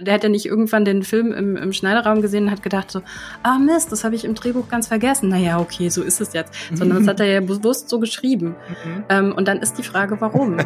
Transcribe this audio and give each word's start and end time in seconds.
Der 0.00 0.14
hat 0.14 0.22
ja 0.22 0.28
nicht 0.28 0.46
irgendwann 0.46 0.84
den 0.84 1.02
Film 1.02 1.32
im, 1.32 1.56
im 1.56 1.72
Schneiderraum 1.72 2.22
gesehen 2.22 2.44
und 2.44 2.50
hat 2.52 2.62
gedacht 2.62 2.88
so, 2.88 3.02
ah 3.42 3.58
Mist, 3.58 3.90
das 3.90 4.04
habe 4.04 4.14
ich 4.14 4.24
im 4.24 4.36
Drehbuch 4.36 4.68
ganz 4.68 4.86
vergessen. 4.86 5.28
Naja, 5.28 5.58
okay, 5.58 5.88
so 5.88 6.04
ist 6.04 6.20
es 6.20 6.34
jetzt. 6.34 6.54
Sondern 6.72 6.98
das 6.98 7.08
hat 7.08 7.18
er 7.18 7.26
ja 7.26 7.40
bewusst 7.40 7.88
so 7.88 7.98
geschrieben. 7.98 8.54
Mhm. 8.84 9.04
Ähm, 9.08 9.32
und 9.32 9.48
dann 9.48 9.58
ist 9.58 9.74
die 9.74 9.82
Frage, 9.82 10.20
warum? 10.20 10.56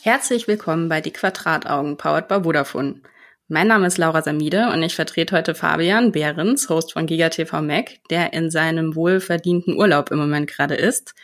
Herzlich 0.00 0.48
willkommen 0.48 0.88
bei 0.88 1.02
Die 1.02 1.12
Quadrataugen, 1.12 1.98
powered 1.98 2.28
by 2.28 2.42
Vodafone. 2.42 3.02
Mein 3.48 3.68
Name 3.68 3.86
ist 3.86 3.98
Laura 3.98 4.22
Samide 4.22 4.70
und 4.72 4.82
ich 4.82 4.94
vertrete 4.94 5.36
heute 5.36 5.54
Fabian 5.54 6.12
Behrens, 6.12 6.70
Host 6.70 6.94
von 6.94 7.04
GigaTV 7.04 7.60
Mac, 7.60 7.98
der 8.08 8.32
in 8.32 8.50
seinem 8.50 8.94
wohlverdienten 8.94 9.76
Urlaub 9.76 10.10
im 10.10 10.18
Moment 10.18 10.48
gerade 10.48 10.74
ist. 10.74 11.14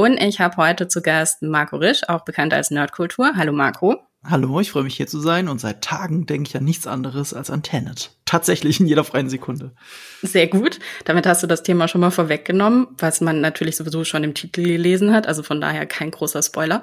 Und 0.00 0.16
ich 0.16 0.40
habe 0.40 0.56
heute 0.56 0.88
zu 0.88 1.02
Gast 1.02 1.42
Marco 1.42 1.76
Risch, 1.76 2.08
auch 2.08 2.24
bekannt 2.24 2.54
als 2.54 2.70
Nerdkultur. 2.70 3.32
Hallo 3.36 3.52
Marco. 3.52 3.98
Hallo, 4.24 4.58
ich 4.58 4.70
freue 4.70 4.84
mich 4.84 4.96
hier 4.96 5.06
zu 5.06 5.20
sein 5.20 5.46
und 5.46 5.60
seit 5.60 5.82
Tagen 5.84 6.24
denke 6.24 6.48
ich 6.48 6.56
an 6.56 6.64
nichts 6.64 6.86
anderes 6.86 7.34
als 7.34 7.50
an 7.50 7.62
Tenet. 7.62 8.10
Tatsächlich 8.24 8.80
in 8.80 8.86
jeder 8.86 9.04
freien 9.04 9.28
Sekunde. 9.28 9.74
Sehr 10.22 10.46
gut. 10.46 10.78
Damit 11.04 11.26
hast 11.26 11.42
du 11.42 11.46
das 11.46 11.62
Thema 11.62 11.86
schon 11.86 12.00
mal 12.00 12.10
vorweggenommen, 12.10 12.86
was 12.96 13.20
man 13.20 13.42
natürlich 13.42 13.76
sowieso 13.76 14.04
schon 14.04 14.24
im 14.24 14.32
Titel 14.32 14.62
gelesen 14.62 15.12
hat, 15.12 15.26
also 15.26 15.42
von 15.42 15.60
daher 15.60 15.84
kein 15.84 16.10
großer 16.10 16.42
Spoiler. 16.42 16.82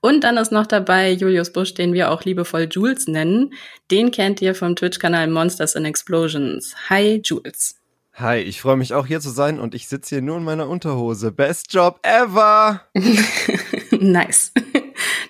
Und 0.00 0.22
dann 0.22 0.36
ist 0.36 0.52
noch 0.52 0.68
dabei 0.68 1.10
Julius 1.10 1.52
Busch, 1.52 1.74
den 1.74 1.92
wir 1.92 2.12
auch 2.12 2.22
liebevoll 2.22 2.68
Jules 2.70 3.08
nennen. 3.08 3.52
Den 3.90 4.12
kennt 4.12 4.40
ihr 4.40 4.54
vom 4.54 4.76
Twitch-Kanal 4.76 5.26
Monsters 5.26 5.74
and 5.74 5.86
Explosions. 5.86 6.76
Hi 6.88 7.20
Jules. 7.24 7.80
Hi, 8.16 8.36
ich 8.36 8.60
freue 8.60 8.76
mich 8.76 8.94
auch 8.94 9.06
hier 9.06 9.18
zu 9.18 9.30
sein 9.30 9.58
und 9.58 9.74
ich 9.74 9.88
sitze 9.88 10.14
hier 10.14 10.22
nur 10.22 10.36
in 10.36 10.44
meiner 10.44 10.68
Unterhose. 10.68 11.32
Best 11.32 11.74
Job 11.74 11.98
ever! 12.04 12.82
nice. 13.90 14.52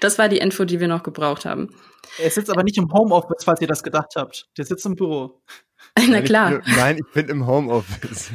Das 0.01 0.19
war 0.19 0.29
die 0.29 0.37
Info, 0.37 0.67
die 0.67 0.81
wir 0.81 0.89
noch 0.89 1.03
gebraucht 1.03 1.47
haben. 1.47 1.75
Er 2.19 2.31
sitzt 2.31 2.51
aber 2.51 2.63
nicht 2.63 2.77
im 2.77 2.93
Homeoffice, 2.93 3.43
falls 3.43 3.63
ihr 3.63 3.69
das 3.69 3.83
gedacht 3.83 4.13
habt. 4.17 4.51
Der 4.59 4.67
sitzt 4.67 4.85
im 4.85 4.97
Büro. 4.97 5.41
Na 6.09 6.21
klar. 6.21 6.61
Ich, 6.61 6.77
nein, 6.77 6.99
ich 6.99 7.13
bin 7.15 7.31
im 7.31 7.47
Homeoffice. 7.47 8.33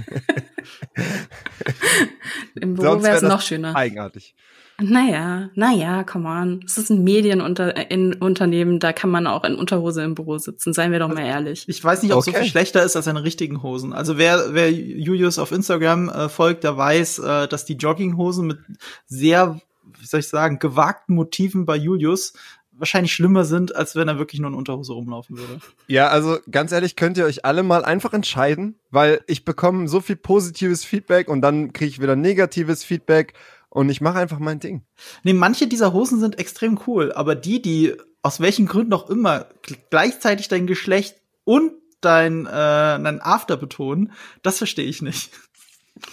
Im 2.56 2.74
Büro 2.76 3.04
wäre 3.04 3.18
es 3.18 3.22
noch 3.22 3.42
schöner. 3.42 3.76
Eigenartig. 3.76 4.34
Naja, 4.82 5.50
naja, 5.56 6.04
come 6.04 6.28
on. 6.28 6.64
Es 6.66 6.78
ist 6.78 6.90
ein 6.90 7.04
Medienunternehmen, 7.04 8.80
da 8.80 8.94
kann 8.94 9.10
man 9.10 9.28
auch 9.28 9.44
in 9.44 9.56
Unterhose 9.56 10.04
im 10.04 10.16
Büro 10.16 10.38
sitzen, 10.38 10.74
seien 10.74 10.92
wir 10.92 11.00
doch 11.00 11.10
mal 11.10 11.26
ehrlich. 11.26 11.66
Ich 11.68 11.84
weiß 11.84 12.04
nicht, 12.04 12.14
ob 12.14 12.20
okay. 12.20 12.32
so 12.32 12.38
viel 12.38 12.48
schlechter 12.48 12.84
ist 12.84 12.96
als 12.96 13.06
seine 13.06 13.24
richtigen 13.24 13.62
Hosen. 13.64 13.94
Also 13.94 14.18
wer, 14.18 14.54
wer 14.54 14.72
Julius 14.72 15.40
auf 15.40 15.52
Instagram 15.52 16.10
äh, 16.10 16.30
folgt, 16.30 16.64
der 16.64 16.78
weiß, 16.78 17.20
äh, 17.20 17.48
dass 17.48 17.66
die 17.66 17.76
Jogginghosen 17.76 18.48
mit 18.48 18.60
sehr, 19.08 19.60
wie 20.00 20.06
soll 20.06 20.22
ich 20.22 20.28
sagen, 20.28 20.60
gewagten 20.60 21.16
Motiven 21.16 21.66
bei 21.66 21.76
Julius 21.76 22.34
wahrscheinlich 22.80 23.14
schlimmer 23.14 23.44
sind, 23.44 23.76
als 23.76 23.96
wenn 23.96 24.08
er 24.08 24.18
wirklich 24.18 24.40
nur 24.40 24.50
in 24.50 24.56
Unterhose 24.56 24.94
rumlaufen 24.94 25.38
würde. 25.38 25.60
Ja, 25.88 26.08
also 26.08 26.38
ganz 26.50 26.72
ehrlich, 26.72 26.96
könnt 26.96 27.18
ihr 27.18 27.26
euch 27.26 27.46
alle 27.46 27.64
mal 27.64 27.84
einfach 27.84 28.14
entscheiden, 28.14 28.80
weil 28.90 29.22
ich 29.28 29.46
bekomme 29.46 29.88
so 29.88 30.02
viel 30.02 30.16
positives 30.16 30.86
Feedback 30.86 31.28
und 31.28 31.42
dann 31.42 31.74
kriege 31.74 31.90
ich 31.90 32.02
wieder 32.02 32.16
negatives 32.16 32.84
Feedback 32.84 33.34
und 33.70 33.90
ich 33.90 34.02
mache 34.02 34.20
einfach 34.20 34.40
mein 34.40 34.60
Ding. 34.60 34.84
Nee, 35.24 35.34
manche 35.34 35.68
dieser 35.68 35.94
Hosen 35.94 36.20
sind 36.20 36.40
extrem 36.40 36.80
cool, 36.88 37.12
aber 37.12 37.36
die, 37.36 37.62
die 37.62 37.94
aus 38.22 38.40
welchen 38.40 38.66
Gründen 38.66 38.94
auch 38.94 39.10
immer 39.10 39.48
gleichzeitig 39.90 40.48
dein 40.48 40.68
Geschlecht 40.68 41.16
und 41.44 41.72
dein, 42.02 42.46
äh, 42.46 42.50
dein 42.50 43.22
After 43.22 43.58
betonen, 43.58 44.12
das 44.42 44.58
verstehe 44.58 44.86
ich 44.86 45.02
nicht. 45.02 45.32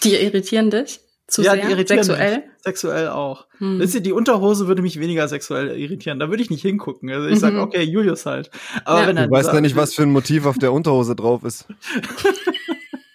Die 0.03 0.15
irritieren 0.15 0.71
dich? 0.71 1.01
Zu 1.29 1.43
ja, 1.43 1.53
sehr? 1.53 1.67
die 1.67 1.73
irritieren 1.73 2.05
sexuell? 2.05 2.37
Mich. 2.37 2.47
Sexuell 2.63 3.09
auch. 3.09 3.47
Hm. 3.59 3.81
Wisst 3.81 3.97
ihr, 3.97 4.01
die 4.01 4.13
Unterhose 4.13 4.69
würde 4.69 4.83
mich 4.83 5.01
weniger 5.01 5.27
sexuell 5.27 5.77
irritieren. 5.77 6.21
Da 6.21 6.29
würde 6.29 6.43
ich 6.43 6.51
nicht 6.51 6.63
hingucken. 6.63 7.11
Also 7.11 7.27
ich 7.27 7.35
mhm. 7.35 7.41
sage, 7.41 7.61
okay, 7.61 7.83
Julius 7.83 8.27
halt. 8.27 8.51
Aber 8.85 9.03
ja. 9.03 9.09
wenn 9.09 9.17
er 9.17 9.27
du 9.27 9.33
weißt 9.33 9.53
ja 9.53 9.61
nicht, 9.61 9.75
was 9.75 9.95
für 9.95 10.03
ein 10.03 10.13
Motiv 10.13 10.47
auf 10.47 10.59
der 10.59 10.73
Unterhose 10.73 11.17
drauf 11.17 11.43
ist. 11.43 11.67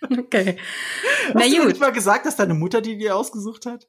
okay. 0.19 0.57
Hast 1.27 1.35
Na, 1.35 1.47
du 1.47 1.57
gut. 1.57 1.67
nicht 1.67 1.79
mal 1.79 1.93
gesagt, 1.93 2.25
dass 2.25 2.35
deine 2.35 2.53
Mutter 2.53 2.81
die 2.81 2.97
dir 2.97 3.15
ausgesucht 3.15 3.65
hat? 3.65 3.87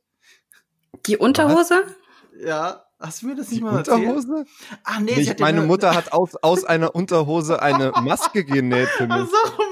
Die 1.06 1.16
Unterhose? 1.16 1.84
Was? 1.84 2.44
Ja. 2.44 2.84
Hast 3.00 3.22
du 3.22 3.26
mir 3.26 3.34
das 3.34 3.48
nicht 3.48 3.58
die 3.58 3.64
mal 3.64 3.78
Unterhose? 3.78 4.28
erzählt? 4.38 4.48
Ach 4.84 5.00
nee, 5.00 5.12
ich, 5.18 5.38
meine 5.40 5.62
Mutter 5.62 5.94
hat 5.94 6.12
aus, 6.12 6.36
aus 6.40 6.64
einer 6.64 6.94
Unterhose 6.94 7.60
eine 7.60 7.90
Maske 8.00 8.44
genäht 8.44 8.88
für 8.90 9.08
mich. 9.08 9.16
So, 9.16 9.62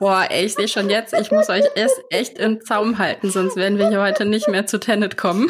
Boah, 0.00 0.26
ey, 0.28 0.44
ich 0.44 0.54
sehe 0.54 0.68
schon 0.68 0.90
jetzt, 0.90 1.14
ich 1.14 1.30
muss 1.30 1.48
euch 1.48 1.64
erst 1.74 2.02
echt 2.10 2.38
im 2.38 2.60
Zaum 2.62 2.98
halten, 2.98 3.30
sonst 3.30 3.56
werden 3.56 3.78
wir 3.78 3.88
hier 3.88 4.02
heute 4.02 4.24
nicht 4.26 4.48
mehr 4.48 4.66
zu 4.66 4.78
Tenet 4.78 5.16
kommen. 5.16 5.48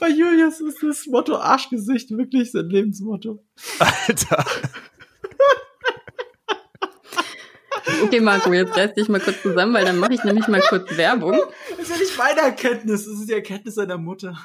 Bei 0.00 0.08
Julius 0.08 0.60
ist 0.60 0.82
das 0.82 1.06
Motto 1.06 1.36
Arschgesicht 1.36 2.10
wirklich 2.10 2.50
sein 2.50 2.68
Lebensmotto. 2.68 3.42
Alter. 3.78 4.44
Okay, 8.04 8.20
Marco, 8.20 8.52
jetzt 8.52 8.76
reiß 8.76 8.94
dich 8.94 9.08
mal 9.08 9.20
kurz 9.20 9.42
zusammen, 9.42 9.74
weil 9.74 9.84
dann 9.84 9.98
mache 9.98 10.14
ich 10.14 10.24
nämlich 10.24 10.46
mal 10.48 10.60
kurz 10.60 10.96
Werbung. 10.96 11.40
Das 11.70 11.78
ist 11.80 11.90
ja 11.90 11.96
nicht 11.96 12.18
meine 12.18 12.40
Erkenntnis, 12.40 13.04
das 13.04 13.14
ist 13.14 13.28
die 13.28 13.34
Erkenntnis 13.34 13.74
seiner 13.74 13.98
Mutter. 13.98 14.38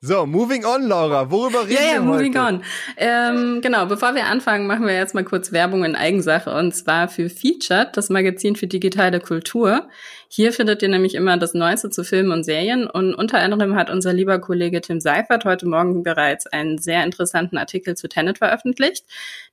So, 0.00 0.26
moving 0.26 0.64
on, 0.64 0.86
Laura. 0.86 1.28
Worüber 1.28 1.62
reden 1.62 1.72
ja, 1.72 1.80
wir 1.80 1.94
ja, 1.94 2.00
moving 2.00 2.38
heute? 2.38 2.54
on. 2.54 2.62
Ähm, 2.96 3.60
genau, 3.60 3.86
bevor 3.86 4.14
wir 4.14 4.26
anfangen, 4.26 4.68
machen 4.68 4.86
wir 4.86 4.94
jetzt 4.94 5.12
mal 5.12 5.24
kurz 5.24 5.50
Werbung 5.50 5.84
in 5.84 5.96
Eigensache 5.96 6.54
und 6.54 6.72
zwar 6.72 7.08
für 7.08 7.28
Featured, 7.28 7.96
das 7.96 8.08
Magazin 8.08 8.54
für 8.54 8.68
digitale 8.68 9.18
Kultur. 9.18 9.88
Hier 10.28 10.52
findet 10.52 10.82
ihr 10.82 10.88
nämlich 10.88 11.16
immer 11.16 11.36
das 11.36 11.52
Neueste 11.52 11.90
zu 11.90 12.04
Filmen 12.04 12.30
und 12.30 12.44
Serien 12.44 12.86
und 12.86 13.12
unter 13.12 13.38
anderem 13.40 13.74
hat 13.74 13.90
unser 13.90 14.12
lieber 14.12 14.38
Kollege 14.38 14.80
Tim 14.80 15.00
Seifert 15.00 15.44
heute 15.44 15.66
Morgen 15.66 16.04
bereits 16.04 16.46
einen 16.46 16.78
sehr 16.78 17.02
interessanten 17.02 17.58
Artikel 17.58 17.96
zu 17.96 18.08
Tenet 18.08 18.38
veröffentlicht. 18.38 19.04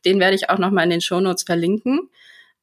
Den 0.05 0.19
werde 0.19 0.35
ich 0.35 0.51
auch 0.51 0.59
nochmal 0.59 0.83
in 0.83 0.91
den 0.91 1.01
Shownotes 1.01 1.41
verlinken. 1.41 2.11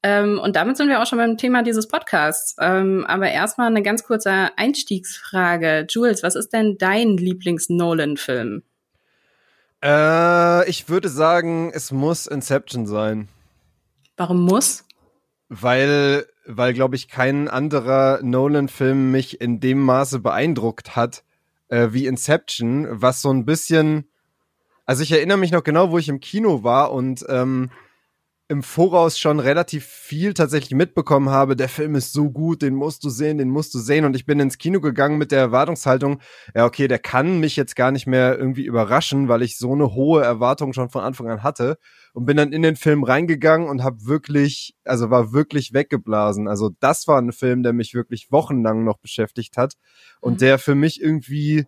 Ähm, 0.02 0.40
und 0.40 0.56
damit 0.56 0.76
sind 0.76 0.88
wir 0.88 1.00
auch 1.00 1.06
schon 1.06 1.18
beim 1.18 1.36
Thema 1.36 1.62
dieses 1.62 1.86
Podcasts. 1.86 2.56
Ähm, 2.58 3.04
aber 3.06 3.30
erstmal 3.30 3.68
eine 3.68 3.82
ganz 3.82 4.02
kurze 4.02 4.50
Einstiegsfrage. 4.56 5.86
Jules, 5.88 6.22
was 6.22 6.34
ist 6.34 6.52
denn 6.52 6.76
dein 6.78 7.16
Lieblings-Nolan-Film? 7.16 8.62
Äh, 9.84 10.68
ich 10.68 10.88
würde 10.88 11.08
sagen, 11.08 11.70
es 11.72 11.92
muss 11.92 12.26
Inception 12.26 12.86
sein. 12.86 13.28
Warum 14.16 14.44
muss? 14.44 14.84
Weil, 15.48 16.26
weil 16.46 16.72
glaube 16.72 16.96
ich, 16.96 17.08
kein 17.08 17.48
anderer 17.48 18.20
Nolan-Film 18.22 19.10
mich 19.10 19.40
in 19.40 19.60
dem 19.60 19.80
Maße 19.80 20.18
beeindruckt 20.18 20.96
hat 20.96 21.22
äh, 21.68 21.92
wie 21.92 22.06
Inception, 22.06 22.86
was 22.90 23.22
so 23.22 23.32
ein 23.32 23.44
bisschen, 23.44 24.08
also 24.84 25.02
ich 25.02 25.12
erinnere 25.12 25.38
mich 25.38 25.52
noch 25.52 25.64
genau, 25.64 25.90
wo 25.90 25.98
ich 25.98 26.08
im 26.08 26.20
Kino 26.20 26.62
war 26.62 26.92
und 26.92 27.24
ähm, 27.28 27.70
im 28.52 28.62
Voraus 28.62 29.18
schon 29.18 29.40
relativ 29.40 29.86
viel 29.86 30.34
tatsächlich 30.34 30.76
mitbekommen 30.76 31.30
habe, 31.30 31.56
der 31.56 31.70
Film 31.70 31.94
ist 31.94 32.12
so 32.12 32.30
gut, 32.30 32.60
den 32.60 32.74
musst 32.74 33.02
du 33.02 33.08
sehen, 33.08 33.38
den 33.38 33.48
musst 33.48 33.72
du 33.72 33.78
sehen. 33.78 34.04
Und 34.04 34.14
ich 34.14 34.26
bin 34.26 34.38
ins 34.40 34.58
Kino 34.58 34.78
gegangen 34.80 35.16
mit 35.16 35.32
der 35.32 35.40
Erwartungshaltung, 35.40 36.20
ja, 36.54 36.66
okay, 36.66 36.86
der 36.86 36.98
kann 36.98 37.40
mich 37.40 37.56
jetzt 37.56 37.76
gar 37.76 37.90
nicht 37.90 38.06
mehr 38.06 38.38
irgendwie 38.38 38.66
überraschen, 38.66 39.28
weil 39.28 39.40
ich 39.40 39.56
so 39.56 39.72
eine 39.72 39.94
hohe 39.94 40.22
Erwartung 40.22 40.74
schon 40.74 40.90
von 40.90 41.00
Anfang 41.00 41.30
an 41.30 41.42
hatte. 41.42 41.78
Und 42.12 42.26
bin 42.26 42.36
dann 42.36 42.52
in 42.52 42.60
den 42.60 42.76
Film 42.76 43.04
reingegangen 43.04 43.70
und 43.70 43.82
habe 43.82 44.04
wirklich, 44.04 44.74
also 44.84 45.08
war 45.08 45.32
wirklich 45.32 45.72
weggeblasen. 45.72 46.46
Also 46.46 46.68
das 46.78 47.08
war 47.08 47.18
ein 47.18 47.32
Film, 47.32 47.62
der 47.62 47.72
mich 47.72 47.94
wirklich 47.94 48.30
wochenlang 48.30 48.84
noch 48.84 48.98
beschäftigt 48.98 49.56
hat 49.56 49.76
und 50.20 50.34
mhm. 50.34 50.38
der 50.38 50.58
für 50.58 50.74
mich 50.74 51.00
irgendwie 51.00 51.64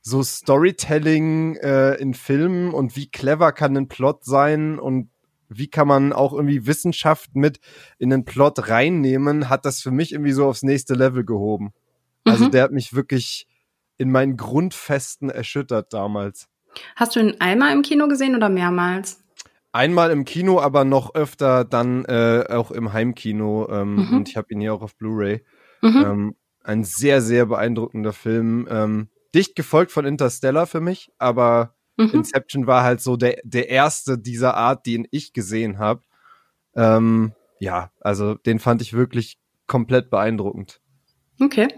so 0.00 0.22
Storytelling 0.22 1.56
äh, 1.56 1.96
in 1.96 2.14
Filmen 2.14 2.72
und 2.72 2.96
wie 2.96 3.10
clever 3.10 3.52
kann 3.52 3.76
ein 3.76 3.88
Plot 3.88 4.24
sein 4.24 4.78
und 4.78 5.10
wie 5.48 5.68
kann 5.68 5.88
man 5.88 6.12
auch 6.12 6.32
irgendwie 6.32 6.66
Wissenschaft 6.66 7.34
mit 7.34 7.60
in 7.98 8.10
den 8.10 8.24
Plot 8.24 8.68
reinnehmen, 8.68 9.48
hat 9.48 9.64
das 9.64 9.80
für 9.80 9.90
mich 9.90 10.12
irgendwie 10.12 10.32
so 10.32 10.46
aufs 10.46 10.62
nächste 10.62 10.94
Level 10.94 11.24
gehoben. 11.24 11.72
Also 12.24 12.46
mhm. 12.46 12.50
der 12.50 12.62
hat 12.64 12.72
mich 12.72 12.94
wirklich 12.94 13.46
in 13.96 14.10
meinen 14.10 14.36
Grundfesten 14.36 15.30
erschüttert 15.30 15.92
damals. 15.92 16.48
Hast 16.96 17.16
du 17.16 17.20
ihn 17.20 17.36
einmal 17.40 17.72
im 17.72 17.82
Kino 17.82 18.08
gesehen 18.08 18.36
oder 18.36 18.48
mehrmals? 18.48 19.22
Einmal 19.72 20.10
im 20.10 20.24
Kino, 20.24 20.60
aber 20.60 20.84
noch 20.84 21.14
öfter 21.14 21.64
dann 21.64 22.04
äh, 22.06 22.44
auch 22.48 22.70
im 22.70 22.92
Heimkino. 22.92 23.68
Ähm, 23.70 23.96
mhm. 23.96 24.16
Und 24.16 24.28
ich 24.28 24.36
habe 24.36 24.48
ihn 24.50 24.60
hier 24.60 24.74
auch 24.74 24.82
auf 24.82 24.96
Blu-ray. 24.96 25.44
Mhm. 25.82 26.04
Ähm, 26.06 26.36
ein 26.64 26.84
sehr, 26.84 27.20
sehr 27.20 27.46
beeindruckender 27.46 28.12
Film. 28.12 28.66
Ähm, 28.70 29.08
dicht 29.34 29.56
gefolgt 29.56 29.92
von 29.92 30.04
Interstellar 30.04 30.66
für 30.66 30.80
mich, 30.80 31.10
aber 31.18 31.74
Mhm. 31.98 32.10
Inception 32.14 32.66
war 32.66 32.84
halt 32.84 33.00
so 33.00 33.16
der, 33.16 33.38
der 33.44 33.68
erste 33.68 34.16
dieser 34.16 34.54
Art, 34.54 34.86
den 34.86 35.06
ich 35.10 35.32
gesehen 35.32 35.78
habe. 35.78 36.02
Ähm, 36.74 37.32
ja, 37.60 37.90
also 38.00 38.34
den 38.34 38.60
fand 38.60 38.80
ich 38.82 38.92
wirklich 38.92 39.38
komplett 39.66 40.08
beeindruckend. 40.08 40.80
Okay. 41.40 41.68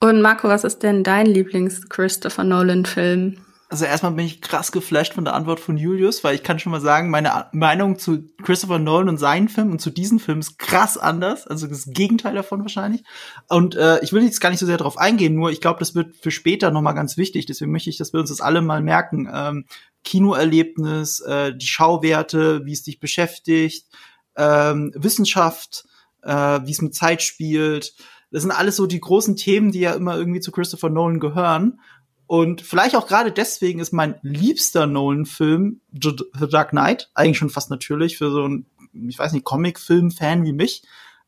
Und 0.00 0.22
Marco, 0.22 0.48
was 0.48 0.64
ist 0.64 0.82
denn 0.82 1.04
dein 1.04 1.26
Lieblings-Christopher 1.26 2.44
Nolan-Film? 2.44 3.43
Also 3.70 3.86
erstmal 3.86 4.12
bin 4.12 4.26
ich 4.26 4.40
krass 4.40 4.72
geflasht 4.72 5.14
von 5.14 5.24
der 5.24 5.34
Antwort 5.34 5.58
von 5.58 5.76
Julius, 5.76 6.22
weil 6.22 6.34
ich 6.34 6.42
kann 6.42 6.58
schon 6.58 6.70
mal 6.70 6.80
sagen, 6.80 7.10
meine 7.10 7.46
Meinung 7.52 7.98
zu 7.98 8.28
Christopher 8.42 8.78
Nolan 8.78 9.08
und 9.08 9.18
seinen 9.18 9.48
Filmen 9.48 9.72
und 9.72 9.80
zu 9.80 9.90
diesem 9.90 10.18
Film 10.20 10.40
ist 10.40 10.58
krass 10.58 10.98
anders. 10.98 11.46
Also 11.46 11.66
das 11.66 11.86
Gegenteil 11.86 12.34
davon 12.34 12.60
wahrscheinlich. 12.60 13.02
Und 13.48 13.74
äh, 13.74 14.00
ich 14.02 14.12
will 14.12 14.22
jetzt 14.22 14.40
gar 14.40 14.50
nicht 14.50 14.60
so 14.60 14.66
sehr 14.66 14.76
darauf 14.76 14.98
eingehen, 14.98 15.34
nur 15.34 15.50
ich 15.50 15.60
glaube, 15.60 15.78
das 15.78 15.94
wird 15.94 16.14
für 16.16 16.30
später 16.30 16.70
nochmal 16.70 16.94
ganz 16.94 17.16
wichtig. 17.16 17.46
Deswegen 17.46 17.72
möchte 17.72 17.90
ich, 17.90 17.96
dass 17.96 18.12
wir 18.12 18.20
uns 18.20 18.28
das 18.28 18.40
alle 18.40 18.60
mal 18.60 18.82
merken. 18.82 19.28
Ähm, 19.32 19.64
Kinoerlebnis, 20.04 21.20
äh, 21.20 21.56
die 21.56 21.66
Schauwerte, 21.66 22.64
wie 22.66 22.72
es 22.72 22.82
dich 22.82 23.00
beschäftigt, 23.00 23.88
ähm, 24.36 24.92
Wissenschaft, 24.94 25.86
äh, 26.22 26.60
wie 26.64 26.70
es 26.70 26.82
mit 26.82 26.94
Zeit 26.94 27.22
spielt. 27.22 27.94
Das 28.30 28.42
sind 28.42 28.50
alles 28.50 28.76
so 28.76 28.86
die 28.86 29.00
großen 29.00 29.36
Themen, 29.36 29.70
die 29.72 29.80
ja 29.80 29.92
immer 29.94 30.16
irgendwie 30.16 30.40
zu 30.40 30.52
Christopher 30.52 30.90
Nolan 30.90 31.20
gehören. 31.20 31.80
Und 32.26 32.62
vielleicht 32.62 32.96
auch 32.96 33.06
gerade 33.06 33.32
deswegen 33.32 33.80
ist 33.80 33.92
mein 33.92 34.16
liebster 34.22 34.86
Nolan-Film 34.86 35.80
The 35.92 36.48
Dark 36.50 36.70
Knight 36.70 37.10
eigentlich 37.14 37.38
schon 37.38 37.50
fast 37.50 37.70
natürlich 37.70 38.16
für 38.16 38.30
so 38.30 38.48
ein, 38.48 38.66
ich 38.92 39.18
weiß 39.18 39.32
nicht, 39.32 39.44
Comic-Film-Fan 39.44 40.44
wie 40.44 40.52
mich. 40.52 40.82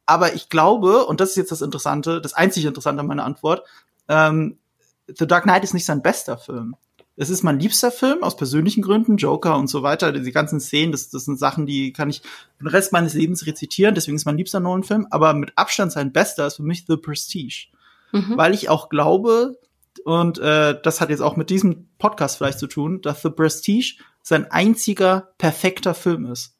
Aber 0.06 0.34
ich 0.34 0.48
glaube, 0.48 1.04
und 1.06 1.20
das 1.20 1.30
ist 1.30 1.36
jetzt 1.36 1.52
das 1.52 1.62
Interessante, 1.62 2.20
das 2.20 2.32
einzig 2.32 2.64
Interessante 2.64 3.00
an 3.00 3.06
meiner 3.06 3.24
Antwort, 3.24 3.64
ähm, 4.08 4.58
The 5.06 5.26
Dark 5.26 5.44
Knight 5.44 5.64
ist 5.64 5.74
nicht 5.74 5.84
sein 5.84 6.02
bester 6.02 6.38
Film. 6.38 6.76
Es 7.16 7.30
ist 7.30 7.42
mein 7.42 7.58
liebster 7.58 7.90
Film 7.90 8.22
aus 8.22 8.36
persönlichen 8.36 8.82
Gründen, 8.82 9.16
Joker 9.16 9.56
und 9.56 9.68
so 9.68 9.82
weiter. 9.82 10.12
Die 10.12 10.32
ganzen 10.32 10.60
Szenen, 10.60 10.92
das, 10.92 11.08
das 11.08 11.24
sind 11.24 11.38
Sachen, 11.38 11.64
die 11.66 11.92
kann 11.92 12.10
ich 12.10 12.22
den 12.60 12.66
Rest 12.66 12.92
meines 12.92 13.14
Lebens 13.14 13.46
rezitieren. 13.46 13.94
Deswegen 13.94 14.16
ist 14.16 14.26
mein 14.26 14.36
liebster 14.36 14.60
Nolan-Film. 14.60 15.06
Aber 15.10 15.32
mit 15.32 15.52
Abstand 15.56 15.92
sein 15.92 16.12
bester 16.12 16.46
ist 16.46 16.56
für 16.56 16.62
mich 16.62 16.84
The 16.86 16.98
Prestige. 16.98 17.68
Mhm. 18.12 18.36
Weil 18.36 18.52
ich 18.52 18.68
auch 18.68 18.90
glaube, 18.90 19.58
und 20.04 20.38
äh, 20.38 20.80
das 20.82 21.00
hat 21.00 21.10
jetzt 21.10 21.20
auch 21.20 21.36
mit 21.36 21.50
diesem 21.50 21.88
Podcast 21.98 22.38
vielleicht 22.38 22.58
zu 22.58 22.66
tun, 22.66 23.00
dass 23.02 23.22
The 23.22 23.30
Prestige 23.30 23.96
sein 24.22 24.50
einziger 24.50 25.32
perfekter 25.38 25.94
Film 25.94 26.26
ist. 26.26 26.56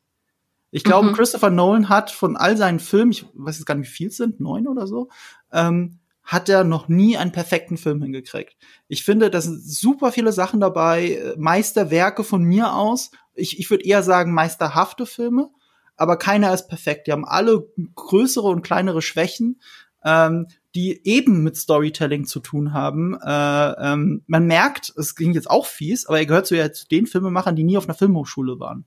Ich 0.71 0.85
glaube, 0.85 1.09
mhm. 1.09 1.13
Christopher 1.15 1.51
Nolan 1.51 1.89
hat 1.89 2.11
von 2.11 2.37
all 2.37 2.57
seinen 2.57 2.81
Filmen, 2.81 3.11
ich 3.11 3.27
weiß 3.35 3.59
jetzt 3.59 3.67
gar 3.67 3.75
nicht, 3.77 3.89
wie 3.89 3.95
viel 3.95 4.09
es 4.09 4.17
sind, 4.17 4.41
neun 4.41 4.69
oder 4.69 4.87
so, 4.87 5.09
ähm, 5.53 5.99
hat 6.23 6.49
er 6.49 6.65
noch 6.65 6.89
nie 6.89 7.17
einen 7.17 7.33
perfekten 7.33 7.77
Film 7.77 8.03
hingekriegt. 8.03 8.57
Ich 8.89 9.05
finde, 9.05 9.31
da 9.31 9.41
sind 9.41 9.63
super 9.63 10.11
viele 10.11 10.33
Sachen 10.33 10.61
dabei, 10.61 11.13
äh, 11.13 11.35
Meisterwerke 11.39 12.25
von 12.25 12.43
mir 12.43 12.75
aus. 12.75 13.13
Ich, 13.35 13.61
ich 13.61 13.71
würde 13.71 13.85
eher 13.85 14.03
sagen, 14.03 14.35
meisterhafte 14.35 15.07
Filme, 15.07 15.51
aber 15.97 16.19
keiner 16.19 16.53
ist 16.53 16.69
perfekt. 16.69 17.07
Die 17.07 17.13
haben 17.13 17.25
alle 17.25 17.69
größere 17.95 18.49
und 18.49 18.63
kleinere 18.63 19.03
Schwächen. 19.03 19.61
Ähm, 20.05 20.49
die 20.77 21.01
eben 21.05 21.43
mit 21.43 21.57
Storytelling 21.57 22.27
zu 22.27 22.39
tun 22.39 22.75
haben. 22.75 23.19
Äh, 23.21 23.73
ähm, 23.93 24.23
man 24.27 24.47
merkt, 24.47 24.93
es 24.97 25.17
ging 25.17 25.33
jetzt 25.33 25.51
auch 25.51 25.65
fies, 25.65 26.07
aber 26.07 26.19
er 26.19 26.27
gehört 26.27 26.47
zu, 26.47 26.55
ja, 26.55 26.71
zu 26.71 26.87
den 26.87 27.07
Filmemachern, 27.07 27.57
die 27.57 27.65
nie 27.65 27.79
auf 27.79 27.87
einer 27.87 27.95
Filmhochschule 27.95 28.61
waren. 28.61 28.85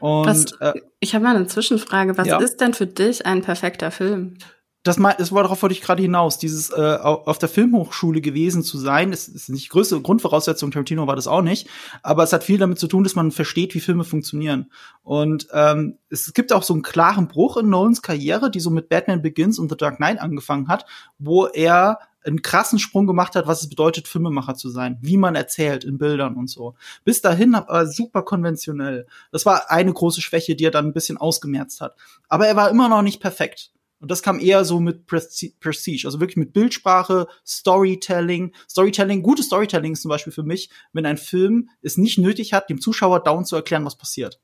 Und, 0.00 0.26
was, 0.26 0.52
äh, 0.60 0.80
ich 1.00 1.14
habe 1.14 1.24
mal 1.24 1.36
eine 1.36 1.46
Zwischenfrage. 1.46 2.16
Was 2.16 2.26
ja. 2.26 2.38
ist 2.38 2.62
denn 2.62 2.72
für 2.72 2.86
dich 2.86 3.26
ein 3.26 3.42
perfekter 3.42 3.90
Film? 3.90 4.38
Das, 4.84 4.98
mal, 4.98 5.14
das 5.18 5.32
war 5.32 5.42
darauf 5.42 5.62
wollte 5.62 5.74
ich 5.74 5.80
gerade 5.80 6.02
hinaus. 6.02 6.38
Dieses 6.38 6.70
äh, 6.70 6.98
auf 7.02 7.38
der 7.38 7.48
Filmhochschule 7.48 8.20
gewesen 8.20 8.62
zu 8.62 8.78
sein, 8.78 9.12
ist, 9.12 9.28
ist 9.28 9.48
nicht 9.48 9.70
größte 9.70 10.00
Grundvoraussetzung. 10.00 10.70
Tarantino 10.70 11.06
war 11.06 11.16
das 11.16 11.26
auch 11.26 11.42
nicht, 11.42 11.68
aber 12.02 12.22
es 12.22 12.32
hat 12.32 12.44
viel 12.44 12.58
damit 12.58 12.78
zu 12.78 12.86
tun, 12.86 13.04
dass 13.04 13.14
man 13.14 13.30
versteht, 13.30 13.74
wie 13.74 13.80
Filme 13.80 14.04
funktionieren. 14.04 14.70
Und 15.02 15.48
ähm, 15.52 15.98
es 16.10 16.32
gibt 16.32 16.52
auch 16.52 16.62
so 16.62 16.74
einen 16.74 16.82
klaren 16.82 17.28
Bruch 17.28 17.56
in 17.56 17.68
Nolans 17.68 18.02
Karriere, 18.02 18.50
die 18.50 18.60
so 18.60 18.70
mit 18.70 18.88
Batman 18.88 19.20
Begins 19.20 19.58
und 19.58 19.68
The 19.68 19.76
Dark 19.76 19.96
Knight 19.96 20.20
angefangen 20.20 20.68
hat, 20.68 20.86
wo 21.18 21.46
er 21.46 21.98
einen 22.24 22.42
krassen 22.42 22.78
Sprung 22.78 23.06
gemacht 23.06 23.34
hat, 23.36 23.46
was 23.46 23.62
es 23.62 23.68
bedeutet, 23.68 24.06
Filmemacher 24.06 24.54
zu 24.54 24.68
sein, 24.68 24.98
wie 25.00 25.16
man 25.16 25.34
erzählt 25.34 25.84
in 25.84 25.98
Bildern 25.98 26.36
und 26.36 26.48
so. 26.48 26.74
Bis 27.04 27.20
dahin 27.20 27.52
war 27.52 27.86
super 27.86 28.22
konventionell. 28.22 29.06
Das 29.32 29.46
war 29.46 29.70
eine 29.70 29.92
große 29.92 30.20
Schwäche, 30.20 30.54
die 30.54 30.64
er 30.64 30.70
dann 30.70 30.86
ein 30.86 30.92
bisschen 30.92 31.16
ausgemerzt 31.16 31.80
hat. 31.80 31.96
Aber 32.28 32.46
er 32.46 32.56
war 32.56 32.70
immer 32.70 32.88
noch 32.88 33.02
nicht 33.02 33.20
perfekt. 33.20 33.72
Und 34.00 34.10
das 34.10 34.22
kam 34.22 34.38
eher 34.38 34.64
so 34.64 34.78
mit 34.78 35.06
Prestige, 35.06 36.06
also 36.06 36.20
wirklich 36.20 36.36
mit 36.36 36.52
Bildsprache, 36.52 37.26
Storytelling. 37.44 38.54
Storytelling, 38.68 39.22
gutes 39.22 39.46
Storytelling 39.46 39.92
ist 39.92 40.02
zum 40.02 40.08
Beispiel 40.08 40.32
für 40.32 40.44
mich, 40.44 40.70
wenn 40.92 41.06
ein 41.06 41.18
Film 41.18 41.70
es 41.82 41.96
nicht 41.96 42.18
nötig 42.18 42.52
hat, 42.52 42.70
dem 42.70 42.80
Zuschauer 42.80 43.22
down 43.22 43.44
zu 43.44 43.56
erklären, 43.56 43.84
was 43.84 43.96
passiert. 43.96 44.40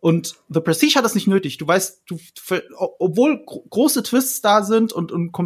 Und 0.00 0.36
The 0.48 0.60
Prestige 0.60 0.94
hat 0.94 1.04
das 1.04 1.14
nicht 1.14 1.26
nötig. 1.26 1.58
Du 1.58 1.66
weißt, 1.66 2.04
du, 2.06 2.18
obwohl 2.98 3.44
große 3.44 4.02
Twists 4.02 4.40
da 4.40 4.62
sind 4.62 4.94
und, 4.94 5.12
und, 5.12 5.36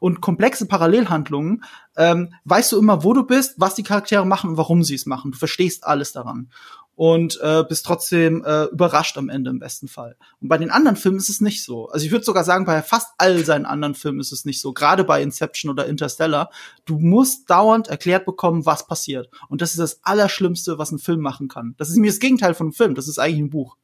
und 0.00 0.20
komplexe 0.20 0.66
Parallelhandlungen, 0.66 1.62
ähm, 1.96 2.34
weißt 2.44 2.72
du 2.72 2.78
immer, 2.78 3.04
wo 3.04 3.12
du 3.12 3.24
bist, 3.24 3.54
was 3.58 3.76
die 3.76 3.84
Charaktere 3.84 4.26
machen 4.26 4.50
und 4.50 4.56
warum 4.56 4.82
sie 4.82 4.96
es 4.96 5.06
machen. 5.06 5.30
Du 5.30 5.38
verstehst 5.38 5.84
alles 5.84 6.10
daran 6.10 6.50
und 6.96 7.38
äh, 7.42 7.64
bist 7.68 7.86
trotzdem 7.86 8.44
äh, 8.44 8.64
überrascht 8.64 9.18
am 9.18 9.28
Ende 9.28 9.50
im 9.50 9.58
besten 9.58 9.88
Fall. 9.88 10.16
Und 10.40 10.48
bei 10.48 10.58
den 10.58 10.70
anderen 10.70 10.96
Filmen 10.96 11.18
ist 11.18 11.28
es 11.28 11.40
nicht 11.40 11.64
so. 11.64 11.88
Also 11.88 12.06
ich 12.06 12.12
würde 12.12 12.24
sogar 12.24 12.44
sagen, 12.44 12.64
bei 12.64 12.82
fast 12.82 13.08
all 13.18 13.44
seinen 13.44 13.66
anderen 13.66 13.94
Filmen 13.94 14.20
ist 14.20 14.32
es 14.32 14.44
nicht 14.44 14.60
so. 14.60 14.72
Gerade 14.72 15.04
bei 15.04 15.22
Inception 15.22 15.70
oder 15.70 15.86
Interstellar. 15.86 16.50
Du 16.84 16.98
musst 16.98 17.50
dauernd 17.50 17.88
erklärt 17.88 18.24
bekommen, 18.26 18.66
was 18.66 18.86
passiert. 18.86 19.28
Und 19.48 19.60
das 19.60 19.70
ist 19.70 19.80
das 19.80 20.00
Allerschlimmste, 20.04 20.78
was 20.78 20.92
ein 20.92 20.98
Film 20.98 21.20
machen 21.20 21.48
kann. 21.48 21.74
Das 21.78 21.88
ist 21.88 21.96
mir 21.96 22.10
das 22.10 22.20
Gegenteil 22.20 22.54
von 22.54 22.66
einem 22.66 22.72
Film. 22.72 22.94
Das 22.94 23.08
ist 23.08 23.18
eigentlich 23.18 23.40
ein 23.40 23.50
Buch. 23.50 23.76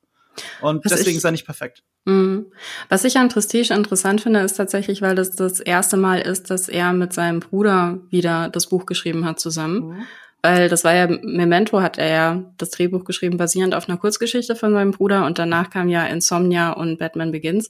Und 0.60 0.84
was 0.84 0.92
deswegen 0.92 1.10
ich, 1.10 1.16
ist 1.16 1.24
er 1.24 1.32
nicht 1.32 1.44
perfekt. 1.44 1.82
Mh. 2.04 2.44
Was 2.88 3.04
ich 3.04 3.16
an 3.18 3.28
Prestige 3.28 3.74
interessant 3.74 4.20
finde, 4.20 4.40
ist 4.40 4.54
tatsächlich, 4.54 5.02
weil 5.02 5.14
das 5.14 5.32
das 5.32 5.60
erste 5.60 5.96
Mal 5.96 6.20
ist, 6.20 6.50
dass 6.50 6.68
er 6.68 6.92
mit 6.92 7.12
seinem 7.12 7.40
Bruder 7.40 7.98
wieder 8.10 8.48
das 8.48 8.68
Buch 8.68 8.86
geschrieben 8.86 9.24
hat 9.24 9.40
zusammen. 9.40 9.88
Mhm. 9.88 10.06
Weil 10.42 10.68
das 10.68 10.84
war 10.84 10.94
ja, 10.94 11.06
Memento 11.06 11.82
hat 11.82 11.98
er 11.98 12.08
ja 12.08 12.44
das 12.56 12.70
Drehbuch 12.70 13.04
geschrieben, 13.04 13.36
basierend 13.36 13.74
auf 13.74 13.88
einer 13.88 13.98
Kurzgeschichte 13.98 14.56
von 14.56 14.72
seinem 14.72 14.92
Bruder 14.92 15.26
und 15.26 15.38
danach 15.38 15.70
kam 15.70 15.88
ja 15.88 16.06
Insomnia 16.06 16.72
und 16.72 16.98
Batman 16.98 17.30
Begins. 17.30 17.68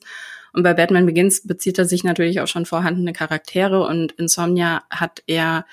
Und 0.53 0.63
bei 0.63 0.75
Batman 0.75 1.07
Begins 1.07 1.47
bezieht 1.47 1.79
er 1.79 1.85
sich 1.85 2.05
natürlich 2.05 2.41
auch 2.41 2.49
schon 2.49 2.67
vorhandene 2.67 3.13
Charaktere 3.13 3.85
und 3.87 4.13
Insomnia 4.13 4.83
hat 4.91 5.23
er 5.27 5.65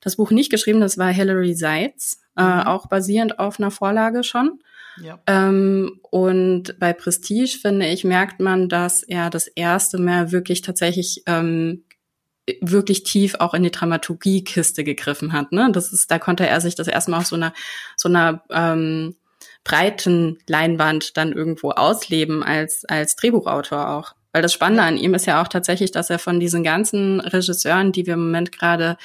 das 0.00 0.16
Buch 0.16 0.30
nicht 0.30 0.50
geschrieben, 0.50 0.80
das 0.80 0.98
war 0.98 1.08
Hilary 1.08 1.54
Seitz, 1.54 2.20
äh, 2.36 2.42
mhm. 2.42 2.60
auch 2.60 2.86
basierend 2.86 3.38
auf 3.38 3.58
einer 3.58 3.70
Vorlage 3.70 4.22
schon. 4.22 4.60
Ja. 5.02 5.18
Ähm, 5.26 6.00
und 6.10 6.78
bei 6.78 6.92
Prestige, 6.92 7.58
finde 7.60 7.86
ich, 7.88 8.04
merkt 8.04 8.40
man, 8.40 8.68
dass 8.68 9.02
er 9.02 9.30
das 9.30 9.46
erste 9.46 9.98
Mal 9.98 10.32
wirklich 10.32 10.62
tatsächlich 10.62 11.22
ähm, 11.26 11.84
wirklich 12.60 13.02
tief 13.02 13.36
auch 13.36 13.54
in 13.54 13.62
die 13.62 13.70
Dramaturgie-Kiste 13.70 14.84
gegriffen 14.84 15.32
hat. 15.32 15.52
Ne? 15.52 15.70
Das 15.72 15.92
ist, 15.92 16.10
da 16.10 16.18
konnte 16.18 16.46
er 16.46 16.60
sich 16.60 16.74
das 16.74 16.88
erstmal 16.88 17.20
auf 17.20 17.26
so 17.26 17.36
einer 17.36 17.52
so 17.96 18.08
einer 18.08 18.42
ähm, 18.50 19.16
breiten 19.64 20.38
Leinwand 20.46 21.16
dann 21.16 21.32
irgendwo 21.32 21.70
ausleben 21.70 22.42
als 22.42 22.84
als 22.84 23.16
Drehbuchautor 23.16 23.90
auch. 23.90 24.14
Weil 24.32 24.42
das 24.42 24.52
Spannende 24.52 24.82
an 24.82 24.96
ihm 24.96 25.14
ist 25.14 25.26
ja 25.26 25.42
auch 25.42 25.48
tatsächlich, 25.48 25.90
dass 25.92 26.10
er 26.10 26.18
von 26.18 26.40
diesen 26.40 26.62
ganzen 26.62 27.20
Regisseuren, 27.20 27.90
die 27.90 28.06
wir 28.06 28.14
im 28.14 28.26
Moment 28.26 28.52
gerade 28.52 28.96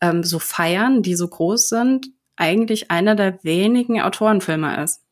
ähm, 0.00 0.22
so 0.22 0.38
feiern, 0.38 1.02
die 1.02 1.16
so 1.16 1.28
groß 1.28 1.68
sind, 1.68 2.08
eigentlich 2.36 2.90
einer 2.90 3.14
der 3.14 3.42
wenigen 3.42 4.00
Autorenfilmer 4.00 4.82
ist. 4.82 5.02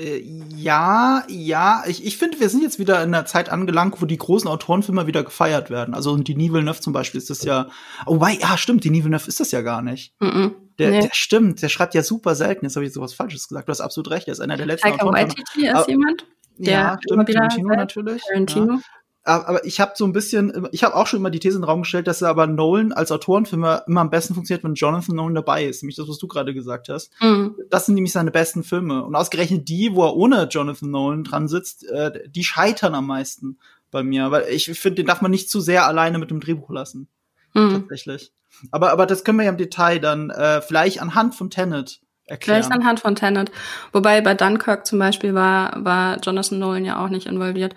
Äh, 0.00 0.20
ja, 0.56 1.22
ja, 1.28 1.84
ich, 1.86 2.04
ich 2.04 2.18
finde, 2.18 2.40
wir 2.40 2.48
sind 2.48 2.62
jetzt 2.62 2.80
wieder 2.80 3.02
in 3.02 3.14
einer 3.14 3.26
Zeit 3.26 3.48
angelangt, 3.48 4.02
wo 4.02 4.06
die 4.06 4.16
großen 4.16 4.48
Autorenfilme 4.48 5.06
wieder 5.06 5.22
gefeiert 5.22 5.70
werden. 5.70 5.94
Also 5.94 6.16
die 6.16 6.34
Nivel 6.34 6.62
Neuf 6.62 6.80
zum 6.80 6.92
Beispiel 6.92 7.18
ist 7.18 7.30
das 7.30 7.44
ja. 7.44 7.68
Oh, 8.06 8.20
wei, 8.20 8.36
ja, 8.40 8.56
stimmt, 8.58 8.82
die 8.82 8.90
Neuf 8.90 9.28
ist 9.28 9.38
das 9.38 9.52
ja 9.52 9.62
gar 9.62 9.82
nicht. 9.82 10.12
Mm 10.18 10.26
-mm, 10.26 10.50
der, 10.78 10.90
nee. 10.90 11.00
der 11.02 11.10
stimmt, 11.12 11.62
der 11.62 11.68
schreibt 11.68 11.94
ja 11.94 12.02
super 12.02 12.34
selten. 12.34 12.64
Jetzt 12.64 12.74
habe 12.74 12.86
ich 12.86 12.92
sowas 12.92 13.14
Falsches 13.14 13.46
gesagt. 13.46 13.68
Du 13.68 13.70
hast 13.70 13.80
absolut 13.80 14.10
recht. 14.10 14.26
Er 14.26 14.32
ist 14.32 14.40
einer 14.40 14.56
der 14.56 14.66
letzten 14.66 14.88
Taika 14.88 15.06
Waititi 15.06 15.66
ist 15.66 15.88
jemand. 15.88 16.26
Der 16.56 16.72
ja, 16.72 16.98
stimmt, 17.00 17.28
Tarantino 17.28 17.68
natürlich. 17.68 18.22
Tarantino. 18.22 18.74
Ja 18.74 18.80
aber 19.24 19.64
ich 19.64 19.80
habe 19.80 19.92
so 19.96 20.04
ein 20.04 20.12
bisschen, 20.12 20.68
ich 20.70 20.84
habe 20.84 20.94
auch 20.94 21.06
schon 21.06 21.18
immer 21.18 21.30
die 21.30 21.38
These 21.38 21.56
in 21.56 21.62
den 21.62 21.68
Raum 21.68 21.82
gestellt, 21.82 22.06
dass 22.06 22.20
er 22.20 22.28
aber 22.28 22.46
Nolan 22.46 22.92
als 22.92 23.10
Autorenfilmer 23.10 23.84
immer 23.86 24.02
am 24.02 24.10
besten 24.10 24.34
funktioniert, 24.34 24.64
wenn 24.64 24.74
Jonathan 24.74 25.16
Nolan 25.16 25.34
dabei 25.34 25.64
ist. 25.64 25.82
Nämlich 25.82 25.96
das, 25.96 26.08
was 26.08 26.18
du 26.18 26.28
gerade 26.28 26.52
gesagt 26.52 26.90
hast. 26.90 27.10
Mhm. 27.20 27.56
Das 27.70 27.86
sind 27.86 27.94
nämlich 27.94 28.12
seine 28.12 28.30
besten 28.30 28.62
Filme. 28.62 29.02
Und 29.02 29.14
ausgerechnet 29.14 29.68
die, 29.68 29.94
wo 29.94 30.04
er 30.04 30.14
ohne 30.14 30.48
Jonathan 30.50 30.90
Nolan 30.90 31.24
dran 31.24 31.48
sitzt, 31.48 31.88
äh, 31.88 32.28
die 32.28 32.44
scheitern 32.44 32.94
am 32.94 33.06
meisten 33.06 33.58
bei 33.90 34.02
mir. 34.02 34.30
Weil 34.30 34.44
ich 34.50 34.66
finde, 34.66 34.96
den 34.96 35.06
darf 35.06 35.22
man 35.22 35.30
nicht 35.30 35.48
zu 35.48 35.60
sehr 35.60 35.86
alleine 35.86 36.18
mit 36.18 36.30
dem 36.30 36.40
Drehbuch 36.40 36.70
lassen. 36.70 37.08
Mhm. 37.54 37.70
Tatsächlich. 37.72 38.32
Aber, 38.70 38.92
aber 38.92 39.06
das 39.06 39.24
können 39.24 39.38
wir 39.38 39.44
ja 39.44 39.50
im 39.50 39.56
Detail 39.56 40.00
dann 40.00 40.30
äh, 40.30 40.60
vielleicht 40.60 41.00
anhand 41.00 41.34
von 41.34 41.48
Tenet 41.50 42.00
erklären. 42.26 42.62
Vielleicht 42.62 42.72
anhand 42.72 43.00
von 43.00 43.14
Tenet. 43.14 43.50
Wobei 43.92 44.20
bei 44.20 44.34
Dunkirk 44.34 44.86
zum 44.86 44.98
Beispiel 44.98 45.34
war, 45.34 45.84
war 45.84 46.18
Jonathan 46.20 46.58
Nolan 46.58 46.84
ja 46.84 47.02
auch 47.02 47.08
nicht 47.08 47.26
involviert. 47.26 47.74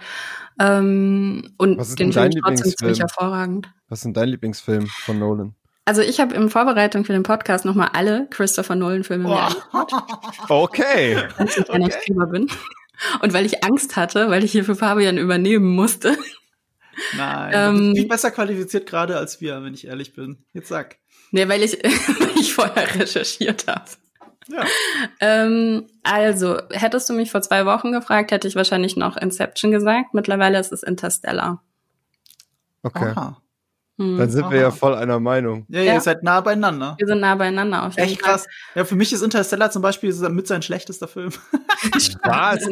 Ähm, 0.60 1.54
und 1.58 1.78
Was 1.78 1.90
ist 1.90 2.00
den 2.00 2.14
Film 2.14 2.32
trotzdem 2.32 2.76
ziemlich 2.76 3.00
hervorragend. 3.00 3.70
Was 3.90 4.00
ist 4.00 4.06
denn 4.06 4.14
dein 4.14 4.30
Lieblingsfilm 4.30 4.88
von 4.88 5.20
Nolan? 5.20 5.56
Also 5.86 6.02
ich 6.02 6.20
habe 6.20 6.36
in 6.36 6.50
Vorbereitung 6.50 7.06
für 7.06 7.14
den 7.14 7.24
Podcast 7.24 7.64
nochmal 7.64 7.92
alle 7.94 8.28
Christopher 8.30 8.76
Nolan-Filme 8.76 9.30
mir 9.30 9.40
angeschaut. 9.40 9.92
Okay. 10.50 11.24
Weil 11.38 11.48
ich 11.48 11.70
ein 11.70 11.84
okay. 11.84 12.32
bin. 12.32 12.48
Und 13.22 13.34
weil 13.34 13.46
ich 13.46 13.64
Angst 13.64 13.96
hatte, 13.96 14.30
weil 14.30 14.44
ich 14.44 14.52
hier 14.52 14.66
für 14.66 14.76
Fabian 14.76 15.18
übernehmen 15.18 15.76
musste. 15.76 16.18
Nein, 17.16 17.54
ähm, 17.56 17.76
du 17.76 17.84
bist 17.84 17.98
viel 18.00 18.08
besser 18.08 18.32
qualifiziert 18.32 18.88
gerade 18.88 19.18
als 19.18 19.40
wir, 19.40 19.64
wenn 19.64 19.74
ich 19.74 19.88
ehrlich 19.88 20.14
bin. 20.14 20.44
Jetzt 20.52 20.68
sag. 20.68 20.98
Nee, 21.32 21.48
weil 21.48 21.64
ich, 21.64 21.74
weil 21.84 22.40
ich 22.40 22.54
vorher 22.54 22.96
recherchiert 22.96 23.68
habe. 23.68 23.86
Ja. 24.48 24.66
Ähm, 25.20 25.88
also, 26.04 26.58
hättest 26.72 27.10
du 27.10 27.14
mich 27.14 27.32
vor 27.32 27.42
zwei 27.42 27.66
Wochen 27.66 27.92
gefragt, 27.92 28.32
hätte 28.32 28.48
ich 28.48 28.56
wahrscheinlich 28.56 28.96
noch 28.96 29.18
Inception 29.18 29.72
gesagt. 29.72 30.14
Mittlerweile 30.14 30.60
ist 30.60 30.72
es 30.72 30.84
Interstellar. 30.84 31.62
Okay. 32.84 33.14
Aha. 33.16 33.42
Hm. 34.00 34.18
Dann 34.18 34.30
sind 34.30 34.44
Aha. 34.44 34.52
wir 34.52 34.60
ja 34.62 34.72
voll 34.72 34.94
einer 34.94 35.20
Meinung. 35.20 35.66
Ja, 35.70 35.82
ja, 35.82 35.94
ihr 35.96 36.02
seid 36.02 36.22
nah 36.22 36.40
beieinander. 36.42 36.96
Wir 37.00 37.08
sind 37.08 37.20
nah 37.20 37.34
beieinander 37.34 37.84
auf 37.84 37.96
jeden 37.96 38.10
Echt 38.10 38.22
krass. 38.22 38.46
Ja, 38.76 38.86
für 38.86 38.96
mich 38.96 39.12
ist 39.12 39.24
Interstellar 39.24 39.72
zum 39.72 39.82
Beispiel 39.82 40.14
mit 40.30 40.46
sein 40.46 40.62
schlechtester 40.62 41.08
Film. 41.08 41.32
Was? 42.24 42.68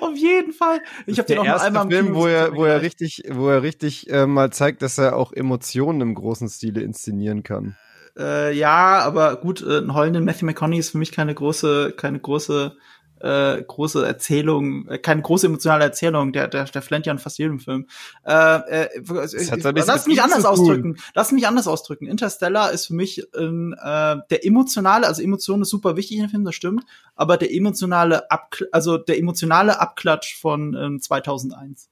auf 0.00 0.16
jeden 0.16 0.52
Fall. 0.52 0.80
Ich 1.06 1.18
habe 1.18 1.26
den 1.26 1.38
auch 1.38 1.44
noch 1.44 1.60
einmal 1.60 1.84
im 1.84 1.90
Film, 1.90 2.14
wo 2.14 2.26
er, 2.26 2.54
wo 2.54 2.64
er 2.64 2.80
richtig, 2.80 3.24
wo 3.28 3.48
er 3.48 3.62
richtig 3.62 4.08
äh, 4.08 4.26
mal 4.26 4.52
zeigt, 4.52 4.82
dass 4.82 4.98
er 4.98 5.16
auch 5.16 5.32
Emotionen 5.32 6.00
im 6.00 6.14
großen 6.14 6.48
Stile 6.48 6.82
inszenieren 6.82 7.42
kann. 7.42 7.76
Äh, 8.16 8.56
ja, 8.56 9.00
aber 9.00 9.36
gut, 9.36 9.62
äh, 9.62 9.78
ein 9.78 9.94
heulenden 9.94 10.24
Matthew 10.24 10.46
McConaughey 10.46 10.78
ist 10.78 10.90
für 10.90 10.98
mich 10.98 11.12
keine 11.12 11.34
große, 11.34 11.94
keine 11.96 12.20
große 12.20 12.76
äh, 13.24 13.62
große 13.62 14.06
Erzählung, 14.06 14.86
äh, 14.88 14.98
keine 14.98 15.22
große 15.22 15.46
emotionale 15.46 15.84
Erzählung, 15.84 16.32
der, 16.32 16.46
der, 16.46 16.64
der 16.64 16.82
flennt 16.82 17.06
ja 17.06 17.12
in 17.12 17.18
fast 17.18 17.38
jedem 17.38 17.58
Film. 17.58 17.86
Äh, 18.24 18.86
äh, 18.86 18.88
lass 19.06 20.06
mich 20.06 20.22
anders 20.22 20.44
ausdrücken. 20.44 20.96
Lass 21.14 21.32
mich 21.32 21.46
anders 21.46 21.66
ausdrücken. 21.66 22.06
Interstellar 22.06 22.70
ist 22.72 22.86
für 22.86 22.94
mich 22.94 23.20
äh, 23.34 24.16
der 24.30 24.44
emotionale, 24.44 25.06
also 25.06 25.22
Emotion 25.22 25.62
ist 25.62 25.70
super 25.70 25.96
wichtig 25.96 26.18
in 26.18 26.24
dem 26.24 26.30
Film, 26.30 26.44
das 26.44 26.54
stimmt, 26.54 26.84
aber 27.14 27.38
der 27.38 27.52
emotionale 27.52 28.30
Abkl 28.30 28.68
also 28.72 28.98
der 28.98 29.18
emotionale 29.18 29.80
Abklatsch 29.80 30.38
von 30.38 30.74
ähm, 30.74 31.00
2001. 31.00 31.88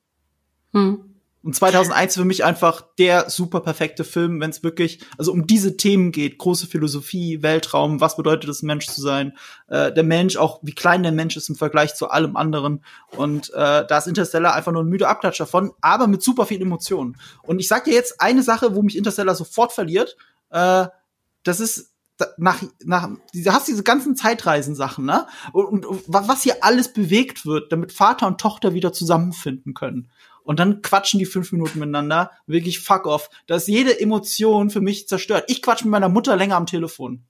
Hm. 0.72 1.11
Und 1.44 1.56
2001 1.56 2.14
für 2.14 2.24
mich 2.24 2.44
einfach 2.44 2.82
der 2.98 3.28
super 3.28 3.60
perfekte 3.60 4.04
Film, 4.04 4.40
wenn 4.40 4.50
es 4.50 4.62
wirklich 4.62 5.04
also 5.18 5.32
um 5.32 5.46
diese 5.46 5.76
Themen 5.76 6.12
geht, 6.12 6.38
große 6.38 6.68
Philosophie, 6.68 7.42
Weltraum, 7.42 8.00
was 8.00 8.16
bedeutet 8.16 8.48
es 8.48 8.62
Mensch 8.62 8.86
zu 8.86 9.00
sein, 9.00 9.36
äh, 9.66 9.92
der 9.92 10.04
Mensch 10.04 10.36
auch 10.36 10.60
wie 10.62 10.74
klein 10.74 11.02
der 11.02 11.10
Mensch 11.10 11.36
ist 11.36 11.48
im 11.48 11.56
Vergleich 11.56 11.96
zu 11.96 12.08
allem 12.08 12.36
anderen 12.36 12.84
und 13.16 13.50
äh, 13.50 13.84
da 13.86 13.98
ist 13.98 14.06
Interstellar 14.06 14.54
einfach 14.54 14.72
nur 14.72 14.84
ein 14.84 14.88
müde 14.88 15.08
Abklatsch 15.08 15.40
davon, 15.40 15.72
aber 15.80 16.06
mit 16.06 16.22
super 16.22 16.46
viel 16.46 16.62
Emotionen. 16.62 17.16
Und 17.42 17.58
ich 17.58 17.66
sag 17.66 17.84
dir 17.84 17.94
jetzt 17.94 18.20
eine 18.20 18.44
Sache, 18.44 18.76
wo 18.76 18.82
mich 18.82 18.96
Interstellar 18.96 19.34
sofort 19.34 19.72
verliert, 19.72 20.16
äh, 20.50 20.86
das 21.42 21.58
ist 21.58 21.88
nach, 22.36 22.62
nach, 22.84 23.08
du 23.34 23.52
hast 23.52 23.66
diese 23.66 23.82
ganzen 23.82 24.14
Zeitreisen-Sachen, 24.14 25.04
ne? 25.04 25.26
Und, 25.52 25.84
und 25.84 26.02
was 26.06 26.42
hier 26.42 26.62
alles 26.62 26.92
bewegt 26.92 27.44
wird, 27.46 27.72
damit 27.72 27.92
Vater 27.92 28.28
und 28.28 28.40
Tochter 28.40 28.74
wieder 28.74 28.92
zusammenfinden 28.92 29.74
können 29.74 30.08
und 30.44 30.58
dann 30.58 30.82
quatschen 30.82 31.18
die 31.18 31.26
fünf 31.26 31.52
Minuten 31.52 31.78
miteinander. 31.78 32.30
Wirklich 32.46 32.80
fuck 32.80 33.06
off. 33.06 33.30
Da 33.46 33.56
ist 33.56 33.68
jede 33.68 33.98
Emotion 33.98 34.70
für 34.70 34.80
mich 34.80 35.08
zerstört. 35.08 35.44
Ich 35.48 35.62
quatsch 35.62 35.84
mit 35.84 35.90
meiner 35.90 36.08
Mutter 36.08 36.36
länger 36.36 36.56
am 36.56 36.66
Telefon. 36.66 37.24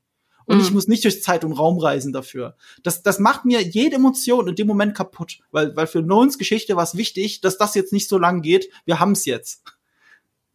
Und 0.45 0.57
mhm. 0.57 0.62
ich 0.62 0.71
muss 0.73 0.88
nicht 0.88 1.04
durch 1.04 1.23
Zeit 1.23 1.45
und 1.45 1.52
Raum 1.52 1.78
reisen 1.78 2.12
dafür. 2.12 2.57
Das, 2.83 3.02
das 3.02 3.19
macht 3.19 3.45
mir 3.45 3.62
jede 3.62 3.97
Emotion 3.97 4.49
in 4.49 4.57
dem 4.57 4.66
Moment 4.66 4.95
kaputt. 4.95 5.38
Weil, 5.50 5.76
weil 5.76 5.87
für 5.87 6.02
Nolans 6.02 6.38
Geschichte 6.38 6.76
war 6.76 6.85
es 6.85 6.97
wichtig, 6.97 7.40
dass 7.40 7.59
das 7.59 7.75
jetzt 7.75 7.92
nicht 7.92 8.09
so 8.09 8.19
lang 8.19 8.42
geht. 8.42 8.69
Wir 8.85 8.99
haben's 8.99 9.25
jetzt. 9.25 9.62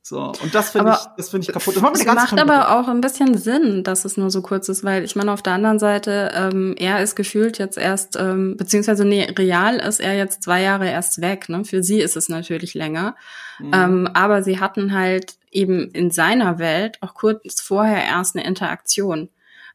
So, 0.07 0.31
und 0.41 0.55
das 0.55 0.69
finde 0.69 0.93
ich, 0.93 1.05
das 1.17 1.27
finde 1.27 1.45
ich 1.45 1.51
kaputt. 1.51 1.75
Das 1.75 1.83
macht, 1.83 2.05
macht 2.05 2.39
aber 2.39 2.79
auch 2.79 2.87
ein 2.87 3.01
bisschen 3.01 3.37
Sinn, 3.37 3.83
dass 3.83 4.05
es 4.05 4.15
nur 4.15 4.31
so 4.31 4.41
kurz 4.41 4.69
ist, 4.69 4.85
weil 4.85 5.03
ich 5.03 5.17
meine, 5.17 5.33
auf 5.33 5.41
der 5.41 5.51
anderen 5.51 5.79
Seite, 5.79 6.31
ähm, 6.33 6.75
er 6.79 7.03
ist 7.03 7.17
gefühlt 7.17 7.57
jetzt 7.57 7.77
erst, 7.77 8.15
ähm, 8.15 8.55
beziehungsweise 8.55 9.03
nee, 9.03 9.29
real 9.37 9.75
ist 9.75 9.99
er 9.99 10.15
jetzt 10.15 10.43
zwei 10.43 10.61
Jahre 10.61 10.89
erst 10.89 11.19
weg. 11.19 11.49
Ne? 11.49 11.65
Für 11.65 11.83
sie 11.83 11.99
ist 11.99 12.15
es 12.15 12.29
natürlich 12.29 12.73
länger. 12.73 13.17
Mhm. 13.59 13.71
Ähm, 13.73 14.09
aber 14.13 14.43
sie 14.43 14.61
hatten 14.61 14.93
halt 14.97 15.33
eben 15.51 15.91
in 15.91 16.09
seiner 16.09 16.57
Welt 16.57 16.99
auch 17.01 17.13
kurz 17.13 17.59
vorher 17.59 18.05
erst 18.05 18.37
eine 18.37 18.47
Interaktion. 18.47 19.27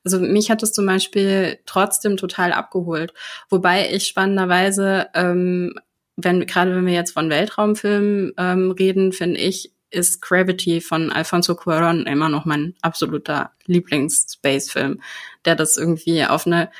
Also 0.02 0.18
mich 0.18 0.50
hat 0.50 0.62
es 0.62 0.72
zum 0.72 0.86
Beispiel 0.86 1.58
trotzdem 1.66 2.16
total 2.16 2.54
abgeholt. 2.54 3.12
Wobei 3.50 3.90
ich 3.92 4.06
spannenderweise, 4.06 5.08
ähm, 5.12 5.74
wenn, 6.16 6.46
gerade 6.46 6.74
wenn 6.74 6.86
wir 6.86 6.94
jetzt 6.94 7.12
von 7.12 7.28
Weltraumfilmen 7.28 8.32
ähm, 8.38 8.70
reden, 8.70 9.12
finde 9.12 9.38
ich, 9.38 9.72
ist 9.92 10.20
Gravity 10.20 10.80
von 10.80 11.10
Alfonso 11.10 11.52
Cuarón 11.52 12.06
immer 12.06 12.28
noch 12.28 12.44
mein 12.44 12.74
absoluter 12.82 13.52
Lieblings-Space-Film, 13.66 15.00
der 15.44 15.54
das 15.54 15.76
irgendwie 15.76 16.24
auf 16.24 16.46
eine 16.46 16.70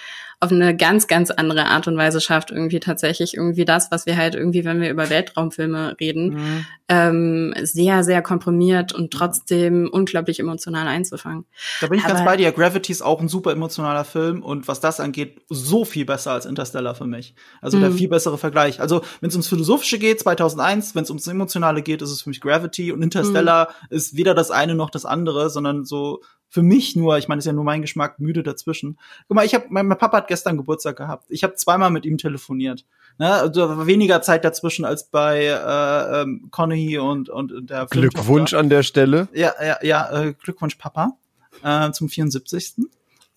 auf 0.43 0.51
eine 0.51 0.77
ganz, 0.77 1.07
ganz 1.07 1.31
andere 1.31 1.67
Art 1.67 1.87
und 1.87 1.97
Weise 1.97 2.21
schafft, 2.21 2.51
irgendwie 2.51 2.81
tatsächlich 2.81 3.35
irgendwie 3.35 3.65
das, 3.65 3.93
was 3.93 4.07
wir 4.07 4.17
halt 4.17 4.35
irgendwie, 4.35 4.65
wenn 4.65 4.81
wir 4.81 4.91
über 4.91 5.09
Weltraumfilme 5.09 5.95
reden, 6.01 6.35
mhm. 6.35 6.67
ähm, 6.89 7.55
sehr, 7.63 8.03
sehr 8.03 8.23
komprimiert 8.23 8.93
und 8.93 9.13
trotzdem 9.13 9.89
unglaublich 9.93 10.41
emotional 10.41 10.89
einzufangen. 10.89 11.45
Da 11.81 11.87
bin 11.87 12.01
ich 12.01 12.05
Aber 12.05 12.15
ganz 12.15 12.25
bei 12.25 12.37
dir. 12.37 12.51
Gravity 12.51 12.91
ist 12.91 13.03
auch 13.03 13.21
ein 13.21 13.29
super 13.29 13.53
emotionaler 13.53 14.05
Film 14.05 14.43
und 14.43 14.67
was 14.67 14.81
das 14.81 14.99
angeht, 14.99 15.43
so 15.49 15.85
viel 15.85 16.07
besser 16.07 16.33
als 16.33 16.45
Interstellar 16.45 16.97
für 16.97 17.07
mich. 17.07 17.37
Also 17.61 17.77
mhm. 17.77 17.83
der 17.83 17.93
viel 17.93 18.09
bessere 18.09 18.37
Vergleich. 18.37 18.81
Also 18.81 19.03
wenn 19.21 19.29
es 19.29 19.37
ums 19.37 19.47
Philosophische 19.47 20.01
geht, 20.01 20.19
2001, 20.19 20.97
wenn 20.97 21.05
es 21.05 21.11
ums 21.11 21.29
Emotionale 21.29 21.83
geht, 21.83 22.03
ist 22.03 22.11
es 22.11 22.23
für 22.23 22.31
mich 22.31 22.41
Gravity 22.41 22.91
und 22.91 23.01
Interstellar 23.01 23.69
mhm. 23.69 23.97
ist 23.97 24.17
weder 24.17 24.35
das 24.35 24.51
eine 24.51 24.75
noch 24.75 24.91
das 24.91 25.05
andere, 25.05 25.51
sondern 25.51 25.85
so 25.85 26.21
für 26.53 26.63
mich 26.63 26.95
nur, 26.97 27.17
ich 27.17 27.29
meine, 27.29 27.39
ist 27.39 27.47
ja 27.47 27.55
nur 27.55 27.65
mein 27.65 27.81
Geschmack, 27.81 28.19
müde 28.19 28.43
dazwischen. 28.43 28.99
Guck 29.27 29.37
mal, 29.37 29.47
ich 29.47 29.55
habe, 29.55 29.65
mein, 29.71 29.87
mein, 29.87 29.97
Papa 29.97 30.19
hat 30.19 30.29
gestern 30.29 30.59
Geburtstag 30.59 30.99
gehabt. 30.99 31.25
Ich 31.31 31.45
habe 31.45 31.55
zweimal 31.55 31.91
mit 31.91 32.05
ihm 32.05 32.19
telefoniert. 32.19 32.85
Ne? 33.19 33.33
Also 33.33 33.87
weniger 33.87 34.21
Zeit 34.21 34.45
dazwischen 34.45 34.85
als 34.85 35.05
bei 35.05 35.47
äh, 35.47 36.21
ähm, 36.21 36.49
Connehy 36.51 36.99
und 36.99 37.31
und 37.31 37.71
der 37.71 37.87
Glückwunsch 37.87 38.53
an 38.53 38.69
der 38.69 38.83
Stelle. 38.83 39.29
Ja, 39.33 39.55
ja, 39.65 39.79
ja, 39.81 40.13
äh, 40.13 40.35
Glückwunsch 40.35 40.75
Papa 40.75 41.17
äh, 41.63 41.91
zum 41.93 42.11
74. 42.11 42.75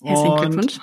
Herzlichen 0.04 0.36
Glückwunsch. 0.36 0.80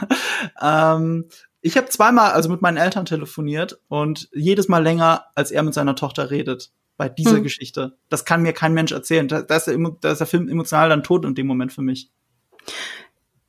ähm, 0.62 1.26
ich 1.60 1.76
habe 1.76 1.90
zweimal 1.90 2.32
also 2.32 2.48
mit 2.48 2.62
meinen 2.62 2.78
Eltern 2.78 3.04
telefoniert 3.04 3.78
und 3.88 4.30
jedes 4.32 4.68
Mal 4.68 4.82
länger, 4.82 5.26
als 5.34 5.50
er 5.50 5.62
mit 5.62 5.74
seiner 5.74 5.96
Tochter 5.96 6.30
redet 6.30 6.72
bei 6.96 7.08
dieser 7.08 7.36
hm. 7.36 7.42
Geschichte. 7.42 7.96
Das 8.08 8.24
kann 8.24 8.42
mir 8.42 8.52
kein 8.52 8.74
Mensch 8.74 8.92
erzählen. 8.92 9.28
Da, 9.28 9.42
da, 9.42 9.56
ist 9.56 9.66
der, 9.66 9.76
da 10.00 10.12
ist 10.12 10.18
der 10.18 10.26
Film 10.26 10.48
emotional 10.48 10.88
dann 10.88 11.02
tot 11.02 11.24
in 11.24 11.34
dem 11.34 11.46
Moment 11.46 11.72
für 11.72 11.82
mich. 11.82 12.10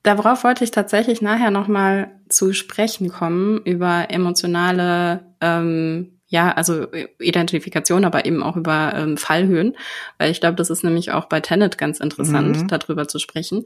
Darauf 0.04 0.44
wollte 0.44 0.64
ich 0.64 0.72
tatsächlich 0.72 1.22
nachher 1.22 1.50
noch 1.50 1.68
mal 1.68 2.12
zu 2.30 2.54
sprechen 2.54 3.10
kommen 3.10 3.60
über 3.66 4.12
emotionale, 4.12 5.26
ähm, 5.42 6.20
ja, 6.28 6.52
also 6.52 6.88
Identifikation, 7.20 8.06
aber 8.06 8.26
eben 8.26 8.44
auch 8.44 8.56
über 8.56 8.94
ähm, 8.96 9.18
Fallhöhen, 9.18 9.76
weil 10.20 10.30
ich 10.30 10.42
glaube, 10.42 10.56
das 10.58 10.70
ist 10.70 10.84
nämlich 10.84 11.12
auch 11.12 11.26
bei 11.26 11.40
Tenet 11.40 11.80
ganz 11.80 12.00
interessant, 12.00 12.56
mhm. 12.56 12.68
darüber 12.68 13.08
zu 13.08 13.18
sprechen. 13.18 13.66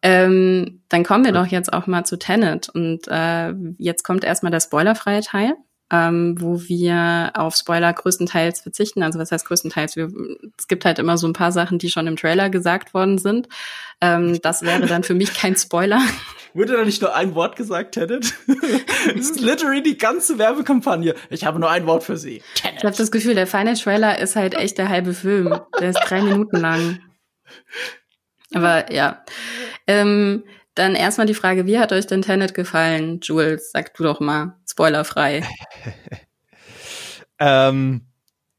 Ähm, 0.00 0.82
dann 0.88 1.02
kommen 1.02 1.24
wir 1.24 1.32
doch 1.32 1.46
jetzt 1.46 1.72
auch 1.72 1.88
mal 1.88 2.04
zu 2.04 2.18
Tenet 2.18 2.68
und 2.68 3.08
äh, 3.08 3.52
jetzt 3.78 4.04
kommt 4.04 4.22
erstmal 4.22 4.52
der 4.52 4.60
spoilerfreie 4.60 5.22
Teil 5.22 5.54
ähm, 5.90 6.36
wo 6.40 6.60
wir 6.62 7.32
auf 7.34 7.54
Spoiler 7.56 7.92
größtenteils 7.92 8.60
verzichten. 8.60 9.02
Also 9.02 9.18
was 9.18 9.30
heißt 9.30 9.46
größtenteils? 9.46 9.96
Wir, 9.96 10.10
es 10.58 10.66
gibt 10.66 10.84
halt 10.84 10.98
immer 10.98 11.18
so 11.18 11.26
ein 11.26 11.34
paar 11.34 11.52
Sachen, 11.52 11.78
die 11.78 11.90
schon 11.90 12.06
im 12.06 12.16
Trailer 12.16 12.50
gesagt 12.50 12.94
worden 12.94 13.18
sind. 13.18 13.48
Ähm, 14.00 14.40
das 14.40 14.62
wäre 14.62 14.86
dann 14.86 15.04
für 15.04 15.14
mich 15.14 15.34
kein 15.34 15.56
Spoiler. 15.56 16.00
Wurde 16.54 16.74
da 16.74 16.84
nicht 16.84 17.02
nur 17.02 17.14
ein 17.14 17.34
Wort 17.34 17.56
gesagt, 17.56 17.94
Tenet? 17.94 18.32
das 18.46 19.30
ist 19.30 19.40
literally 19.40 19.82
die 19.82 19.98
ganze 19.98 20.38
Werbekampagne. 20.38 21.14
Ich 21.28 21.44
habe 21.44 21.58
nur 21.58 21.70
ein 21.70 21.86
Wort 21.86 22.04
für 22.04 22.16
Sie. 22.16 22.42
Tenet. 22.54 22.78
Ich 22.78 22.84
habe 22.84 22.96
das 22.96 23.10
Gefühl, 23.10 23.34
der 23.34 23.46
feine 23.46 23.74
Trailer 23.74 24.18
ist 24.18 24.36
halt 24.36 24.54
echt 24.54 24.78
der 24.78 24.88
halbe 24.88 25.14
Film. 25.14 25.60
Der 25.80 25.90
ist 25.90 26.00
drei 26.06 26.22
Minuten 26.22 26.56
lang. 26.56 27.00
Aber 28.54 28.92
ja. 28.92 29.24
Ähm, 29.86 30.44
dann 30.74 30.94
erstmal 30.94 31.26
die 31.26 31.34
Frage, 31.34 31.66
wie 31.66 31.78
hat 31.78 31.92
euch 31.92 32.06
denn 32.06 32.22
Tenet 32.22 32.54
gefallen? 32.54 33.20
Jules, 33.22 33.70
sag 33.72 33.94
du 33.94 34.02
doch 34.02 34.20
mal, 34.20 34.56
spoilerfrei. 34.68 35.42
ähm, 37.38 38.06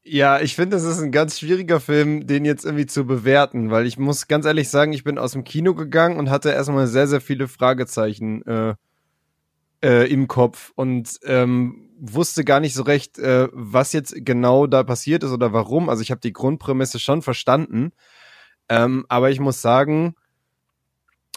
ja, 0.02 0.40
ich 0.40 0.54
finde, 0.54 0.76
das 0.76 0.84
ist 0.84 1.00
ein 1.00 1.10
ganz 1.10 1.40
schwieriger 1.40 1.80
Film, 1.80 2.26
den 2.26 2.44
jetzt 2.44 2.64
irgendwie 2.64 2.86
zu 2.86 3.06
bewerten, 3.06 3.70
weil 3.70 3.86
ich 3.86 3.98
muss 3.98 4.28
ganz 4.28 4.46
ehrlich 4.46 4.68
sagen, 4.68 4.92
ich 4.92 5.04
bin 5.04 5.18
aus 5.18 5.32
dem 5.32 5.44
Kino 5.44 5.74
gegangen 5.74 6.16
und 6.16 6.30
hatte 6.30 6.50
erstmal 6.50 6.86
sehr, 6.86 7.08
sehr 7.08 7.20
viele 7.20 7.48
Fragezeichen 7.48 8.42
äh, 8.46 8.74
äh, 9.82 10.10
im 10.10 10.28
Kopf 10.28 10.72
und 10.76 11.18
ähm, 11.24 11.90
wusste 11.98 12.44
gar 12.44 12.60
nicht 12.60 12.74
so 12.74 12.82
recht, 12.82 13.18
äh, 13.18 13.48
was 13.52 13.92
jetzt 13.92 14.14
genau 14.24 14.66
da 14.66 14.84
passiert 14.84 15.24
ist 15.24 15.32
oder 15.32 15.52
warum. 15.52 15.88
Also 15.88 16.02
ich 16.02 16.10
habe 16.10 16.20
die 16.20 16.32
Grundprämisse 16.32 17.00
schon 17.00 17.20
verstanden, 17.20 17.90
ähm, 18.68 19.06
aber 19.08 19.30
ich 19.30 19.40
muss 19.40 19.60
sagen, 19.60 20.14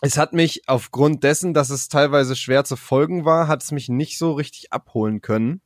es 0.01 0.17
hat 0.17 0.33
mich 0.33 0.67
aufgrund 0.67 1.23
dessen, 1.23 1.53
dass 1.53 1.69
es 1.69 1.89
teilweise 1.89 2.35
schwer 2.35 2.63
zu 2.63 2.75
folgen 2.75 3.25
war, 3.25 3.47
hat 3.47 3.63
es 3.63 3.71
mich 3.71 3.89
nicht 3.89 4.17
so 4.17 4.33
richtig 4.33 4.71
abholen 4.71 5.21
können. 5.21 5.61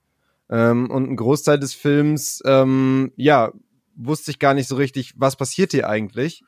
Ähm, 0.50 0.90
und 0.90 1.10
ein 1.10 1.16
Großteil 1.16 1.60
des 1.60 1.74
Films, 1.74 2.42
ähm, 2.46 3.12
ja, 3.16 3.52
wusste 3.96 4.32
ich 4.32 4.40
gar 4.40 4.54
nicht 4.54 4.68
so 4.68 4.76
richtig, 4.76 5.14
was 5.18 5.36
passiert 5.36 5.72
hier 5.72 5.88
eigentlich. 5.88 6.44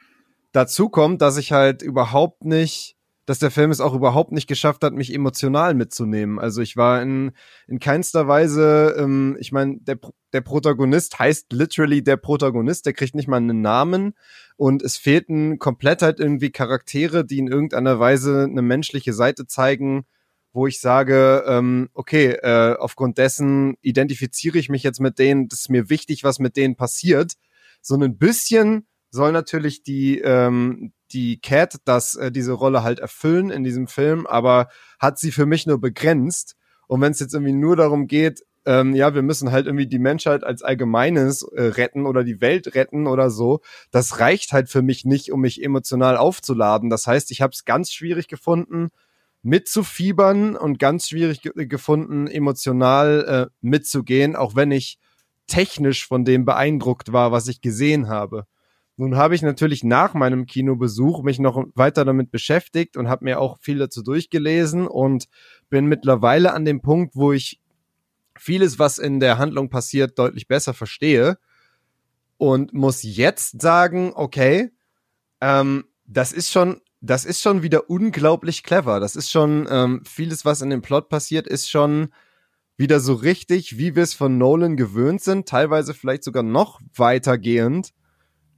Dazu 0.51 0.89
kommt, 0.89 1.21
dass 1.21 1.37
ich 1.37 1.51
halt 1.51 1.81
überhaupt 1.81 2.43
nicht 2.43 2.94
dass 3.25 3.39
der 3.39 3.51
Film 3.51 3.71
es 3.71 3.81
auch 3.81 3.95
überhaupt 3.95 4.31
nicht 4.31 4.47
geschafft 4.47 4.83
hat, 4.83 4.93
mich 4.93 5.13
emotional 5.13 5.73
mitzunehmen. 5.73 6.37
Also 6.37 6.61
ich 6.61 6.77
war 6.77 7.01
in, 7.01 7.31
in 7.67 7.79
keinster 7.79 8.27
Weise, 8.27 8.95
ähm, 8.99 9.35
ich 9.39 9.51
meine, 9.51 9.77
der, 9.79 9.97
der 10.31 10.41
Protagonist 10.41 11.17
heißt 11.17 11.51
literally 11.51 12.03
der 12.03 12.17
Protagonist, 12.17 12.85
der 12.85 12.93
kriegt 12.93 13.15
nicht 13.15 13.27
mal 13.27 13.37
einen 13.37 13.61
Namen 13.61 14.13
und 14.57 14.83
es 14.83 14.97
fehlten 14.97 15.57
komplett 15.57 16.01
halt 16.01 16.19
irgendwie 16.19 16.51
Charaktere, 16.51 17.25
die 17.25 17.39
in 17.39 17.47
irgendeiner 17.47 17.99
Weise 17.99 18.43
eine 18.43 18.61
menschliche 18.61 19.13
Seite 19.13 19.47
zeigen, 19.47 20.05
wo 20.53 20.67
ich 20.67 20.79
sage, 20.79 21.43
ähm, 21.47 21.89
okay, 21.93 22.31
äh, 22.31 22.75
aufgrund 22.77 23.17
dessen 23.17 23.75
identifiziere 23.81 24.57
ich 24.57 24.69
mich 24.69 24.83
jetzt 24.83 25.01
mit 25.01 25.19
denen, 25.19 25.49
das 25.49 25.61
ist 25.61 25.69
mir 25.69 25.89
wichtig, 25.89 26.23
was 26.23 26.39
mit 26.39 26.55
denen 26.55 26.75
passiert. 26.75 27.33
So 27.81 27.95
ein 27.95 28.17
bisschen 28.17 28.87
soll 29.09 29.31
natürlich 29.31 29.83
die, 29.83 30.19
ähm, 30.19 30.93
die 31.15 31.39
Cat 31.39 31.77
das, 31.85 32.15
äh, 32.15 32.31
diese 32.31 32.51
Rolle 32.51 32.83
halt 32.83 32.99
erfüllen 32.99 33.49
in 33.49 33.63
diesem 33.63 33.87
Film, 33.87 34.27
aber 34.27 34.67
hat 34.99 35.17
sie 35.17 35.31
für 35.31 35.45
mich 35.45 35.65
nur 35.65 35.79
begrenzt. 35.79 36.57
Und 36.87 37.01
wenn 37.01 37.13
es 37.13 37.19
jetzt 37.19 37.33
irgendwie 37.33 37.53
nur 37.53 37.77
darum 37.77 38.07
geht, 38.07 38.43
ähm, 38.65 38.93
ja, 38.95 39.15
wir 39.15 39.21
müssen 39.21 39.51
halt 39.51 39.65
irgendwie 39.65 39.87
die 39.87 39.99
Menschheit 39.99 40.43
als 40.43 40.61
Allgemeines 40.61 41.43
äh, 41.43 41.61
retten 41.61 42.05
oder 42.05 42.23
die 42.23 42.41
Welt 42.41 42.75
retten 42.75 43.07
oder 43.07 43.29
so, 43.29 43.61
das 43.91 44.19
reicht 44.19 44.51
halt 44.51 44.69
für 44.69 44.81
mich 44.81 45.05
nicht, 45.05 45.31
um 45.31 45.41
mich 45.41 45.63
emotional 45.63 46.17
aufzuladen. 46.17 46.89
Das 46.89 47.07
heißt, 47.07 47.31
ich 47.31 47.41
habe 47.41 47.51
es 47.53 47.63
ganz 47.63 47.93
schwierig 47.93 48.27
gefunden, 48.27 48.89
mitzufiebern 49.41 50.57
und 50.57 50.79
ganz 50.79 51.07
schwierig 51.07 51.41
ge 51.43 51.65
gefunden, 51.67 52.27
emotional 52.27 53.49
äh, 53.49 53.53
mitzugehen, 53.61 54.35
auch 54.35 54.55
wenn 54.55 54.71
ich 54.71 54.99
technisch 55.47 56.07
von 56.07 56.25
dem 56.25 56.43
beeindruckt 56.43 57.13
war, 57.13 57.31
was 57.31 57.47
ich 57.47 57.61
gesehen 57.61 58.09
habe. 58.09 58.47
Nun 58.97 59.17
habe 59.17 59.35
ich 59.35 59.41
natürlich 59.41 59.83
nach 59.83 60.13
meinem 60.13 60.45
Kinobesuch 60.45 61.21
mich 61.21 61.39
noch 61.39 61.65
weiter 61.75 62.05
damit 62.05 62.31
beschäftigt 62.31 62.95
und 62.95 63.09
habe 63.09 63.25
mir 63.25 63.41
auch 63.41 63.59
viel 63.59 63.77
dazu 63.77 64.01
durchgelesen 64.01 64.87
und 64.87 65.27
bin 65.69 65.85
mittlerweile 65.85 66.53
an 66.53 66.63
dem 66.63 66.81
Punkt, 66.81 67.15
wo 67.15 67.33
ich 67.33 67.59
vieles, 68.37 68.79
was 68.79 68.97
in 68.97 69.19
der 69.19 69.37
Handlung 69.37 69.69
passiert, 69.69 70.17
deutlich 70.17 70.47
besser 70.47 70.73
verstehe 70.73 71.37
und 72.37 72.73
muss 72.73 73.03
jetzt 73.03 73.61
sagen, 73.61 74.13
okay, 74.15 74.71
ähm, 75.41 75.85
das 76.05 76.31
ist 76.31 76.51
schon, 76.51 76.81
das 77.01 77.25
ist 77.25 77.41
schon 77.41 77.63
wieder 77.63 77.89
unglaublich 77.89 78.63
clever. 78.63 79.01
Das 79.01 79.17
ist 79.17 79.29
schon 79.29 79.67
ähm, 79.69 80.03
vieles, 80.05 80.45
was 80.45 80.61
in 80.61 80.69
dem 80.69 80.81
Plot 80.81 81.09
passiert, 81.09 81.47
ist 81.47 81.69
schon 81.69 82.13
wieder 82.77 82.99
so 83.01 83.13
richtig, 83.13 83.77
wie 83.77 83.95
wir 83.95 84.03
es 84.03 84.13
von 84.13 84.37
Nolan 84.37 84.77
gewöhnt 84.77 85.21
sind, 85.21 85.47
teilweise 85.47 85.93
vielleicht 85.93 86.23
sogar 86.23 86.43
noch 86.43 86.81
weitergehend 86.95 87.93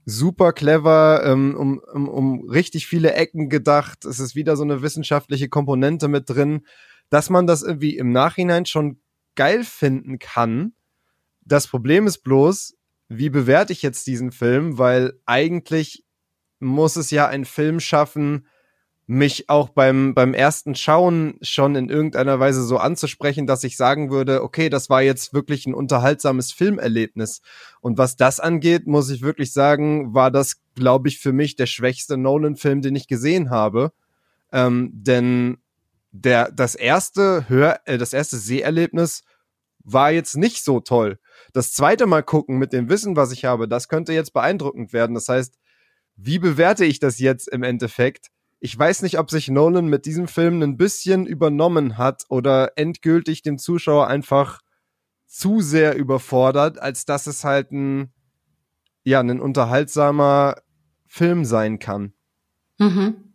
super 0.08 0.52
clever, 0.52 1.22
ähm, 1.24 1.54
um, 1.54 1.78
um, 1.92 2.08
um 2.08 2.48
richtig 2.48 2.86
viele 2.86 3.12
Ecken 3.12 3.50
gedacht. 3.50 4.06
Es 4.06 4.18
ist 4.18 4.34
wieder 4.34 4.56
so 4.56 4.62
eine 4.62 4.80
wissenschaftliche 4.80 5.50
Komponente 5.50 6.08
mit 6.08 6.30
drin, 6.30 6.66
dass 7.10 7.28
man 7.28 7.46
das 7.46 7.62
irgendwie 7.62 7.96
im 7.96 8.10
Nachhinein 8.10 8.64
schon 8.64 9.00
geil 9.34 9.64
finden 9.64 10.18
kann. 10.18 10.72
Das 11.42 11.66
Problem 11.66 12.06
ist 12.06 12.18
bloß, 12.18 12.76
wie 13.08 13.28
bewerte 13.28 13.72
ich 13.74 13.82
jetzt 13.82 14.06
diesen 14.06 14.32
Film? 14.32 14.78
Weil 14.78 15.12
eigentlich 15.26 16.04
muss 16.58 16.96
es 16.96 17.10
ja 17.10 17.28
ein 17.28 17.44
Film 17.44 17.78
schaffen, 17.78 18.46
mich 19.10 19.48
auch 19.48 19.70
beim, 19.70 20.14
beim 20.14 20.34
ersten 20.34 20.74
Schauen 20.74 21.38
schon 21.40 21.76
in 21.76 21.88
irgendeiner 21.88 22.38
Weise 22.40 22.62
so 22.62 22.76
anzusprechen, 22.76 23.46
dass 23.46 23.64
ich 23.64 23.78
sagen 23.78 24.10
würde, 24.10 24.42
okay, 24.42 24.68
das 24.68 24.90
war 24.90 25.00
jetzt 25.00 25.32
wirklich 25.32 25.64
ein 25.64 25.72
unterhaltsames 25.72 26.52
Filmerlebnis. 26.52 27.40
Und 27.80 27.96
was 27.96 28.16
das 28.16 28.38
angeht, 28.38 28.86
muss 28.86 29.08
ich 29.08 29.22
wirklich 29.22 29.54
sagen, 29.54 30.12
war 30.12 30.30
das, 30.30 30.60
glaube 30.74 31.08
ich, 31.08 31.18
für 31.20 31.32
mich 31.32 31.56
der 31.56 31.64
schwächste 31.64 32.18
Nolan-Film, 32.18 32.82
den 32.82 32.94
ich 32.96 33.08
gesehen 33.08 33.48
habe. 33.48 33.92
Ähm, 34.52 34.90
denn 34.92 35.56
der, 36.12 36.52
das 36.52 36.74
erste 36.74 37.48
Hör, 37.48 37.80
äh, 37.86 37.96
das 37.96 38.12
erste 38.12 38.36
Seherlebnis 38.36 39.24
war 39.78 40.10
jetzt 40.10 40.36
nicht 40.36 40.62
so 40.62 40.80
toll. 40.80 41.18
Das 41.54 41.72
zweite 41.72 42.06
Mal 42.06 42.22
gucken 42.22 42.58
mit 42.58 42.74
dem 42.74 42.90
Wissen, 42.90 43.16
was 43.16 43.32
ich 43.32 43.46
habe, 43.46 43.68
das 43.68 43.88
könnte 43.88 44.12
jetzt 44.12 44.34
beeindruckend 44.34 44.92
werden. 44.92 45.14
Das 45.14 45.30
heißt, 45.30 45.54
wie 46.16 46.38
bewerte 46.38 46.84
ich 46.84 46.98
das 46.98 47.18
jetzt 47.18 47.48
im 47.48 47.62
Endeffekt? 47.62 48.30
Ich 48.60 48.76
weiß 48.76 49.02
nicht, 49.02 49.18
ob 49.18 49.30
sich 49.30 49.48
Nolan 49.48 49.86
mit 49.86 50.04
diesem 50.06 50.28
Film 50.28 50.62
ein 50.62 50.76
bisschen 50.76 51.26
übernommen 51.26 51.96
hat 51.96 52.24
oder 52.28 52.72
endgültig 52.76 53.42
den 53.42 53.58
Zuschauer 53.58 54.08
einfach 54.08 54.60
zu 55.26 55.60
sehr 55.60 55.96
überfordert, 55.96 56.80
als 56.80 57.04
dass 57.04 57.26
es 57.26 57.44
halt 57.44 57.70
ein, 57.70 58.12
ja, 59.04 59.20
ein 59.20 59.40
unterhaltsamer 59.40 60.56
Film 61.06 61.44
sein 61.44 61.78
kann. 61.78 62.12
Mhm. 62.78 63.34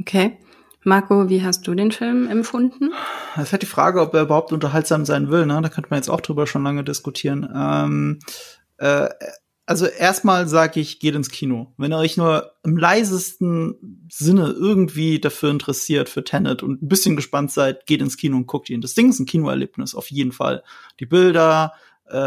Okay. 0.00 0.38
Marco, 0.84 1.28
wie 1.28 1.44
hast 1.44 1.66
du 1.66 1.74
den 1.74 1.92
Film 1.92 2.28
empfunden? 2.28 2.92
Es 3.36 3.44
ist 3.44 3.52
halt 3.52 3.62
die 3.62 3.66
Frage, 3.66 4.00
ob 4.00 4.14
er 4.14 4.22
überhaupt 4.22 4.52
unterhaltsam 4.52 5.04
sein 5.04 5.30
will. 5.30 5.46
Ne? 5.46 5.60
Da 5.62 5.68
könnte 5.68 5.90
man 5.90 5.98
jetzt 5.98 6.08
auch 6.08 6.20
drüber 6.20 6.46
schon 6.46 6.64
lange 6.64 6.82
diskutieren. 6.82 7.48
Ähm, 7.54 8.18
äh, 8.78 9.08
also 9.66 9.86
erstmal 9.86 10.48
sage 10.48 10.80
ich, 10.80 10.98
geht 10.98 11.14
ins 11.14 11.30
Kino. 11.30 11.72
Wenn 11.76 11.92
ihr 11.92 11.98
euch 11.98 12.16
nur 12.16 12.52
im 12.64 12.76
leisesten 12.76 14.06
Sinne 14.10 14.48
irgendwie 14.48 15.20
dafür 15.20 15.50
interessiert, 15.50 16.08
für 16.08 16.24
Tenet 16.24 16.62
und 16.62 16.82
ein 16.82 16.88
bisschen 16.88 17.16
gespannt 17.16 17.52
seid, 17.52 17.86
geht 17.86 18.00
ins 18.00 18.16
Kino 18.16 18.36
und 18.36 18.46
guckt 18.46 18.70
ihn. 18.70 18.80
Das 18.80 18.94
Ding 18.94 19.10
ist 19.10 19.20
ein 19.20 19.26
Kinoerlebnis, 19.26 19.94
auf 19.94 20.10
jeden 20.10 20.32
Fall. 20.32 20.64
Die 20.98 21.06
Bilder, 21.06 21.72
äh, 22.10 22.18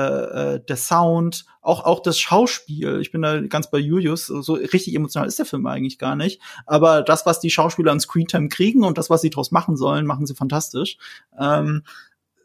äh, 0.56 0.66
der 0.66 0.78
Sound, 0.78 1.46
auch, 1.62 1.84
auch 1.84 2.02
das 2.02 2.18
Schauspiel. 2.18 3.02
Ich 3.02 3.12
bin 3.12 3.22
da 3.22 3.42
ganz 3.42 3.70
bei 3.70 3.78
Julius. 3.78 4.28
So 4.28 4.54
richtig 4.54 4.96
emotional 4.96 5.28
ist 5.28 5.38
der 5.38 5.46
Film 5.46 5.68
eigentlich 5.68 6.00
gar 6.00 6.16
nicht. 6.16 6.42
Aber 6.66 7.02
das, 7.02 7.26
was 7.26 7.40
die 7.40 7.52
Schauspieler 7.52 7.92
an 7.92 8.00
Screentime 8.00 8.50
kriegen 8.50 8.84
und 8.84 8.98
das, 8.98 9.10
was 9.10 9.22
sie 9.22 9.30
daraus 9.30 9.52
machen 9.52 9.76
sollen, 9.76 10.06
machen 10.06 10.26
sie 10.26 10.36
fantastisch. 10.36 10.98
Ähm, 11.40 11.84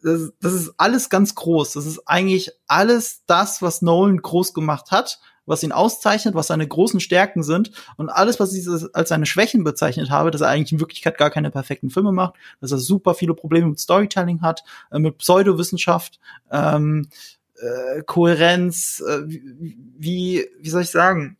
das, 0.03 0.33
das 0.41 0.53
ist 0.53 0.75
alles 0.77 1.11
ganz 1.11 1.35
groß. 1.35 1.73
Das 1.73 1.87
ist 1.87 2.01
eigentlich 2.07 2.53
alles 2.67 3.23
das, 3.27 3.63
was 3.63 3.83
Nolan 3.83 4.19
groß 4.19 4.55
gemacht 4.55 4.91
hat, 4.91 5.21
was 5.47 5.63
ihn 5.63 5.73
auszeichnet, 5.73 6.35
was 6.35 6.47
seine 6.47 6.67
großen 6.67 7.01
Stärken 7.01 7.43
sind 7.43 7.73
und 7.97 8.09
alles, 8.09 8.41
was 8.41 8.55
ich 8.55 8.67
als 8.93 9.09
seine 9.09 9.27
Schwächen 9.27 9.65
bezeichnet 9.65 10.11
habe, 10.11 10.31
dass 10.31 10.41
er 10.41 10.49
eigentlich 10.49 10.73
in 10.73 10.81
Wirklichkeit 10.81 11.19
gar 11.19 11.31
keine 11.31 11.51
perfekten 11.51 11.91
Filme 11.91 12.13
macht, 12.13 12.35
dass 12.61 12.73
er 12.73 12.79
super 12.79 13.15
viele 13.15 13.35
Probleme 13.35 13.69
mit 13.69 13.81
Storytelling 13.81 14.43
hat, 14.43 14.63
äh, 14.91 14.99
mit 14.99 15.19
Pseudowissenschaft, 15.19 16.21
ähm, 16.51 17.09
äh, 17.57 18.03
Kohärenz, 18.05 19.03
äh, 19.07 19.23
wie, 19.27 20.47
wie 20.59 20.71
soll 20.71 20.83
ich 20.83 20.91
sagen? 20.91 21.37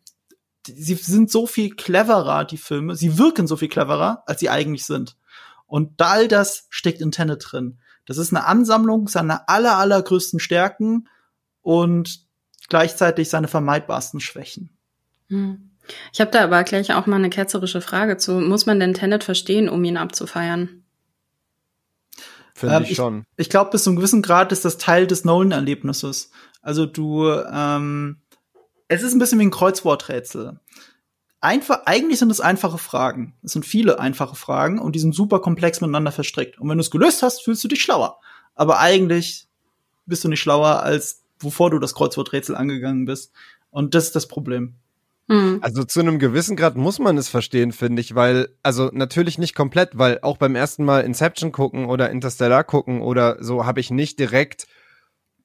Sie 0.67 0.95
sind 0.95 1.31
so 1.31 1.47
viel 1.47 1.75
cleverer, 1.75 2.45
die 2.45 2.59
Filme. 2.59 2.95
Sie 2.95 3.17
wirken 3.17 3.47
so 3.47 3.57
viel 3.57 3.69
cleverer, 3.69 4.23
als 4.27 4.41
sie 4.41 4.51
eigentlich 4.51 4.85
sind. 4.85 5.17
Und 5.67 6.01
all 6.03 6.29
das 6.29 6.67
steckt 6.69 7.01
in 7.01 7.13
Tenet 7.13 7.47
drin. 7.51 7.79
Das 8.11 8.19
ist 8.19 8.35
eine 8.35 8.45
Ansammlung 8.45 9.07
seiner 9.07 9.49
aller, 9.49 9.77
allergrößten 9.79 10.41
Stärken 10.41 11.07
und 11.63 12.27
gleichzeitig 12.69 13.29
seine 13.29 13.47
vermeidbarsten 13.47 14.19
Schwächen. 14.19 14.71
Hm. 15.29 15.71
Ich 16.13 16.21
habe 16.21 16.33
da 16.33 16.43
aber 16.43 16.65
gleich 16.65 16.93
auch 16.93 17.07
mal 17.07 17.15
eine 17.15 17.31
ketzerische 17.31 17.81
Frage 17.81 18.17
zu. 18.17 18.33
Muss 18.33 18.67
man 18.67 18.81
denn 18.81 18.95
Tenet 18.95 19.23
verstehen, 19.23 19.69
um 19.69 19.85
ihn 19.85 19.97
abzufeiern? 19.97 20.83
Finde 22.53 22.79
ähm, 22.79 22.83
ich 22.83 22.97
schon. 22.97 23.27
Ich, 23.37 23.47
ich 23.47 23.49
glaube, 23.49 23.71
bis 23.71 23.85
zu 23.85 23.91
einem 23.91 23.99
gewissen 23.99 24.23
Grad 24.23 24.51
ist 24.51 24.65
das 24.65 24.77
Teil 24.77 25.07
des 25.07 25.25
Nolan-Erlebnisses. 25.25 26.33
Also 26.63 26.87
du, 26.87 27.31
ähm, 27.31 28.23
es 28.89 29.05
ist 29.05 29.13
ein 29.13 29.21
bisschen 29.21 29.39
wie 29.39 29.45
ein 29.45 29.53
Kreuzworträtsel 29.53 30.59
einfach, 31.41 31.83
eigentlich 31.87 32.19
sind 32.19 32.31
es 32.31 32.41
einfache 32.41 32.79
Fragen. 32.79 33.35
Es 33.43 33.53
sind 33.53 33.65
viele 33.65 33.99
einfache 33.99 34.37
Fragen 34.37 34.79
und 34.79 34.95
die 34.95 35.01
sind 35.01 35.15
super 35.15 35.41
komplex 35.41 35.81
miteinander 35.81 36.13
verstrickt. 36.13 36.59
Und 36.59 36.69
wenn 36.69 36.79
du 36.79 36.83
es 36.83 36.91
gelöst 36.91 37.23
hast, 37.23 37.43
fühlst 37.43 37.65
du 37.65 37.69
dich 37.69 37.83
schlauer. 37.83 38.19
Aber 38.55 38.79
eigentlich 38.79 39.47
bist 40.07 40.25
du 40.25 40.29
nicht 40.29 40.41
schlauer, 40.41 40.83
als 40.83 41.23
wovor 41.39 41.71
du 41.71 41.79
das 41.79 41.95
Kreuzworträtsel 41.95 42.55
angegangen 42.55 43.07
bist. 43.07 43.33
Und 43.71 43.95
das 43.95 44.05
ist 44.05 44.17
das 44.17 44.29
Problem. 44.29 44.75
Hm. 45.29 45.61
Also 45.63 45.85
zu 45.85 46.01
einem 46.01 46.19
gewissen 46.19 46.57
Grad 46.57 46.77
muss 46.77 46.99
man 46.99 47.17
es 47.17 47.29
verstehen, 47.29 47.73
finde 47.73 48.01
ich, 48.01 48.15
weil, 48.17 48.49
also 48.63 48.91
natürlich 48.93 49.39
nicht 49.39 49.55
komplett, 49.55 49.97
weil 49.97 50.19
auch 50.23 50.37
beim 50.37 50.57
ersten 50.57 50.85
Mal 50.85 51.03
Inception 51.03 51.53
gucken 51.53 51.87
oder 51.87 52.11
Interstellar 52.11 52.65
gucken 52.65 53.01
oder 53.01 53.37
so 53.43 53.65
habe 53.65 53.81
ich 53.81 53.91
nicht 53.91 54.19
direkt 54.19 54.67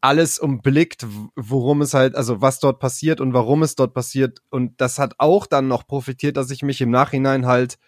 alles 0.06 0.38
umblickt, 0.38 1.08
worum 1.36 1.82
es 1.82 1.96
halt, 1.96 2.16
also 2.16 2.40
was 2.40 2.60
dort 2.60 2.80
passiert 2.80 3.20
und 3.20 3.34
warum 3.34 3.64
es 3.64 3.74
dort 3.74 3.96
passiert. 3.96 4.40
Und 4.52 4.80
das 4.80 5.00
hat 5.00 5.16
auch 5.18 5.48
dann 5.48 5.68
noch 5.68 5.88
profitiert, 5.88 6.38
dass 6.38 6.52
ich 6.52 6.62
mich 6.62 6.80
im 6.80 6.92
Nachhinein 6.92 7.48
halt 7.48 7.80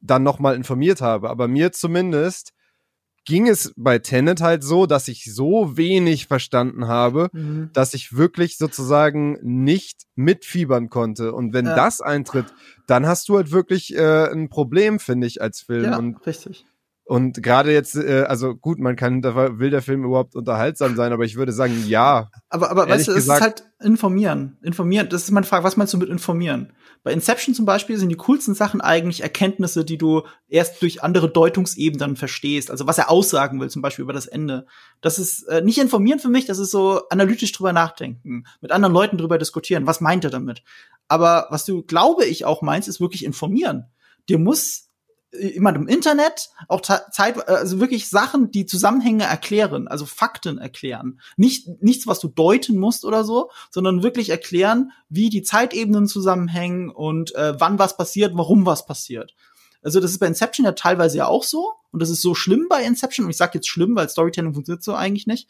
dann 0.00 0.24
nochmal 0.24 0.56
informiert 0.56 1.00
habe. 1.00 1.30
Aber 1.30 1.46
mir 1.46 1.70
zumindest 1.70 2.52
ging 3.24 3.48
es 3.48 3.72
bei 3.76 4.00
Tenet 4.00 4.40
halt 4.40 4.64
so, 4.64 4.86
dass 4.86 5.06
ich 5.06 5.32
so 5.32 5.76
wenig 5.76 6.26
verstanden 6.26 6.88
habe, 6.88 7.30
mhm. 7.32 7.70
dass 7.72 7.94
ich 7.94 8.16
wirklich 8.16 8.58
sozusagen 8.58 9.38
nicht 9.42 10.02
mitfiebern 10.16 10.90
konnte. 10.90 11.32
Und 11.32 11.52
wenn 11.52 11.66
ja. 11.66 11.76
das 11.76 12.00
eintritt, 12.00 12.46
dann 12.88 13.06
hast 13.06 13.28
du 13.28 13.36
halt 13.36 13.52
wirklich 13.52 13.94
äh, 13.94 14.32
ein 14.32 14.48
Problem, 14.48 14.98
finde 14.98 15.28
ich, 15.28 15.40
als 15.40 15.60
Film. 15.60 15.84
Ja, 15.84 15.98
und, 15.98 16.26
richtig. 16.26 16.66
Und 17.12 17.42
gerade 17.42 17.70
jetzt, 17.74 17.94
äh, 17.94 18.24
also 18.26 18.54
gut, 18.54 18.78
man 18.78 18.96
kann, 18.96 19.20
da 19.20 19.58
will 19.58 19.68
der 19.68 19.82
Film 19.82 20.02
überhaupt 20.02 20.34
unterhaltsam 20.34 20.96
sein, 20.96 21.12
aber 21.12 21.24
ich 21.24 21.36
würde 21.36 21.52
sagen, 21.52 21.84
ja. 21.86 22.30
Aber, 22.48 22.70
aber 22.70 22.88
weißt 22.88 23.08
du, 23.08 23.12
es 23.12 23.24
ist 23.24 23.30
halt 23.30 23.64
informieren. 23.82 24.56
Informieren, 24.62 25.10
das 25.10 25.24
ist 25.24 25.30
meine 25.30 25.44
Frage, 25.44 25.62
was 25.62 25.76
meinst 25.76 25.92
du 25.92 25.98
mit 25.98 26.08
informieren? 26.08 26.72
Bei 27.02 27.12
Inception 27.12 27.54
zum 27.54 27.66
Beispiel 27.66 27.98
sind 27.98 28.08
die 28.08 28.16
coolsten 28.16 28.54
Sachen 28.54 28.80
eigentlich 28.80 29.20
Erkenntnisse, 29.22 29.84
die 29.84 29.98
du 29.98 30.22
erst 30.48 30.80
durch 30.80 31.02
andere 31.02 31.30
Deutungsebenen 31.30 32.16
verstehst. 32.16 32.70
Also 32.70 32.86
was 32.86 32.96
er 32.96 33.10
aussagen 33.10 33.60
will, 33.60 33.68
zum 33.68 33.82
Beispiel 33.82 34.04
über 34.04 34.14
das 34.14 34.24
Ende. 34.24 34.64
Das 35.02 35.18
ist 35.18 35.42
äh, 35.48 35.60
nicht 35.60 35.76
informieren 35.76 36.18
für 36.18 36.30
mich, 36.30 36.46
das 36.46 36.58
ist 36.58 36.70
so 36.70 37.02
analytisch 37.10 37.52
drüber 37.52 37.74
nachdenken, 37.74 38.44
mit 38.62 38.72
anderen 38.72 38.94
Leuten 38.94 39.18
drüber 39.18 39.36
diskutieren. 39.36 39.86
Was 39.86 40.00
meint 40.00 40.24
er 40.24 40.30
damit? 40.30 40.62
Aber 41.08 41.48
was 41.50 41.66
du, 41.66 41.82
glaube 41.82 42.24
ich, 42.24 42.46
auch 42.46 42.62
meinst, 42.62 42.88
ist 42.88 43.02
wirklich 43.02 43.26
informieren. 43.26 43.84
Dir 44.30 44.38
muss 44.38 44.88
jemand 45.32 45.76
im 45.76 45.88
Internet 45.88 46.50
auch 46.68 46.80
Zeit, 46.80 47.48
also 47.48 47.80
wirklich 47.80 48.08
Sachen, 48.08 48.50
die 48.50 48.66
Zusammenhänge 48.66 49.24
erklären, 49.24 49.88
also 49.88 50.04
Fakten 50.04 50.58
erklären. 50.58 51.20
Nicht, 51.36 51.82
nichts, 51.82 52.06
was 52.06 52.20
du 52.20 52.28
deuten 52.28 52.78
musst 52.78 53.04
oder 53.04 53.24
so, 53.24 53.50
sondern 53.70 54.02
wirklich 54.02 54.30
erklären, 54.30 54.92
wie 55.08 55.30
die 55.30 55.42
Zeitebenen 55.42 56.06
zusammenhängen 56.06 56.90
und 56.90 57.34
äh, 57.34 57.54
wann 57.58 57.78
was 57.78 57.96
passiert, 57.96 58.32
warum 58.34 58.66
was 58.66 58.86
passiert. 58.86 59.34
Also 59.82 60.00
das 60.00 60.12
ist 60.12 60.18
bei 60.18 60.26
Inception 60.26 60.64
ja 60.64 60.72
teilweise 60.72 61.18
ja 61.18 61.26
auch 61.26 61.44
so. 61.44 61.72
Und 61.90 62.00
das 62.00 62.10
ist 62.10 62.22
so 62.22 62.34
schlimm 62.34 62.66
bei 62.68 62.84
Inception. 62.84 63.26
Und 63.26 63.30
ich 63.30 63.36
sage 63.36 63.52
jetzt 63.54 63.68
schlimm, 63.68 63.96
weil 63.96 64.08
Storytelling 64.08 64.54
funktioniert 64.54 64.82
so 64.82 64.94
eigentlich 64.94 65.26
nicht. 65.26 65.48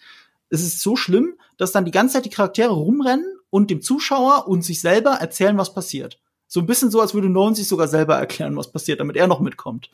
Es 0.49 0.63
ist 0.63 0.81
so 0.81 0.97
schlimm, 0.97 1.35
dass 1.57 1.73
dann 1.73 1.85
die 1.85 1.91
ganze 1.91 2.15
Zeit 2.15 2.25
die 2.25 2.31
Charaktere 2.31 2.73
rumrennen 2.73 3.27
und 3.51 3.71
dem 3.71 3.83
Zuschauer 3.83 4.49
und 4.49 4.63
sich 4.63 4.81
selber 4.81 5.13
erzählen, 5.13 5.59
was 5.59 5.75
passiert. 5.75 6.19
So 6.53 6.61
ein 6.61 6.67
bisschen 6.67 6.91
so, 6.91 7.01
als 7.01 7.15
würde 7.15 7.31
Nolan 7.31 7.55
sich 7.55 7.67
sogar 7.67 7.89
selber 7.89 8.17
erklären, 8.17 8.59
was 8.59 8.71
passiert, 8.71 9.01
damit 9.01 9.17
er 9.17 9.27
noch 9.27 9.41
mitkommt. 9.41 9.91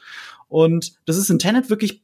Und 0.48 0.98
das 1.06 1.16
ist 1.16 1.30
in 1.30 1.38
Tenet 1.38 1.70
wirklich 1.70 2.02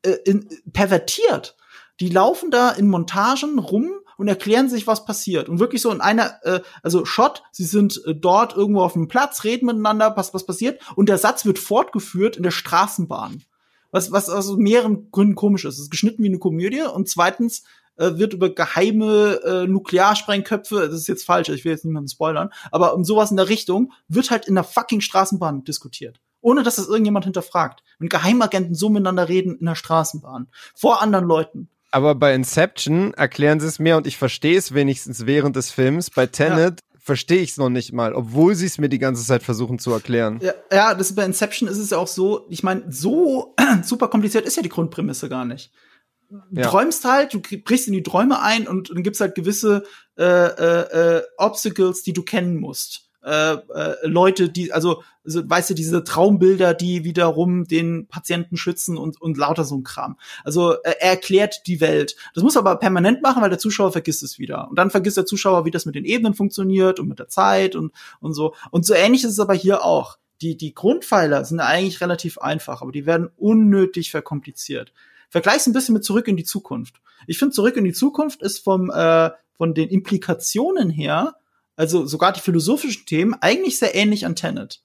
äh, 0.00 0.16
in, 0.24 0.48
pervertiert. 0.72 1.54
Die 2.00 2.08
laufen 2.08 2.50
da 2.50 2.70
in 2.70 2.88
Montagen 2.88 3.58
rum 3.58 3.90
und 4.16 4.26
erklären 4.26 4.70
sich, 4.70 4.86
was 4.86 5.04
passiert. 5.04 5.50
Und 5.50 5.58
wirklich 5.58 5.82
so 5.82 5.90
in 5.90 6.00
einer, 6.00 6.32
äh, 6.44 6.60
also 6.82 7.04
Shot, 7.04 7.42
sie 7.52 7.64
sind 7.64 8.02
äh, 8.06 8.14
dort 8.14 8.56
irgendwo 8.56 8.80
auf 8.80 8.94
dem 8.94 9.06
Platz, 9.06 9.44
reden 9.44 9.66
miteinander, 9.66 10.14
was, 10.16 10.32
was 10.32 10.46
passiert. 10.46 10.80
Und 10.96 11.10
der 11.10 11.18
Satz 11.18 11.44
wird 11.44 11.58
fortgeführt 11.58 12.38
in 12.38 12.42
der 12.42 12.52
Straßenbahn. 12.52 13.42
Was, 13.90 14.12
was 14.12 14.30
aus 14.30 14.56
mehreren 14.56 15.10
Gründen 15.10 15.34
komisch 15.34 15.66
ist. 15.66 15.74
Es 15.74 15.82
ist 15.82 15.90
geschnitten 15.90 16.22
wie 16.22 16.28
eine 16.28 16.38
Komödie. 16.38 16.80
Und 16.80 17.10
zweitens 17.10 17.64
äh, 17.96 18.16
wird 18.16 18.32
über 18.34 18.54
geheime 18.54 19.40
äh, 19.44 19.66
Nuklearsprengköpfe, 19.66 20.88
das 20.88 21.00
ist 21.00 21.08
jetzt 21.08 21.24
falsch, 21.24 21.48
ich 21.48 21.64
will 21.64 21.72
jetzt 21.72 21.84
niemanden 21.84 22.08
spoilern, 22.08 22.50
aber 22.70 22.94
um 22.94 23.04
sowas 23.04 23.30
in 23.30 23.36
der 23.36 23.48
Richtung 23.48 23.92
wird 24.08 24.30
halt 24.30 24.46
in 24.46 24.54
der 24.54 24.64
fucking 24.64 25.00
Straßenbahn 25.00 25.64
diskutiert. 25.64 26.20
Ohne 26.40 26.62
dass 26.62 26.76
das 26.76 26.88
irgendjemand 26.88 27.24
hinterfragt. 27.24 27.82
Wenn 27.98 28.10
Geheimagenten 28.10 28.74
so 28.74 28.90
miteinander 28.90 29.30
reden 29.30 29.56
in 29.56 29.64
der 29.64 29.76
Straßenbahn. 29.76 30.48
Vor 30.74 31.00
anderen 31.00 31.24
Leuten. 31.24 31.70
Aber 31.90 32.14
bei 32.14 32.34
Inception 32.34 33.14
erklären 33.14 33.60
sie 33.60 33.66
es 33.66 33.78
mir 33.78 33.96
und 33.96 34.06
ich 34.06 34.18
verstehe 34.18 34.58
es 34.58 34.74
wenigstens 34.74 35.24
während 35.24 35.56
des 35.56 35.70
Films. 35.70 36.10
Bei 36.10 36.26
Tenet 36.26 36.80
ja 36.80 36.94
verstehe 37.04 37.42
ich 37.42 37.50
es 37.50 37.56
noch 37.58 37.68
nicht 37.68 37.92
mal, 37.92 38.14
obwohl 38.14 38.54
sie 38.54 38.64
es 38.64 38.78
mir 38.78 38.88
die 38.88 38.98
ganze 38.98 39.26
Zeit 39.26 39.42
versuchen 39.42 39.78
zu 39.78 39.92
erklären. 39.92 40.40
Ja, 40.42 40.54
ja, 40.72 40.94
das 40.94 41.10
ist 41.10 41.16
bei 41.16 41.24
Inception 41.26 41.68
ist 41.68 41.76
es 41.76 41.90
ja 41.90 41.98
auch 41.98 42.08
so, 42.08 42.46
ich 42.48 42.62
meine, 42.62 42.90
so 42.90 43.54
super 43.82 44.08
kompliziert 44.08 44.46
ist 44.46 44.56
ja 44.56 44.62
die 44.62 44.70
Grundprämisse 44.70 45.28
gar 45.28 45.44
nicht 45.44 45.70
ja. 46.50 46.62
träumst 46.68 47.04
halt, 47.04 47.34
du 47.34 47.40
brichst 47.40 47.86
in 47.86 47.92
die 47.92 48.02
Träume 48.02 48.40
ein 48.40 48.66
und 48.66 48.90
dann 48.90 49.02
gibt's 49.02 49.20
halt 49.20 49.34
gewisse 49.34 49.84
äh, 50.16 50.24
äh, 50.24 51.16
äh, 51.16 51.22
Obstacles, 51.38 52.02
die 52.02 52.12
du 52.12 52.22
kennen 52.22 52.56
musst. 52.56 53.04
Äh, 53.24 53.54
äh, 53.54 54.06
Leute, 54.06 54.50
die, 54.50 54.70
also, 54.72 55.02
weißt 55.24 55.70
du, 55.70 55.74
diese 55.74 56.04
Traumbilder, 56.04 56.74
die 56.74 57.04
wiederum 57.04 57.64
den 57.64 58.06
Patienten 58.06 58.58
schützen 58.58 58.98
und, 58.98 59.18
und 59.18 59.38
lauter 59.38 59.64
so 59.64 59.76
ein 59.76 59.82
Kram. 59.82 60.18
Also 60.44 60.72
er 60.84 61.00
erklärt 61.02 61.62
die 61.66 61.80
Welt. 61.80 62.16
Das 62.34 62.44
muss 62.44 62.56
er 62.56 62.60
aber 62.60 62.76
permanent 62.76 63.22
machen, 63.22 63.42
weil 63.42 63.48
der 63.48 63.58
Zuschauer 63.58 63.92
vergisst 63.92 64.22
es 64.22 64.38
wieder. 64.38 64.68
Und 64.68 64.78
dann 64.78 64.90
vergisst 64.90 65.16
der 65.16 65.24
Zuschauer, 65.24 65.64
wie 65.64 65.70
das 65.70 65.86
mit 65.86 65.94
den 65.94 66.04
Ebenen 66.04 66.34
funktioniert 66.34 67.00
und 67.00 67.08
mit 67.08 67.18
der 67.18 67.28
Zeit 67.28 67.74
und, 67.76 67.92
und 68.20 68.34
so. 68.34 68.54
Und 68.70 68.84
so 68.84 68.92
ähnlich 68.92 69.24
ist 69.24 69.32
es 69.32 69.40
aber 69.40 69.54
hier 69.54 69.84
auch. 69.84 70.18
Die, 70.42 70.58
die 70.58 70.74
Grundpfeiler 70.74 71.46
sind 71.46 71.60
eigentlich 71.60 72.02
relativ 72.02 72.36
einfach, 72.36 72.82
aber 72.82 72.92
die 72.92 73.06
werden 73.06 73.30
unnötig 73.36 74.10
verkompliziert. 74.10 74.92
Vergleich's 75.34 75.66
ein 75.66 75.72
bisschen 75.72 75.94
mit 75.94 76.04
Zurück 76.04 76.28
in 76.28 76.36
die 76.36 76.44
Zukunft. 76.44 76.94
Ich 77.26 77.40
finde, 77.40 77.52
Zurück 77.56 77.76
in 77.76 77.82
die 77.82 77.92
Zukunft 77.92 78.40
ist 78.40 78.60
vom, 78.60 78.88
äh, 78.88 79.32
von 79.56 79.74
den 79.74 79.88
Implikationen 79.88 80.90
her, 80.90 81.34
also 81.74 82.06
sogar 82.06 82.32
die 82.32 82.38
philosophischen 82.38 83.04
Themen, 83.04 83.34
eigentlich 83.40 83.80
sehr 83.80 83.96
ähnlich 83.96 84.26
an 84.26 84.36
Tenet. 84.36 84.80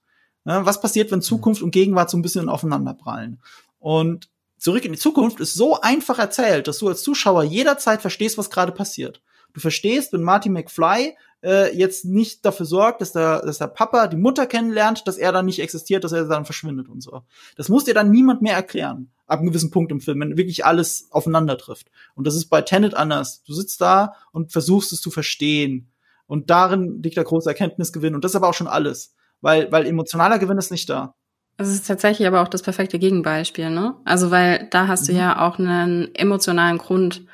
Ja, 0.46 0.66
was 0.66 0.82
passiert, 0.82 1.12
wenn 1.12 1.22
Zukunft 1.22 1.62
und 1.62 1.70
Gegenwart 1.70 2.10
so 2.10 2.18
ein 2.18 2.24
bisschen 2.24 2.50
aufeinanderprallen? 2.50 3.40
Und 3.78 4.28
Zurück 4.58 4.84
in 4.86 4.94
die 4.94 4.98
Zukunft 4.98 5.40
ist 5.40 5.54
so 5.54 5.82
einfach 5.82 6.18
erzählt, 6.18 6.68
dass 6.68 6.80
du 6.80 6.88
als 6.88 7.04
Zuschauer 7.04 7.44
jederzeit 7.44 8.02
verstehst, 8.02 8.40
was 8.40 8.50
gerade 8.50 8.72
passiert. 8.72 9.22
Du 9.54 9.60
verstehst, 9.60 10.14
wenn 10.14 10.22
Marty 10.22 10.50
McFly 10.50 11.16
äh, 11.44 11.76
jetzt 11.76 12.06
nicht 12.06 12.46
dafür 12.46 12.66
sorgt, 12.66 13.02
dass 13.02 13.14
der, 13.14 13.42
dass 13.42 13.58
der 13.58 13.68
Papa 13.68 14.08
die 14.08 14.18
Mutter 14.18 14.46
kennenlernt, 14.46 15.08
dass 15.08 15.18
er 15.18 15.32
dann 15.32 15.46
nicht 15.46 15.60
existiert, 15.60 16.04
dass 16.04 16.12
er 16.12 16.26
dann 16.26 16.46
verschwindet 16.46 16.90
und 16.90 17.02
so. 17.02 17.24
Das 17.56 17.70
muss 17.70 17.86
dir 17.86 17.94
dann 17.94 18.12
niemand 18.12 18.42
mehr 18.42 18.56
erklären 18.56 19.12
ab 19.30 19.40
einem 19.40 19.50
gewissen 19.50 19.72
Punkt 19.72 19.92
im 19.92 20.02
Film, 20.02 20.20
wenn 20.20 20.38
wirklich 20.38 20.66
alles 20.66 21.08
aufeinander 21.12 21.58
trifft. 21.58 21.90
Und 22.16 22.28
das 22.28 22.36
ist 22.36 22.48
bei 22.48 22.62
Tenet 22.62 22.96
anders. 22.96 23.44
Du 23.44 23.54
sitzt 23.54 23.80
da 23.80 24.16
und 24.32 24.52
versuchst 24.52 24.92
es 24.92 25.02
zu 25.02 25.12
verstehen. 25.12 25.92
Und 26.26 26.50
darin 26.50 27.02
liegt 27.02 27.18
der 27.18 27.24
große 27.24 27.50
Erkenntnisgewinn. 27.50 28.16
Und 28.16 28.24
das 28.24 28.32
ist 28.32 28.36
aber 28.36 28.50
auch 28.50 28.54
schon 28.54 28.68
alles. 28.68 29.16
Weil, 29.42 29.72
weil 29.72 29.86
emotionaler 29.86 30.40
Gewinn 30.40 30.58
ist 30.58 30.72
nicht 30.72 30.90
da. 30.90 31.16
Es 31.58 31.70
ist 31.70 31.88
tatsächlich 31.88 32.28
aber 32.28 32.42
auch 32.42 32.48
das 32.48 32.62
perfekte 32.62 33.00
Gegenbeispiel, 33.00 33.70
ne? 33.70 33.96
Also, 34.06 34.32
weil 34.32 34.68
da 34.72 34.88
hast 34.88 35.04
mhm. 35.04 35.14
du 35.14 35.20
ja 35.20 35.48
auch 35.48 35.60
einen 35.60 36.14
emotionalen 36.16 36.78
Grund, 36.78 37.26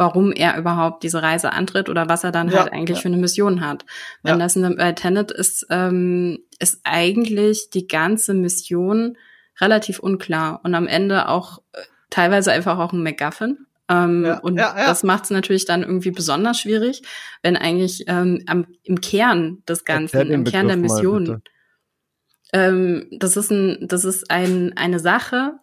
warum 0.00 0.32
er 0.32 0.56
überhaupt 0.56 1.02
diese 1.02 1.22
Reise 1.22 1.52
antritt 1.52 1.90
oder 1.90 2.08
was 2.08 2.24
er 2.24 2.32
dann 2.32 2.48
ja, 2.48 2.60
halt 2.60 2.72
eigentlich 2.72 2.96
ja. 2.96 3.02
für 3.02 3.08
eine 3.08 3.18
Mission 3.18 3.60
hat. 3.60 3.84
Wenn 4.22 4.40
ja. 4.40 4.46
das 4.46 4.54
bei 4.54 4.92
Tenet 4.92 5.30
ist, 5.30 5.66
ähm, 5.68 6.38
ist 6.58 6.80
eigentlich 6.84 7.68
die 7.68 7.86
ganze 7.86 8.32
Mission 8.32 9.18
relativ 9.60 9.98
unklar 9.98 10.60
und 10.64 10.74
am 10.74 10.86
Ende 10.86 11.28
auch 11.28 11.58
äh, 11.72 11.82
teilweise 12.08 12.50
einfach 12.50 12.78
auch 12.78 12.94
ein 12.94 13.02
MacGuffin. 13.02 13.66
Ähm, 13.90 14.24
ja, 14.24 14.38
und 14.38 14.56
ja, 14.56 14.74
ja. 14.74 14.86
das 14.86 15.02
macht 15.02 15.24
es 15.24 15.30
natürlich 15.30 15.66
dann 15.66 15.82
irgendwie 15.82 16.12
besonders 16.12 16.58
schwierig, 16.58 17.02
wenn 17.42 17.58
eigentlich 17.58 18.04
ähm, 18.06 18.42
am, 18.46 18.66
im 18.84 19.02
Kern 19.02 19.62
des 19.68 19.84
Ganzen, 19.84 20.30
im 20.30 20.44
Kern 20.44 20.68
der 20.68 20.78
Mission, 20.78 21.42
ähm, 22.54 23.06
das 23.12 23.36
ist 23.36 23.50
ein, 23.50 23.86
das 23.86 24.04
ist 24.04 24.30
ein, 24.30 24.74
eine 24.78 24.98
Sache, 24.98 25.58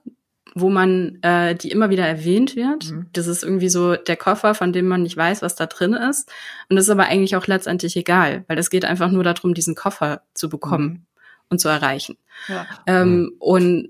wo 0.60 0.70
man, 0.70 1.20
äh, 1.22 1.56
die 1.56 1.72
immer 1.72 1.90
wieder 1.90 2.06
erwähnt 2.06 2.56
wird. 2.56 2.92
Mhm. 2.92 3.08
Das 3.14 3.28
ist 3.28 3.44
irgendwie 3.44 3.70
so 3.70 3.96
der 3.96 4.18
Koffer, 4.18 4.56
von 4.56 4.74
dem 4.74 4.88
man 4.88 5.04
nicht 5.04 5.18
weiß, 5.18 5.42
was 5.42 5.56
da 5.56 5.66
drin 5.66 5.94
ist. 5.94 6.32
Und 6.70 6.76
das 6.76 6.86
ist 6.86 6.92
aber 6.92 7.06
eigentlich 7.06 7.36
auch 7.36 7.48
letztendlich 7.48 7.96
egal, 7.96 8.44
weil 8.48 8.58
es 8.58 8.70
geht 8.70 8.86
einfach 8.86 9.12
nur 9.12 9.24
darum, 9.24 9.54
diesen 9.54 9.76
Koffer 9.76 10.22
zu 10.34 10.50
bekommen. 10.50 10.86
Mhm 10.86 11.02
und 11.50 11.60
zu 11.60 11.70
erreichen. 11.70 12.18
Ja. 12.48 12.66
Ähm, 12.86 13.20
mhm. 13.20 13.36
Und 13.40 13.90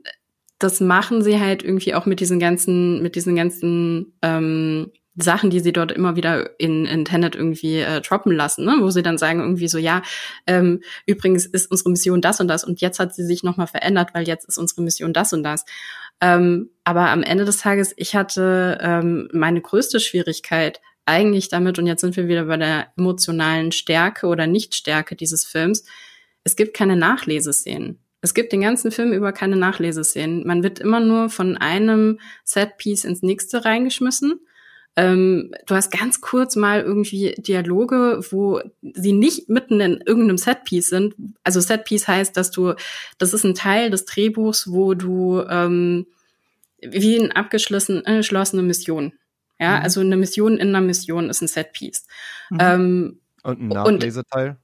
das 0.59 0.79
machen 0.79 1.21
sie 1.21 1.39
halt 1.39 1.63
irgendwie 1.63 1.93
auch 1.93 2.05
mit 2.05 2.19
diesen 2.19 2.39
ganzen, 2.39 3.01
mit 3.01 3.15
diesen 3.15 3.35
ganzen 3.35 4.13
ähm, 4.21 4.91
Sachen, 5.17 5.49
die 5.49 5.59
sie 5.59 5.73
dort 5.73 5.91
immer 5.91 6.15
wieder 6.15 6.59
in, 6.59 6.85
in 6.85 7.03
Tenet 7.03 7.35
irgendwie 7.35 7.79
äh, 7.79 8.01
droppen 8.01 8.31
lassen, 8.31 8.65
ne? 8.65 8.77
wo 8.79 8.89
sie 8.89 9.03
dann 9.03 9.17
sagen 9.17 9.39
irgendwie 9.39 9.67
so, 9.67 9.77
ja, 9.77 10.03
ähm, 10.45 10.81
übrigens 11.05 11.45
ist 11.45 11.71
unsere 11.71 11.89
Mission 11.89 12.21
das 12.21 12.39
und 12.39 12.47
das 12.47 12.63
und 12.63 12.81
jetzt 12.81 12.99
hat 12.99 13.15
sie 13.15 13.25
sich 13.25 13.43
nochmal 13.43 13.67
verändert, 13.67 14.09
weil 14.13 14.27
jetzt 14.27 14.47
ist 14.47 14.57
unsere 14.57 14.81
Mission 14.83 15.13
das 15.13 15.33
und 15.33 15.43
das. 15.43 15.65
Ähm, 16.21 16.69
aber 16.83 17.09
am 17.09 17.23
Ende 17.23 17.45
des 17.45 17.57
Tages, 17.57 17.93
ich 17.97 18.15
hatte 18.15 18.77
ähm, 18.81 19.27
meine 19.33 19.61
größte 19.61 19.99
Schwierigkeit 19.99 20.81
eigentlich 21.05 21.49
damit, 21.49 21.79
und 21.79 21.87
jetzt 21.87 22.01
sind 22.01 22.15
wir 22.15 22.27
wieder 22.27 22.45
bei 22.45 22.57
der 22.57 22.87
emotionalen 22.97 23.71
Stärke 23.71 24.27
oder 24.27 24.45
Nichtstärke 24.45 25.15
dieses 25.15 25.45
Films, 25.45 25.83
es 26.43 26.55
gibt 26.55 26.75
keine 26.75 26.95
Nachleseszenen. 26.95 27.99
Es 28.21 28.33
gibt 28.33 28.51
den 28.51 28.61
ganzen 28.61 28.91
Film 28.91 29.13
über 29.13 29.31
keine 29.31 29.55
Nachleseszenen. 29.55 30.45
Man 30.45 30.63
wird 30.63 30.79
immer 30.79 30.99
nur 30.99 31.29
von 31.29 31.55
einem 31.55 32.19
Setpiece 32.43 33.05
ins 33.05 33.21
nächste 33.21 33.63
reingeschmissen. 33.63 34.39
Ähm, 34.97 35.53
du 35.67 35.75
hast 35.75 35.91
ganz 35.91 36.21
kurz 36.21 36.55
mal 36.55 36.81
irgendwie 36.81 37.35
Dialoge, 37.37 38.19
wo 38.31 38.59
sie 38.81 39.13
nicht 39.13 39.47
mitten 39.47 39.79
in 39.79 40.01
irgendeinem 40.03 40.39
Setpiece 40.39 40.89
sind. 40.89 41.13
Also 41.43 41.59
Setpiece 41.59 42.07
heißt, 42.07 42.35
dass 42.35 42.49
du, 42.49 42.73
das 43.19 43.33
ist 43.33 43.45
ein 43.45 43.53
Teil 43.53 43.91
des 43.91 44.05
Drehbuchs, 44.05 44.71
wo 44.71 44.95
du 44.95 45.43
ähm, 45.47 46.07
wie 46.81 47.19
eine 47.19 47.35
abgeschlossene 47.35 48.63
Mission. 48.63 49.13
Ja, 49.59 49.77
mhm. 49.77 49.83
also 49.83 50.01
eine 50.01 50.17
Mission 50.17 50.57
in 50.57 50.69
einer 50.69 50.81
Mission 50.81 51.29
ist 51.29 51.41
ein 51.41 51.47
Setpiece. 51.47 52.07
Mhm. 52.49 52.57
Ähm, 52.59 53.19
und 53.43 53.61
ein 53.61 53.67
Nachleseteil? 53.67 54.49
Und 54.49 54.57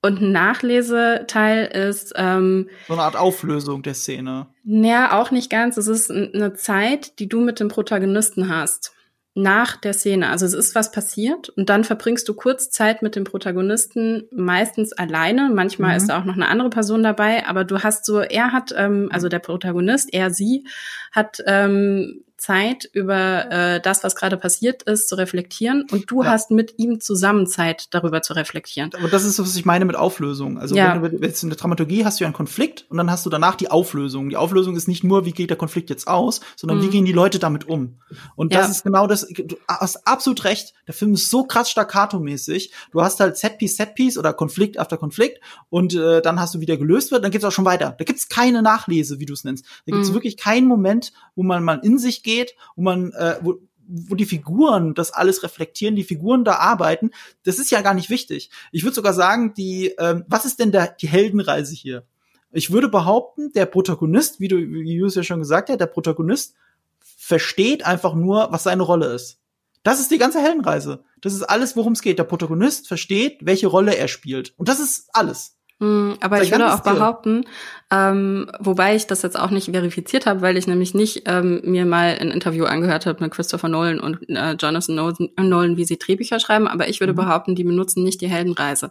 und 0.00 0.20
ein 0.20 0.30
Nachleseteil 0.30 1.66
ist 1.66 2.12
ähm, 2.14 2.68
so 2.86 2.92
eine 2.92 3.02
Art 3.02 3.16
Auflösung 3.16 3.82
der 3.82 3.94
Szene. 3.94 4.46
Naja, 4.62 5.18
auch 5.18 5.32
nicht 5.32 5.50
ganz. 5.50 5.76
Es 5.76 5.88
ist 5.88 6.08
eine 6.10 6.54
Zeit, 6.54 7.18
die 7.18 7.28
du 7.28 7.40
mit 7.40 7.58
dem 7.58 7.66
Protagonisten 7.66 8.48
hast. 8.48 8.92
Nach 9.38 9.76
der 9.76 9.92
Szene. 9.92 10.30
Also 10.30 10.44
es 10.44 10.52
ist 10.52 10.74
was 10.74 10.90
passiert 10.90 11.48
und 11.50 11.70
dann 11.70 11.84
verbringst 11.84 12.28
du 12.28 12.34
kurz 12.34 12.70
Zeit 12.70 13.02
mit 13.02 13.16
dem 13.16 13.24
Protagonisten, 13.24 14.24
meistens 14.30 14.92
alleine. 14.92 15.50
Manchmal 15.54 15.92
mhm. 15.92 15.96
ist 15.96 16.08
da 16.08 16.20
auch 16.20 16.24
noch 16.24 16.34
eine 16.34 16.48
andere 16.48 16.70
Person 16.70 17.02
dabei, 17.02 17.46
aber 17.46 17.64
du 17.64 17.82
hast 17.82 18.04
so, 18.04 18.20
er 18.20 18.52
hat, 18.52 18.74
ähm, 18.76 19.08
also 19.12 19.28
der 19.28 19.38
Protagonist, 19.38 20.12
er, 20.12 20.30
sie, 20.30 20.66
hat 21.12 21.42
ähm, 21.46 22.24
Zeit 22.38 22.88
über 22.92 23.50
äh, 23.50 23.80
das, 23.80 24.04
was 24.04 24.14
gerade 24.14 24.36
passiert 24.36 24.84
ist, 24.84 25.08
zu 25.08 25.16
reflektieren 25.16 25.86
und 25.90 26.10
du 26.10 26.22
ja. 26.22 26.30
hast 26.30 26.50
mit 26.52 26.78
ihm 26.78 27.00
zusammen 27.00 27.46
Zeit, 27.46 27.92
darüber 27.92 28.22
zu 28.22 28.32
reflektieren. 28.32 28.90
Aber 28.96 29.08
das 29.08 29.24
ist 29.24 29.38
was 29.38 29.56
ich 29.56 29.64
meine 29.64 29.84
mit 29.84 29.96
Auflösung. 29.96 30.58
Also 30.58 30.76
ja. 30.76 31.02
wenn 31.02 31.18
du 31.18 31.26
jetzt 31.26 31.42
in 31.42 31.50
der 31.50 31.58
Dramaturgie 31.58 32.04
hast 32.04 32.20
du 32.20 32.24
ja 32.24 32.28
einen 32.28 32.34
Konflikt 32.34 32.86
und 32.88 32.96
dann 32.96 33.10
hast 33.10 33.26
du 33.26 33.30
danach 33.30 33.56
die 33.56 33.70
Auflösung. 33.70 34.28
Die 34.28 34.36
Auflösung 34.36 34.76
ist 34.76 34.86
nicht 34.86 35.02
nur, 35.02 35.24
wie 35.24 35.32
geht 35.32 35.50
der 35.50 35.56
Konflikt 35.56 35.90
jetzt 35.90 36.06
aus, 36.06 36.40
sondern 36.56 36.78
mhm. 36.78 36.82
wie 36.82 36.88
gehen 36.90 37.04
die 37.04 37.12
Leute 37.12 37.40
damit 37.40 37.68
um. 37.68 37.98
Und 38.36 38.54
das 38.54 38.66
ja. 38.66 38.70
ist 38.70 38.84
genau 38.84 39.08
das, 39.08 39.26
du 39.28 39.56
hast 39.66 40.06
absolut 40.06 40.44
recht, 40.44 40.74
der 40.86 40.94
Film 40.94 41.14
ist 41.14 41.30
so 41.30 41.44
krass 41.44 41.70
staccato-mäßig. 41.70 42.70
Du 42.92 43.02
hast 43.02 43.18
halt 43.18 43.36
Setpiece, 43.36 43.76
Setpiece 43.76 44.16
oder 44.16 44.32
Konflikt 44.32 44.78
after 44.78 44.96
Konflikt 44.96 45.40
und 45.70 45.94
äh, 45.94 46.22
dann 46.22 46.40
hast 46.40 46.54
du 46.54 46.60
wieder 46.60 46.76
gelöst 46.76 47.10
wird, 47.10 47.24
dann 47.24 47.32
geht's 47.32 47.44
auch 47.44 47.52
schon 47.52 47.64
weiter. 47.64 47.96
Da 47.98 48.04
gibt's 48.04 48.28
keine 48.28 48.62
Nachlese, 48.62 49.18
wie 49.18 49.26
du 49.26 49.32
es 49.32 49.42
nennst. 49.42 49.64
Da 49.86 49.92
gibt's 49.92 50.10
mhm. 50.10 50.14
wirklich 50.14 50.36
keinen 50.36 50.68
Moment, 50.68 51.12
wo 51.34 51.42
man 51.42 51.64
mal 51.64 51.80
in 51.82 51.98
sich 51.98 52.22
geht, 52.28 52.54
wo 52.76 52.82
man, 52.82 53.12
äh, 53.12 53.38
wo, 53.40 53.58
wo 53.88 54.14
die 54.14 54.26
Figuren 54.26 54.94
das 54.94 55.10
alles 55.10 55.42
reflektieren, 55.42 55.96
die 55.96 56.04
Figuren 56.04 56.44
da 56.44 56.56
arbeiten, 56.56 57.10
das 57.44 57.58
ist 57.58 57.70
ja 57.70 57.80
gar 57.80 57.94
nicht 57.94 58.10
wichtig. 58.10 58.50
Ich 58.70 58.84
würde 58.84 58.94
sogar 58.94 59.14
sagen, 59.14 59.54
die, 59.54 59.94
ähm, 59.98 60.24
was 60.28 60.44
ist 60.44 60.58
denn 60.58 60.72
der, 60.72 60.94
die 61.00 61.08
Heldenreise 61.08 61.74
hier? 61.74 62.04
Ich 62.52 62.70
würde 62.70 62.88
behaupten, 62.88 63.52
der 63.52 63.66
Protagonist, 63.66 64.40
wie 64.40 64.48
du, 64.48 64.56
wie 64.56 64.94
Jus 64.94 65.14
ja 65.14 65.22
schon 65.22 65.40
gesagt 65.40 65.70
hat, 65.70 65.80
der 65.80 65.86
Protagonist 65.86 66.54
versteht 67.00 67.84
einfach 67.84 68.14
nur, 68.14 68.48
was 68.52 68.62
seine 68.64 68.82
Rolle 68.82 69.06
ist. 69.06 69.38
Das 69.82 70.00
ist 70.00 70.10
die 70.10 70.18
ganze 70.18 70.40
Heldenreise. 70.40 71.04
Das 71.20 71.32
ist 71.32 71.42
alles, 71.42 71.76
worum 71.76 71.92
es 71.92 72.02
geht. 72.02 72.18
Der 72.18 72.24
Protagonist 72.24 72.88
versteht, 72.88 73.38
welche 73.42 73.68
Rolle 73.68 73.96
er 73.96 74.08
spielt. 74.08 74.54
Und 74.58 74.68
das 74.68 74.80
ist 74.80 75.08
alles. 75.12 75.57
Mm, 75.80 76.14
aber 76.20 76.42
ich 76.42 76.50
würde 76.50 76.72
auch 76.72 76.80
behaupten, 76.80 77.44
ähm, 77.90 78.50
wobei 78.58 78.96
ich 78.96 79.06
das 79.06 79.22
jetzt 79.22 79.38
auch 79.38 79.50
nicht 79.50 79.70
verifiziert 79.70 80.26
habe, 80.26 80.42
weil 80.42 80.56
ich 80.56 80.66
nämlich 80.66 80.92
nicht 80.92 81.22
ähm, 81.26 81.60
mir 81.64 81.86
mal 81.86 82.18
ein 82.20 82.30
Interview 82.30 82.64
angehört 82.64 83.06
habe 83.06 83.22
mit 83.22 83.32
Christopher 83.32 83.68
Nolan 83.68 84.00
und 84.00 84.28
äh, 84.28 84.54
Jonathan 84.54 84.96
Nolan, 84.96 85.76
wie 85.76 85.84
sie 85.84 85.98
Drehbücher 85.98 86.40
schreiben, 86.40 86.66
aber 86.66 86.88
ich 86.88 86.98
würde 86.98 87.12
mhm. 87.12 87.18
behaupten, 87.18 87.54
die 87.54 87.64
benutzen 87.64 88.02
nicht 88.02 88.20
die 88.20 88.28
Heldenreise. 88.28 88.90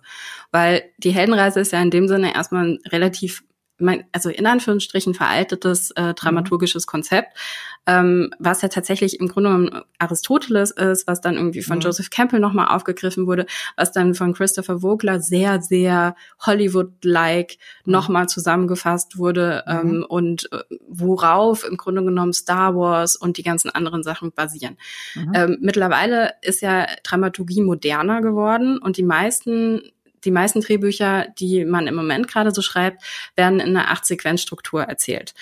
Weil 0.51 0.83
die 0.97 1.11
Heldenreise 1.11 1.59
ist 1.59 1.73
ja 1.73 1.81
in 1.81 1.91
dem 1.91 2.07
Sinne 2.07 2.33
erstmal 2.33 2.65
ein 2.65 2.79
relativ 2.89 3.43
mein, 3.79 4.05
also 4.11 4.29
in 4.29 4.45
Anführungsstrichen 4.45 5.13
veraltetes 5.13 5.91
äh, 5.91 6.13
dramaturgisches. 6.13 6.87
Konzept, 6.87 7.37
ähm, 7.87 8.31
was 8.37 8.61
ja 8.61 8.67
tatsächlich 8.67 9.19
im 9.19 9.29
Grunde 9.29 9.49
genommen 9.49 9.81
Aristoteles 9.97 10.71
ist, 10.71 11.07
was 11.07 11.21
dann 11.21 11.35
irgendwie 11.35 11.63
von 11.63 11.77
mhm. 11.77 11.83
Joseph 11.83 12.09
Campbell 12.09 12.39
nochmal 12.39 12.67
aufgegriffen 12.67 13.25
wurde, 13.25 13.45
was 13.77 13.93
dann 13.93 14.13
von 14.13 14.33
Christopher 14.33 14.79
Vogler 14.79 15.21
sehr, 15.21 15.61
sehr 15.61 16.15
Hollywood-like 16.45 17.57
mhm. 17.85 17.91
nochmal 17.91 18.27
zusammengefasst 18.27 19.17
wurde 19.17 19.63
mhm. 19.65 19.73
ähm, 19.73 20.05
und 20.07 20.51
äh, 20.51 20.59
worauf 20.87 21.63
im 21.67 21.77
Grunde 21.77 22.03
genommen 22.03 22.33
Star 22.33 22.75
Wars 22.75 23.15
und 23.15 23.37
die 23.37 23.43
ganzen 23.43 23.69
anderen 23.69 24.03
Sachen 24.03 24.33
basieren. 24.33 24.77
Mhm. 25.15 25.31
Ähm, 25.33 25.57
mittlerweile 25.61 26.33
ist 26.41 26.61
ja 26.61 26.87
Dramaturgie 27.03 27.61
moderner 27.61 28.21
geworden 28.21 28.77
und 28.77 28.97
die 28.97 29.03
meisten 29.03 29.81
die 30.25 30.31
meisten 30.31 30.61
Drehbücher, 30.61 31.27
die 31.39 31.63
man 31.63 31.87
im 31.87 31.95
Moment 31.95 32.27
gerade 32.27 32.51
so 32.51 32.61
schreibt, 32.61 33.03
werden 33.35 33.59
in 33.59 33.77
einer 33.77 33.91
Acht-Sequenz-Struktur 33.91 34.83
erzählt. 34.83 35.33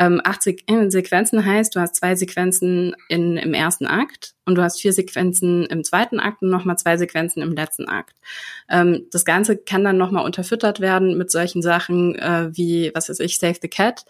Ähm, 0.00 0.18
acht 0.24 0.42
Se 0.42 0.56
äh, 0.66 0.90
Sequenzen 0.90 1.44
heißt, 1.44 1.76
du 1.76 1.80
hast 1.80 1.96
zwei 1.96 2.16
Sequenzen 2.16 2.96
in, 3.08 3.36
im 3.36 3.52
ersten 3.52 3.86
Akt 3.86 4.34
und 4.46 4.54
du 4.54 4.62
hast 4.62 4.80
vier 4.80 4.94
Sequenzen 4.94 5.66
im 5.66 5.84
zweiten 5.84 6.18
Akt 6.18 6.40
und 6.40 6.48
nochmal 6.48 6.78
zwei 6.78 6.96
Sequenzen 6.96 7.42
im 7.42 7.52
letzten 7.52 7.86
Akt. 7.86 8.16
Ähm, 8.70 9.06
das 9.12 9.26
Ganze 9.26 9.58
kann 9.58 9.84
dann 9.84 9.98
nochmal 9.98 10.24
unterfüttert 10.24 10.80
werden 10.80 11.18
mit 11.18 11.30
solchen 11.30 11.60
Sachen 11.60 12.14
äh, 12.14 12.48
wie, 12.52 12.90
was 12.94 13.10
weiß 13.10 13.20
ich, 13.20 13.38
Save 13.38 13.58
the 13.60 13.68
Cat, 13.68 14.06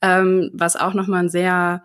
ähm, 0.00 0.50
was 0.54 0.76
auch 0.76 0.94
nochmal 0.94 1.24
ein 1.24 1.28
sehr 1.28 1.82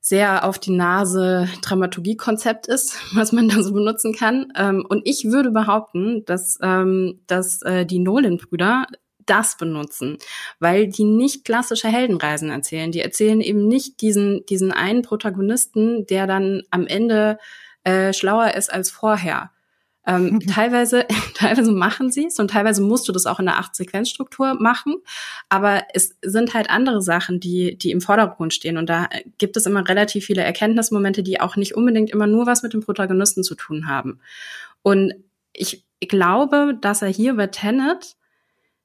sehr 0.00 0.44
auf 0.44 0.58
die 0.58 0.72
Nase 0.72 1.48
Dramaturgiekonzept 1.62 2.66
ist, 2.66 2.98
was 3.14 3.30
man 3.30 3.48
da 3.48 3.62
so 3.62 3.72
benutzen 3.72 4.12
kann. 4.12 4.52
Ähm, 4.56 4.84
und 4.86 5.00
ich 5.04 5.26
würde 5.26 5.50
behaupten, 5.50 6.24
dass, 6.26 6.58
ähm, 6.60 7.20
dass 7.28 7.62
äh, 7.62 7.86
die 7.86 8.00
Nolan-Brüder 8.00 8.86
das 9.26 9.56
benutzen, 9.56 10.18
weil 10.58 10.88
die 10.88 11.04
nicht 11.04 11.44
klassische 11.44 11.88
Heldenreisen 11.88 12.50
erzählen. 12.50 12.92
Die 12.92 13.00
erzählen 13.00 13.40
eben 13.40 13.66
nicht 13.66 14.00
diesen, 14.00 14.44
diesen 14.46 14.72
einen 14.72 15.02
Protagonisten, 15.02 16.06
der 16.06 16.26
dann 16.26 16.62
am 16.70 16.86
Ende 16.86 17.38
äh, 17.84 18.12
schlauer 18.12 18.54
ist 18.54 18.72
als 18.72 18.90
vorher, 18.90 19.50
ähm, 20.06 20.40
teilweise, 20.52 21.06
teilweise 21.34 21.72
machen 21.72 22.10
sie 22.10 22.26
es 22.26 22.38
und 22.38 22.50
teilweise 22.50 22.82
musst 22.82 23.08
du 23.08 23.12
das 23.12 23.26
auch 23.26 23.40
in 23.40 23.46
der 23.46 23.58
Acht-Sequenz-Struktur 23.58 24.54
machen. 24.54 24.96
Aber 25.48 25.82
es 25.92 26.16
sind 26.22 26.54
halt 26.54 26.70
andere 26.70 27.02
Sachen, 27.02 27.40
die, 27.40 27.76
die 27.76 27.90
im 27.90 28.00
Vordergrund 28.00 28.52
stehen. 28.54 28.76
Und 28.76 28.88
da 28.88 29.08
gibt 29.38 29.56
es 29.56 29.66
immer 29.66 29.86
relativ 29.88 30.26
viele 30.26 30.42
Erkenntnismomente, 30.42 31.22
die 31.22 31.40
auch 31.40 31.56
nicht 31.56 31.74
unbedingt 31.74 32.10
immer 32.10 32.26
nur 32.26 32.46
was 32.46 32.62
mit 32.62 32.72
dem 32.72 32.82
Protagonisten 32.82 33.42
zu 33.42 33.54
tun 33.54 33.86
haben. 33.86 34.20
Und 34.82 35.14
ich 35.52 35.84
glaube, 36.00 36.76
dass 36.80 37.02
er 37.02 37.08
hier 37.08 37.34
bei 37.34 37.46
Tenet 37.46 38.16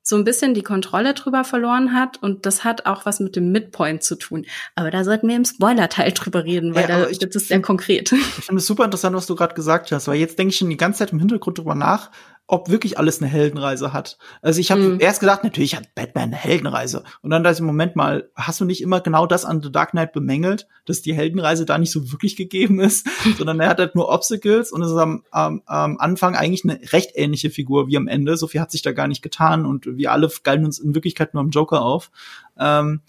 so 0.10 0.16
ein 0.16 0.24
bisschen 0.24 0.56
die 0.56 0.64
Kontrolle 0.64 1.14
drüber 1.14 1.44
verloren 1.44 1.94
hat 1.94 2.22
und 2.22 2.48
das 2.48 2.64
hat 2.64 2.88
auch 2.88 3.06
was 3.06 3.20
mit 3.20 3.36
dem 3.36 3.52
Midpoint 3.52 4.02
zu 4.02 4.16
tun. 4.16 4.46
Aber 4.76 4.90
da 4.90 5.04
sollten 5.04 5.28
wir 5.28 5.36
im 5.36 5.46
Spoiler-Teil 5.46 6.12
drüber 6.14 6.44
reden, 6.44 6.74
weil 6.74 6.90
ja, 6.90 7.06
da, 7.06 7.10
ich, 7.10 7.20
das 7.20 7.36
ist 7.36 7.48
sehr 7.48 7.62
konkret. 7.62 8.12
Ich 8.12 8.46
finde 8.46 8.60
es 8.60 8.66
super 8.66 8.86
interessant, 8.86 9.16
was 9.16 9.28
du 9.28 9.36
gerade 9.36 9.54
gesagt 9.54 9.92
hast, 9.92 10.08
weil 10.08 10.16
jetzt 10.16 10.40
denke 10.40 10.50
ich 10.52 10.58
schon 10.58 10.70
die 10.70 10.78
ganze 10.78 11.00
Zeit 11.00 11.12
im 11.14 11.20
Hintergrund 11.20 11.60
drüber 11.60 11.76
nach, 11.76 12.10
ob 12.50 12.68
wirklich 12.68 12.98
alles 12.98 13.22
eine 13.22 13.30
Heldenreise 13.30 13.94
hat. 13.94 14.18
Also 14.42 14.60
ich 14.60 14.72
habe 14.72 14.82
mhm. 14.82 15.00
erst 15.00 15.20
gedacht, 15.20 15.44
natürlich 15.44 15.76
hat 15.76 15.94
Batman 15.94 16.30
eine 16.30 16.36
Heldenreise. 16.36 17.04
Und 17.22 17.30
dann 17.30 17.44
da 17.44 17.52
ist 17.52 17.60
im 17.60 17.68
Moment 17.68 17.96
mal, 17.96 18.32
hast 18.34 18.60
du 18.60 18.66
nicht 18.66 18.82
immer 18.82 19.02
genau 19.02 19.28
das 19.28 19.46
an 19.46 19.62
The 19.62 19.72
Dark 19.72 19.92
Knight 19.92 20.14
bemängelt, 20.14 20.68
dass 20.86 21.04
die 21.04 21.14
Heldenreise 21.14 21.66
da 21.66 21.78
nicht 21.78 21.92
so 21.92 22.12
wirklich 22.12 22.36
gegeben 22.36 22.80
ist, 22.80 23.08
sondern 23.38 23.60
er 23.60 23.70
hat 23.70 23.78
halt 23.78 23.94
nur 23.94 24.10
Obstacles 24.10 24.72
und 24.72 24.82
es 24.82 24.90
ist 24.90 24.98
am, 24.98 25.24
am, 25.30 25.62
am 25.68 26.00
Anfang 26.00 26.36
eigentlich 26.36 26.64
eine 26.64 26.80
recht 26.92 27.12
ähnliche 27.14 27.52
Figur 27.52 27.88
wie 27.88 27.98
am 27.98 28.08
Ende. 28.08 28.36
So 28.36 28.48
viel 28.48 28.62
hat 28.62 28.72
sich 28.72 28.82
da 28.82 28.94
gar 28.94 29.08
nicht 29.08 29.22
getan 29.22 29.68
und 29.68 29.86
wir 29.86 30.12
alle 30.12 30.28
galten 30.42 30.66
uns 30.66 30.80
in 30.80 30.96
Wirklichkeit 30.96 31.36
nur 31.36 31.42
am 31.42 31.52
Joker 31.52 31.84
auf. 31.84 32.10
Ähm, 32.58 33.02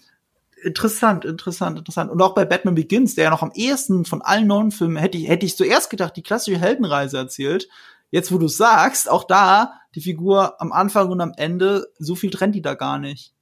interessant, 0.63 1.25
interessant, 1.25 1.79
interessant. 1.79 2.11
Und 2.11 2.21
auch 2.21 2.35
bei 2.35 2.45
Batman 2.45 2.75
Begins, 2.75 3.15
der 3.15 3.23
ja 3.23 3.29
noch 3.31 3.41
am 3.41 3.51
ehesten 3.55 4.05
von 4.05 4.21
allen 4.21 4.45
neuen 4.45 4.69
Filmen, 4.69 4.97
hätte 4.97 5.17
ich, 5.17 5.27
hätte 5.27 5.47
ich 5.47 5.57
zuerst 5.57 5.89
gedacht, 5.89 6.15
die 6.15 6.21
klassische 6.21 6.59
Heldenreise 6.59 7.17
erzählt 7.17 7.67
jetzt 8.11 8.31
wo 8.31 8.37
du 8.37 8.47
sagst, 8.47 9.09
auch 9.09 9.23
da 9.23 9.73
die 9.95 10.01
Figur 10.01 10.61
am 10.61 10.71
Anfang 10.71 11.09
und 11.09 11.19
am 11.19 11.33
Ende, 11.35 11.87
so 11.97 12.15
viel 12.15 12.29
trennt 12.29 12.55
die 12.55 12.61
da 12.61 12.75
gar 12.75 12.99
nicht. 12.99 13.33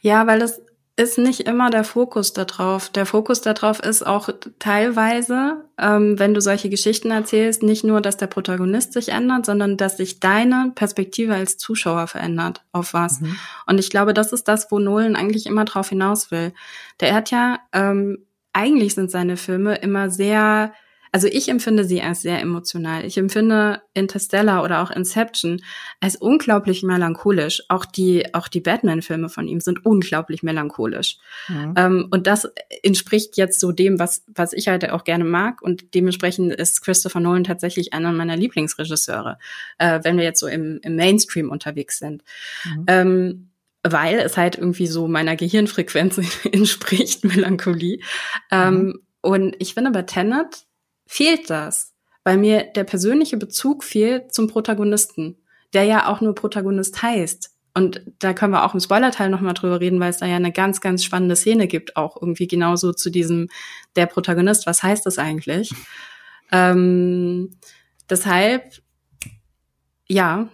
Ja, 0.00 0.26
weil 0.26 0.38
das 0.38 0.60
ist 0.96 1.16
nicht 1.16 1.40
immer 1.40 1.70
der 1.70 1.84
Fokus 1.84 2.34
darauf. 2.34 2.90
Der 2.90 3.06
Fokus 3.06 3.40
darauf 3.40 3.80
ist 3.80 4.06
auch 4.06 4.28
teilweise, 4.58 5.64
ähm, 5.78 6.18
wenn 6.18 6.34
du 6.34 6.42
solche 6.42 6.68
Geschichten 6.68 7.10
erzählst, 7.10 7.62
nicht 7.62 7.84
nur, 7.84 8.02
dass 8.02 8.18
der 8.18 8.26
Protagonist 8.26 8.92
sich 8.92 9.08
ändert, 9.08 9.46
sondern 9.46 9.78
dass 9.78 9.96
sich 9.96 10.20
deine 10.20 10.72
Perspektive 10.74 11.34
als 11.34 11.56
Zuschauer 11.56 12.06
verändert 12.06 12.62
auf 12.72 12.92
was. 12.92 13.20
Mhm. 13.20 13.36
Und 13.66 13.78
ich 13.78 13.88
glaube, 13.88 14.12
das 14.12 14.32
ist 14.32 14.46
das, 14.46 14.70
wo 14.70 14.78
Nolan 14.78 15.16
eigentlich 15.16 15.46
immer 15.46 15.64
drauf 15.64 15.88
hinaus 15.88 16.30
will. 16.30 16.52
Der 17.00 17.14
hat 17.14 17.30
ja, 17.30 17.60
ähm, 17.72 18.26
eigentlich 18.52 18.94
sind 18.94 19.10
seine 19.10 19.38
Filme 19.38 19.76
immer 19.76 20.10
sehr 20.10 20.74
also 21.12 21.26
ich 21.26 21.48
empfinde 21.48 21.84
sie 21.84 22.02
als 22.02 22.22
sehr 22.22 22.40
emotional. 22.40 23.04
Ich 23.04 23.18
empfinde 23.18 23.82
Interstellar 23.94 24.62
oder 24.62 24.82
auch 24.82 24.90
Inception 24.90 25.60
als 26.00 26.16
unglaublich 26.16 26.82
melancholisch. 26.82 27.62
Auch 27.68 27.84
die, 27.84 28.32
auch 28.34 28.46
die 28.48 28.60
Batman-Filme 28.60 29.28
von 29.28 29.48
ihm 29.48 29.60
sind 29.60 29.84
unglaublich 29.84 30.42
melancholisch. 30.42 31.18
Mhm. 31.48 31.74
Ähm, 31.76 32.08
und 32.10 32.26
das 32.26 32.48
entspricht 32.82 33.36
jetzt 33.36 33.58
so 33.58 33.72
dem, 33.72 33.98
was, 33.98 34.24
was 34.28 34.52
ich 34.52 34.68
halt 34.68 34.88
auch 34.90 35.04
gerne 35.04 35.24
mag. 35.24 35.62
Und 35.62 35.94
dementsprechend 35.94 36.52
ist 36.52 36.80
Christopher 36.82 37.20
Nolan 37.20 37.44
tatsächlich 37.44 37.92
einer 37.92 38.12
meiner 38.12 38.36
Lieblingsregisseure, 38.36 39.38
äh, 39.78 40.00
wenn 40.04 40.16
wir 40.16 40.24
jetzt 40.24 40.40
so 40.40 40.46
im, 40.46 40.78
im 40.82 40.94
Mainstream 40.94 41.50
unterwegs 41.50 41.98
sind. 41.98 42.22
Mhm. 42.64 42.84
Ähm, 42.86 43.46
weil 43.82 44.18
es 44.18 44.36
halt 44.36 44.56
irgendwie 44.56 44.86
so 44.86 45.08
meiner 45.08 45.36
Gehirnfrequenz 45.36 46.20
entspricht, 46.52 47.24
Melancholie. 47.24 48.00
Ähm, 48.50 48.74
mhm. 48.74 48.80
Ähm, 48.80 49.00
und 49.22 49.56
ich 49.58 49.74
finde 49.74 49.90
bei 49.90 50.02
Tenet 50.02 50.66
fehlt 51.10 51.50
das, 51.50 51.92
weil 52.22 52.36
mir 52.36 52.62
der 52.62 52.84
persönliche 52.84 53.36
Bezug 53.36 53.82
fehlt 53.82 54.32
zum 54.32 54.46
Protagonisten, 54.46 55.36
der 55.72 55.82
ja 55.82 56.06
auch 56.06 56.20
nur 56.20 56.36
Protagonist 56.36 57.02
heißt. 57.02 57.50
Und 57.74 58.02
da 58.20 58.32
können 58.32 58.52
wir 58.52 58.64
auch 58.64 58.74
im 58.74 58.80
Spoilerteil 58.80 59.28
nochmal 59.28 59.54
drüber 59.54 59.80
reden, 59.80 59.98
weil 59.98 60.10
es 60.10 60.18
da 60.18 60.26
ja 60.26 60.36
eine 60.36 60.52
ganz, 60.52 60.80
ganz 60.80 61.02
spannende 61.02 61.34
Szene 61.34 61.66
gibt, 61.66 61.96
auch 61.96 62.16
irgendwie 62.16 62.46
genauso 62.46 62.92
zu 62.92 63.10
diesem, 63.10 63.48
der 63.96 64.06
Protagonist, 64.06 64.66
was 64.66 64.84
heißt 64.84 65.04
das 65.04 65.18
eigentlich? 65.18 65.72
ähm, 66.52 67.56
deshalb, 68.08 68.80
ja, 70.06 70.48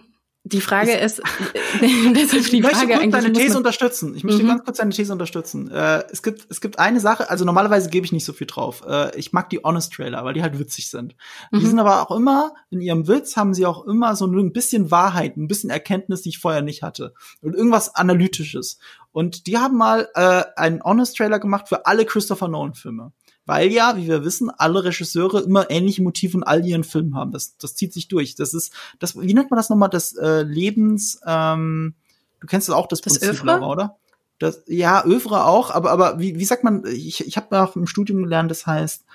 die 0.47 0.61
Frage 0.61 0.93
ist, 0.93 1.21
deshalb 1.81 2.45
die 2.45 2.57
ich 2.57 2.63
möchte 2.63 2.87
kurz 2.87 3.11
deine 3.11 3.33
These 3.33 3.57
unterstützen. 3.57 4.15
Ich 4.15 4.23
möchte 4.23 4.43
mhm. 4.43 4.47
ganz 4.47 4.63
kurz 4.63 4.77
deine 4.77 4.91
These 4.91 5.11
unterstützen. 5.11 5.69
Äh, 5.71 6.03
es 6.11 6.23
gibt 6.23 6.47
es 6.49 6.61
gibt 6.61 6.79
eine 6.79 6.99
Sache, 6.99 7.29
also 7.29 7.45
normalerweise 7.45 7.89
gebe 7.89 8.05
ich 8.05 8.11
nicht 8.11 8.25
so 8.25 8.33
viel 8.33 8.47
drauf. 8.47 8.83
Äh, 8.87 9.17
ich 9.17 9.33
mag 9.33 9.49
die 9.49 9.59
Honest 9.59 9.93
Trailer, 9.93 10.23
weil 10.25 10.33
die 10.33 10.41
halt 10.41 10.59
witzig 10.59 10.89
sind. 10.89 11.15
Mhm. 11.51 11.59
Die 11.59 11.65
sind 11.65 11.79
aber 11.79 12.01
auch 12.01 12.15
immer 12.15 12.53
in 12.69 12.81
ihrem 12.81 13.07
Witz 13.07 13.37
haben 13.37 13.53
sie 13.53 13.65
auch 13.65 13.85
immer 13.85 14.15
so 14.15 14.25
ein 14.25 14.53
bisschen 14.53 14.91
Wahrheit, 14.91 15.37
ein 15.37 15.47
bisschen 15.47 15.69
Erkenntnis, 15.69 16.21
die 16.21 16.29
ich 16.29 16.39
vorher 16.39 16.61
nicht 16.61 16.83
hatte 16.83 17.13
und 17.41 17.55
irgendwas 17.55 17.95
analytisches. 17.95 18.79
Und 19.11 19.47
die 19.47 19.57
haben 19.57 19.77
mal 19.77 20.09
äh, 20.13 20.43
einen 20.55 20.81
Honest 20.83 21.17
Trailer 21.17 21.39
gemacht 21.39 21.69
für 21.69 21.85
alle 21.85 22.05
Christopher 22.05 22.47
Nolan 22.47 22.75
Filme 22.75 23.11
weil 23.47 23.71
ja, 23.71 23.97
wie 23.97 24.07
wir 24.07 24.23
wissen, 24.23 24.51
alle 24.51 24.83
Regisseure 24.83 25.39
immer 25.39 25.71
ähnliche 25.71 26.03
Motive 26.03 26.37
in 26.37 26.43
all 26.43 26.63
ihren 26.65 26.83
Filmen 26.83 27.15
haben. 27.15 27.31
Das, 27.31 27.57
das 27.57 27.75
zieht 27.75 27.93
sich 27.93 28.09
durch. 28.09 28.35
Das 28.35 28.53
ist, 28.53 28.73
das, 28.99 29.19
wie 29.19 29.33
nennt 29.33 29.49
man 29.49 29.57
das 29.57 29.69
nochmal? 29.69 29.89
Das 29.89 30.13
äh, 30.15 30.43
Lebens, 30.43 31.19
ähm, 31.25 31.95
du 32.41 32.47
kennst 32.47 32.67
das 32.67 32.75
auch, 32.75 32.87
das, 32.87 33.01
das 33.01 33.19
Prinzip, 33.19 33.43
Laura, 33.43 33.67
oder? 33.67 33.97
Das, 34.37 34.61
ja, 34.67 35.03
Övre 35.03 35.45
auch, 35.45 35.71
aber, 35.71 35.91
aber 35.91 36.19
wie, 36.19 36.37
wie 36.37 36.45
sagt 36.45 36.63
man, 36.63 36.85
ich, 36.85 37.25
ich 37.25 37.37
habe 37.37 37.59
auch 37.59 37.75
im 37.75 37.87
Studium 37.87 38.21
gelernt, 38.21 38.51
das 38.51 38.67
heißt, 38.67 39.05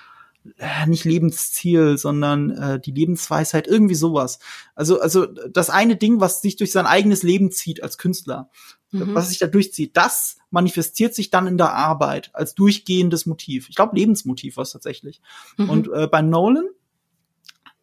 nicht 0.87 1.05
Lebensziel, 1.05 1.97
sondern 1.97 2.51
äh, 2.51 2.79
die 2.79 2.91
Lebensweisheit, 2.91 3.67
irgendwie 3.67 3.95
sowas. 3.95 4.39
Also, 4.75 4.99
also 4.99 5.25
das 5.25 5.69
eine 5.69 5.95
Ding, 5.95 6.19
was 6.19 6.41
sich 6.41 6.57
durch 6.57 6.71
sein 6.71 6.85
eigenes 6.85 7.23
Leben 7.23 7.51
zieht 7.51 7.81
als 7.81 7.97
Künstler, 7.97 8.49
mhm. 8.91 9.15
was 9.15 9.29
sich 9.29 9.39
da 9.39 9.47
durchzieht, 9.47 9.95
das 9.95 10.37
manifestiert 10.49 11.15
sich 11.15 11.29
dann 11.29 11.47
in 11.47 11.57
der 11.57 11.73
Arbeit 11.73 12.29
als 12.33 12.55
durchgehendes 12.55 13.25
Motiv. 13.25 13.69
Ich 13.69 13.75
glaube, 13.75 13.95
Lebensmotiv 13.95 14.57
war 14.57 14.63
es 14.63 14.71
tatsächlich. 14.71 15.21
Mhm. 15.57 15.69
Und 15.69 15.91
äh, 15.91 16.07
bei 16.07 16.21
Nolan 16.21 16.67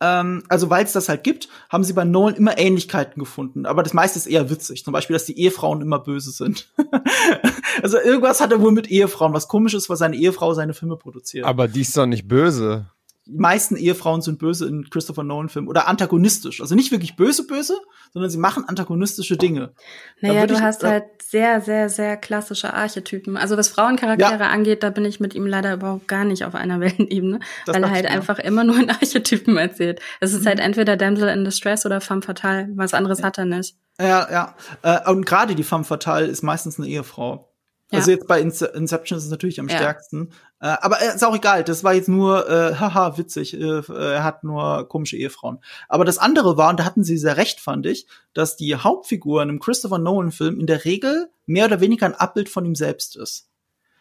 ähm, 0.01 0.43
also 0.49 0.71
weil 0.71 0.85
es 0.85 0.93
das 0.93 1.09
halt 1.09 1.25
gibt, 1.25 1.49
haben 1.69 1.85
sie 1.85 1.93
bei 1.93 2.05
Nolan 2.05 2.35
immer 2.35 2.59
Ähnlichkeiten 2.59 3.21
gefunden. 3.21 3.67
Aber 3.67 3.83
das 3.83 3.93
meiste 3.93 4.19
ist 4.19 4.27
eher 4.27 4.49
witzig. 4.51 4.85
Zum 4.85 4.93
Beispiel, 4.93 5.15
dass 5.15 5.27
die 5.27 5.39
Ehefrauen 5.39 5.83
immer 5.83 5.99
böse 5.99 6.31
sind. 6.31 6.69
also 7.83 7.99
irgendwas 7.99 8.41
hat 8.41 8.53
er 8.53 8.61
wohl 8.61 8.73
mit 8.73 8.91
Ehefrauen, 8.91 9.35
was 9.35 9.49
komisch 9.49 9.75
ist, 9.75 9.91
weil 9.91 9.97
seine 9.97 10.17
Ehefrau 10.17 10.55
seine 10.55 10.75
Filme 10.75 10.97
produziert. 10.97 11.45
Aber 11.45 11.69
die 11.69 11.83
ist 11.83 11.97
doch 11.97 12.07
nicht 12.07 12.27
böse 12.27 12.91
die 13.27 13.39
meisten 13.39 13.77
Ehefrauen 13.77 14.23
sind 14.23 14.39
böse 14.39 14.67
in 14.67 14.89
Christopher 14.89 15.23
Nolan-Filmen 15.23 15.69
oder 15.69 15.89
antagonistisch. 15.89 16.61
Also 16.61 16.75
nicht 16.75 16.91
wirklich 16.91 17.17
böse, 17.17 17.47
böse, 17.47 17.79
sondern 18.13 18.31
sie 18.31 18.39
machen 18.39 18.65
antagonistische 18.67 19.37
Dinge. 19.37 19.73
Naja, 20.21 20.47
du 20.47 20.55
ich, 20.55 20.61
hast 20.61 20.83
halt 20.83 21.05
sehr, 21.23 21.61
sehr, 21.61 21.89
sehr 21.89 22.17
klassische 22.17 22.73
Archetypen. 22.73 23.37
Also 23.37 23.57
was 23.57 23.69
Frauencharaktere 23.69 24.45
ja. 24.45 24.51
angeht, 24.51 24.83
da 24.83 24.91
bin 24.91 25.05
ich 25.05 25.21
mit 25.21 25.35
ihm 25.35 25.47
leider 25.47 25.75
überhaupt 25.75 26.09
gar 26.09 26.25
nicht 26.25 26.45
auf 26.45 26.55
einer 26.55 26.81
Wellenebene, 26.81 27.41
das 27.67 27.77
weil 27.77 27.85
er 27.85 27.91
halt 27.91 28.07
einfach 28.07 28.39
immer 28.39 28.65
nur 28.65 28.77
in 28.81 28.91
Archetypen 28.91 29.57
erzählt. 29.57 30.01
Es 30.21 30.33
ist 30.33 30.43
mhm. 30.43 30.49
halt 30.49 30.61
entweder 30.61 30.97
Damsel 30.97 31.29
in 31.29 31.45
Distress 31.45 31.87
oder 31.87 32.01
Femme 32.01 32.23
Fatale. 32.23 32.69
Was 32.75 32.95
anderes 32.95 33.21
ja. 33.21 33.27
hat 33.27 33.39
er 33.39 33.45
nicht. 33.45 33.77
Ja, 33.99 34.29
ja. 34.31 34.57
Äh, 34.83 35.11
und 35.11 35.27
gerade 35.27 35.55
die 35.55 35.65
Femme 35.65 35.85
Fatale 35.85 36.27
ist 36.27 36.43
meistens 36.43 36.79
eine 36.79 36.89
Ehefrau. 36.89 37.51
Ja. 37.91 37.99
Also 37.99 38.13
jetzt 38.13 38.27
bei 38.29 38.41
Inception 38.41 39.19
ist 39.19 39.25
es 39.25 39.31
natürlich 39.31 39.61
am 39.61 39.69
ja. 39.69 39.77
stärksten. 39.77 40.31
Äh, 40.61 40.77
aber 40.81 41.01
äh, 41.01 41.15
ist 41.15 41.25
auch 41.25 41.35
egal, 41.35 41.65
das 41.65 41.85
war 41.85 41.95
jetzt 41.95 42.09
nur, 42.09 42.49
äh, 42.49 42.75
haha, 42.75 43.17
witzig, 43.17 43.55
äh, 43.55 43.79
äh, 43.79 44.13
er 44.15 44.25
hat 44.25 44.45
nur 44.45 44.87
komische 44.89 45.17
Ehefrauen. 45.17 45.59
Aber 45.89 46.05
das 46.05 46.19
andere 46.19 46.57
war, 46.57 46.71
und 46.71 46.81
da 46.81 46.85
hatten 46.85 47.03
sie 47.03 47.17
sehr 47.17 47.37
recht, 47.37 47.61
fand 47.61 47.87
ich, 47.87 48.07
dass 48.35 48.57
die 48.57 48.77
Hauptfigur 48.77 49.43
in 49.43 49.49
einem 49.49 49.59
Christopher 49.59 49.99
Nolan-Film 49.99 50.61
in 50.61 50.67
der 50.67 50.85
Regel 50.85 51.31
mehr 51.47 51.65
oder 51.65 51.81
weniger 51.81 52.07
ein 52.07 52.15
Abbild 52.15 52.49
von 52.49 52.65
ihm 52.65 52.75
selbst 52.75 53.17
ist. 53.17 53.50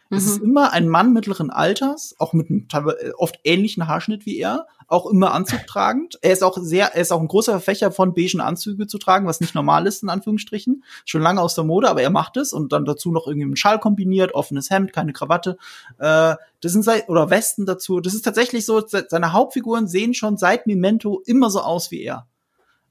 Mhm. 0.10 0.18
Es 0.18 0.26
ist 0.26 0.42
immer 0.42 0.74
ein 0.74 0.88
Mann 0.88 1.14
mittleren 1.14 1.50
Alters, 1.50 2.16
auch 2.18 2.34
mit 2.34 2.50
einem 2.50 2.68
äh, 2.72 3.12
oft 3.18 3.40
ähnlichen 3.44 3.88
Haarschnitt 3.88 4.26
wie 4.26 4.38
er, 4.38 4.68
auch 4.88 5.06
immer 5.06 5.34
anzugtragend. 5.34 6.18
Er 6.22 6.34
ist 6.34 6.44
auch 6.44 6.58
sehr, 6.60 6.96
er 6.96 7.02
ist 7.02 7.12
auch 7.12 7.22
ein 7.22 7.28
großer 7.28 7.52
Verfechter 7.52 7.92
von 7.92 8.14
beigen 8.14 8.42
Anzüge 8.42 8.88
zu 8.88 8.98
tragen, 8.98 9.28
was 9.28 9.40
nicht 9.40 9.54
normal 9.54 9.86
ist, 9.86 10.02
in 10.02 10.10
Anführungsstrichen. 10.10 10.84
Schon 11.06 11.22
lange 11.22 11.42
aus 11.42 11.56
der 11.56 11.64
Mode, 11.64 11.90
aber 11.90 12.02
er 12.02 12.10
macht 12.10 12.38
es 12.38 12.54
und 12.54 12.72
dann 12.72 12.86
dazu 12.86 13.12
noch 13.12 13.28
irgendwie 13.28 13.46
einen 13.46 13.56
Schal 13.56 13.80
kombiniert, 13.80 14.34
offenes 14.34 14.70
Hemd, 14.70 14.92
keine 14.92 15.14
Krawatte. 15.14 15.58
Äh, 16.00 16.36
das 16.62 16.72
sind 16.72 16.84
seit, 16.84 17.08
oder 17.08 17.30
Westen 17.30 17.66
dazu. 17.66 18.00
Das 18.00 18.14
ist 18.14 18.24
tatsächlich 18.24 18.66
so, 18.66 18.84
seine 18.86 19.32
Hauptfiguren 19.32 19.88
sehen 19.88 20.14
schon 20.14 20.38
seit 20.38 20.66
Memento 20.66 21.22
immer 21.26 21.50
so 21.50 21.62
aus 21.62 21.92
wie 21.92 22.02
er. 22.02 22.28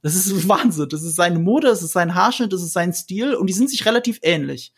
Das 0.02 0.14
ist 0.14 0.48
Wahnsinn. 0.48 0.88
Das 0.88 1.02
ist 1.02 1.16
seine 1.16 1.40
Mode, 1.40 1.66
das 1.66 1.82
ist 1.82 1.92
sein 1.92 2.14
Haarschnitt, 2.14 2.52
das 2.52 2.62
ist 2.62 2.72
sein 2.72 2.92
Stil 2.92 3.34
und 3.34 3.48
die 3.48 3.54
sind 3.54 3.70
sich 3.70 3.84
relativ 3.86 4.20
ähnlich. 4.22 4.72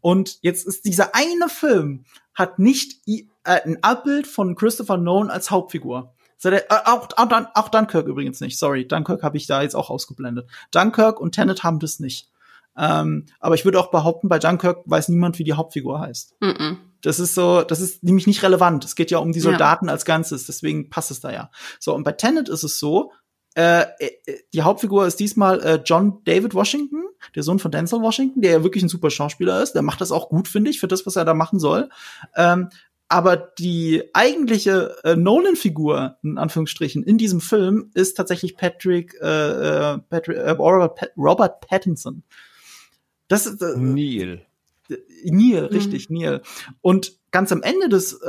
Und 0.00 0.38
jetzt 0.42 0.66
ist 0.66 0.84
dieser 0.84 1.14
eine 1.14 1.48
Film 1.48 2.04
hat 2.34 2.58
nicht 2.58 3.00
äh, 3.06 3.24
ein 3.44 3.82
Abbild 3.82 4.26
von 4.26 4.54
Christopher 4.54 4.96
Nolan 4.96 5.30
als 5.30 5.50
Hauptfigur. 5.50 6.14
Äh, 6.44 6.60
auch, 6.68 7.08
auch, 7.16 7.44
auch 7.54 7.68
Dunkirk 7.68 8.06
übrigens 8.06 8.40
nicht. 8.40 8.58
Sorry, 8.58 8.86
Dunkirk 8.86 9.22
habe 9.22 9.36
ich 9.36 9.46
da 9.46 9.62
jetzt 9.62 9.74
auch 9.74 9.90
ausgeblendet. 9.90 10.48
Dunkirk 10.70 11.20
und 11.20 11.32
Tenet 11.32 11.64
haben 11.64 11.80
das 11.80 11.98
nicht. 11.98 12.30
Ähm, 12.76 13.26
aber 13.40 13.56
ich 13.56 13.64
würde 13.64 13.80
auch 13.80 13.90
behaupten, 13.90 14.28
bei 14.28 14.38
Dunkirk 14.38 14.82
weiß 14.84 15.08
niemand, 15.08 15.38
wie 15.38 15.44
die 15.44 15.54
Hauptfigur 15.54 16.00
heißt. 16.00 16.36
Mm 16.40 16.46
-mm. 16.46 16.76
Das 17.02 17.20
ist 17.20 17.34
so, 17.34 17.62
das 17.62 17.80
ist 17.80 18.02
nämlich 18.02 18.26
nicht 18.26 18.42
relevant. 18.42 18.84
Es 18.84 18.94
geht 18.94 19.10
ja 19.10 19.18
um 19.18 19.32
die 19.32 19.40
Soldaten 19.40 19.86
ja. 19.86 19.92
als 19.92 20.04
Ganzes, 20.04 20.46
deswegen 20.46 20.90
passt 20.90 21.10
es 21.10 21.20
da 21.20 21.32
ja. 21.32 21.50
So, 21.78 21.94
und 21.94 22.04
bei 22.04 22.12
Tenet 22.12 22.48
ist 22.48 22.64
es 22.64 22.78
so, 22.78 23.12
äh, 23.58 23.86
äh, 23.98 24.38
die 24.54 24.62
Hauptfigur 24.62 25.04
ist 25.04 25.18
diesmal 25.18 25.60
äh, 25.60 25.80
John 25.84 26.22
David 26.24 26.54
Washington, 26.54 27.02
der 27.34 27.42
Sohn 27.42 27.58
von 27.58 27.72
Denzel 27.72 28.00
Washington, 28.00 28.40
der 28.40 28.52
ja 28.52 28.62
wirklich 28.62 28.84
ein 28.84 28.88
super 28.88 29.10
Schauspieler 29.10 29.60
ist. 29.60 29.72
Der 29.72 29.82
macht 29.82 30.00
das 30.00 30.12
auch 30.12 30.28
gut, 30.28 30.46
finde 30.46 30.70
ich, 30.70 30.78
für 30.78 30.86
das, 30.86 31.06
was 31.06 31.16
er 31.16 31.24
da 31.24 31.34
machen 31.34 31.58
soll. 31.58 31.88
Ähm, 32.36 32.68
aber 33.08 33.36
die 33.36 34.04
eigentliche 34.12 34.94
äh, 35.02 35.16
Nolan-Figur, 35.16 36.18
in 36.22 36.38
Anführungsstrichen, 36.38 37.02
in 37.02 37.18
diesem 37.18 37.40
Film 37.40 37.90
ist 37.94 38.16
tatsächlich 38.16 38.56
Patrick, 38.56 39.16
äh, 39.20 39.24
äh 39.94 39.98
Patrick 40.08 40.36
äh, 40.36 40.50
Robert, 40.50 41.10
Robert 41.16 41.60
Pattinson. 41.66 42.22
Das 43.26 43.44
ist 43.46 43.60
äh, 43.60 43.76
Neil. 43.76 44.46
Neil, 45.24 45.64
richtig, 45.64 46.10
mhm. 46.10 46.18
Neil. 46.18 46.42
Und 46.80 47.18
ganz 47.32 47.50
am 47.50 47.62
Ende 47.62 47.88
des, 47.88 48.12
äh, 48.22 48.26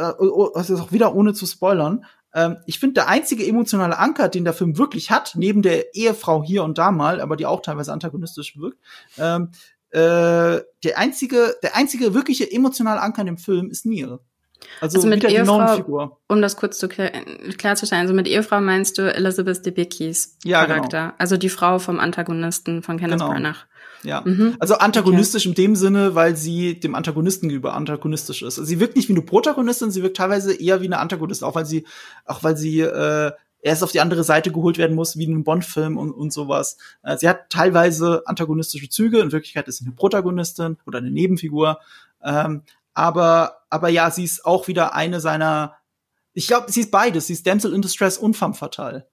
also 0.55 0.77
auch 0.77 0.91
wieder 0.91 1.13
ohne 1.13 1.35
zu 1.35 1.45
spoilern, 1.45 2.03
ähm, 2.33 2.57
ich 2.65 2.79
finde, 2.79 2.95
der 2.95 3.07
einzige 3.07 3.45
emotionale 3.45 3.97
Anker, 3.97 4.29
den 4.29 4.43
der 4.43 4.53
Film 4.53 4.77
wirklich 4.77 5.11
hat, 5.11 5.33
neben 5.35 5.61
der 5.61 5.95
Ehefrau 5.95 6.43
hier 6.43 6.63
und 6.63 6.77
da 6.77 6.91
mal, 6.91 7.21
aber 7.21 7.35
die 7.35 7.45
auch 7.45 7.61
teilweise 7.61 7.91
antagonistisch 7.91 8.57
wirkt, 8.57 8.77
ähm, 9.17 9.51
äh, 9.91 10.61
der 10.83 10.97
einzige, 10.97 11.55
der 11.63 11.75
einzige 11.75 12.13
wirkliche 12.13 12.51
emotionale 12.51 13.01
Anker 13.01 13.21
in 13.21 13.27
dem 13.27 13.37
Film 13.37 13.69
ist 13.69 13.85
Neil. 13.85 14.19
Also, 14.81 14.97
also 14.97 15.07
mit 15.07 15.23
Ehefrau, 15.23 16.19
um 16.27 16.41
das 16.41 16.57
kurz 16.57 16.77
zu 16.77 16.89
klär, 16.89 17.11
klarzustellen, 17.57 18.01
also 18.01 18.13
mit 18.13 18.27
Ehefrau 18.27 18.59
meinst 18.59 18.97
du 18.97 19.13
Elizabeth 19.13 19.65
Debicki's 19.65 20.37
ja, 20.43 20.63
genau. 20.63 20.75
Charakter, 20.75 21.01
genau. 21.01 21.13
also 21.17 21.37
die 21.37 21.49
Frau 21.49 21.79
vom 21.79 21.99
Antagonisten 21.99 22.83
von 22.83 22.97
Kenneth 22.97 23.19
genau. 23.19 23.31
Branagh. 23.31 23.65
Ja, 24.03 24.21
mhm. 24.23 24.55
also 24.59 24.75
antagonistisch 24.75 25.45
okay. 25.45 25.49
in 25.49 25.55
dem 25.55 25.75
Sinne, 25.75 26.15
weil 26.15 26.35
sie 26.35 26.79
dem 26.79 26.95
Antagonisten 26.95 27.49
gegenüber 27.49 27.73
antagonistisch 27.73 28.41
ist. 28.41 28.57
Also 28.57 28.63
sie 28.63 28.79
wirkt 28.79 28.95
nicht 28.95 29.09
wie 29.09 29.13
eine 29.13 29.21
Protagonistin, 29.21 29.91
sie 29.91 30.03
wirkt 30.03 30.17
teilweise 30.17 30.53
eher 30.53 30.81
wie 30.81 30.85
eine 30.85 30.99
Antagonistin, 30.99 31.47
auch 31.47 31.55
weil 31.55 31.65
sie, 31.65 31.85
auch 32.25 32.43
weil 32.43 32.55
sie 32.55 32.79
äh, 32.79 33.31
erst 33.61 33.83
auf 33.83 33.91
die 33.91 33.99
andere 33.99 34.23
Seite 34.23 34.51
geholt 34.51 34.77
werden 34.77 34.95
muss, 34.95 35.17
wie 35.17 35.25
in 35.25 35.31
einem 35.31 35.43
Bond-Film 35.43 35.97
und, 35.97 36.11
und 36.11 36.31
sowas. 36.31 36.77
Äh, 37.03 37.17
sie 37.17 37.27
hat 37.27 37.49
teilweise 37.49 38.23
antagonistische 38.25 38.89
Züge, 38.89 39.19
in 39.19 39.31
Wirklichkeit 39.31 39.67
ist 39.67 39.77
sie 39.77 39.85
eine 39.85 39.95
Protagonistin 39.95 40.77
oder 40.85 40.99
eine 40.99 41.11
Nebenfigur. 41.11 41.79
Ähm, 42.23 42.63
aber, 42.93 43.61
aber 43.69 43.89
ja, 43.89 44.11
sie 44.11 44.23
ist 44.23 44.45
auch 44.45 44.67
wieder 44.67 44.93
eine 44.93 45.19
seiner, 45.19 45.75
ich 46.33 46.47
glaube, 46.47 46.71
sie 46.71 46.81
ist 46.81 46.91
beides, 46.91 47.27
sie 47.27 47.33
ist 47.33 47.45
Damsel 47.45 47.73
in 47.73 47.81
Distress 47.81 48.17
und 48.17 48.35
Femme 48.35 48.53
Fatale. 48.53 49.07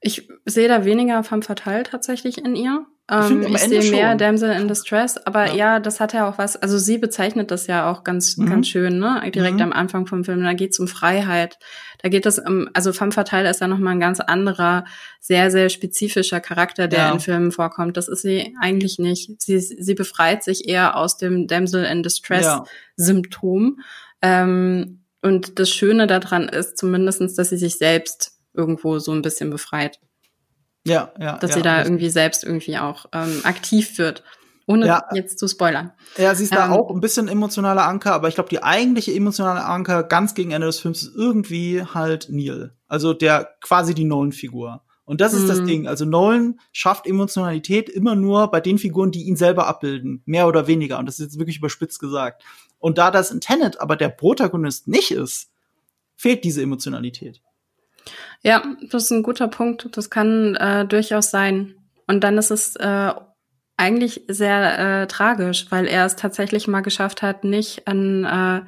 Ich 0.00 0.28
sehe 0.46 0.68
da 0.68 0.84
weniger 0.84 1.22
Femme 1.24 1.42
Fatale 1.42 1.82
tatsächlich 1.82 2.38
in 2.38 2.56
ihr. 2.56 2.86
Ähm, 3.10 3.42
ich, 3.42 3.54
ich 3.54 3.60
sehe 3.60 3.90
mehr 3.90 4.14
Damsel 4.14 4.52
in 4.52 4.68
Distress, 4.68 5.16
aber 5.16 5.46
ja. 5.46 5.54
ja. 5.54 5.80
das 5.80 5.98
hat 5.98 6.12
ja 6.12 6.28
auch 6.28 6.38
was, 6.38 6.56
also 6.56 6.78
sie 6.78 6.96
bezeichnet 6.96 7.50
das 7.50 7.66
ja 7.66 7.90
auch 7.90 8.04
ganz, 8.04 8.36
mhm. 8.36 8.48
ganz 8.48 8.68
schön, 8.68 8.98
ne? 8.98 9.28
Direkt 9.34 9.56
mhm. 9.56 9.62
am 9.62 9.72
Anfang 9.72 10.06
vom 10.06 10.24
Film. 10.24 10.44
Da 10.44 10.52
geht 10.52 10.72
es 10.72 10.78
um 10.78 10.86
Freiheit. 10.86 11.58
Da 12.02 12.08
geht 12.08 12.24
es 12.24 12.38
um, 12.38 12.68
also 12.72 12.92
Femme 12.92 13.10
Fatale 13.10 13.50
ist 13.50 13.60
ja 13.60 13.66
nochmal 13.66 13.94
ein 13.94 14.00
ganz 14.00 14.20
anderer, 14.20 14.84
sehr, 15.18 15.50
sehr 15.50 15.68
spezifischer 15.70 16.40
Charakter, 16.40 16.86
der 16.86 17.00
ja. 17.00 17.12
in 17.12 17.20
Filmen 17.20 17.50
vorkommt. 17.50 17.96
Das 17.96 18.06
ist 18.06 18.22
sie 18.22 18.54
eigentlich 18.60 18.98
nicht. 18.98 19.42
Sie, 19.42 19.58
sie 19.58 19.94
befreit 19.94 20.44
sich 20.44 20.68
eher 20.68 20.96
aus 20.96 21.16
dem 21.16 21.48
Damsel 21.48 21.84
in 21.84 22.04
Distress-Symptom. 22.04 23.80
Ja. 24.22 24.42
Ähm, 24.42 25.04
und 25.20 25.58
das 25.58 25.70
Schöne 25.70 26.06
daran 26.06 26.48
ist 26.48 26.78
zumindestens, 26.78 27.34
dass 27.34 27.50
sie 27.50 27.58
sich 27.58 27.76
selbst 27.76 28.38
irgendwo 28.54 28.98
so 28.98 29.12
ein 29.12 29.22
bisschen 29.22 29.50
befreit. 29.50 29.98
Ja, 30.86 31.12
ja. 31.18 31.38
Dass 31.38 31.50
ja, 31.50 31.56
sie 31.56 31.62
da 31.62 31.82
irgendwie 31.82 32.10
selbst 32.10 32.44
irgendwie 32.44 32.78
auch 32.78 33.06
ähm, 33.12 33.40
aktiv 33.44 33.98
wird. 33.98 34.22
Ohne 34.66 34.86
ja. 34.86 35.02
jetzt 35.12 35.38
zu 35.38 35.48
spoilern. 35.48 35.92
Ja, 36.16 36.32
sie 36.34 36.44
ist 36.44 36.52
ähm, 36.52 36.58
da 36.58 36.70
auch 36.70 36.90
ein 36.94 37.00
bisschen 37.00 37.26
emotionaler 37.26 37.88
Anker, 37.88 38.12
aber 38.12 38.28
ich 38.28 38.36
glaube, 38.36 38.50
die 38.50 38.62
eigentliche 38.62 39.12
emotionale 39.12 39.64
Anker 39.64 40.04
ganz 40.04 40.34
gegen 40.34 40.52
Ende 40.52 40.68
des 40.68 40.78
Films 40.78 41.02
ist 41.02 41.16
irgendwie 41.16 41.82
halt 41.82 42.28
Neil. 42.30 42.72
Also 42.86 43.12
der 43.12 43.56
quasi 43.60 43.94
die 43.94 44.04
Nolan-Figur. 44.04 44.82
Und 45.04 45.20
das 45.20 45.32
ist 45.32 45.48
das 45.48 45.62
mhm. 45.62 45.66
Ding. 45.66 45.88
Also 45.88 46.04
Nolan 46.04 46.60
schafft 46.70 47.08
Emotionalität 47.08 47.88
immer 47.88 48.14
nur 48.14 48.48
bei 48.48 48.60
den 48.60 48.78
Figuren, 48.78 49.10
die 49.10 49.24
ihn 49.24 49.34
selber 49.34 49.66
abbilden. 49.66 50.22
Mehr 50.24 50.46
oder 50.46 50.68
weniger. 50.68 51.00
Und 51.00 51.06
das 51.06 51.18
ist 51.18 51.24
jetzt 51.24 51.38
wirklich 51.40 51.58
überspitzt 51.58 51.98
gesagt. 51.98 52.44
Und 52.78 52.96
da 52.96 53.10
das 53.10 53.32
in 53.32 53.40
Tenet 53.40 53.80
aber 53.80 53.96
der 53.96 54.08
Protagonist 54.08 54.86
nicht 54.86 55.10
ist, 55.10 55.50
fehlt 56.14 56.44
diese 56.44 56.62
Emotionalität. 56.62 57.42
Ja, 58.42 58.62
das 58.90 59.04
ist 59.04 59.10
ein 59.10 59.22
guter 59.22 59.48
Punkt. 59.48 59.88
Das 59.96 60.10
kann 60.10 60.56
äh, 60.56 60.86
durchaus 60.86 61.30
sein. 61.30 61.74
Und 62.06 62.24
dann 62.24 62.38
ist 62.38 62.50
es 62.50 62.76
äh, 62.76 63.12
eigentlich 63.76 64.22
sehr 64.28 65.02
äh, 65.02 65.06
tragisch, 65.06 65.66
weil 65.70 65.86
er 65.86 66.04
es 66.04 66.16
tatsächlich 66.16 66.68
mal 66.68 66.80
geschafft 66.80 67.22
hat, 67.22 67.44
nicht 67.44 67.86
einen, 67.86 68.24
äh, 68.24 68.62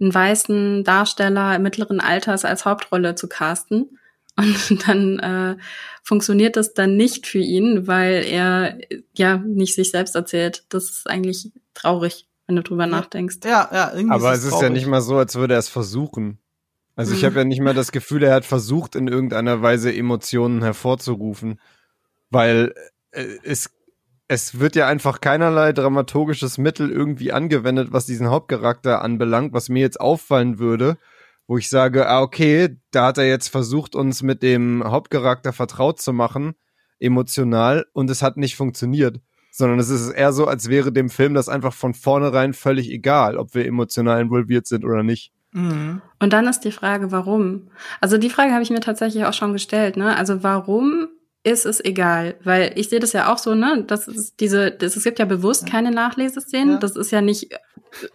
einen 0.00 0.14
weißen 0.14 0.84
Darsteller 0.84 1.58
mittleren 1.58 2.00
Alters 2.00 2.44
als 2.44 2.64
Hauptrolle 2.64 3.14
zu 3.14 3.28
casten. 3.28 3.98
Und 4.36 4.86
dann 4.86 5.18
äh, 5.18 5.56
funktioniert 6.02 6.56
das 6.56 6.72
dann 6.72 6.96
nicht 6.96 7.26
für 7.26 7.38
ihn, 7.38 7.86
weil 7.86 8.24
er 8.24 8.78
ja 9.16 9.38
nicht 9.38 9.74
sich 9.74 9.90
selbst 9.90 10.14
erzählt. 10.14 10.64
Das 10.68 10.84
ist 10.84 11.10
eigentlich 11.10 11.50
traurig, 11.74 12.28
wenn 12.46 12.56
du 12.56 12.62
drüber 12.62 12.86
nachdenkst. 12.86 13.38
Ja, 13.44 13.68
ja, 13.72 13.92
irgendwie. 13.92 14.14
Aber 14.14 14.32
ist 14.32 14.44
es 14.44 14.52
ist 14.52 14.62
ja 14.62 14.70
nicht 14.70 14.86
mal 14.86 15.00
so, 15.00 15.16
als 15.16 15.34
würde 15.34 15.54
er 15.54 15.60
es 15.60 15.68
versuchen. 15.68 16.38
Also 16.98 17.14
ich 17.14 17.24
habe 17.24 17.36
ja 17.36 17.44
nicht 17.44 17.60
mehr 17.60 17.74
das 17.74 17.92
Gefühl, 17.92 18.24
er 18.24 18.34
hat 18.34 18.44
versucht, 18.44 18.96
in 18.96 19.06
irgendeiner 19.06 19.62
Weise 19.62 19.94
Emotionen 19.94 20.62
hervorzurufen. 20.64 21.60
Weil 22.28 22.74
äh, 23.12 23.24
es 23.44 23.70
es 24.26 24.58
wird 24.58 24.74
ja 24.74 24.88
einfach 24.88 25.20
keinerlei 25.20 25.72
dramaturgisches 25.72 26.58
Mittel 26.58 26.90
irgendwie 26.90 27.32
angewendet, 27.32 27.92
was 27.92 28.04
diesen 28.04 28.28
Hauptcharakter 28.28 29.00
anbelangt, 29.00 29.52
was 29.52 29.68
mir 29.68 29.78
jetzt 29.78 30.00
auffallen 30.00 30.58
würde, 30.58 30.98
wo 31.46 31.56
ich 31.56 31.70
sage, 31.70 32.08
ah, 32.08 32.20
okay, 32.20 32.76
da 32.90 33.06
hat 33.06 33.18
er 33.18 33.28
jetzt 33.28 33.46
versucht, 33.46 33.94
uns 33.94 34.24
mit 34.24 34.42
dem 34.42 34.82
Hauptcharakter 34.82 35.52
vertraut 35.52 36.00
zu 36.00 36.12
machen, 36.12 36.56
emotional, 36.98 37.86
und 37.92 38.10
es 38.10 38.22
hat 38.22 38.36
nicht 38.36 38.56
funktioniert. 38.56 39.20
Sondern 39.52 39.78
es 39.78 39.88
ist 39.88 40.10
eher 40.10 40.32
so, 40.32 40.48
als 40.48 40.68
wäre 40.68 40.90
dem 40.90 41.10
Film 41.10 41.34
das 41.34 41.48
einfach 41.48 41.72
von 41.72 41.94
vornherein 41.94 42.54
völlig 42.54 42.90
egal, 42.90 43.38
ob 43.38 43.54
wir 43.54 43.66
emotional 43.66 44.20
involviert 44.20 44.66
sind 44.66 44.84
oder 44.84 45.04
nicht. 45.04 45.32
Mhm. 45.52 46.02
Und 46.18 46.32
dann 46.32 46.46
ist 46.46 46.60
die 46.60 46.72
Frage, 46.72 47.10
warum? 47.10 47.70
Also 48.00 48.18
die 48.18 48.30
Frage 48.30 48.52
habe 48.52 48.62
ich 48.62 48.70
mir 48.70 48.80
tatsächlich 48.80 49.24
auch 49.24 49.32
schon 49.32 49.52
gestellt, 49.52 49.96
ne? 49.96 50.16
Also 50.16 50.42
warum 50.42 51.08
ist 51.44 51.64
es 51.64 51.82
egal, 51.82 52.34
weil 52.42 52.72
ich 52.74 52.88
sehe 52.88 53.00
das 53.00 53.12
ja 53.12 53.32
auch 53.32 53.38
so, 53.38 53.54
ne, 53.54 53.84
das 53.86 54.08
ist 54.08 54.40
diese, 54.40 54.70
das, 54.70 54.96
es 54.96 55.04
gibt 55.04 55.18
ja 55.18 55.24
bewusst 55.24 55.66
keine 55.66 55.90
Nachleseszenen, 55.90 56.74
ja. 56.74 56.76
das 56.78 56.96
ist 56.96 57.10
ja 57.10 57.20
nicht 57.20 57.54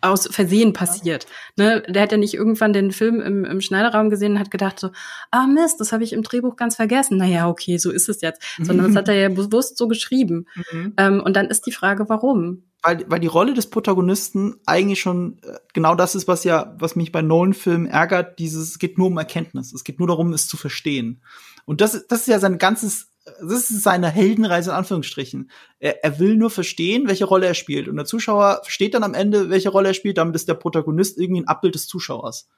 aus 0.01 0.27
Versehen 0.27 0.73
passiert, 0.73 1.25
ne, 1.55 1.81
der 1.87 2.03
hat 2.03 2.11
ja 2.11 2.17
nicht 2.17 2.33
irgendwann 2.33 2.73
den 2.73 2.91
Film 2.91 3.21
im, 3.21 3.45
im 3.45 3.61
Schneiderraum 3.61 4.09
gesehen 4.09 4.33
und 4.33 4.39
hat 4.39 4.51
gedacht 4.51 4.79
so, 4.79 4.91
ah 5.31 5.47
Mist, 5.47 5.79
das 5.79 5.93
habe 5.93 6.03
ich 6.03 6.13
im 6.13 6.21
Drehbuch 6.21 6.57
ganz 6.57 6.75
vergessen, 6.75 7.17
naja, 7.17 7.47
okay, 7.47 7.77
so 7.77 7.91
ist 7.91 8.09
es 8.09 8.21
jetzt, 8.21 8.43
sondern 8.61 8.87
das 8.87 8.95
hat 8.95 9.07
er 9.07 9.15
ja 9.15 9.29
bewusst 9.29 9.77
so 9.77 9.87
geschrieben 9.87 10.45
mhm. 10.71 10.93
ähm, 10.97 11.21
und 11.23 11.35
dann 11.35 11.47
ist 11.47 11.65
die 11.65 11.71
Frage, 11.71 12.09
warum? 12.09 12.63
Weil, 12.83 13.05
weil 13.09 13.19
die 13.19 13.27
Rolle 13.27 13.53
des 13.53 13.69
Protagonisten 13.69 14.55
eigentlich 14.65 14.99
schon 14.99 15.39
äh, 15.43 15.57
genau 15.73 15.95
das 15.95 16.15
ist, 16.15 16.27
was 16.27 16.43
ja, 16.43 16.75
was 16.79 16.95
mich 16.95 17.11
bei 17.11 17.21
Nolan-Filmen 17.21 17.87
ärgert, 17.87 18.39
dieses, 18.39 18.71
es 18.71 18.79
geht 18.79 18.97
nur 18.97 19.07
um 19.07 19.17
Erkenntnis, 19.17 19.73
es 19.73 19.85
geht 19.85 19.99
nur 19.99 20.07
darum, 20.09 20.33
es 20.33 20.47
zu 20.47 20.57
verstehen. 20.57 21.21
Und 21.65 21.79
das, 21.79 22.05
das 22.07 22.21
ist 22.21 22.27
ja 22.27 22.39
sein 22.39 22.57
ganzes 22.57 23.07
das 23.25 23.69
ist 23.69 23.83
seine 23.83 24.09
Heldenreise 24.09 24.71
in 24.71 24.75
Anführungsstrichen. 24.75 25.49
Er, 25.79 26.03
er 26.03 26.19
will 26.19 26.35
nur 26.35 26.49
verstehen, 26.49 27.07
welche 27.07 27.25
Rolle 27.25 27.47
er 27.47 27.53
spielt. 27.53 27.87
Und 27.87 27.95
der 27.95 28.05
Zuschauer 28.05 28.61
versteht 28.63 28.93
dann 28.93 29.03
am 29.03 29.13
Ende, 29.13 29.49
welche 29.49 29.69
Rolle 29.69 29.89
er 29.89 29.93
spielt. 29.93 30.17
Damit 30.17 30.35
ist 30.35 30.49
der 30.49 30.55
Protagonist 30.55 31.17
irgendwie 31.17 31.41
ein 31.41 31.47
Abbild 31.47 31.75
des 31.75 31.87
Zuschauers. 31.87 32.49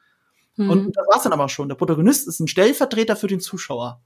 Mhm. 0.56 0.70
Und 0.70 0.98
das 0.98 1.06
war's 1.12 1.24
dann 1.24 1.34
aber 1.34 1.50
schon. 1.50 1.70
Der 1.70 1.76
Protagonist 1.76 2.28
ist 2.28 2.40
ein 2.40 2.48
Stellvertreter 2.48 3.16
für 3.16 3.28
den 3.28 3.40
Zuschauer. 3.40 4.02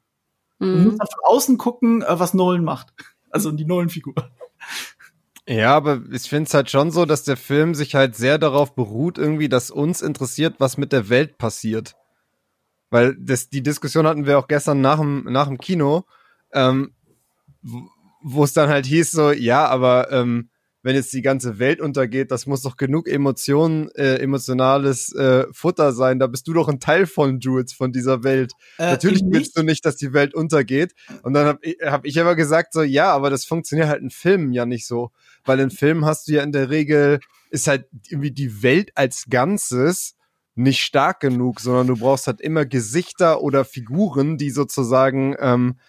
Mhm. 0.60 0.74
Und 0.74 0.84
muss 0.84 0.98
dann 0.98 1.08
von 1.08 1.36
außen 1.36 1.58
gucken, 1.58 2.02
äh, 2.02 2.20
was 2.20 2.34
Nolan 2.34 2.64
macht. 2.64 2.94
Also 3.30 3.52
die 3.52 3.66
Nolan-Figur. 3.66 4.16
Ja, 5.50 5.76
aber 5.76 6.02
ich 6.12 6.30
finde 6.30 6.48
es 6.48 6.54
halt 6.54 6.70
schon 6.70 6.92
so, 6.92 7.06
dass 7.06 7.24
der 7.24 7.36
Film 7.36 7.74
sich 7.74 7.96
halt 7.96 8.16
sehr 8.16 8.38
darauf 8.38 8.76
beruht, 8.76 9.18
irgendwie, 9.18 9.50
dass 9.50 9.72
uns 9.72 10.02
interessiert, 10.02 10.56
was 10.60 10.78
mit 10.78 10.94
der 10.94 11.10
Welt 11.10 11.38
passiert. 11.38 11.96
Weil 12.92 13.16
das, 13.20 13.50
die 13.50 13.64
Diskussion 13.64 14.08
hatten 14.08 14.26
wir 14.26 14.38
auch 14.38 14.48
gestern 14.48 14.80
nach 14.80 15.00
dem, 15.00 15.24
nach 15.24 15.48
dem 15.48 15.58
Kino 15.58 16.06
ähm, 16.52 16.94
wo 18.22 18.44
es 18.44 18.54
dann 18.54 18.70
halt 18.70 18.86
hieß 18.86 19.12
so, 19.12 19.32
ja, 19.32 19.68
aber 19.68 20.12
ähm, 20.12 20.50
wenn 20.82 20.96
jetzt 20.96 21.12
die 21.14 21.22
ganze 21.22 21.60
Welt 21.60 21.82
untergeht, 21.82 22.32
das 22.32 22.46
muss 22.46 22.62
doch 22.62 22.78
genug 22.78 23.08
Emotionen, 23.08 23.90
äh, 23.96 24.16
emotionales 24.16 25.14
äh, 25.14 25.46
Futter 25.52 25.92
sein. 25.92 26.20
Da 26.20 26.28
bist 26.28 26.48
du 26.48 26.54
doch 26.54 26.70
ein 26.70 26.80
Teil 26.80 27.06
von 27.06 27.40
Jules, 27.40 27.74
von 27.74 27.92
dieser 27.92 28.24
Welt. 28.24 28.54
Äh, 28.78 28.92
Natürlich 28.92 29.22
willst 29.26 29.58
du 29.58 29.64
nicht, 29.64 29.86
dass 29.86 29.98
die 29.98 30.14
Welt 30.14 30.34
untergeht. 30.34 30.94
Und 31.24 31.34
dann 31.34 31.48
habe 31.48 31.60
ich, 31.62 31.78
hab 31.82 32.06
ich 32.06 32.20
aber 32.20 32.36
gesagt 32.36 32.74
so, 32.74 32.82
ja, 32.82 33.12
aber 33.12 33.30
das 33.30 33.46
funktioniert 33.46 33.90
halt 33.90 34.02
in 34.02 34.10
Filmen 34.10 34.54
ja 34.54 34.66
nicht 34.66 34.88
so, 34.88 35.12
weil 35.44 35.60
in 35.60 35.70
Filmen 35.72 36.06
hast 36.06 36.28
du 36.28 36.34
ja 36.34 36.44
in 36.44 36.52
der 36.52 36.70
Regel 36.70 37.20
ist 37.50 37.68
halt 37.68 37.88
irgendwie 38.08 38.32
die 38.32 38.62
Welt 38.62 38.92
als 38.96 39.26
Ganzes 39.30 40.16
nicht 40.56 40.82
stark 40.82 41.20
genug, 41.22 41.62
sondern 41.62 41.88
du 41.88 41.98
brauchst 41.98 42.28
halt 42.28 42.42
immer 42.42 42.66
Gesichter 42.66 43.42
oder 43.42 43.66
Figuren, 43.66 44.38
die 44.38 44.52
sozusagen 44.52 45.36
ähm, 45.40 45.80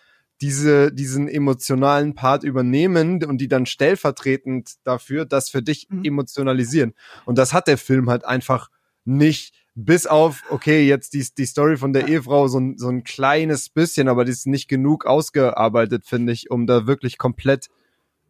diese, 0.40 0.92
diesen 0.92 1.28
emotionalen 1.28 2.14
Part 2.14 2.44
übernehmen 2.44 3.22
und 3.24 3.38
die 3.38 3.48
dann 3.48 3.66
stellvertretend 3.66 4.74
dafür 4.84 5.24
das 5.26 5.50
für 5.50 5.62
dich 5.62 5.88
mhm. 5.90 6.04
emotionalisieren. 6.04 6.94
Und 7.26 7.36
das 7.38 7.52
hat 7.52 7.66
der 7.68 7.78
Film 7.78 8.08
halt 8.08 8.24
einfach 8.24 8.70
nicht. 9.04 9.54
Bis 9.76 10.06
auf, 10.06 10.42
okay, 10.50 10.86
jetzt 10.86 11.14
die, 11.14 11.24
die 11.38 11.46
Story 11.46 11.76
von 11.76 11.92
der 11.92 12.08
Ehefrau 12.08 12.48
so 12.48 12.58
ein, 12.58 12.76
so 12.76 12.88
ein 12.88 13.04
kleines 13.04 13.68
bisschen, 13.68 14.08
aber 14.08 14.24
die 14.24 14.32
ist 14.32 14.46
nicht 14.46 14.68
genug 14.68 15.06
ausgearbeitet, 15.06 16.04
finde 16.04 16.32
ich, 16.32 16.50
um 16.50 16.66
da 16.66 16.86
wirklich 16.86 17.18
komplett 17.18 17.68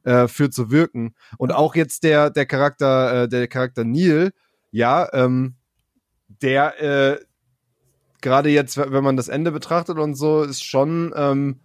äh, 0.04 0.28
für 0.28 0.50
zu 0.50 0.70
wirken. 0.70 1.14
Und 1.38 1.52
auch 1.52 1.74
jetzt 1.74 2.04
der, 2.04 2.30
der 2.30 2.44
Charakter, 2.44 3.22
äh, 3.22 3.28
der 3.28 3.48
Charakter 3.48 3.84
Neil, 3.84 4.32
ja, 4.70 5.08
ähm, 5.12 5.54
der 6.42 6.80
äh, 6.80 7.18
gerade 8.20 8.50
jetzt, 8.50 8.76
wenn 8.76 9.04
man 9.04 9.16
das 9.16 9.28
Ende 9.28 9.50
betrachtet 9.50 9.98
und 9.98 10.14
so, 10.14 10.42
ist 10.42 10.62
schon 10.62 11.12
ähm, 11.16 11.60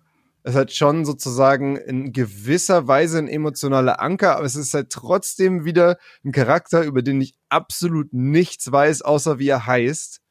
es 0.45 0.53
hat 0.53 0.71
schon 0.71 1.05
sozusagen 1.05 1.75
in 1.75 2.13
gewisser 2.13 2.87
Weise 2.87 3.17
ein 3.17 3.27
emotionaler 3.27 3.99
Anker, 3.99 4.35
aber 4.35 4.45
es 4.45 4.55
ist 4.55 4.75
halt 4.75 4.91
trotzdem 4.91 5.65
wieder 5.65 5.97
ein 6.23 6.31
Charakter, 6.31 6.83
über 6.83 7.01
den 7.01 7.19
ich 7.19 7.33
absolut 7.49 8.13
nichts 8.13 8.71
weiß, 8.71 9.01
außer 9.01 9.39
wie 9.39 9.47
er 9.47 9.65
heißt. 9.65 10.21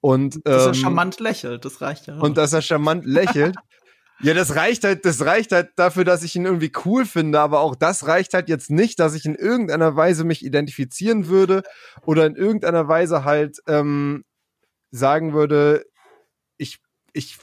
Und, 0.00 0.34
ähm, 0.34 0.42
dass 0.44 0.62
er 0.62 0.68
ähm, 0.68 0.74
charmant 0.74 1.20
lächelt, 1.20 1.64
das 1.64 1.80
reicht 1.80 2.08
ja. 2.08 2.18
Und 2.18 2.36
dass 2.36 2.52
er 2.52 2.62
charmant 2.62 3.04
lächelt. 3.04 3.54
ja, 4.20 4.34
das 4.34 4.56
reicht 4.56 4.82
halt, 4.82 5.04
das 5.04 5.24
reicht 5.24 5.52
halt 5.52 5.70
dafür, 5.76 6.02
dass 6.02 6.24
ich 6.24 6.34
ihn 6.34 6.46
irgendwie 6.46 6.72
cool 6.84 7.04
finde, 7.06 7.38
aber 7.38 7.60
auch 7.60 7.76
das 7.76 8.08
reicht 8.08 8.34
halt 8.34 8.48
jetzt 8.48 8.70
nicht, 8.70 8.98
dass 8.98 9.14
ich 9.14 9.24
in 9.24 9.36
irgendeiner 9.36 9.94
Weise 9.94 10.24
mich 10.24 10.44
identifizieren 10.44 11.28
würde 11.28 11.62
oder 12.04 12.26
in 12.26 12.34
irgendeiner 12.34 12.88
Weise 12.88 13.22
halt 13.22 13.60
ähm, 13.68 14.24
sagen 14.90 15.32
würde, 15.32 15.84
ich, 16.56 16.80
ich 17.12 17.38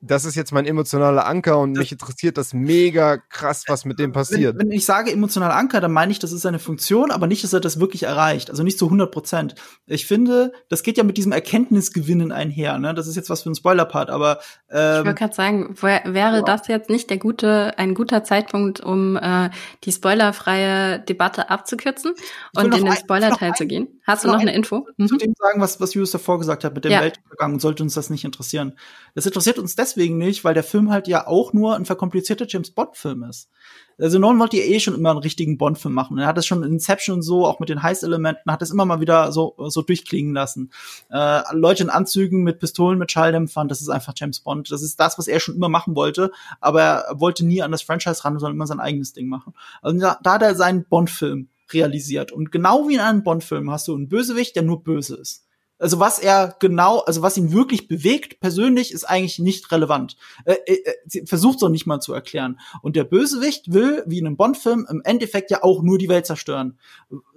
das 0.00 0.24
ist 0.26 0.34
jetzt 0.34 0.52
mein 0.52 0.66
emotionaler 0.66 1.26
Anker 1.26 1.58
und 1.58 1.74
das 1.74 1.80
mich 1.80 1.92
interessiert 1.92 2.36
das 2.36 2.52
mega 2.52 3.16
krass, 3.16 3.64
was 3.66 3.84
mit 3.86 3.98
dem 3.98 4.12
passiert. 4.12 4.58
Wenn, 4.58 4.68
wenn 4.68 4.76
ich 4.76 4.84
sage 4.84 5.10
emotionaler 5.10 5.56
Anker, 5.56 5.80
dann 5.80 5.92
meine 5.92 6.12
ich, 6.12 6.18
das 6.18 6.32
ist 6.32 6.42
seine 6.42 6.58
Funktion, 6.58 7.10
aber 7.10 7.26
nicht, 7.26 7.42
dass 7.42 7.52
er 7.52 7.60
das 7.60 7.80
wirklich 7.80 8.02
erreicht. 8.02 8.50
Also 8.50 8.62
nicht 8.62 8.78
zu 8.78 8.86
100 8.86 9.10
Prozent. 9.10 9.54
Ich 9.86 10.06
finde, 10.06 10.52
das 10.68 10.82
geht 10.82 10.98
ja 10.98 11.04
mit 11.04 11.16
diesem 11.16 11.32
Erkenntnisgewinnen 11.32 12.30
einher. 12.30 12.78
Ne? 12.78 12.92
Das 12.92 13.06
ist 13.06 13.16
jetzt 13.16 13.30
was 13.30 13.42
für 13.42 13.50
ein 13.50 13.54
Spoiler-Part, 13.54 14.10
aber 14.10 14.40
ähm, 14.70 15.00
ich 15.00 15.06
wollte 15.06 15.14
gerade 15.14 15.34
sagen, 15.34 15.74
wäre 15.80 16.42
das 16.44 16.68
jetzt 16.68 16.90
nicht 16.90 17.08
der 17.08 17.18
gute, 17.18 17.78
ein 17.78 17.94
guter 17.94 18.22
Zeitpunkt, 18.22 18.80
um 18.80 19.16
äh, 19.16 19.50
die 19.84 19.92
spoilerfreie 19.92 21.00
Debatte 21.00 21.48
abzukürzen 21.48 22.12
und 22.54 22.74
in 22.74 22.84
den 22.84 22.96
Spoiler-Teil 22.96 23.54
zu 23.54 23.66
gehen? 23.66 23.95
Hast 24.06 24.22
du 24.22 24.28
noch 24.28 24.38
eine 24.38 24.54
Info? 24.54 24.86
Mhm. 24.96 25.08
Zu 25.08 25.16
dem 25.16 25.34
sagen, 25.36 25.60
was, 25.60 25.80
was 25.80 25.92
Julius 25.94 26.12
davor 26.12 26.38
gesagt 26.38 26.62
hat 26.62 26.74
mit 26.74 26.84
dem 26.84 26.92
ja. 26.92 27.00
Weltuntergang, 27.00 27.58
sollte 27.58 27.82
uns 27.82 27.94
das 27.94 28.08
nicht 28.08 28.24
interessieren. 28.24 28.78
Das 29.16 29.26
interessiert 29.26 29.58
uns 29.58 29.74
deswegen 29.74 30.16
nicht, 30.16 30.44
weil 30.44 30.54
der 30.54 30.62
Film 30.62 30.92
halt 30.92 31.08
ja 31.08 31.26
auch 31.26 31.52
nur 31.52 31.74
ein 31.74 31.84
verkomplizierter 31.84 32.46
James 32.48 32.70
Bond-Film 32.70 33.24
ist. 33.24 33.50
Also 33.98 34.20
Nolan 34.20 34.38
wollte 34.38 34.58
ja 34.58 34.62
eh 34.62 34.78
schon 34.78 34.94
immer 34.94 35.10
einen 35.10 35.18
richtigen 35.18 35.58
Bond-Film 35.58 35.92
machen. 35.92 36.18
Er 36.18 36.26
hat 36.28 36.38
es 36.38 36.46
schon 36.46 36.62
in 36.62 36.74
Inception 36.74 37.16
und 37.16 37.22
so, 37.22 37.46
auch 37.46 37.58
mit 37.58 37.68
den 37.68 37.82
Heiß-Elementen, 37.82 38.52
hat 38.52 38.62
es 38.62 38.70
immer 38.70 38.84
mal 38.84 39.00
wieder 39.00 39.32
so, 39.32 39.56
so 39.68 39.82
durchklingen 39.82 40.34
lassen. 40.34 40.70
Äh, 41.10 41.42
Leute 41.52 41.82
in 41.82 41.90
Anzügen 41.90 42.44
mit 42.44 42.60
Pistolen, 42.60 43.00
mit 43.00 43.10
Schalldämpfern, 43.10 43.66
das 43.66 43.80
ist 43.80 43.88
einfach 43.88 44.12
James 44.14 44.38
Bond. 44.38 44.70
Das 44.70 44.82
ist 44.82 45.00
das, 45.00 45.18
was 45.18 45.26
er 45.26 45.40
schon 45.40 45.56
immer 45.56 45.68
machen 45.68 45.96
wollte, 45.96 46.30
aber 46.60 46.82
er 46.82 47.20
wollte 47.20 47.44
nie 47.44 47.60
an 47.60 47.72
das 47.72 47.82
Franchise 47.82 48.24
ran, 48.24 48.38
sondern 48.38 48.54
immer 48.54 48.68
sein 48.68 48.78
eigenes 48.80 49.14
Ding 49.14 49.28
machen. 49.28 49.52
Also 49.82 49.98
da, 49.98 50.18
da 50.22 50.34
hat 50.34 50.42
er 50.42 50.54
seinen 50.54 50.84
Bond-Film 50.84 51.48
realisiert. 51.72 52.32
Und 52.32 52.52
genau 52.52 52.88
wie 52.88 52.94
in 52.94 53.00
einem 53.00 53.22
Bond-Film 53.22 53.70
hast 53.70 53.88
du 53.88 53.94
einen 53.94 54.08
Bösewicht, 54.08 54.56
der 54.56 54.62
nur 54.62 54.82
böse 54.82 55.16
ist. 55.16 55.46
Also 55.78 56.00
was 56.00 56.18
er 56.18 56.56
genau, 56.58 57.00
also 57.00 57.20
was 57.20 57.36
ihn 57.36 57.52
wirklich 57.52 57.86
bewegt, 57.86 58.40
persönlich, 58.40 58.92
ist 58.92 59.04
eigentlich 59.04 59.38
nicht 59.38 59.70
relevant. 59.70 60.16
Äh, 60.46 60.56
äh, 60.66 60.82
äh 61.12 61.26
versucht 61.26 61.62
auch 61.62 61.68
nicht 61.68 61.86
mal 61.86 62.00
zu 62.00 62.14
erklären. 62.14 62.58
Und 62.80 62.96
der 62.96 63.04
Bösewicht 63.04 63.72
will, 63.72 64.02
wie 64.06 64.18
in 64.18 64.26
einem 64.26 64.36
Bond-Film, 64.36 64.86
im 64.88 65.02
Endeffekt 65.04 65.50
ja 65.50 65.62
auch 65.62 65.82
nur 65.82 65.98
die 65.98 66.08
Welt 66.08 66.24
zerstören. 66.24 66.78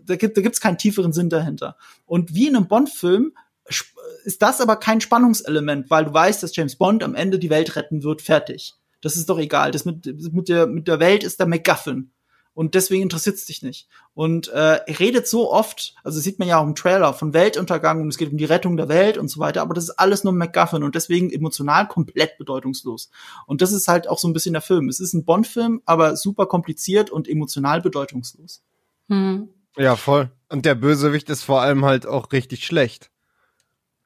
Da 0.01 0.15
gibt 0.15 0.37
da 0.37 0.41
gibt's 0.41 0.61
keinen 0.61 0.77
tieferen 0.77 1.11
Sinn 1.11 1.29
dahinter. 1.29 1.75
Und 2.05 2.33
wie 2.33 2.47
in 2.47 2.55
einem 2.55 2.67
Bond-Film 2.67 3.33
ist 4.23 4.41
das 4.41 4.61
aber 4.61 4.77
kein 4.77 5.01
Spannungselement, 5.01 5.89
weil 5.89 6.05
du 6.05 6.13
weißt, 6.13 6.41
dass 6.41 6.55
James 6.55 6.77
Bond 6.77 7.03
am 7.03 7.15
Ende 7.15 7.39
die 7.39 7.49
Welt 7.49 7.75
retten 7.75 8.03
wird, 8.03 8.21
fertig. 8.21 8.75
Das 9.01 9.15
ist 9.15 9.29
doch 9.29 9.39
egal. 9.39 9.71
Das 9.71 9.85
mit, 9.85 10.05
mit, 10.33 10.49
der, 10.49 10.67
mit 10.67 10.87
der 10.87 10.99
Welt 10.99 11.23
ist 11.23 11.39
der 11.39 11.47
MacGuffin. 11.47 12.11
Und 12.53 12.75
deswegen 12.75 13.03
interessiert 13.03 13.35
es 13.35 13.45
dich 13.45 13.61
nicht. 13.61 13.87
Und 14.13 14.49
äh, 14.49 14.79
er 14.85 14.99
redet 14.99 15.27
so 15.27 15.51
oft, 15.51 15.95
also 16.03 16.19
sieht 16.19 16.39
man 16.39 16.47
ja 16.47 16.59
auch 16.59 16.65
im 16.65 16.75
Trailer, 16.75 17.13
von 17.13 17.33
Weltuntergang 17.33 18.01
und 18.01 18.09
es 18.09 18.17
geht 18.17 18.31
um 18.31 18.37
die 18.37 18.45
Rettung 18.45 18.75
der 18.75 18.89
Welt 18.89 19.17
und 19.17 19.29
so 19.29 19.39
weiter, 19.39 19.61
aber 19.61 19.73
das 19.73 19.85
ist 19.85 19.99
alles 19.99 20.23
nur 20.23 20.33
MacGuffin 20.33 20.83
und 20.83 20.95
deswegen 20.95 21.31
emotional 21.31 21.87
komplett 21.87 22.37
bedeutungslos. 22.37 23.11
Und 23.45 23.61
das 23.61 23.71
ist 23.71 23.87
halt 23.87 24.09
auch 24.09 24.19
so 24.19 24.27
ein 24.27 24.33
bisschen 24.33 24.53
der 24.53 24.61
Film. 24.61 24.89
Es 24.89 24.99
ist 24.99 25.13
ein 25.13 25.25
Bond-Film, 25.25 25.81
aber 25.85 26.15
super 26.15 26.47
kompliziert 26.47 27.09
und 27.11 27.27
emotional 27.27 27.81
bedeutungslos. 27.81 28.61
Mhm. 29.07 29.49
Ja, 29.77 29.95
voll. 29.95 30.31
Und 30.49 30.65
der 30.65 30.75
Bösewicht 30.75 31.29
ist 31.29 31.43
vor 31.43 31.61
allem 31.61 31.85
halt 31.85 32.05
auch 32.05 32.31
richtig 32.31 32.65
schlecht. 32.65 33.08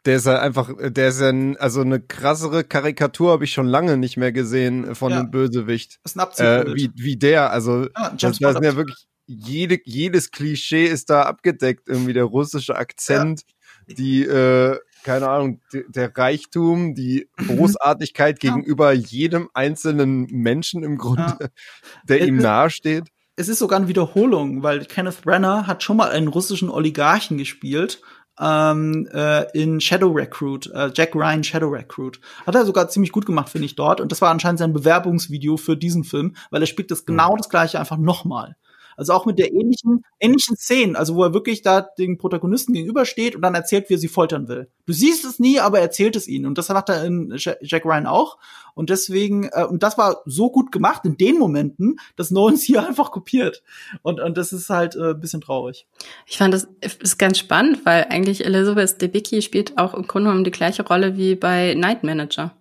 Der 0.05 0.17
ist 0.17 0.25
halt 0.25 0.39
einfach, 0.39 0.69
der 0.79 1.07
ist 1.07 1.21
ja, 1.21 1.29
ein, 1.29 1.55
also 1.57 1.81
eine 1.81 2.01
krassere 2.01 2.63
Karikatur 2.63 3.31
habe 3.31 3.45
ich 3.45 3.51
schon 3.51 3.67
lange 3.67 3.95
nicht 3.97 4.17
mehr 4.17 4.31
gesehen 4.31 4.95
von 4.95 5.11
ja. 5.11 5.19
einem 5.19 5.31
Bösewicht. 5.31 5.99
Das 6.03 6.11
ist 6.11 6.17
ein 6.17 6.19
Abzug. 6.19 6.45
Äh, 6.45 6.75
wie, 6.75 6.91
wie 6.95 7.15
der, 7.15 7.51
also 7.51 7.83
ja, 7.83 8.09
das, 8.09 8.39
das 8.39 8.53
sind 8.53 8.63
ja 8.63 8.75
wirklich 8.75 9.07
jede, 9.25 9.79
jedes 9.85 10.31
Klischee 10.31 10.85
ist 10.85 11.09
da 11.09 11.23
abgedeckt. 11.23 11.87
Irgendwie 11.87 12.13
der 12.13 12.25
russische 12.25 12.75
Akzent, 12.75 13.43
ja. 13.87 13.95
die, 13.95 14.23
äh, 14.23 14.77
keine 15.03 15.29
Ahnung, 15.29 15.61
der 15.71 16.15
Reichtum, 16.15 16.95
die 16.95 17.29
Großartigkeit 17.37 18.39
gegenüber 18.39 18.93
jedem 18.93 19.49
einzelnen 19.53 20.25
Menschen 20.25 20.83
im 20.83 20.97
Grunde, 20.97 21.51
der 22.07 22.25
ihm 22.25 22.37
nahesteht. 22.37 23.05
Es 23.35 23.49
ist 23.49 23.59
sogar 23.59 23.79
eine 23.79 23.87
Wiederholung, 23.87 24.61
weil 24.63 24.85
Kenneth 24.85 25.21
Brenner 25.21 25.65
hat 25.65 25.83
schon 25.83 25.97
mal 25.97 26.11
einen 26.11 26.27
russischen 26.27 26.69
Oligarchen 26.69 27.37
gespielt 27.37 28.01
ähm, 28.39 29.07
äh, 29.13 29.43
in 29.59 29.79
Shadow 29.79 30.11
Recruit, 30.11 30.67
äh, 30.73 30.91
Jack 30.93 31.15
Ryan 31.15 31.43
Shadow 31.43 31.69
Recruit. 31.69 32.19
Hat 32.45 32.55
er 32.55 32.65
sogar 32.65 32.89
ziemlich 32.89 33.11
gut 33.11 33.25
gemacht, 33.25 33.49
finde 33.49 33.65
ich, 33.65 33.75
dort. 33.75 34.01
Und 34.01 34.11
das 34.11 34.21
war 34.21 34.31
anscheinend 34.31 34.59
sein 34.59 34.73
Bewerbungsvideo 34.73 35.57
für 35.57 35.77
diesen 35.77 36.03
Film, 36.03 36.35
weil 36.49 36.61
er 36.61 36.67
spielt 36.67 36.91
das 36.91 37.05
genau 37.05 37.35
das 37.37 37.49
gleiche 37.49 37.79
einfach 37.79 37.97
nochmal. 37.97 38.55
Also 38.97 39.13
auch 39.13 39.25
mit 39.25 39.39
der 39.39 39.51
ähnlichen, 39.51 40.03
ähnlichen 40.19 40.55
Szenen, 40.55 40.95
also 40.95 41.15
wo 41.15 41.23
er 41.23 41.33
wirklich 41.33 41.61
da 41.61 41.81
den 41.81 42.17
Protagonisten 42.17 42.73
gegenübersteht 42.73 43.35
und 43.35 43.41
dann 43.41 43.55
erzählt, 43.55 43.89
wie 43.89 43.95
er 43.95 43.99
sie 43.99 44.07
foltern 44.07 44.47
will. 44.47 44.69
Du 44.85 44.93
siehst 44.93 45.25
es 45.25 45.39
nie, 45.39 45.59
aber 45.59 45.77
er 45.77 45.85
erzählt 45.85 46.15
es 46.15 46.27
ihnen. 46.27 46.45
Und 46.45 46.57
das 46.57 46.69
macht 46.69 46.89
er 46.89 47.03
in 47.03 47.33
Jack 47.61 47.85
Ryan 47.85 48.07
auch. 48.07 48.37
Und 48.75 48.89
deswegen, 48.89 49.49
äh, 49.51 49.65
und 49.65 49.83
das 49.83 49.97
war 49.97 50.21
so 50.25 50.49
gut 50.49 50.71
gemacht 50.71 51.03
in 51.05 51.17
den 51.17 51.37
Momenten, 51.37 51.97
dass 52.15 52.31
Nolan 52.31 52.55
es 52.55 52.63
hier 52.63 52.85
einfach 52.87 53.11
kopiert. 53.11 53.63
Und, 54.01 54.19
und 54.19 54.37
das 54.37 54.53
ist 54.53 54.69
halt 54.69 54.95
äh, 54.95 55.11
ein 55.11 55.19
bisschen 55.19 55.41
traurig. 55.41 55.87
Ich 56.25 56.37
fand 56.37 56.53
das 56.53 56.67
ist 56.81 57.17
ganz 57.17 57.37
spannend, 57.37 57.85
weil 57.85 58.07
eigentlich 58.09 58.45
Elizabeth 58.45 59.01
Debicki 59.01 59.41
spielt 59.41 59.77
auch 59.77 59.93
im 59.93 60.07
Grunde 60.07 60.29
genommen 60.29 60.43
die 60.43 60.51
gleiche 60.51 60.85
Rolle 60.85 61.17
wie 61.17 61.35
bei 61.35 61.73
Night 61.75 62.03
Manager. 62.03 62.55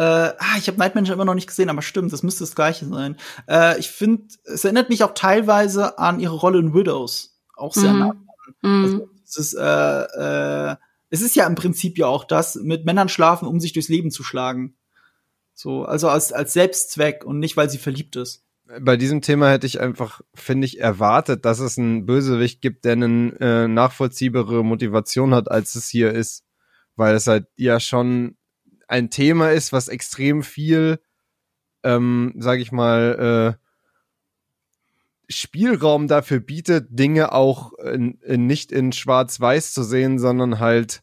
Äh, 0.00 0.34
ah, 0.38 0.56
ich 0.56 0.66
habe 0.66 0.78
Night 0.78 0.94
Manager 0.94 1.12
immer 1.12 1.26
noch 1.26 1.34
nicht 1.34 1.46
gesehen, 1.46 1.68
aber 1.68 1.82
stimmt, 1.82 2.10
das 2.10 2.22
müsste 2.22 2.42
das 2.44 2.54
gleiche 2.54 2.86
sein. 2.86 3.18
Äh, 3.46 3.78
ich 3.78 3.90
finde, 3.90 4.28
es 4.44 4.64
erinnert 4.64 4.88
mich 4.88 5.04
auch 5.04 5.12
teilweise 5.12 5.98
an 5.98 6.20
ihre 6.20 6.36
Rolle 6.36 6.58
in 6.58 6.72
Widows. 6.72 7.38
Auch 7.54 7.74
sehr 7.74 7.92
mhm. 7.92 7.98
nah. 7.98 8.14
Mhm. 8.62 8.84
Also, 8.84 9.08
es, 9.26 9.36
ist, 9.36 9.54
äh, 9.58 10.72
äh, 10.72 10.76
es 11.10 11.20
ist 11.20 11.36
ja 11.36 11.46
im 11.46 11.54
Prinzip 11.54 11.98
ja 11.98 12.06
auch 12.06 12.24
das, 12.24 12.54
mit 12.54 12.86
Männern 12.86 13.10
schlafen, 13.10 13.46
um 13.46 13.60
sich 13.60 13.74
durchs 13.74 13.90
Leben 13.90 14.10
zu 14.10 14.24
schlagen. 14.24 14.74
So, 15.52 15.84
also 15.84 16.08
als, 16.08 16.32
als 16.32 16.54
Selbstzweck 16.54 17.22
und 17.22 17.38
nicht, 17.38 17.58
weil 17.58 17.68
sie 17.68 17.76
verliebt 17.76 18.16
ist. 18.16 18.42
Bei 18.80 18.96
diesem 18.96 19.20
Thema 19.20 19.50
hätte 19.50 19.66
ich 19.66 19.80
einfach, 19.80 20.22
finde 20.32 20.64
ich, 20.64 20.80
erwartet, 20.80 21.44
dass 21.44 21.58
es 21.58 21.76
einen 21.76 22.06
Bösewicht 22.06 22.62
gibt, 22.62 22.86
der 22.86 22.92
eine 22.92 23.34
äh, 23.38 23.68
nachvollziehbare 23.68 24.64
Motivation 24.64 25.34
hat, 25.34 25.50
als 25.50 25.74
es 25.74 25.88
hier 25.88 26.10
ist. 26.10 26.44
Weil 26.96 27.14
es 27.14 27.26
halt 27.26 27.48
ja 27.56 27.80
schon 27.80 28.38
ein 28.90 29.08
Thema 29.08 29.52
ist, 29.52 29.72
was 29.72 29.86
extrem 29.86 30.42
viel, 30.42 31.00
ähm, 31.84 32.34
sag 32.36 32.58
ich 32.58 32.72
mal, 32.72 33.56
äh, 33.56 33.66
Spielraum 35.32 36.08
dafür 36.08 36.40
bietet, 36.40 36.88
Dinge 36.90 37.32
auch 37.32 37.72
in, 37.74 38.18
in 38.22 38.48
nicht 38.48 38.72
in 38.72 38.90
Schwarz-Weiß 38.90 39.72
zu 39.72 39.84
sehen, 39.84 40.18
sondern 40.18 40.58
halt 40.58 41.02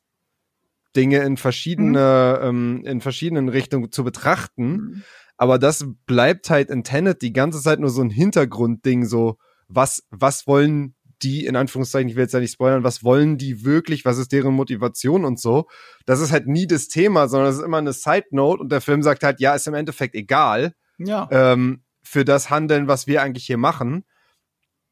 Dinge 0.97 1.19
in 1.19 1.38
verschiedene, 1.38 2.39
mhm. 2.41 2.47
ähm, 2.47 2.81
in 2.85 2.99
verschiedenen 2.99 3.47
Richtungen 3.47 3.89
zu 3.89 4.03
betrachten. 4.03 4.71
Mhm. 4.71 5.03
Aber 5.38 5.57
das 5.57 5.85
bleibt 6.05 6.49
halt 6.49 6.69
in 6.69 6.83
Tenet 6.83 7.21
die 7.21 7.31
ganze 7.31 7.61
Zeit 7.61 7.79
nur 7.79 7.89
so 7.89 8.01
ein 8.01 8.09
Hintergrundding, 8.09 9.05
so 9.05 9.38
was, 9.69 10.03
was 10.09 10.45
wollen 10.45 10.93
die, 11.22 11.45
in 11.45 11.55
Anführungszeichen, 11.55 12.09
ich 12.09 12.15
will 12.15 12.24
jetzt 12.24 12.34
ja 12.34 12.39
nicht 12.39 12.53
spoilern, 12.53 12.84
was 12.84 13.03
wollen 13.03 13.38
die 13.38 13.65
wirklich, 13.65 14.05
was 14.05 14.18
ist 14.18 14.32
deren 14.32 14.53
Motivation 14.53 15.26
und 15.26 15.39
so. 15.39 15.68
Das 16.05 16.20
ist 16.20 16.32
halt 16.32 16.47
nie 16.47 16.68
das 16.68 16.88
Thema, 16.88 17.28
sondern 17.28 17.49
es 17.49 17.57
ist 17.57 17.63
immer 17.63 17.78
eine 17.78 17.93
Side 17.93 18.28
Note 18.32 18.61
und 18.61 18.72
der 18.72 18.82
Film 18.82 19.01
sagt 19.01 19.24
halt, 19.24 19.39
ja, 19.39 19.55
ist 19.55 19.68
im 19.68 19.74
Endeffekt 19.74 20.15
egal. 20.15 20.74
Ja. 20.97 21.28
Ähm, 21.32 21.84
für 22.03 22.24
das 22.24 22.49
Handeln, 22.49 22.88
was 22.88 23.07
wir 23.07 23.22
eigentlich 23.22 23.45
hier 23.45 23.57
machen. 23.57 24.05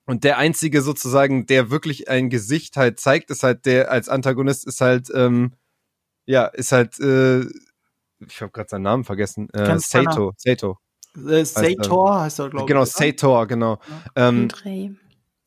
Und 0.05 0.23
der 0.23 0.37
einzige 0.37 0.81
sozusagen, 0.81 1.45
der 1.47 1.71
wirklich 1.71 2.09
ein 2.09 2.29
Gesicht 2.29 2.77
halt 2.77 2.99
zeigt, 2.99 3.31
ist 3.31 3.43
halt 3.43 3.65
der 3.65 3.91
als 3.91 4.09
Antagonist 4.09 4.67
ist 4.67 4.81
halt, 4.81 5.09
ähm, 5.15 5.53
ja, 6.25 6.45
ist 6.45 6.71
halt, 6.71 6.99
äh, 6.99 7.41
ich 8.19 8.41
habe 8.41 8.51
gerade 8.51 8.69
seinen 8.69 8.83
Namen 8.83 9.03
vergessen, 9.03 9.49
äh, 9.51 9.79
Sato, 9.79 10.33
Sato. 10.37 10.77
Äh, 11.15 11.45
Sator 11.45 12.21
heißt 12.21 12.39
er, 12.39 12.49
glaube 12.49 12.65
ich. 12.65 12.67
Genau, 12.67 12.85
Sator, 12.85 13.47
genau. 13.47 13.79
Ja. 14.15 14.29
Ähm, 14.29 14.49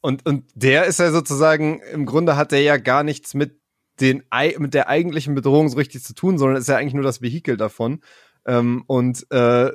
und, 0.01 0.27
und 0.27 0.45
der 0.55 0.85
ist 0.85 1.01
ja 1.01 1.11
sozusagen, 1.11 1.81
im 1.93 2.07
Grunde 2.07 2.37
hat 2.37 2.53
der 2.53 2.63
ja 2.63 2.77
gar 2.77 3.03
nichts 3.03 3.35
mit 3.35 3.61
den, 4.01 4.23
mit 4.59 4.75
der 4.75 4.89
eigentlichen 4.89 5.35
Bedrohung 5.35 5.69
so 5.69 5.77
richtig 5.77 6.05
zu 6.05 6.15
tun, 6.15 6.39
sondern 6.39 6.59
ist 6.59 6.69
ja 6.69 6.77
eigentlich 6.77 6.95
nur 6.95 7.03
das 7.03 7.21
Vehikel 7.21 7.57
davon. 7.57 8.01
Ähm, 8.47 8.85
und 8.87 9.27
äh, 9.31 9.71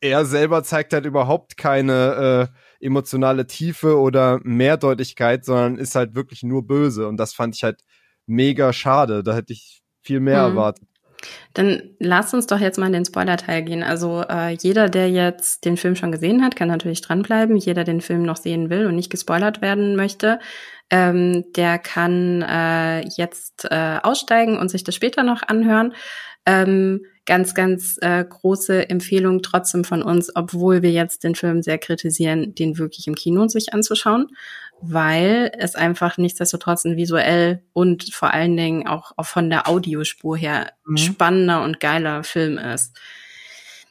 er 0.00 0.24
selber 0.26 0.62
zeigt 0.62 0.92
halt 0.92 1.06
überhaupt 1.06 1.56
keine 1.56 2.50
äh, 2.80 2.84
emotionale 2.84 3.46
Tiefe 3.46 3.98
oder 3.98 4.38
Mehrdeutigkeit, 4.44 5.44
sondern 5.44 5.78
ist 5.78 5.94
halt 5.94 6.14
wirklich 6.14 6.42
nur 6.42 6.66
böse. 6.66 7.08
Und 7.08 7.16
das 7.16 7.32
fand 7.32 7.56
ich 7.56 7.64
halt 7.64 7.80
mega 8.26 8.72
schade. 8.72 9.22
Da 9.22 9.34
hätte 9.34 9.52
ich 9.52 9.82
viel 10.02 10.20
mehr 10.20 10.48
mhm. 10.48 10.56
erwartet. 10.56 10.88
Dann 11.54 11.82
lasst 11.98 12.34
uns 12.34 12.46
doch 12.46 12.58
jetzt 12.58 12.78
mal 12.78 12.86
in 12.86 12.92
den 12.92 13.04
Spoiler-Teil 13.04 13.62
gehen. 13.62 13.82
Also 13.82 14.22
äh, 14.28 14.56
jeder, 14.60 14.88
der 14.88 15.10
jetzt 15.10 15.64
den 15.64 15.76
Film 15.76 15.96
schon 15.96 16.12
gesehen 16.12 16.44
hat, 16.44 16.56
kann 16.56 16.68
natürlich 16.68 17.00
dranbleiben. 17.00 17.56
Jeder, 17.56 17.84
den 17.84 18.00
Film 18.00 18.22
noch 18.22 18.36
sehen 18.36 18.70
will 18.70 18.86
und 18.86 18.96
nicht 18.96 19.10
gespoilert 19.10 19.62
werden 19.62 19.96
möchte, 19.96 20.38
ähm, 20.90 21.44
der 21.56 21.78
kann 21.78 22.42
äh, 22.42 23.00
jetzt 23.16 23.66
äh, 23.70 23.98
aussteigen 24.02 24.58
und 24.58 24.70
sich 24.70 24.84
das 24.84 24.94
später 24.94 25.22
noch 25.22 25.42
anhören. 25.42 25.94
Ähm, 26.46 27.06
ganz, 27.26 27.54
ganz 27.54 27.96
äh, 28.02 28.22
große 28.22 28.90
Empfehlung 28.90 29.40
trotzdem 29.40 29.84
von 29.84 30.02
uns, 30.02 30.30
obwohl 30.34 30.82
wir 30.82 30.90
jetzt 30.90 31.24
den 31.24 31.34
Film 31.34 31.62
sehr 31.62 31.78
kritisieren, 31.78 32.54
den 32.54 32.78
wirklich 32.78 33.06
im 33.06 33.14
Kino 33.14 33.48
sich 33.48 33.72
anzuschauen 33.72 34.28
weil 34.86 35.52
es 35.58 35.74
einfach 35.74 36.18
nichtsdestotrotz 36.18 36.84
ein 36.84 36.96
visuell 36.96 37.62
und 37.72 38.12
vor 38.12 38.32
allen 38.32 38.56
Dingen 38.56 38.86
auch, 38.86 39.12
auch 39.16 39.26
von 39.26 39.50
der 39.50 39.68
Audiospur 39.68 40.36
her 40.36 40.72
mhm. 40.84 40.96
spannender 40.96 41.62
und 41.62 41.80
geiler 41.80 42.24
Film 42.24 42.58
ist. 42.58 42.96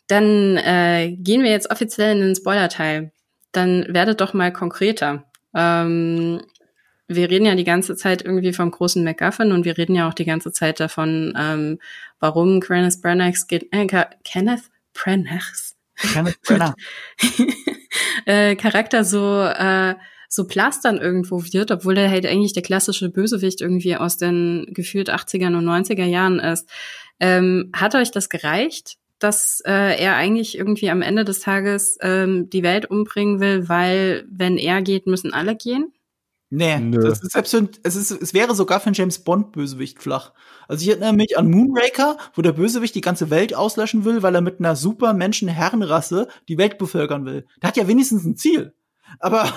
Dann 0.08 0.58
äh, 0.58 1.16
gehen 1.18 1.44
wir 1.44 1.52
jetzt 1.52 1.72
offiziell 1.72 2.16
in 2.16 2.22
den 2.22 2.36
Spoiler-Teil. 2.36 3.12
Dann 3.52 3.86
werdet 3.90 4.22
doch 4.22 4.34
mal 4.34 4.52
konkreter. 4.52 5.24
Ähm, 5.56 6.42
wir 7.08 7.30
reden 7.30 7.46
ja 7.46 7.56
die 7.56 7.64
ganze 7.64 7.96
Zeit 7.96 8.22
irgendwie 8.24 8.54
vom 8.54 8.72
großen 8.72 9.04
MacGuffin 9.04 9.52
und 9.52 9.66
wir 9.66 9.78
reden 9.78 9.96
ja 9.96 10.08
auch 10.08 10.14
die 10.14 10.26
ganze 10.26 10.52
Zeit 10.52 10.80
davon, 10.80 11.34
ähm, 11.38 11.80
warum 12.20 12.60
Kenneth 12.60 13.02
Branagh 13.02 13.48
geht, 13.48 13.68
äh, 13.72 13.86
Kenneth 14.24 14.70
Branagh 14.94 15.74
Kenneth 15.96 16.42
Branagh 16.42 16.76
äh, 18.26 18.56
Charakter 18.56 19.04
so 19.04 19.44
äh, 19.44 19.96
so 20.34 20.46
plastern 20.46 20.98
irgendwo 20.98 21.44
wird, 21.44 21.70
obwohl 21.70 21.96
er 21.96 22.10
halt 22.10 22.26
eigentlich 22.26 22.54
der 22.54 22.64
klassische 22.64 23.10
Bösewicht 23.10 23.62
irgendwie 23.62 23.96
aus 23.96 24.18
den 24.18 24.66
gefühlt 24.72 25.12
80er 25.14 25.56
und 25.56 25.64
90er 25.64 26.06
Jahren 26.06 26.40
ist. 26.40 26.68
Ähm, 27.20 27.70
hat 27.72 27.94
euch 27.94 28.10
das 28.10 28.30
gereicht, 28.30 28.98
dass 29.20 29.62
äh, 29.64 30.02
er 30.02 30.16
eigentlich 30.16 30.58
irgendwie 30.58 30.90
am 30.90 31.04
Ende 31.04 31.24
des 31.24 31.42
Tages 31.42 32.00
ähm, 32.02 32.50
die 32.50 32.64
Welt 32.64 32.90
umbringen 32.90 33.40
will, 33.42 33.70
weil 33.70 34.26
wenn 34.28 34.58
er 34.58 34.82
geht, 34.82 35.06
müssen 35.06 35.34
alle 35.34 35.56
gehen? 35.56 35.94
Nee, 36.50 36.80
Nö. 36.80 37.00
das 37.02 37.22
ist 37.22 37.32
selbst 37.32 37.56
es 37.84 37.96
ist, 37.96 38.12
es 38.12 38.34
wäre 38.34 38.56
sogar 38.56 38.80
für 38.80 38.88
einen 38.88 38.96
James 38.96 39.20
Bond 39.20 39.52
Bösewicht 39.52 40.02
flach. 40.02 40.34
Also 40.68 40.84
ich 40.84 40.90
erinnere 40.90 41.14
mich 41.14 41.38
an 41.38 41.50
Moonraker, 41.50 42.18
wo 42.34 42.42
der 42.42 42.54
Bösewicht 42.54 42.96
die 42.96 43.02
ganze 43.02 43.30
Welt 43.30 43.56
auslöschen 43.56 44.04
will, 44.04 44.24
weil 44.24 44.34
er 44.34 44.42
mit 44.42 44.60
einer 44.60 44.76
super 44.76 45.14
Menschenherrenrasse 45.14 46.28
die 46.48 46.58
Welt 46.58 46.80
bevölkern 46.80 47.26
will. 47.26 47.46
Der 47.62 47.70
hat 47.70 47.78
ja 47.78 47.88
wenigstens 47.88 48.24
ein 48.26 48.36
Ziel. 48.36 48.74
Aber 49.20 49.52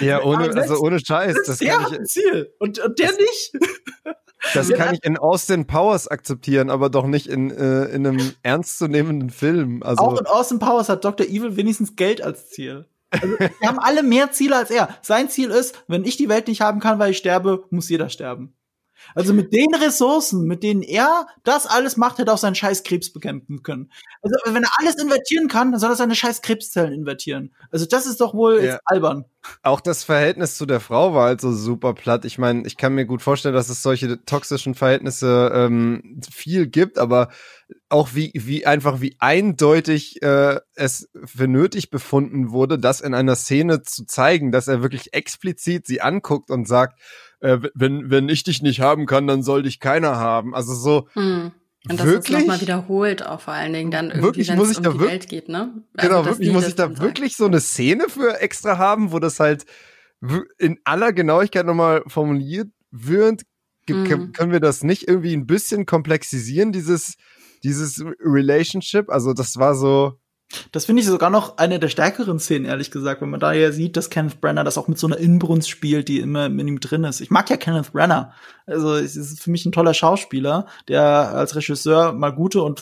ja, 0.00 0.22
ohne, 0.24 0.54
also 0.54 0.78
ohne 0.78 1.00
Scheiß. 1.00 1.36
Das 1.46 1.58
der 1.58 1.80
hat 1.80 1.92
ein 1.92 2.06
Ziel 2.06 2.52
und, 2.58 2.78
und 2.78 2.98
der 2.98 3.08
das, 3.08 3.18
nicht. 3.18 3.52
Das 4.54 4.68
kann 4.68 4.94
ich 4.94 5.02
in 5.02 5.16
Austin 5.16 5.66
Powers 5.66 6.06
akzeptieren, 6.06 6.70
aber 6.70 6.88
doch 6.88 7.06
nicht 7.06 7.26
in, 7.26 7.50
äh, 7.50 7.86
in 7.86 8.06
einem 8.06 8.32
ernstzunehmenden 8.42 9.30
Film. 9.30 9.82
Also 9.82 10.04
Auch 10.04 10.20
in 10.20 10.26
Austin 10.26 10.58
Powers 10.58 10.88
hat 10.88 11.04
Dr. 11.04 11.26
Evil 11.26 11.56
wenigstens 11.56 11.96
Geld 11.96 12.22
als 12.22 12.50
Ziel. 12.50 12.86
Also, 13.10 13.38
wir 13.38 13.68
haben 13.68 13.78
alle 13.78 14.02
mehr 14.02 14.32
Ziele 14.32 14.56
als 14.56 14.70
er. 14.70 14.88
Sein 15.02 15.28
Ziel 15.28 15.50
ist, 15.50 15.82
wenn 15.88 16.04
ich 16.04 16.16
die 16.16 16.28
Welt 16.28 16.48
nicht 16.48 16.60
haben 16.60 16.80
kann, 16.80 16.98
weil 16.98 17.12
ich 17.12 17.18
sterbe, 17.18 17.64
muss 17.70 17.88
jeder 17.88 18.08
sterben. 18.08 18.55
Also 19.14 19.32
mit 19.32 19.52
den 19.52 19.74
Ressourcen, 19.74 20.44
mit 20.44 20.62
denen 20.62 20.82
er 20.82 21.26
das 21.44 21.66
alles 21.66 21.96
macht, 21.96 22.18
hätte 22.18 22.30
er 22.30 22.34
auch 22.34 22.38
seinen 22.38 22.54
scheiß 22.54 22.82
Krebs 22.82 23.12
bekämpfen 23.12 23.62
können. 23.62 23.90
Also 24.22 24.36
wenn 24.46 24.62
er 24.62 24.70
alles 24.78 24.96
invertieren 24.96 25.48
kann, 25.48 25.72
dann 25.72 25.80
soll 25.80 25.90
er 25.90 25.96
seine 25.96 26.14
scheiß 26.14 26.42
Krebszellen 26.42 26.92
invertieren. 26.92 27.54
Also 27.70 27.86
das 27.86 28.06
ist 28.06 28.20
doch 28.20 28.34
wohl 28.34 28.64
ja. 28.64 28.78
albern. 28.84 29.24
Auch 29.62 29.80
das 29.80 30.04
Verhältnis 30.04 30.56
zu 30.56 30.66
der 30.66 30.80
Frau 30.80 31.14
war 31.14 31.26
halt 31.26 31.40
so 31.40 31.52
super 31.52 31.94
platt. 31.94 32.24
Ich 32.24 32.38
meine, 32.38 32.66
ich 32.66 32.76
kann 32.76 32.94
mir 32.94 33.06
gut 33.06 33.22
vorstellen, 33.22 33.54
dass 33.54 33.68
es 33.68 33.82
solche 33.82 34.24
toxischen 34.24 34.74
Verhältnisse 34.74 35.50
ähm, 35.54 36.20
viel 36.28 36.66
gibt, 36.66 36.98
aber 36.98 37.28
auch 37.88 38.10
wie, 38.14 38.32
wie 38.34 38.66
einfach, 38.66 39.00
wie 39.00 39.16
eindeutig 39.18 40.22
äh, 40.22 40.58
es 40.74 41.08
für 41.24 41.48
nötig 41.48 41.90
befunden 41.90 42.50
wurde, 42.50 42.78
das 42.78 43.00
in 43.00 43.14
einer 43.14 43.36
Szene 43.36 43.82
zu 43.82 44.04
zeigen, 44.06 44.52
dass 44.52 44.68
er 44.68 44.82
wirklich 44.82 45.14
explizit 45.14 45.86
sie 45.86 46.00
anguckt 46.00 46.50
und 46.50 46.66
sagt, 46.66 47.00
äh, 47.46 47.70
wenn, 47.74 48.10
wenn 48.10 48.28
ich 48.28 48.42
dich 48.42 48.60
nicht 48.60 48.80
haben 48.80 49.06
kann, 49.06 49.26
dann 49.26 49.42
soll 49.42 49.62
dich 49.62 49.78
keiner 49.78 50.16
haben. 50.16 50.54
Also 50.54 50.74
so. 50.74 51.08
Hm. 51.12 51.52
Und 51.88 52.00
das 52.00 52.06
wirklich? 52.06 52.40
nochmal 52.40 52.60
wiederholt 52.60 53.24
auch 53.24 53.40
vor 53.40 53.54
allen 53.54 53.72
Dingen 53.72 53.92
dann 53.92 54.10
irgendwie, 54.10 54.48
wenn 54.48 54.58
es 54.58 54.78
um 54.78 54.82
die 54.82 55.00
Welt 55.00 55.28
geht, 55.28 55.48
ne? 55.48 55.84
Also, 55.96 56.08
genau, 56.08 56.24
wirklich, 56.26 56.52
muss 56.52 56.66
ich 56.66 56.74
da 56.74 56.98
wirklich 56.98 57.36
so 57.36 57.44
eine 57.44 57.60
Szene 57.60 58.08
für 58.08 58.40
extra 58.40 58.76
haben, 58.76 59.12
wo 59.12 59.20
das 59.20 59.38
halt 59.38 59.66
in 60.58 60.80
aller 60.82 61.12
Genauigkeit 61.12 61.64
nochmal 61.64 62.02
formuliert 62.08 62.70
wird? 62.90 63.42
Mhm. 63.88 64.32
Können 64.32 64.50
wir 64.50 64.58
das 64.58 64.82
nicht 64.82 65.06
irgendwie 65.06 65.32
ein 65.32 65.46
bisschen 65.46 65.86
komplexisieren, 65.86 66.72
dieses, 66.72 67.14
dieses 67.62 68.04
Relationship? 68.20 69.08
Also 69.08 69.32
das 69.32 69.56
war 69.56 69.76
so, 69.76 70.18
das 70.70 70.84
finde 70.84 71.02
ich 71.02 71.08
sogar 71.08 71.28
noch 71.28 71.58
eine 71.58 71.80
der 71.80 71.88
stärkeren 71.88 72.38
Szenen, 72.38 72.66
ehrlich 72.66 72.90
gesagt, 72.90 73.20
wenn 73.20 73.30
man 73.30 73.40
da 73.40 73.52
ja 73.52 73.72
sieht, 73.72 73.96
dass 73.96 74.10
Kenneth 74.10 74.40
Brenner 74.40 74.62
das 74.62 74.78
auch 74.78 74.86
mit 74.86 74.98
so 74.98 75.08
einer 75.08 75.16
Inbrunst 75.16 75.68
spielt, 75.68 76.06
die 76.06 76.20
immer 76.20 76.46
in 76.46 76.68
ihm 76.68 76.78
drin 76.78 77.04
ist. 77.04 77.20
Ich 77.20 77.30
mag 77.30 77.50
ja 77.50 77.56
Kenneth 77.56 77.92
Brenner. 77.92 78.32
Also, 78.66 78.94
es 78.94 79.16
ist 79.16 79.42
für 79.42 79.50
mich 79.50 79.66
ein 79.66 79.72
toller 79.72 79.94
Schauspieler, 79.94 80.66
der 80.88 81.02
als 81.02 81.56
Regisseur 81.56 82.12
mal 82.12 82.30
gute 82.30 82.62
und 82.62 82.80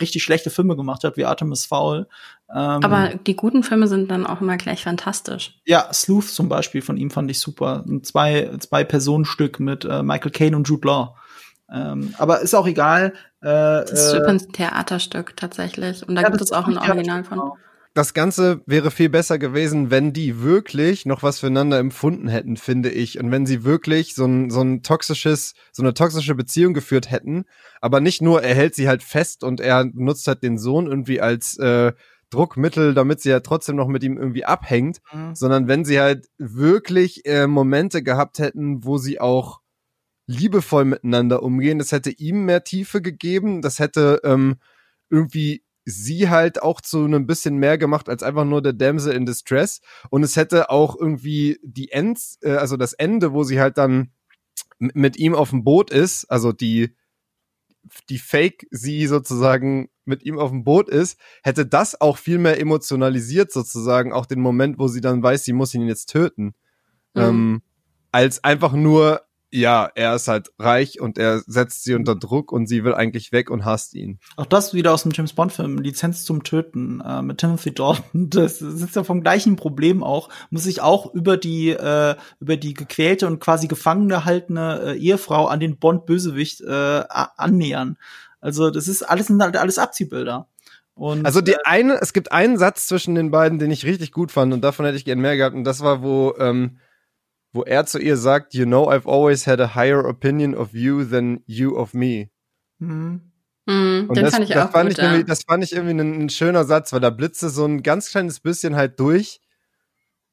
richtig 0.00 0.22
schlechte 0.22 0.50
Filme 0.50 0.76
gemacht 0.76 1.04
hat, 1.04 1.16
wie 1.16 1.24
Artemis 1.24 1.64
Fowl. 1.64 2.06
Ähm, 2.50 2.84
Aber 2.84 3.14
die 3.14 3.34
guten 3.34 3.62
Filme 3.62 3.88
sind 3.88 4.10
dann 4.10 4.26
auch 4.26 4.40
immer 4.40 4.56
gleich 4.56 4.84
fantastisch. 4.84 5.58
Ja, 5.64 5.92
Sleuth 5.92 6.28
zum 6.28 6.48
Beispiel 6.48 6.82
von 6.82 6.96
ihm 6.96 7.10
fand 7.10 7.30
ich 7.30 7.40
super. 7.40 7.82
Ein 7.86 8.04
zwei, 8.04 8.50
zwei 8.60 8.84
Personenstück 8.84 9.58
mit 9.58 9.84
äh, 9.84 10.02
Michael 10.02 10.32
Caine 10.32 10.56
und 10.56 10.68
Jude 10.68 10.86
Law. 10.86 11.16
Ähm, 11.72 12.14
aber 12.18 12.40
ist 12.40 12.54
auch 12.54 12.66
egal. 12.66 13.12
Äh, 13.40 13.48
das 13.48 13.92
ist 13.92 14.12
äh, 14.14 14.24
ein 14.24 14.38
Theaterstück 14.38 15.36
tatsächlich. 15.36 16.06
Und 16.06 16.14
da 16.14 16.22
ja, 16.22 16.28
gibt 16.28 16.40
es 16.40 16.52
auch 16.52 16.66
ein 16.66 16.78
Original 16.78 17.24
von. 17.24 17.38
Genau. 17.38 17.56
Das 17.96 18.12
Ganze 18.12 18.60
wäre 18.66 18.90
viel 18.90 19.08
besser 19.08 19.38
gewesen, 19.38 19.90
wenn 19.90 20.12
die 20.12 20.42
wirklich 20.42 21.06
noch 21.06 21.22
was 21.22 21.40
füreinander 21.40 21.78
empfunden 21.78 22.28
hätten, 22.28 22.58
finde 22.58 22.90
ich. 22.90 23.18
Und 23.18 23.30
wenn 23.30 23.46
sie 23.46 23.64
wirklich 23.64 24.14
so 24.14 24.26
ein, 24.26 24.50
so 24.50 24.60
ein 24.60 24.82
toxisches, 24.82 25.54
so 25.72 25.82
eine 25.82 25.94
toxische 25.94 26.34
Beziehung 26.34 26.74
geführt 26.74 27.10
hätten. 27.10 27.46
Aber 27.80 28.00
nicht 28.00 28.20
nur, 28.20 28.42
er 28.42 28.54
hält 28.54 28.74
sie 28.74 28.86
halt 28.86 29.02
fest 29.02 29.42
und 29.42 29.60
er 29.60 29.84
nutzt 29.84 30.26
halt 30.26 30.42
den 30.42 30.58
Sohn 30.58 30.86
irgendwie 30.86 31.22
als 31.22 31.56
äh, 31.56 31.94
Druckmittel, 32.28 32.92
damit 32.92 33.22
sie 33.22 33.30
ja 33.30 33.40
trotzdem 33.40 33.76
noch 33.76 33.88
mit 33.88 34.02
ihm 34.02 34.18
irgendwie 34.18 34.44
abhängt, 34.44 34.98
mhm. 35.12 35.34
sondern 35.34 35.66
wenn 35.66 35.86
sie 35.86 35.98
halt 35.98 36.26
wirklich 36.36 37.24
äh, 37.24 37.46
Momente 37.46 38.02
gehabt 38.02 38.40
hätten, 38.40 38.84
wo 38.84 38.98
sie 38.98 39.20
auch 39.20 39.60
liebevoll 40.26 40.84
miteinander 40.84 41.42
umgehen. 41.42 41.78
Das 41.78 41.92
hätte 41.92 42.10
ihm 42.10 42.44
mehr 42.44 42.64
Tiefe 42.64 43.00
gegeben. 43.00 43.62
Das 43.62 43.78
hätte 43.78 44.20
ähm, 44.24 44.56
irgendwie 45.10 45.62
sie 45.84 46.28
halt 46.28 46.62
auch 46.62 46.80
zu 46.80 47.04
einem 47.04 47.26
bisschen 47.26 47.56
mehr 47.58 47.78
gemacht 47.78 48.08
als 48.08 48.24
einfach 48.24 48.44
nur 48.44 48.60
der 48.60 48.72
Damsel 48.72 49.14
in 49.14 49.24
Distress. 49.24 49.80
Und 50.10 50.24
es 50.24 50.36
hätte 50.36 50.70
auch 50.70 50.96
irgendwie 50.98 51.58
die 51.62 51.92
Ends, 51.92 52.38
äh, 52.42 52.56
also 52.56 52.76
das 52.76 52.92
Ende, 52.92 53.32
wo 53.32 53.44
sie 53.44 53.60
halt 53.60 53.78
dann 53.78 54.10
mit 54.78 55.16
ihm 55.16 55.34
auf 55.34 55.50
dem 55.50 55.64
Boot 55.64 55.90
ist, 55.90 56.24
also 56.26 56.52
die 56.52 56.94
die 58.08 58.18
Fake 58.18 58.66
sie 58.72 59.06
sozusagen 59.06 59.88
mit 60.04 60.24
ihm 60.24 60.38
auf 60.38 60.50
dem 60.50 60.64
Boot 60.64 60.88
ist, 60.88 61.20
hätte 61.42 61.66
das 61.66 62.00
auch 62.00 62.18
viel 62.18 62.38
mehr 62.38 62.60
emotionalisiert 62.60 63.52
sozusagen, 63.52 64.12
auch 64.12 64.26
den 64.26 64.40
Moment, 64.40 64.78
wo 64.78 64.88
sie 64.88 65.00
dann 65.00 65.22
weiß, 65.22 65.44
sie 65.44 65.52
muss 65.52 65.74
ihn 65.74 65.86
jetzt 65.86 66.06
töten. 66.06 66.54
Mhm. 67.14 67.22
Ähm, 67.22 67.62
als 68.12 68.42
einfach 68.42 68.72
nur 68.72 69.25
ja, 69.56 69.90
er 69.94 70.14
ist 70.14 70.28
halt 70.28 70.52
reich 70.58 71.00
und 71.00 71.18
er 71.18 71.42
setzt 71.46 71.84
sie 71.84 71.94
unter 71.94 72.14
Druck 72.14 72.52
und 72.52 72.66
sie 72.66 72.84
will 72.84 72.94
eigentlich 72.94 73.32
weg 73.32 73.50
und 73.50 73.64
hasst 73.64 73.94
ihn. 73.94 74.18
Auch 74.36 74.46
das 74.46 74.74
wieder 74.74 74.92
aus 74.92 75.02
dem 75.02 75.12
James 75.12 75.32
Bond 75.32 75.52
Film, 75.52 75.78
Lizenz 75.78 76.24
zum 76.24 76.42
Töten 76.42 77.00
äh, 77.00 77.22
mit 77.22 77.38
Timothy 77.38 77.72
Dalton. 77.72 78.30
Das 78.36 78.60
ist 78.60 78.94
ja 78.94 79.04
vom 79.04 79.22
gleichen 79.22 79.56
Problem 79.56 80.02
auch, 80.02 80.28
muss 80.50 80.64
sich 80.64 80.82
auch 80.82 81.14
über 81.14 81.36
die 81.36 81.70
äh, 81.70 82.16
über 82.40 82.56
die 82.56 82.74
gequälte 82.74 83.26
und 83.26 83.40
quasi 83.40 83.66
gefangen 83.66 84.08
gehaltene 84.08 84.80
äh, 84.82 84.98
Ehefrau 84.98 85.46
an 85.46 85.60
den 85.60 85.78
Bond 85.78 86.06
Bösewicht 86.06 86.60
äh, 86.60 87.04
annähern. 87.08 87.96
Also 88.40 88.70
das 88.70 88.88
ist 88.88 89.02
alles 89.02 89.28
sind 89.28 89.42
halt 89.42 89.56
alles 89.56 89.78
Abziehbilder. 89.78 90.48
Und, 90.94 91.24
also 91.24 91.40
die 91.40 91.52
äh, 91.52 91.58
eine, 91.64 92.00
es 92.00 92.12
gibt 92.12 92.32
einen 92.32 92.58
Satz 92.58 92.88
zwischen 92.88 93.14
den 93.14 93.30
beiden, 93.30 93.58
den 93.58 93.70
ich 93.70 93.86
richtig 93.86 94.12
gut 94.12 94.32
fand 94.32 94.52
und 94.52 94.62
davon 94.62 94.84
hätte 94.84 94.96
ich 94.96 95.04
gern 95.04 95.20
mehr 95.20 95.36
gehabt 95.36 95.54
und 95.54 95.64
das 95.64 95.80
war, 95.80 96.02
wo 96.02 96.34
ähm, 96.38 96.78
wo 97.56 97.64
er 97.64 97.86
zu 97.86 97.98
ihr 97.98 98.16
sagt, 98.16 98.54
you 98.54 98.64
know, 98.64 98.88
I've 98.88 99.08
always 99.08 99.46
had 99.46 99.60
a 99.60 99.74
higher 99.74 100.06
opinion 100.06 100.54
of 100.54 100.74
you 100.74 101.04
than 101.04 101.42
you 101.46 101.76
of 101.76 101.94
me. 101.94 102.30
Mhm. 102.78 103.32
Mhm, 103.66 104.08
den 104.14 104.24
das, 104.24 104.34
fand 104.34 104.44
ich 104.44 104.50
das 104.50 104.68
auch 104.68 104.72
fand 104.72 104.90
gut, 104.90 104.98
ich 104.98 105.04
ja. 105.04 105.22
Das 105.24 105.42
fand 105.42 105.64
ich 105.64 105.72
irgendwie 105.72 105.94
ein, 105.94 106.22
ein, 106.22 106.28
schöner 106.28 106.64
Satz, 106.64 106.92
weil 106.92 107.00
da 107.00 107.10
blitzte 107.10 107.48
so 107.48 107.64
ein 107.64 107.82
ganz 107.82 108.10
kleines 108.10 108.38
bisschen 108.38 108.76
halt 108.76 109.00
durch. 109.00 109.40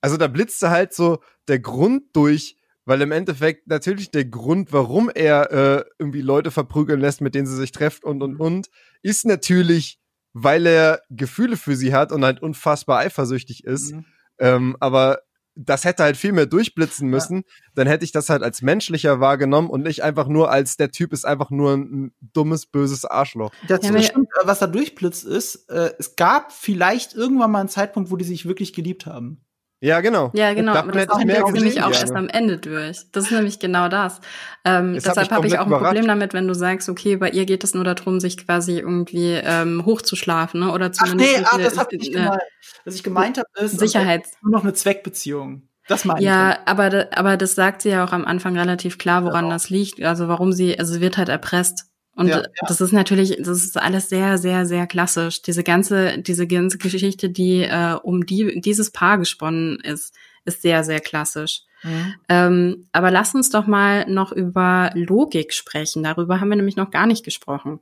Also 0.02 0.18
da 0.18 0.28
blitzte 0.28 0.70
halt 0.70 0.94
so 0.94 1.20
der 1.48 1.60
Grund 1.60 2.16
durch, 2.16 2.58
weil 2.86 3.02
im 3.02 3.12
Endeffekt 3.12 3.68
natürlich 3.68 4.12
der 4.12 4.26
Grund, 4.26 4.72
warum 4.72 5.10
er 5.10 5.52
äh, 5.52 5.86
irgendwie 5.98 6.22
Leute 6.22 6.52
verprügeln 6.52 7.00
lässt, 7.00 7.22
mit 7.22 7.34
denen 7.34 7.48
sie 7.48 7.56
sich 7.56 7.72
treffen 7.72 8.06
und 8.06 8.22
und 8.22 8.36
und, 8.36 8.70
ist 9.02 9.26
natürlich, 9.26 10.00
weil 10.34 10.68
er 10.68 11.02
Gefühle 11.10 11.58
für 11.58 11.76
sie 11.76 11.94
hat 11.94 12.12
und 12.12 12.24
halt 12.24 12.42
unfassbar 12.42 13.00
eifersüchtig 13.00 13.64
ist. 13.64 13.94
Mhm. 13.94 14.06
Ähm, 14.38 14.78
aber 14.80 15.22
das 15.56 15.86
hätte 15.86 16.04
halt 16.04 16.18
viel 16.18 16.32
mehr 16.32 16.46
durchblitzen 16.46 17.08
müssen, 17.10 17.38
ja. 17.38 17.44
dann 17.76 17.88
hätte 17.88 18.06
ich 18.06 18.12
das 18.12 18.30
halt 18.30 18.44
als 18.44 18.62
menschlicher 18.62 19.20
wahrgenommen 19.20 19.70
und 19.70 19.84
nicht 19.84 20.04
einfach 20.04 20.28
nur 20.28 20.52
als 20.52 20.78
der 20.78 20.92
Typ 20.92 21.14
ist 21.14 21.26
einfach 21.26 21.50
nur 21.50 21.76
ein 21.76 22.14
dummes, 22.34 22.66
böses 22.66 23.06
Arschloch. 23.06 23.52
Dazu 23.68 23.94
ja, 23.94 24.02
stimmt, 24.02 24.30
was 24.44 24.60
da 24.60 24.68
durchblitzt 24.68 25.26
ist, 25.26 25.70
äh, 25.70 25.92
es 26.00 26.16
gab 26.16 26.52
vielleicht 26.52 27.14
irgendwann 27.14 27.52
mal 27.52 27.60
einen 27.60 27.70
Zeitpunkt, 27.70 28.12
wo 28.12 28.18
die 28.18 28.26
sich 28.26 28.46
wirklich 28.46 28.74
geliebt 28.74 29.06
haben. 29.06 29.44
Ja, 29.84 30.00
genau. 30.00 30.32
Ja, 30.34 30.54
genau. 30.54 30.76
Aber 30.76 30.94
das 30.94 31.08
kommt 31.08 31.26
nämlich 31.26 31.84
auch 31.84 31.92
erst 31.92 32.16
am 32.16 32.30
Ende 32.30 32.58
durch. 32.58 33.02
Das 33.12 33.26
ist 33.26 33.32
nämlich 33.32 33.60
genau 33.60 33.90
das. 33.90 34.22
Ähm, 34.64 34.94
deshalb 34.94 35.30
habe 35.30 35.46
ich 35.46 35.58
auch 35.58 35.64
ein 35.64 35.68
überrascht. 35.68 35.88
Problem 35.88 36.08
damit, 36.08 36.34
wenn 36.34 36.48
du 36.48 36.56
sagst, 36.56 36.88
okay, 36.88 37.18
bei 37.18 37.30
ihr 37.30 37.46
geht 37.46 37.66
es 37.66 37.74
nur 37.74 37.84
darum, 37.84 38.22
sich 38.22 38.38
quasi 38.38 38.80
irgendwie 38.80 39.34
ähm, 39.44 39.84
hochzuschlafen, 39.86 40.62
ne? 40.62 40.72
Oder 40.72 40.94
zumindest. 40.94 41.36
Ach 41.36 41.58
nee, 41.58 41.64
ah, 41.64 41.70
das 41.70 41.78
habe 41.78 41.98
ich 41.98 42.14
gemeint. 42.14 42.42
Was 42.86 42.96
ich 42.96 43.04
gemeint 43.04 43.38
habe, 43.38 43.66
ist 43.66 43.78
Sicherheits 43.78 44.32
nur 44.42 44.54
noch 44.54 44.64
eine 44.64 44.74
Zweckbeziehung. 44.74 45.68
Das 45.90 46.06
meine 46.06 46.22
ja, 46.22 46.52
ich. 46.52 46.56
Ja, 46.56 46.62
aber, 46.66 47.08
aber 47.12 47.36
das 47.36 47.56
sagt 47.56 47.82
sie 47.82 47.90
ja 47.90 48.06
auch 48.06 48.14
am 48.14 48.24
Anfang 48.24 48.58
relativ 48.58 48.98
klar, 48.98 49.26
woran 49.26 49.46
genau. 49.46 49.56
das 49.56 49.70
liegt. 49.70 50.02
Also 50.02 50.30
warum 50.30 50.54
sie, 50.54 50.80
also 50.80 50.94
sie 50.94 51.02
wird 51.02 51.18
halt 51.18 51.28
erpresst. 51.28 51.93
Und 52.16 52.28
ja, 52.28 52.42
ja. 52.42 52.48
das 52.68 52.80
ist 52.80 52.92
natürlich, 52.92 53.38
das 53.40 53.64
ist 53.64 53.78
alles 53.78 54.10
sehr, 54.10 54.38
sehr, 54.38 54.66
sehr 54.66 54.86
klassisch. 54.86 55.42
Diese 55.42 55.64
ganze, 55.64 56.20
diese 56.20 56.46
ganze 56.46 56.78
Geschichte, 56.78 57.30
die 57.30 57.64
äh, 57.64 57.98
um 58.04 58.26
die 58.26 58.62
dieses 58.62 58.92
Paar 58.92 59.18
gesponnen 59.18 59.80
ist, 59.80 60.16
ist 60.46 60.62
sehr, 60.62 60.84
sehr 60.84 61.00
klassisch. 61.00 61.62
Mhm. 61.82 62.14
Ähm, 62.30 62.88
aber 62.92 63.10
lass 63.10 63.34
uns 63.34 63.50
doch 63.50 63.66
mal 63.66 64.10
noch 64.10 64.32
über 64.32 64.92
Logik 64.94 65.54
sprechen. 65.54 66.04
Darüber 66.04 66.40
haben 66.40 66.50
wir 66.50 66.56
nämlich 66.56 66.76
noch 66.76 66.92
gar 66.92 67.08
nicht 67.08 67.26
gesprochen. 67.26 67.80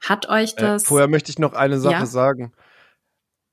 Hat 0.00 0.28
euch 0.28 0.52
äh, 0.56 0.60
das? 0.60 0.84
Äh, 0.84 0.86
vorher 0.86 1.08
möchte 1.08 1.30
ich 1.30 1.38
noch 1.38 1.54
eine 1.54 1.80
Sache 1.80 1.94
ja? 1.94 2.06
sagen. 2.06 2.52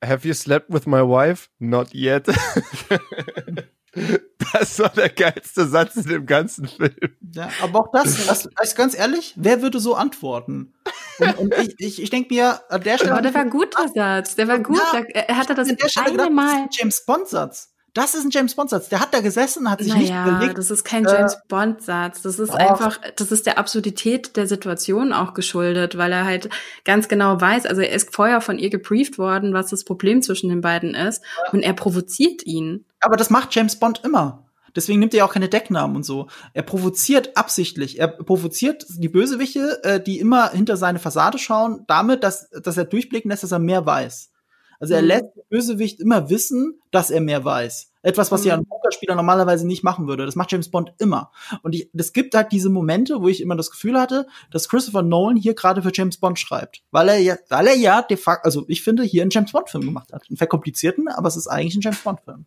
Have 0.03 0.27
you 0.27 0.33
slept 0.33 0.71
with 0.71 0.85
my 0.85 1.01
wife? 1.01 1.49
Not 1.59 1.93
yet. 1.93 2.27
Das 4.53 4.79
war 4.79 4.89
der 4.89 5.09
geilste 5.09 5.67
Satz 5.67 5.95
in 5.97 6.07
dem 6.07 6.25
ganzen 6.25 6.67
Film. 6.67 6.95
Ja, 7.33 7.49
aber 7.61 7.81
auch 7.81 7.91
das, 7.91 8.25
das 8.25 8.47
ist 8.63 8.75
ganz 8.75 8.97
ehrlich, 8.97 9.33
wer 9.35 9.61
würde 9.61 9.79
so 9.79 9.95
antworten? 9.95 10.73
Und, 11.19 11.37
und 11.37 11.53
ich, 11.55 11.75
ich, 11.77 12.01
ich 12.01 12.09
denke 12.09 12.33
mir, 12.33 12.61
an 12.69 12.81
der 12.81 12.97
Stelle. 12.97 13.11
Aber 13.11 13.21
der 13.21 13.33
war 13.33 13.45
gut, 13.45 13.75
der 13.77 13.89
Satz. 13.89 14.35
Der 14.35 14.47
war 14.47 14.59
gut. 14.59 14.81
Ja, 14.93 15.01
er 15.01 15.37
hatte 15.37 15.53
das 15.53 15.69
eine 15.97 16.29
Mal. 16.29 16.67
James 16.71 17.05
Bond-Satz. 17.05 17.73
Das 17.93 18.13
ist 18.13 18.25
ein 18.25 18.29
James 18.29 18.55
Bond-Satz. 18.55 18.89
Der 18.89 18.99
hat 18.99 19.13
da 19.13 19.21
gesessen, 19.21 19.69
hat 19.69 19.79
sich 19.79 19.93
naja, 19.93 20.25
nicht 20.25 20.31
überlegt. 20.31 20.57
das 20.57 20.71
ist 20.71 20.83
kein 20.83 21.05
James 21.05 21.33
äh, 21.33 21.37
Bond-Satz. 21.47 22.21
Das 22.21 22.39
ist 22.39 22.51
oh. 22.51 22.57
einfach, 22.57 22.99
das 23.15 23.31
ist 23.31 23.45
der 23.45 23.57
Absurdität 23.57 24.35
der 24.35 24.47
Situation 24.47 25.13
auch 25.13 25.33
geschuldet, 25.33 25.97
weil 25.97 26.11
er 26.11 26.25
halt 26.25 26.49
ganz 26.85 27.07
genau 27.07 27.39
weiß, 27.39 27.65
also 27.65 27.81
er 27.81 27.91
ist 27.91 28.13
vorher 28.13 28.41
von 28.41 28.59
ihr 28.59 28.69
gebrieft 28.69 29.17
worden, 29.17 29.53
was 29.53 29.69
das 29.69 29.83
Problem 29.83 30.21
zwischen 30.21 30.49
den 30.49 30.61
beiden 30.61 30.93
ist, 30.93 31.23
ja. 31.45 31.53
und 31.53 31.61
er 31.61 31.73
provoziert 31.73 32.45
ihn. 32.45 32.85
Aber 32.99 33.17
das 33.17 33.29
macht 33.29 33.55
James 33.55 33.77
Bond 33.77 34.01
immer. 34.03 34.45
Deswegen 34.75 34.99
nimmt 34.99 35.13
er 35.13 35.25
auch 35.25 35.33
keine 35.33 35.49
Decknamen 35.49 35.95
und 35.95 36.03
so. 36.03 36.27
Er 36.53 36.63
provoziert 36.63 37.35
absichtlich. 37.35 37.99
Er 37.99 38.07
provoziert 38.07 38.85
die 38.89 39.09
Bösewichte, 39.09 39.83
äh, 39.83 39.99
die 39.99 40.19
immer 40.19 40.51
hinter 40.51 40.77
seine 40.77 40.99
Fassade 40.99 41.37
schauen, 41.37 41.85
damit, 41.87 42.23
dass, 42.23 42.49
dass 42.51 42.77
er 42.77 42.85
durchblicken 42.85 43.31
lässt, 43.31 43.43
dass 43.43 43.51
er 43.51 43.59
mehr 43.59 43.85
weiß. 43.85 44.28
Also 44.79 44.93
er 44.93 45.01
Mhm. 45.01 45.07
lässt 45.07 45.23
den 45.35 45.43
Bösewicht 45.49 45.99
immer 45.99 46.29
wissen, 46.29 46.79
dass 46.91 47.09
er 47.09 47.19
mehr 47.21 47.43
weiß. 47.43 47.91
Etwas, 48.01 48.31
was 48.31 48.45
ja 48.45 48.53
ein 48.53 48.61
Mhm. 48.61 48.67
Pokerspieler 48.69 49.13
normalerweise 49.15 49.67
nicht 49.67 49.83
machen 49.83 50.07
würde. 50.07 50.25
Das 50.25 50.35
macht 50.37 50.51
James 50.53 50.71
Bond 50.71 50.93
immer. 50.99 51.31
Und 51.63 51.75
es 51.93 52.13
gibt 52.13 52.33
halt 52.33 52.53
diese 52.53 52.69
Momente, 52.69 53.21
wo 53.21 53.27
ich 53.27 53.41
immer 53.41 53.57
das 53.57 53.71
Gefühl 53.71 53.99
hatte, 53.99 54.25
dass 54.51 54.69
Christopher 54.69 55.01
Nolan 55.01 55.35
hier 55.35 55.53
gerade 55.53 55.81
für 55.81 55.91
James 55.93 56.15
Bond 56.17 56.39
schreibt. 56.39 56.81
Weil 56.91 57.09
er 57.09 57.17
ja, 57.17 57.35
weil 57.49 57.67
er 57.67 57.75
ja 57.75 58.01
de 58.01 58.15
facto, 58.15 58.45
also 58.45 58.63
ich 58.69 58.81
finde, 58.83 59.03
hier 59.03 59.21
einen 59.23 59.31
James 59.31 59.51
Bond-Film 59.51 59.83
gemacht 59.83 60.13
hat. 60.13 60.23
Einen 60.29 60.37
verkomplizierten, 60.37 61.09
aber 61.09 61.27
es 61.27 61.35
ist 61.35 61.47
eigentlich 61.47 61.75
ein 61.75 61.81
James 61.81 61.99
Bond-Film. 62.01 62.45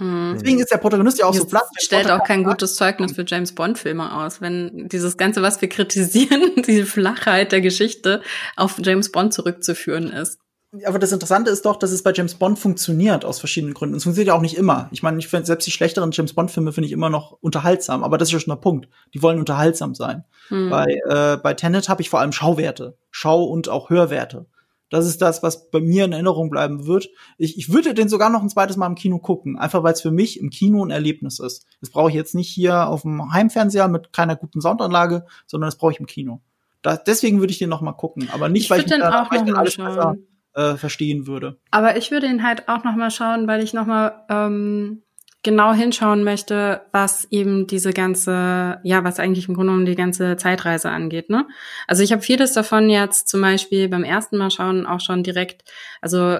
Mhm. 0.00 0.32
Deswegen 0.34 0.60
ist 0.60 0.70
der 0.70 0.76
Protagonist 0.78 1.18
ja 1.18 1.24
auch 1.26 1.34
so 1.34 1.40
Das 1.42 1.50
platt. 1.50 1.64
stellt 1.78 2.10
auch 2.10 2.22
kein 2.22 2.44
gutes 2.44 2.76
Zeugnis 2.76 3.12
für 3.12 3.24
James 3.26 3.52
Bond-Filme 3.54 4.14
aus, 4.14 4.40
wenn 4.40 4.88
dieses 4.88 5.16
Ganze, 5.16 5.40
was 5.42 5.60
wir 5.60 5.68
kritisieren, 5.68 6.52
diese 6.66 6.84
Flachheit 6.86 7.50
der 7.50 7.62
Geschichte 7.62 8.22
auf 8.56 8.76
James 8.82 9.10
Bond 9.10 9.32
zurückzuführen 9.32 10.08
ist. 10.12 10.38
Aber 10.84 10.98
das 10.98 11.12
Interessante 11.12 11.50
ist 11.50 11.64
doch, 11.64 11.76
dass 11.76 11.90
es 11.92 12.02
bei 12.02 12.12
James 12.12 12.34
Bond 12.34 12.58
funktioniert 12.58 13.24
aus 13.24 13.38
verschiedenen 13.38 13.74
Gründen. 13.74 13.94
Es 13.96 14.02
funktioniert 14.04 14.28
ja 14.28 14.34
auch 14.34 14.40
nicht 14.42 14.56
immer. 14.56 14.88
Ich 14.92 15.02
meine, 15.02 15.18
ich 15.18 15.28
finde 15.28 15.46
selbst 15.46 15.66
die 15.66 15.70
schlechteren 15.70 16.10
James 16.12 16.32
Bond 16.34 16.50
Filme 16.50 16.72
finde 16.72 16.86
ich 16.86 16.92
immer 16.92 17.10
noch 17.10 17.32
unterhaltsam, 17.40 18.02
aber 18.04 18.18
das 18.18 18.28
ist 18.28 18.32
ja 18.32 18.40
schon 18.40 18.52
der 18.52 18.60
Punkt. 18.60 18.88
Die 19.14 19.22
wollen 19.22 19.38
unterhaltsam 19.38 19.94
sein. 19.94 20.24
Hm. 20.48 20.70
Bei 20.70 20.84
äh, 21.08 21.36
bei 21.36 21.54
Tenet 21.54 21.88
habe 21.88 22.02
ich 22.02 22.10
vor 22.10 22.20
allem 22.20 22.32
Schauwerte, 22.32 22.96
Schau 23.10 23.44
und 23.44 23.68
auch 23.68 23.90
Hörwerte. 23.90 24.46
Das 24.88 25.04
ist 25.04 25.20
das, 25.20 25.42
was 25.42 25.68
bei 25.70 25.80
mir 25.80 26.04
in 26.04 26.12
Erinnerung 26.12 26.48
bleiben 26.48 26.86
wird. 26.86 27.08
Ich, 27.38 27.58
ich 27.58 27.72
würde 27.72 27.92
den 27.92 28.08
sogar 28.08 28.30
noch 28.30 28.42
ein 28.42 28.48
zweites 28.48 28.76
Mal 28.76 28.86
im 28.86 28.94
Kino 28.94 29.18
gucken, 29.18 29.58
einfach 29.58 29.82
weil 29.82 29.92
es 29.94 30.00
für 30.00 30.12
mich 30.12 30.38
im 30.38 30.48
Kino 30.50 30.84
ein 30.84 30.90
Erlebnis 30.90 31.40
ist. 31.40 31.66
Das 31.80 31.90
brauche 31.90 32.10
ich 32.10 32.14
jetzt 32.14 32.36
nicht 32.36 32.48
hier 32.48 32.86
auf 32.88 33.02
dem 33.02 33.32
Heimfernseher 33.32 33.88
mit 33.88 34.12
keiner 34.12 34.36
guten 34.36 34.60
Soundanlage, 34.60 35.26
sondern 35.48 35.66
das 35.68 35.76
brauche 35.76 35.90
ich 35.92 35.98
im 35.98 36.06
Kino. 36.06 36.40
Da, 36.82 36.96
deswegen 36.96 37.40
würde 37.40 37.50
ich 37.50 37.58
den 37.58 37.68
noch 37.68 37.80
mal 37.80 37.94
gucken, 37.94 38.28
aber 38.32 38.48
nicht, 38.48 38.64
Ich 38.64 38.70
weil 38.70 38.78
ich, 38.78 38.86
den 38.86 39.00
da- 39.00 39.22
auch 39.24 39.30
weil 39.32 39.40
ich 39.40 39.44
dann 39.46 39.56
alles 39.56 39.74
schauen. 39.74 39.86
besser 39.86 40.14
äh, 40.56 40.76
verstehen 40.76 41.26
würde. 41.26 41.58
Aber 41.70 41.96
ich 41.96 42.10
würde 42.10 42.26
ihn 42.26 42.42
halt 42.42 42.68
auch 42.68 42.82
noch 42.82 42.96
mal 42.96 43.10
schauen, 43.10 43.46
weil 43.46 43.62
ich 43.62 43.74
noch 43.74 43.86
mal 43.86 44.24
ähm, 44.28 45.02
genau 45.42 45.72
hinschauen 45.72 46.24
möchte, 46.24 46.82
was 46.90 47.26
eben 47.30 47.66
diese 47.68 47.92
ganze, 47.92 48.80
ja, 48.82 49.04
was 49.04 49.20
eigentlich 49.20 49.48
im 49.48 49.54
Grunde 49.54 49.70
genommen 49.70 49.86
die 49.86 49.94
ganze 49.94 50.36
Zeitreise 50.36 50.90
angeht. 50.90 51.30
Ne? 51.30 51.46
Also 51.86 52.02
ich 52.02 52.10
habe 52.10 52.22
vieles 52.22 52.52
davon 52.52 52.90
jetzt 52.90 53.28
zum 53.28 53.42
Beispiel 53.42 53.88
beim 53.88 54.02
ersten 54.02 54.38
Mal 54.38 54.50
schauen 54.50 54.86
auch 54.86 55.00
schon 55.00 55.22
direkt, 55.22 55.62
also 56.00 56.38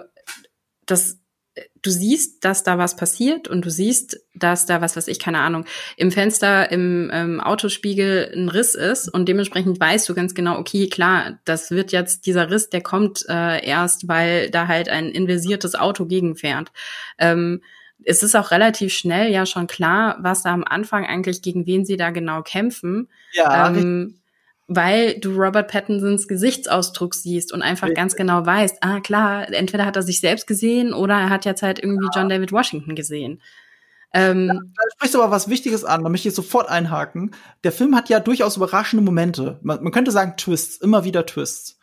das 0.87 1.21
du 1.87 1.91
siehst, 1.91 2.45
dass 2.45 2.65
da 2.65 2.79
was 2.79 2.97
passiert 2.97 3.49
und 3.49 3.65
du 3.65 3.71
siehst, 3.71 4.21
dass 4.35 4.67
da 4.67 4.81
was, 4.81 4.97
was 4.97 5.09
ich, 5.09 5.19
keine 5.19 5.39
Ahnung, 5.39 5.65
im 5.97 6.11
Fenster, 6.11 6.71
im 6.71 7.11
ähm, 7.13 7.41
Autospiegel 7.41 8.33
ein 8.35 8.49
Riss 8.49 8.75
ist 8.75 9.09
und 9.09 9.29
dementsprechend 9.29 9.79
weißt 9.79 10.09
du 10.09 10.15
ganz 10.15 10.35
genau, 10.35 10.59
okay, 10.59 10.89
klar, 10.89 11.39
das 11.45 11.71
wird 11.71 11.93
jetzt, 11.93 12.27
dieser 12.27 12.51
Riss, 12.51 12.69
der 12.69 12.83
kommt 12.83 13.25
äh, 13.29 13.65
erst, 13.65 14.09
weil 14.09 14.51
da 14.51 14.67
halt 14.67 14.89
ein 14.89 15.11
inversiertes 15.11 15.75
Auto 15.75 16.07
gegenfährt. 16.07 16.73
Ähm, 17.19 17.63
es 18.05 18.23
ist 18.23 18.35
auch 18.35 18.51
relativ 18.51 18.93
schnell 18.93 19.31
ja 19.33 19.47
schon 19.47 19.67
klar, 19.67 20.19
was 20.21 20.43
da 20.43 20.53
am 20.53 20.65
Anfang 20.65 21.07
eigentlich, 21.07 21.43
gegen 21.43 21.67
wen 21.67 21.85
sie 21.85 21.97
da 21.97 22.11
genau 22.11 22.43
kämpfen. 22.43 23.09
Ja, 23.33 23.69
Ähm, 23.69 24.21
weil 24.69 25.19
du 25.21 25.31
Robert 25.31 25.71
Pattinsons 25.71 26.27
Gesichtsausdruck 26.27 27.15
siehst 27.15 27.53
und 27.53 27.63
einfach 27.63 27.87
Richtig. 27.87 27.97
ganz 27.97 28.17
genau 28.17 28.45
weißt, 28.45 28.79
ah 28.81 29.01
klar, 29.01 29.53
entweder 29.53 29.87
hat 29.87 29.97
er 29.97 30.03
sich 30.03 30.21
selbst 30.21 30.47
gesehen 30.47 30.93
oder 30.93 31.15
er 31.15 31.31
hat 31.31 31.45
jetzt 31.45 31.63
halt 31.63 31.79
irgendwie 31.79 32.09
John 32.15 32.29
David 32.29 32.53
Washington 32.53 32.95
gesehen. 32.97 33.41
Ähm, 34.13 34.49
Da 34.49 34.83
sprichst 34.95 35.15
du 35.15 35.23
aber 35.23 35.31
was 35.31 35.49
Wichtiges 35.49 35.85
an, 35.85 36.03
da 36.03 36.09
möchte 36.09 36.29
ich 36.29 36.35
sofort 36.35 36.69
einhaken. 36.69 37.33
Der 37.65 37.73
Film 37.73 37.95
hat 37.95 38.09
ja 38.09 38.19
durchaus 38.19 38.57
überraschende 38.57 39.05
Momente. 39.05 39.61
Man, 39.63 39.83
man 39.83 39.93
könnte 39.93 40.11
sagen 40.11 40.35
Twists, 40.37 40.79
immer 40.79 41.05
wieder 41.05 41.27
Twists. 41.27 41.79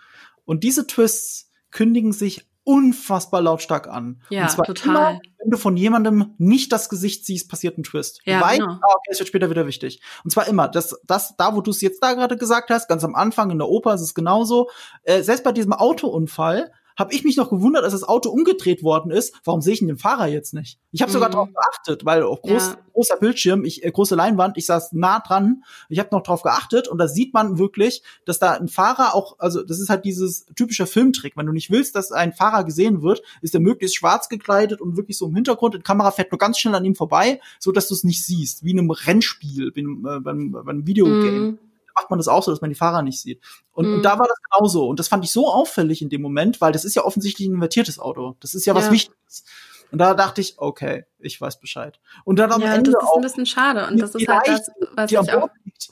Und 0.46 0.64
diese 0.64 0.88
Twists 0.88 1.52
kündigen 1.72 2.12
sich 2.12 2.46
unfassbar 2.64 3.42
lautstark 3.42 3.88
an. 3.88 4.22
Ja, 4.30 4.44
Und 4.44 4.52
zwar 4.52 4.66
total. 4.66 4.90
immer, 4.90 5.20
wenn 5.40 5.52
du 5.52 5.58
von 5.58 5.76
jemandem 5.76 6.34
nicht 6.38 6.72
das 6.72 6.90
Gesicht 6.90 7.26
siehst, 7.26 7.50
passiert 7.50 7.78
ein 7.78 7.84
Twist. 7.84 8.22
Ja, 8.26 8.42
weißt, 8.42 8.60
genau. 8.60 8.74
ah, 8.74 8.96
okay, 8.96 9.10
es 9.12 9.20
wird 9.20 9.28
später 9.28 9.50
wieder 9.50 9.68
wichtig. 9.68 10.02
Und 10.24 10.32
zwar 10.32 10.48
immer, 10.48 10.68
das, 10.68 10.96
das, 11.06 11.36
da, 11.38 11.56
wo 11.56 11.62
du 11.62 11.72
es 11.72 11.82
jetzt 11.82 12.02
da 12.02 12.14
gerade 12.14 12.38
gesagt 12.38 12.70
hast, 12.70 12.88
ganz 12.88 13.04
am 13.04 13.16
Anfang 13.16 13.52
in 13.52 13.58
der 13.60 13.68
Oper 13.68 13.94
ist 13.94 14.02
es 14.02 14.14
genauso. 14.14 14.70
Äh, 15.04 15.22
selbst 15.24 15.44
bei 15.44 15.52
diesem 15.52 15.74
Autounfall 15.74 16.72
habe 16.98 17.14
ich 17.14 17.24
mich 17.24 17.38
noch 17.38 17.50
gewundert, 17.50 17.84
als 17.84 17.94
das 17.94 18.04
Auto 18.04 18.30
umgedreht 18.30 18.84
worden 18.84 19.12
ist. 19.12 19.34
Warum 19.44 19.62
sehe 19.62 19.74
ich 19.74 19.80
den 19.80 19.98
Fahrer 19.98 20.28
jetzt 20.28 20.54
nicht? 20.54 20.80
Ich 20.92 21.02
habe 21.02 21.12
sogar 21.12 21.30
Mhm. 21.30 21.34
darauf 21.34 21.50
geachtet, 21.54 22.06
weil 22.06 22.24
auf 22.24 22.42
groß, 22.42 22.68
Ja. 22.70 22.78
großer 22.94 23.18
Bildschirm, 23.18 23.66
ich, 23.66 23.84
äh, 23.84 23.92
große 23.92 24.16
Leinwand, 24.16 24.58
ich 24.58 24.66
saß 24.66 24.94
nah 24.94 25.20
dran. 25.20 25.64
Ich 25.90 26.00
habe 26.00 26.10
noch 26.12 26.22
drauf 26.24 26.44
geachtet 26.44 26.88
und 26.88 26.98
da 26.98 27.08
sieht 27.08 27.34
man 27.34 27.58
wirklich, 27.58 28.04
dass 28.26 28.40
da 28.40 28.52
ein 28.54 28.68
Fahrer 28.68 29.16
auch, 29.16 29.40
also 29.40 29.64
das 29.64 29.80
ist 29.80 29.90
halt 29.90 30.06
dieses 30.06 30.46
typische 30.56 30.86
Filmtrick. 30.86 31.36
Wenn 31.36 31.46
du 31.46 31.52
nicht 31.54 31.72
willst, 31.72 31.96
dass 31.96 32.12
ein 32.12 32.34
Fahrer 32.34 32.64
gesehen 32.64 33.02
wird, 33.02 33.24
ist 33.42 33.54
er 33.54 33.60
möglichst 33.60 33.96
schwarz 33.96 34.30
gekleidet 34.30 34.82
und 34.82 34.98
wirklich 34.98 35.18
so 35.18 35.28
im 35.28 35.36
Hintergrund. 35.36 35.74
Die 35.76 35.80
Kamera 35.80 36.12
fährt 36.12 36.32
nur 36.32 36.40
ganz 36.40 36.60
schnell 36.60 36.76
an 36.76 36.86
ihm 36.86 36.96
vorbei, 36.96 37.40
so 37.60 37.72
dass 37.72 37.88
du 37.88 37.96
es 37.96 38.04
nicht 38.04 38.26
siehst, 38.26 38.64
wie 38.64 38.72
in 38.72 38.80
einem 38.80 38.92
Rennspiel, 38.92 39.72
wie 39.74 39.80
in 39.80 39.88
einem, 39.88 40.06
äh, 40.06 40.20
beim, 40.20 40.52
beim 40.52 40.86
Videogame 40.88 41.32
mhm. 41.40 41.60
Macht 41.96 42.10
man 42.10 42.20
das 42.20 42.28
auch 42.28 42.44
so, 42.44 42.52
dass 42.52 42.62
man 42.62 42.70
die 42.70 42.76
Fahrer 42.76 43.02
nicht 43.02 43.20
sieht. 43.22 43.42
Und, 43.72 43.88
Mhm. 43.88 43.94
und 43.96 44.02
da 44.04 44.18
war 44.20 44.28
das 44.28 44.38
genauso. 44.50 44.88
Und 44.88 45.00
das 45.00 45.08
fand 45.08 45.24
ich 45.24 45.32
so 45.32 45.48
auffällig 45.48 46.02
in 46.02 46.10
dem 46.10 46.22
Moment, 46.22 46.62
weil 46.62 46.72
das 46.72 46.86
ist 46.86 46.96
ja 46.96 47.04
offensichtlich 47.04 47.48
ein 47.48 47.56
invertiertes 47.56 48.00
Auto. 48.00 48.36
Das 48.40 48.54
ist 48.56 48.66
ja 48.66 48.76
was 48.76 48.86
Ja. 48.86 48.92
Wichtiges. 48.92 49.44
Und 49.92 50.00
da 50.00 50.16
dachte 50.16 50.42
ich, 50.42 50.56
okay, 50.58 51.06
ich 51.20 51.40
weiß 51.40 51.60
Bescheid. 51.60 52.00
Und 52.26 52.40
dann 52.40 52.52
am 52.52 52.62
ja, 52.64 52.74
Ende 52.74 52.90
das 52.90 53.04
ist 53.04 53.08
auch 53.08 53.16
ein 53.18 53.22
bisschen 53.22 53.46
schade 53.46 53.86
und 53.88 54.02
das 54.02 54.16
ist 54.16 54.28
halt 54.28 54.48
das, 54.48 54.72
was 54.96 55.12
ich 55.12 55.20
auch 55.20 55.50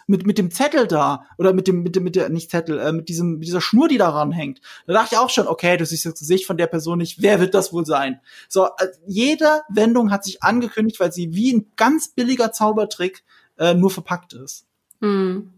mit, 0.08 0.26
mit 0.26 0.40
dem 0.40 0.50
Zettel 0.50 0.88
da, 0.88 1.26
oder 1.38 1.54
mit 1.54 1.68
dem, 1.68 1.84
mit 1.84 1.96
dem, 1.96 2.04
mit 2.04 2.16
der, 2.16 2.30
nicht 2.30 2.50
Zettel, 2.50 2.80
äh, 2.80 2.92
mit 2.94 3.10
diesem, 3.10 3.34
mit 3.38 3.48
dieser 3.48 3.62
Schnur, 3.62 3.88
die 3.88 4.00
daran 4.00 4.32
hängt. 4.32 4.60
Da 4.88 4.94
dachte 4.94 5.10
ich 5.14 5.20
auch 5.20 5.30
schon, 5.30 5.48
okay, 5.48 5.78
du 5.78 5.86
siehst 5.86 6.08
das 6.08 6.16
Gesicht 6.18 6.48
von 6.48 6.58
der 6.58 6.66
Person 6.66 6.98
nicht, 6.98 7.22
wer 7.22 7.40
wird 7.40 7.54
das 7.54 7.74
wohl 7.74 7.86
sein? 7.86 8.20
So, 8.50 8.66
äh, 8.66 8.88
jede 9.06 9.62
Wendung 9.70 10.10
hat 10.10 10.24
sich 10.24 10.42
angekündigt, 10.42 11.00
weil 11.00 11.12
sie 11.12 11.36
wie 11.36 11.54
ein 11.54 11.72
ganz 11.76 12.08
billiger 12.08 12.52
Zaubertrick 12.52 13.24
äh, 13.60 13.76
nur 13.76 13.92
verpackt 13.92 14.34
ist. 14.34 14.66
Mhm. 15.00 15.54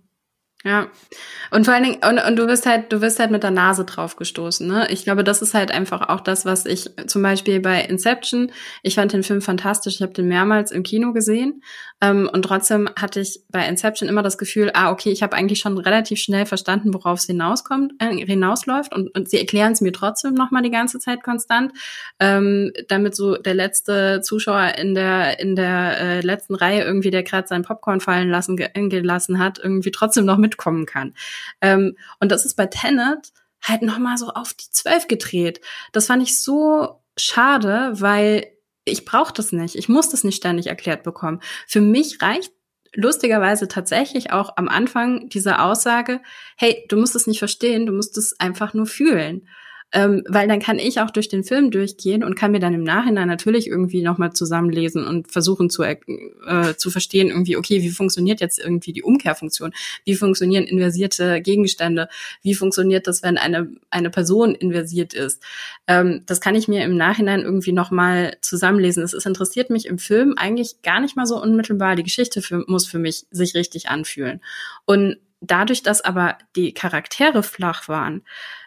Ja. 0.65 0.87
Und 1.51 1.65
vor 1.65 1.73
allen 1.73 1.83
Dingen, 1.83 1.99
und, 2.09 2.19
und 2.19 2.37
du 2.37 2.47
wirst 2.47 2.65
halt, 2.65 2.91
du 2.93 3.01
wirst 3.01 3.19
halt 3.19 3.31
mit 3.31 3.43
der 3.43 3.51
Nase 3.51 3.83
drauf 3.83 4.15
gestoßen, 4.15 4.65
ne? 4.65 4.87
Ich 4.89 5.03
glaube, 5.03 5.25
das 5.25 5.41
ist 5.41 5.53
halt 5.53 5.71
einfach 5.71 6.07
auch 6.07 6.21
das, 6.21 6.45
was 6.45 6.65
ich 6.65 6.89
zum 7.05 7.21
Beispiel 7.21 7.59
bei 7.59 7.81
Inception, 7.81 8.49
ich 8.81 8.95
fand 8.95 9.11
den 9.11 9.23
Film 9.23 9.41
fantastisch, 9.41 9.95
ich 9.95 10.01
habe 10.01 10.13
den 10.13 10.29
mehrmals 10.29 10.71
im 10.71 10.83
Kino 10.83 11.11
gesehen. 11.11 11.61
Ähm, 12.03 12.29
und 12.31 12.43
trotzdem 12.43 12.89
hatte 12.99 13.21
ich 13.21 13.39
bei 13.49 13.65
Inception 13.65 14.09
immer 14.09 14.23
das 14.23 14.37
Gefühl, 14.37 14.71
ah, 14.73 14.91
okay, 14.91 15.09
ich 15.09 15.23
habe 15.23 15.37
eigentlich 15.37 15.59
schon 15.59 15.77
relativ 15.77 16.19
schnell 16.19 16.45
verstanden, 16.45 16.93
worauf 16.93 17.19
es 17.19 17.25
hinauskommt, 17.25 17.93
äh, 17.99 18.13
hinausläuft. 18.25 18.93
Und, 18.93 19.15
und 19.15 19.29
sie 19.29 19.39
erklären 19.39 19.71
es 19.71 19.79
mir 19.79 19.93
trotzdem 19.93 20.33
nochmal 20.33 20.63
die 20.63 20.69
ganze 20.69 20.99
Zeit 20.99 21.23
konstant, 21.23 21.71
ähm, 22.19 22.73
damit 22.89 23.15
so 23.15 23.37
der 23.37 23.53
letzte 23.53 24.19
Zuschauer 24.21 24.75
in 24.77 24.95
der, 24.95 25.39
in 25.39 25.55
der 25.55 25.97
äh, 25.97 26.19
letzten 26.19 26.55
Reihe 26.55 26.83
irgendwie, 26.83 27.09
der 27.09 27.23
gerade 27.23 27.47
seinen 27.47 27.63
Popcorn 27.63 28.01
fallen 28.01 28.29
lassen, 28.29 28.57
ge 28.57 28.69
gelassen 28.73 29.39
hat, 29.39 29.59
irgendwie 29.63 29.91
trotzdem 29.91 30.25
noch 30.25 30.37
mitkommen 30.37 30.85
kann. 30.85 31.13
Ähm, 31.61 31.95
und 32.19 32.33
das 32.33 32.45
ist 32.45 32.55
bei 32.55 32.65
Tenet 32.65 33.31
halt 33.61 33.81
nochmal 33.81 34.17
so 34.17 34.27
auf 34.27 34.53
die 34.53 34.69
Zwölf 34.71 35.07
gedreht. 35.07 35.61
Das 35.93 36.07
fand 36.07 36.21
ich 36.21 36.41
so 36.41 36.99
schade, 37.15 37.91
weil 37.93 38.52
ich 38.85 39.05
brauche 39.05 39.33
das 39.33 39.51
nicht. 39.51 39.75
Ich 39.75 39.89
muss 39.89 40.09
das 40.09 40.23
nicht 40.23 40.35
ständig 40.35 40.67
erklärt 40.67 41.03
bekommen. 41.03 41.39
Für 41.67 41.81
mich 41.81 42.21
reicht 42.21 42.51
lustigerweise 42.95 43.67
tatsächlich 43.67 44.31
auch 44.31 44.55
am 44.57 44.69
Anfang 44.69 45.29
diese 45.29 45.59
Aussage, 45.59 46.21
hey, 46.57 46.85
du 46.89 46.97
musst 46.97 47.15
es 47.15 47.27
nicht 47.27 47.39
verstehen, 47.39 47.85
du 47.85 47.93
musst 47.93 48.17
es 48.17 48.39
einfach 48.39 48.73
nur 48.73 48.85
fühlen. 48.85 49.47
Ähm, 49.95 50.23
weil 50.27 50.47
dann 50.47 50.59
kann 50.59 50.79
ich 50.79 50.99
auch 50.99 51.11
durch 51.11 51.29
den 51.29 51.43
Film 51.43 51.69
durchgehen 51.69 52.23
und 52.23 52.35
kann 52.35 52.51
mir 52.51 52.59
dann 52.59 52.73
im 52.73 52.83
Nachhinein 52.83 53.27
natürlich 53.27 53.67
irgendwie 53.67 54.01
nochmal 54.01 54.33
zusammenlesen 54.33 55.05
und 55.05 55.31
versuchen 55.31 55.69
zu, 55.69 55.83
äh, 55.83 55.97
zu 56.75 56.89
verstehen, 56.89 57.29
irgendwie, 57.29 57.57
okay, 57.57 57.83
wie 57.83 57.91
funktioniert 57.91 58.41
jetzt 58.41 58.57
irgendwie 58.57 58.91
die 58.91 59.03
Umkehrfunktion? 59.03 59.71
Wie 60.03 60.15
funktionieren 60.15 60.63
inversierte 60.63 61.41
Gegenstände? 61.41 62.09
Wie 62.41 62.55
funktioniert 62.55 63.05
das, 63.05 63.21
wenn 63.21 63.37
eine, 63.37 63.69
eine 63.91 64.09
Person 64.09 64.55
inversiert 64.55 65.13
ist? 65.13 65.43
Ähm, 65.87 66.23
das 66.25 66.41
kann 66.41 66.55
ich 66.55 66.67
mir 66.67 66.83
im 66.83 66.97
Nachhinein 66.97 67.41
irgendwie 67.41 67.71
nochmal 67.71 68.35
zusammenlesen. 68.41 69.03
Es 69.03 69.13
interessiert 69.13 69.69
mich 69.69 69.85
im 69.85 69.99
Film 69.99 70.33
eigentlich 70.37 70.81
gar 70.81 71.01
nicht 71.01 71.15
mal 71.15 71.27
so 71.27 71.39
unmittelbar. 71.39 71.95
Die 71.95 72.03
Geschichte 72.03 72.41
für, 72.41 72.63
muss 72.67 72.87
für 72.87 72.97
mich 72.99 73.27
sich 73.29 73.53
richtig 73.53 73.89
anfühlen. 73.89 74.41
Und 74.85 75.17
dadurch, 75.43 75.83
dass 75.83 76.01
aber 76.01 76.37
die 76.55 76.73
Charaktere 76.73 77.43
flach 77.43 77.87
waren, 77.87 78.23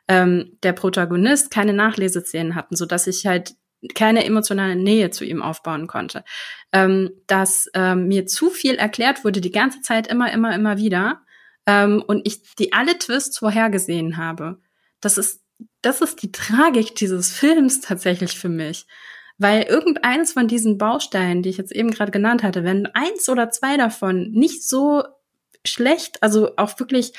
ähm, 0.08 0.58
der 0.62 0.72
Protagonist 0.72 1.50
keine 1.50 1.72
Nachleseszenen 1.72 2.54
hatten, 2.54 2.76
so 2.76 2.86
dass 2.86 3.06
ich 3.06 3.26
halt 3.26 3.54
keine 3.94 4.24
emotionale 4.24 4.76
Nähe 4.76 5.10
zu 5.10 5.24
ihm 5.24 5.42
aufbauen 5.42 5.86
konnte, 5.86 6.24
ähm, 6.72 7.10
dass 7.26 7.68
ähm, 7.74 8.08
mir 8.08 8.26
zu 8.26 8.50
viel 8.50 8.76
erklärt 8.76 9.24
wurde 9.24 9.40
die 9.40 9.52
ganze 9.52 9.80
Zeit 9.82 10.06
immer, 10.06 10.32
immer, 10.32 10.54
immer 10.54 10.78
wieder 10.78 11.22
ähm, 11.66 12.02
und 12.06 12.26
ich 12.26 12.54
die 12.54 12.72
alle 12.72 12.98
Twists 12.98 13.38
vorhergesehen 13.38 14.16
habe. 14.16 14.60
Das 15.00 15.18
ist 15.18 15.42
das 15.82 16.00
ist 16.00 16.22
die 16.22 16.32
Tragik 16.32 16.96
dieses 16.96 17.32
Films 17.32 17.80
tatsächlich 17.80 18.38
für 18.38 18.48
mich. 18.48 18.86
Weil 19.38 19.64
irgendeines 19.64 20.32
von 20.32 20.48
diesen 20.48 20.78
Bausteinen, 20.78 21.42
die 21.42 21.50
ich 21.50 21.58
jetzt 21.58 21.72
eben 21.72 21.90
gerade 21.90 22.10
genannt 22.10 22.42
hatte, 22.42 22.64
wenn 22.64 22.86
eins 22.86 23.28
oder 23.28 23.50
zwei 23.50 23.76
davon 23.76 24.30
nicht 24.32 24.66
so 24.66 25.04
schlecht, 25.64 26.22
also 26.22 26.56
auch 26.56 26.78
wirklich 26.78 27.12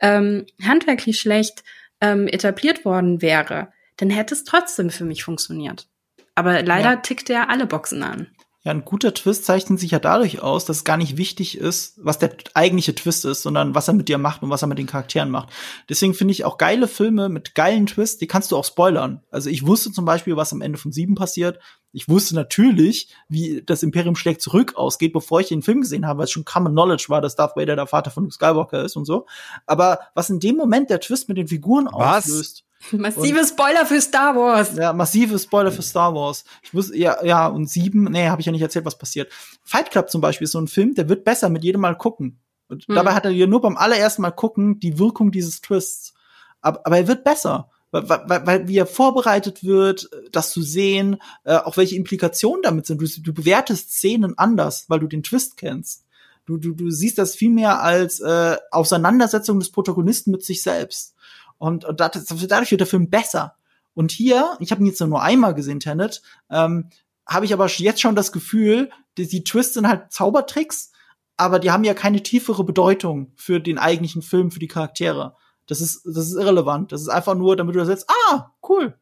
ähm, 0.00 0.46
handwerklich 0.62 1.18
schlecht 1.18 1.64
ähm, 2.04 2.28
etabliert 2.28 2.84
worden 2.84 3.22
wäre, 3.22 3.68
dann 3.96 4.10
hätte 4.10 4.34
es 4.34 4.44
trotzdem 4.44 4.90
für 4.90 5.04
mich 5.04 5.24
funktioniert. 5.24 5.88
Aber 6.34 6.62
leider 6.62 6.90
Ja. 6.90 6.96
tickt 6.96 7.30
er 7.30 7.48
alle 7.48 7.66
Boxen 7.66 8.02
an. 8.02 8.26
Ja, 8.64 8.70
ein 8.70 8.86
guter 8.86 9.12
Twist 9.12 9.44
zeichnet 9.44 9.78
sich 9.78 9.90
ja 9.90 9.98
dadurch 9.98 10.40
aus, 10.40 10.64
dass 10.64 10.78
es 10.78 10.84
gar 10.84 10.96
nicht 10.96 11.18
wichtig 11.18 11.58
ist, 11.58 11.98
was 12.02 12.18
der 12.18 12.34
eigentliche 12.54 12.94
Twist 12.94 13.26
ist, 13.26 13.42
sondern 13.42 13.74
was 13.74 13.88
er 13.88 13.94
mit 13.94 14.08
dir 14.08 14.16
macht 14.16 14.42
und 14.42 14.48
was 14.48 14.62
er 14.62 14.68
mit 14.68 14.78
den 14.78 14.86
Charakteren 14.86 15.30
macht. 15.30 15.50
Deswegen 15.90 16.14
finde 16.14 16.32
ich 16.32 16.46
auch 16.46 16.56
geile 16.56 16.88
Filme 16.88 17.28
mit 17.28 17.54
geilen 17.54 17.84
Twists, 17.84 18.16
die 18.16 18.26
kannst 18.26 18.50
du 18.52 18.56
auch 18.56 18.64
spoilern. 18.64 19.22
Also 19.30 19.50
ich 19.50 19.66
wusste 19.66 19.92
zum 19.92 20.06
Beispiel, 20.06 20.36
was 20.36 20.54
am 20.54 20.62
Ende 20.62 20.78
von 20.78 20.92
Sieben 20.92 21.14
passiert. 21.14 21.58
Ich 21.92 22.08
wusste 22.08 22.34
natürlich, 22.34 23.14
wie 23.28 23.62
das 23.64 23.82
Imperium 23.82 24.16
schlägt 24.16 24.40
zurück 24.40 24.76
ausgeht, 24.76 25.12
bevor 25.12 25.40
ich 25.40 25.48
den 25.48 25.62
Film 25.62 25.82
gesehen 25.82 26.06
habe, 26.06 26.20
weil 26.20 26.24
es 26.24 26.30
schon 26.30 26.46
Common 26.46 26.72
Knowledge 26.72 27.04
war, 27.08 27.20
dass 27.20 27.36
Darth 27.36 27.56
Vader 27.56 27.76
der 27.76 27.86
Vater 27.86 28.10
von 28.10 28.24
Luke 28.24 28.34
Skywalker 28.34 28.82
ist 28.82 28.96
und 28.96 29.04
so. 29.04 29.26
Aber 29.66 30.00
was 30.14 30.30
in 30.30 30.40
dem 30.40 30.56
Moment 30.56 30.88
der 30.88 31.00
Twist 31.00 31.28
mit 31.28 31.36
den 31.36 31.48
Figuren 31.48 31.86
Was? 31.92 32.24
auslöst, 32.24 32.64
Massive 32.92 33.44
Spoiler 33.46 33.86
für 33.86 34.00
Star 34.00 34.34
Wars. 34.36 34.76
ja, 34.76 34.92
massive 34.92 35.38
Spoiler 35.38 35.72
für 35.72 35.82
Star 35.82 36.14
Wars. 36.14 36.44
Ich 36.62 36.74
wusste, 36.74 36.96
ja, 36.96 37.24
ja, 37.24 37.46
und 37.46 37.68
sieben, 37.70 38.04
nee, 38.04 38.28
habe 38.28 38.40
ich 38.40 38.46
ja 38.46 38.52
nicht 38.52 38.62
erzählt, 38.62 38.84
was 38.84 38.98
passiert. 38.98 39.32
Fight 39.62 39.90
Club 39.90 40.10
zum 40.10 40.20
Beispiel 40.20 40.44
ist 40.44 40.52
so 40.52 40.60
ein 40.60 40.68
Film, 40.68 40.94
der 40.94 41.08
wird 41.08 41.24
besser 41.24 41.48
mit 41.48 41.64
jedem 41.64 41.80
Mal 41.80 41.96
gucken. 41.96 42.38
Und 42.68 42.88
Mhm. 42.88 42.94
dabei 42.94 43.14
hat 43.14 43.24
er 43.24 43.32
dir 43.32 43.46
nur 43.46 43.60
beim 43.60 43.76
allerersten 43.76 44.22
Mal 44.22 44.30
gucken 44.30 44.80
die 44.80 44.98
Wirkung 44.98 45.30
dieses 45.32 45.60
Twists. 45.60 46.14
Aber, 46.60 46.80
aber 46.86 46.96
er 46.98 47.08
wird 47.08 47.24
besser. 47.24 47.70
Weil, 47.90 48.08
weil, 48.08 48.46
weil 48.46 48.68
wie 48.68 48.76
er 48.78 48.86
vorbereitet 48.86 49.62
wird, 49.62 50.08
das 50.32 50.50
zu 50.50 50.62
sehen, 50.62 51.18
äh, 51.44 51.56
auch 51.56 51.76
welche 51.76 51.94
Implikationen 51.94 52.62
damit 52.62 52.86
sind. 52.86 53.00
Du, 53.00 53.06
du 53.06 53.32
bewertest 53.32 53.92
Szenen 53.92 54.36
anders, 54.36 54.86
weil 54.88 54.98
du 54.98 55.06
den 55.06 55.22
Twist 55.22 55.56
kennst. 55.56 56.04
Du, 56.44 56.56
du, 56.58 56.72
du 56.72 56.90
siehst 56.90 57.18
das 57.18 57.36
viel 57.36 57.50
mehr 57.50 57.82
als 57.82 58.18
äh, 58.20 58.56
Auseinandersetzung 58.72 59.60
des 59.60 59.70
Protagonisten 59.70 60.30
mit 60.32 60.44
sich 60.44 60.62
selbst. 60.62 61.14
Und, 61.58 61.84
und 61.84 62.00
das, 62.00 62.24
dadurch 62.26 62.70
wird 62.70 62.80
der 62.80 62.86
Film 62.86 63.10
besser. 63.10 63.56
Und 63.94 64.10
hier, 64.10 64.56
ich 64.60 64.70
habe 64.70 64.82
ihn 64.82 64.86
jetzt 64.86 65.00
nur 65.00 65.22
einmal 65.22 65.54
gesehen, 65.54 65.80
Tenet, 65.80 66.22
ähm, 66.50 66.90
habe 67.26 67.44
ich 67.46 67.52
aber 67.52 67.68
jetzt 67.68 68.00
schon 68.00 68.16
das 68.16 68.32
Gefühl, 68.32 68.90
die, 69.16 69.28
die 69.28 69.44
Twists 69.44 69.74
sind 69.74 69.88
halt 69.88 70.12
Zaubertricks, 70.12 70.92
aber 71.36 71.58
die 71.58 71.70
haben 71.70 71.84
ja 71.84 71.94
keine 71.94 72.22
tiefere 72.22 72.64
Bedeutung 72.64 73.32
für 73.36 73.60
den 73.60 73.78
eigentlichen 73.78 74.22
Film, 74.22 74.50
für 74.50 74.58
die 74.58 74.68
Charaktere. 74.68 75.36
Das 75.66 75.80
ist, 75.80 76.04
das 76.04 76.28
ist 76.28 76.34
irrelevant. 76.34 76.92
Das 76.92 77.00
ist 77.00 77.08
einfach 77.08 77.34
nur, 77.34 77.56
damit 77.56 77.74
du 77.74 77.78
da 77.78 77.86
sitzt, 77.86 78.10
ah, 78.28 78.50
cool. 78.68 78.98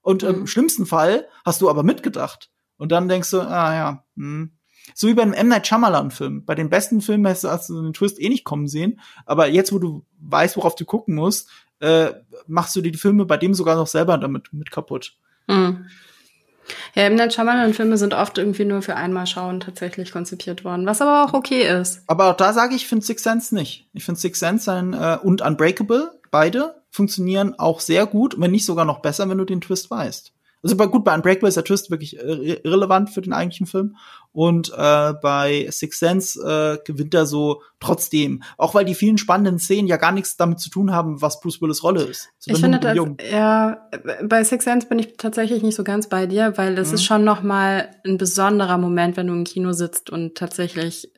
Und 0.00 0.22
Mhm. 0.22 0.28
im 0.28 0.46
schlimmsten 0.46 0.86
Fall 0.86 1.28
hast 1.44 1.60
du 1.60 1.68
aber 1.68 1.82
mitgedacht. 1.82 2.50
Und 2.78 2.92
dann 2.92 3.08
denkst 3.08 3.30
du, 3.30 3.40
ah 3.40 3.74
ja, 3.74 4.04
hm. 4.16 4.52
So 4.94 5.08
wie 5.08 5.14
bei 5.14 5.22
einem 5.22 5.34
M. 5.34 5.48
Night 5.48 5.66
Shyamalan-Film. 5.66 6.44
Bei 6.44 6.54
den 6.54 6.70
besten 6.70 7.00
Filmen 7.00 7.26
hast 7.26 7.44
du, 7.44 7.48
hast 7.48 7.68
du 7.68 7.82
den 7.82 7.92
Twist 7.92 8.20
eh 8.20 8.28
nicht 8.28 8.44
kommen 8.44 8.68
sehen. 8.68 9.00
Aber 9.24 9.48
jetzt, 9.48 9.72
wo 9.72 9.78
du 9.78 10.04
weißt, 10.20 10.56
worauf 10.56 10.74
du 10.74 10.84
gucken 10.84 11.14
musst, 11.14 11.48
äh, 11.80 12.12
machst 12.46 12.76
du 12.76 12.80
die 12.80 12.92
Filme 12.92 13.26
bei 13.26 13.36
dem 13.36 13.54
sogar 13.54 13.76
noch 13.76 13.86
selber 13.86 14.16
damit 14.18 14.52
mit 14.52 14.70
kaputt. 14.70 15.16
Mhm. 15.46 15.86
Ja, 16.94 17.06
im 17.06 17.30
Shyamalan-Filme 17.30 17.96
sind 17.96 18.14
oft 18.14 18.38
irgendwie 18.38 18.64
nur 18.64 18.82
für 18.82 18.96
einmal 18.96 19.26
schauen 19.26 19.60
tatsächlich 19.60 20.10
konzipiert 20.10 20.64
worden, 20.64 20.86
was 20.86 21.00
aber 21.00 21.24
auch 21.24 21.34
okay 21.34 21.62
ist. 21.62 22.02
Aber 22.06 22.30
auch 22.30 22.36
da 22.36 22.52
sage 22.52 22.74
ich, 22.74 22.82
ich 22.82 22.88
finde 22.88 23.04
Six 23.04 23.22
Sense 23.22 23.54
nicht. 23.54 23.88
Ich 23.92 24.04
finde 24.04 24.20
Six 24.20 24.40
Sense 24.40 24.72
ein, 24.72 24.92
äh, 24.92 25.18
und 25.22 25.42
Unbreakable, 25.42 26.18
beide 26.30 26.82
funktionieren 26.90 27.54
auch 27.58 27.80
sehr 27.80 28.06
gut, 28.06 28.40
wenn 28.40 28.50
nicht 28.50 28.64
sogar 28.64 28.84
noch 28.84 29.00
besser, 29.00 29.28
wenn 29.28 29.38
du 29.38 29.44
den 29.44 29.60
Twist 29.60 29.90
weißt. 29.90 30.32
Also 30.62 30.76
bei, 30.76 30.86
gut, 30.86 31.04
bei 31.04 31.14
Unbreakable 31.14 31.48
ist 31.48 31.56
der 31.56 31.64
Twist 31.64 31.90
wirklich 31.90 32.18
äh, 32.18 32.54
irrelevant 32.64 33.10
für 33.10 33.20
den 33.20 33.32
eigentlichen 33.32 33.66
Film. 33.66 33.96
Und 34.32 34.72
äh, 34.76 35.12
bei 35.22 35.66
Six 35.70 35.98
Sense 35.98 36.40
äh, 36.40 36.78
gewinnt 36.84 37.14
er 37.14 37.24
so 37.24 37.62
trotzdem. 37.80 38.42
Auch 38.58 38.74
weil 38.74 38.84
die 38.84 38.94
vielen 38.94 39.16
spannenden 39.16 39.58
Szenen 39.58 39.86
ja 39.88 39.96
gar 39.96 40.12
nichts 40.12 40.36
damit 40.36 40.58
zu 40.60 40.68
tun 40.68 40.92
haben, 40.92 41.22
was 41.22 41.40
Bruce 41.40 41.62
Willis 41.62 41.82
Rolle 41.82 42.02
ist. 42.02 42.30
Ich 42.44 42.58
finde, 42.58 42.78
das, 42.80 42.98
ja, 43.30 43.88
bei 44.24 44.44
Six 44.44 44.64
Sense 44.64 44.88
bin 44.88 44.98
ich 44.98 45.16
tatsächlich 45.16 45.62
nicht 45.62 45.76
so 45.76 45.84
ganz 45.84 46.08
bei 46.08 46.26
dir, 46.26 46.52
weil 46.56 46.74
das 46.74 46.88
Mhm. 46.88 46.94
ist 46.94 47.04
schon 47.04 47.24
noch 47.24 47.42
mal 47.42 47.90
ein 48.04 48.18
besonderer 48.18 48.78
Moment, 48.78 49.16
wenn 49.16 49.28
du 49.28 49.34
im 49.34 49.44
Kino 49.44 49.72
sitzt 49.72 50.10
und 50.10 50.34
tatsächlich 50.36 51.10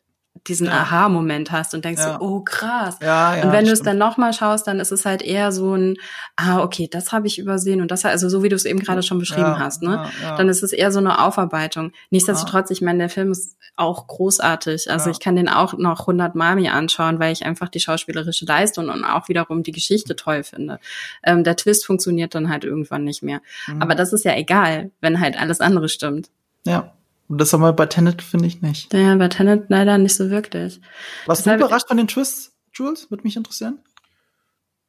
diesen. 0.46 0.68
Aha-Moment 0.68 1.50
hast 1.50 1.74
und 1.74 1.84
denkst 1.84 2.02
Ja. 2.02 2.18
so, 2.18 2.24
oh 2.24 2.40
krass. 2.40 2.96
ja, 3.00 3.36
ja, 3.36 3.44
und 3.44 3.52
wenn 3.52 3.64
du 3.64 3.72
es 3.72 3.82
dann 3.82 3.98
noch 3.98 4.16
mal 4.16 4.32
schaust, 4.32 4.66
dann 4.66 4.80
ist 4.80 4.92
es 4.92 5.04
halt 5.04 5.22
eher 5.22 5.52
so 5.52 5.74
ein, 5.74 5.96
ah, 6.36 6.60
okay, 6.62 6.88
das 6.90 7.12
habe 7.12 7.26
ich 7.26 7.38
übersehen 7.38 7.80
und 7.80 7.90
das, 7.90 8.04
also 8.04 8.28
so 8.28 8.42
wie 8.42 8.48
du 8.48 8.56
es 8.56 8.64
eben 8.64 8.78
gerade 8.78 9.02
schon 9.02 9.18
beschrieben 9.18 9.42
ja, 9.42 9.58
hast, 9.58 9.82
ne? 9.82 10.08
Dann 10.36 10.48
ist 10.48 10.62
es 10.62 10.72
eher 10.72 10.92
so 10.92 10.98
eine 10.98 11.20
Aufarbeitung. 11.24 11.92
Nichtsdestotrotz, 12.10 12.70
ich 12.70 12.80
meine, 12.82 12.98
der 12.98 13.08
Film 13.08 13.32
ist 13.32 13.56
auch 13.76 14.06
großartig. 14.06 14.90
Also 14.90 15.10
ich 15.10 15.20
kann 15.20 15.36
den 15.36 15.48
auch 15.48 15.74
noch 15.74 16.06
hundertmal 16.06 16.56
mir 16.56 16.72
anschauen, 16.74 17.20
weil 17.20 17.32
ich 17.32 17.44
einfach 17.44 17.68
die 17.68 17.80
schauspielerische 17.80 18.44
Leistung 18.44 18.88
und 18.88 19.04
auch 19.04 19.28
wiederum 19.28 19.62
die 19.62 19.72
Geschichte 19.72 20.16
toll 20.16 20.42
finde. 20.42 20.80
Ähm, 21.22 21.44
der 21.44 21.56
Twist 21.56 21.86
funktioniert 21.86 22.34
dann 22.34 22.50
halt 22.50 22.64
irgendwann 22.64 23.04
nicht 23.04 23.22
mehr. 23.22 23.40
Mhm. 23.66 23.80
Aber 23.80 23.94
das 23.94 24.12
ist 24.12 24.24
ja 24.24 24.34
egal, 24.36 24.90
wenn 25.00 25.20
halt 25.20 25.40
alles 25.40 25.60
andere 25.60 25.88
stimmt. 25.88 26.30
ja. 26.64 26.92
Und 27.28 27.38
das 27.38 27.52
haben 27.52 27.60
wir 27.60 27.72
bei 27.72 27.86
Tenet, 27.86 28.22
finde 28.22 28.46
ich, 28.46 28.62
nicht. 28.62 28.92
Ja, 28.94 29.14
bei 29.16 29.28
Tenet 29.28 29.66
leider 29.68 29.98
nicht 29.98 30.14
so 30.14 30.30
wirklich. 30.30 30.80
Was 31.26 31.42
du 31.42 31.54
überrascht 31.54 31.88
von 31.88 31.98
den 31.98 32.08
Twists, 32.08 32.56
Jules? 32.72 33.10
Würde 33.10 33.24
mich 33.24 33.36
interessieren. 33.36 33.78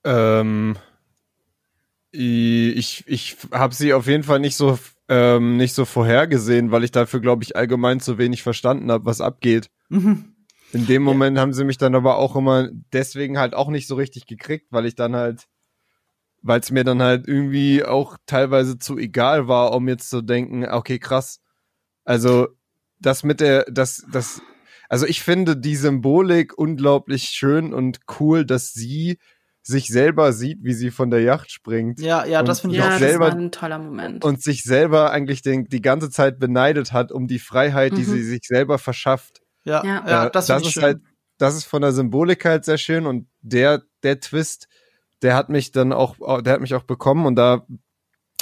Ähm, 0.05 0.77
ich 2.11 3.03
ich 3.07 3.37
habe 3.51 3.75
sie 3.75 3.93
auf 3.93 4.07
jeden 4.07 4.23
Fall 4.23 4.39
nicht 4.39 4.55
so 4.55 4.79
ähm, 5.09 5.57
nicht 5.57 5.73
so 5.73 5.85
vorhergesehen, 5.85 6.71
weil 6.71 6.83
ich 6.83 6.91
dafür 6.91 7.19
glaube 7.19 7.43
ich 7.43 7.55
allgemein 7.55 7.99
zu 7.99 8.17
wenig 8.17 8.41
verstanden 8.41 8.91
habe, 8.91 9.05
was 9.05 9.21
abgeht. 9.21 9.69
Mhm. 9.89 10.33
In 10.71 10.85
dem 10.85 11.01
Moment 11.01 11.39
haben 11.39 11.53
sie 11.53 11.63
mich 11.63 11.77
dann 11.77 11.95
aber 11.95 12.17
auch 12.17 12.35
immer 12.35 12.69
deswegen 12.93 13.39
halt 13.39 13.55
auch 13.55 13.69
nicht 13.69 13.87
so 13.87 13.95
richtig 13.95 14.27
gekriegt, 14.27 14.67
weil 14.69 14.85
ich 14.85 14.95
dann 14.95 15.15
halt, 15.15 15.47
weil 16.43 16.59
es 16.59 16.69
mir 16.69 16.83
dann 16.83 17.01
halt 17.01 17.27
irgendwie 17.27 17.83
auch 17.83 18.17
teilweise 18.27 18.77
zu 18.77 18.97
egal 18.97 19.47
war, 19.47 19.73
um 19.73 19.87
jetzt 19.87 20.09
zu 20.09 20.21
denken, 20.21 20.65
okay, 20.65 20.99
krass. 20.99 21.41
Also 22.06 22.47
das 23.00 23.24
mit 23.24 23.39
der, 23.39 23.66
das, 23.66 24.06
das, 24.12 24.41
also 24.89 25.06
ich 25.06 25.22
finde 25.22 25.56
die 25.58 25.76
Symbolik 25.76 26.58
unglaublich 26.58 27.24
schön 27.26 27.74
und 27.74 28.00
cool, 28.20 28.45
dass 28.45 28.74
sie 28.74 29.20
sich 29.62 29.88
selber 29.89 30.34
sieht, 30.34 30.60
wie 30.64 30.74
sie 30.74 30.89
von 30.89 31.12
der 31.12 31.22
Yacht 31.22 31.52
springt 31.52 32.00
Ja, 32.00 32.26
ja, 32.26 32.41
das 32.41 32.62
finde 32.62 32.76
ich 32.76 32.82
Ja, 32.82 32.88
auch 32.88 32.91
das 32.91 33.00
selber- 33.00 33.26
war 33.26 33.32
ein 33.36 33.52
toller 33.52 33.78
Moment. 33.78 34.24
und 34.26 34.41
sich 34.41 34.64
selber 34.64 35.12
eigentlich 35.12 35.41
den, 35.41 35.66
die 35.66 35.82
ganze 35.82 36.10
Zeit 36.10 36.39
beneidet 36.39 36.91
hat 36.91 37.12
um 37.12 37.28
die 37.28 37.39
Freiheit, 37.39 37.95
die 37.97 38.02
Mhm. 38.02 38.06
sie 38.06 38.24
sich 38.24 38.41
selber 38.47 38.80
verschafft. 38.80 39.41
Ja, 39.66 39.84
Ja. 39.86 40.04
ja, 40.08 40.26
Äh, 40.28 40.32
das, 40.32 40.47
das 40.47 40.64
ist 40.64 40.72
schön. 40.74 40.84
halt, 40.84 41.02
das 41.38 41.56
ist 41.56 41.66
von 41.66 41.82
der 41.82 41.91
Symbolik 41.91 42.43
halt 42.45 42.66
sehr 42.66 42.78
schön 42.78 43.06
und 43.06 43.28
der, 43.41 43.84
der 44.04 44.20
Twist, 44.20 44.68
der 45.22 45.36
hat 45.36 45.50
mich 45.50 45.72
dann 45.72 45.93
auch, 45.93 46.16
der 46.41 46.54
hat 46.54 46.62
mich 46.62 46.74
auch 46.74 46.84
bekommen 46.84 47.26
und 47.26 47.36
da, 47.36 47.68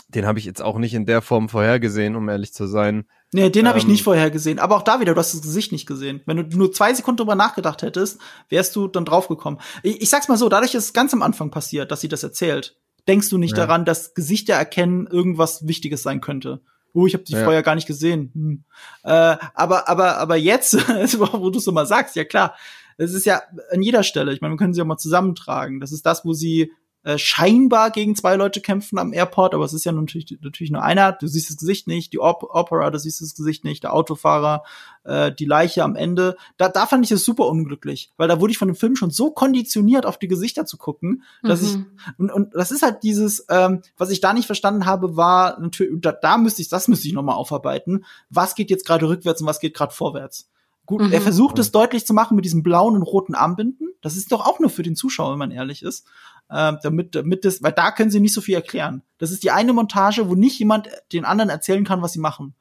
den 0.10 0.26
habe 0.26 0.40
ich 0.40 0.46
jetzt 0.46 0.62
auch 0.62 0.78
nicht 0.78 0.94
in 0.94 1.06
der 1.06 1.22
Form 1.22 1.50
vorhergesehen, 1.50 2.16
um 2.16 2.30
ehrlich 2.30 2.54
zu 2.54 2.66
sein. 2.68 3.06
Nee, 3.34 3.50
den 3.50 3.68
habe 3.68 3.78
ich 3.78 3.84
Ähm, 3.84 3.92
nicht 3.92 4.04
vorher 4.04 4.32
gesehen. 4.32 4.58
Aber 4.60 4.78
auch 4.78 4.84
da 4.84 5.00
wieder, 5.02 5.14
du 5.14 5.20
hast 5.20 5.34
das 5.34 5.42
Gesicht 5.42 5.72
nicht 5.74 5.86
gesehen. 5.86 6.22
Wenn 6.26 6.38
du 6.50 6.58
nur 6.58 6.72
zwei 6.72 6.94
Sekunden 6.94 7.18
drüber 7.18 7.36
nachgedacht 7.36 7.82
hättest, 7.82 8.20
wärst 8.50 8.76
du 8.78 8.88
dann 8.88 9.04
draufgekommen. 9.04 9.60
Ich, 9.84 10.02
ich 10.02 10.10
sag's 10.10 10.30
mal 10.30 10.38
so, 10.38 10.48
dadurch 10.48 10.74
ist 10.76 10.86
es 10.86 10.94
ganz 10.94 11.14
am 11.14 11.22
Anfang 11.22 11.52
passiert, 11.52 11.92
dass 11.92 12.00
sie 12.02 12.08
das 12.08 12.24
erzählt. 12.24 12.78
Denkst 13.08 13.30
du 13.30 13.38
nicht 13.38 13.58
Ja. 13.58 13.66
daran, 13.66 13.84
dass 13.86 14.14
Gesichter 14.14 14.54
erkennen 14.54 15.08
irgendwas 15.08 15.68
Wichtiges 15.68 16.04
sein 16.04 16.22
könnte? 16.22 16.62
Oh, 16.94 17.06
ich 17.06 17.14
habe 17.14 17.26
die 17.26 17.34
Ja. 17.34 17.44
vorher 17.44 17.64
gar 17.64 17.76
nicht 17.76 17.88
gesehen. 17.88 18.32
Hm. 18.34 18.64
Äh, 19.04 19.36
aber, 19.54 19.90
aber, 19.90 20.18
aber 20.18 20.36
jetzt, 20.38 20.74
wo 21.20 21.50
du 21.50 21.60
es 21.60 21.66
so 21.66 21.72
mal 21.74 21.86
sagst, 21.86 22.16
ja 22.16 22.24
klar, 22.24 22.56
es 22.98 23.14
ist 23.14 23.26
ja 23.26 23.42
an 23.72 23.82
jeder 23.82 24.04
Stelle. 24.04 24.34
Ich 24.34 24.40
meine, 24.42 24.54
wir 24.54 24.58
können 24.58 24.74
sie 24.74 24.80
ja 24.80 24.86
mal 24.86 24.98
zusammentragen. 24.98 25.80
Das 25.82 25.92
ist 25.92 26.06
das, 26.06 26.24
wo 26.26 26.34
sie 26.34 26.72
äh, 27.08 27.18
scheinbar 27.18 27.90
gegen 27.92 28.18
zwei 28.18 28.36
Leute 28.36 28.60
kämpfen 28.60 29.00
am 29.00 29.14
Airport, 29.14 29.54
aber 29.54 29.64
es 29.64 29.72
ist 29.72 29.86
ja 29.86 29.94
natürlich, 29.94 30.38
natürlich 30.42 30.72
nur 30.72 30.84
einer. 30.84 31.14
Du 31.14 31.26
siehst 31.28 31.50
das 31.50 31.56
Gesicht 31.56 31.88
nicht, 31.88 32.12
die 32.12 32.20
Op 32.20 32.44
Opera, 32.50 32.90
du 32.92 33.00
siehst 33.00 33.22
das 33.22 33.34
Gesicht 33.34 33.64
nicht, 33.64 33.84
der 33.84 33.94
Autofahrer, 33.94 34.64
äh, 35.06 35.32
die 35.32 35.46
Leiche 35.46 35.86
am 35.86 35.96
Ende. 35.96 36.36
Da, 36.58 36.68
da 36.68 36.86
fand 36.86 37.06
ich 37.06 37.12
es 37.12 37.24
super 37.24 37.48
unglücklich, 37.48 38.12
weil 38.18 38.28
da 38.28 38.42
wurde 38.42 38.52
ich 38.52 38.58
von 38.58 38.68
dem 38.68 38.76
Film 38.76 38.98
schon 38.98 39.10
so 39.10 39.32
konditioniert, 39.32 40.06
auf 40.06 40.18
die 40.18 40.28
Gesichter 40.28 40.66
zu 40.66 40.76
gucken, 40.78 41.24
dass 41.44 41.62
ich 41.62 41.78
Mhm. 41.78 41.86
und, 42.18 42.32
und 42.32 42.54
das 42.56 42.72
ist 42.72 42.82
halt 42.82 43.04
dieses, 43.04 43.46
ähm, 43.50 43.82
was 43.98 44.10
ich 44.10 44.20
da 44.20 44.34
nicht 44.34 44.48
verstanden 44.48 44.86
habe, 44.86 45.16
war 45.16 45.60
natürlich, 45.62 45.94
da, 46.02 46.12
da 46.12 46.38
müsste 46.38 46.62
ich, 46.62 46.68
das 46.68 46.90
müsste 46.90 47.08
ich 47.08 47.14
nochmal 47.14 47.36
aufarbeiten. 47.36 48.04
Was 48.30 48.54
geht 48.54 48.70
jetzt 48.70 48.86
gerade 48.86 49.08
rückwärts 49.08 49.40
und 49.42 49.48
was 49.48 49.62
geht 49.62 49.74
gerade 49.76 49.94
vorwärts? 49.94 50.50
Gut, 50.86 51.02
Mhm. 51.02 51.12
er 51.12 51.20
versucht 51.22 51.60
es 51.60 51.72
deutlich 51.74 52.06
zu 52.06 52.14
machen 52.14 52.36
mit 52.36 52.46
diesem 52.46 52.64
blauen 52.64 52.96
und 52.96 53.02
roten 53.04 53.36
Armbinden. 53.36 53.90
Das 54.02 54.16
ist 54.16 54.32
doch 54.32 54.46
auch 54.46 54.60
nur 54.60 54.70
für 54.70 54.84
den 54.84 54.96
Zuschauer, 54.96 55.32
wenn 55.34 55.40
man 55.40 55.52
ehrlich 55.52 55.84
ist. 55.84 56.06
Ähm, 56.50 56.78
damit, 56.82 57.14
damit 57.16 57.44
das, 57.44 57.62
weil 57.62 57.74
da 57.74 57.92
können 57.92 58.10
sie 58.10 58.22
nicht 58.22 58.34
so 58.34 58.42
viel 58.42 58.56
erklären. 58.56 59.02
Das 59.18 59.32
ist 59.32 59.44
die 59.44 59.52
eine 59.52 59.74
Montage, 59.74 60.30
wo 60.30 60.36
nicht 60.36 60.58
jemand 60.60 60.88
den 61.12 61.26
anderen 61.26 61.50
erzählen 61.50 61.84
kann, 61.84 62.02
was 62.02 62.14
sie 62.14 62.20
machen. 62.20 62.56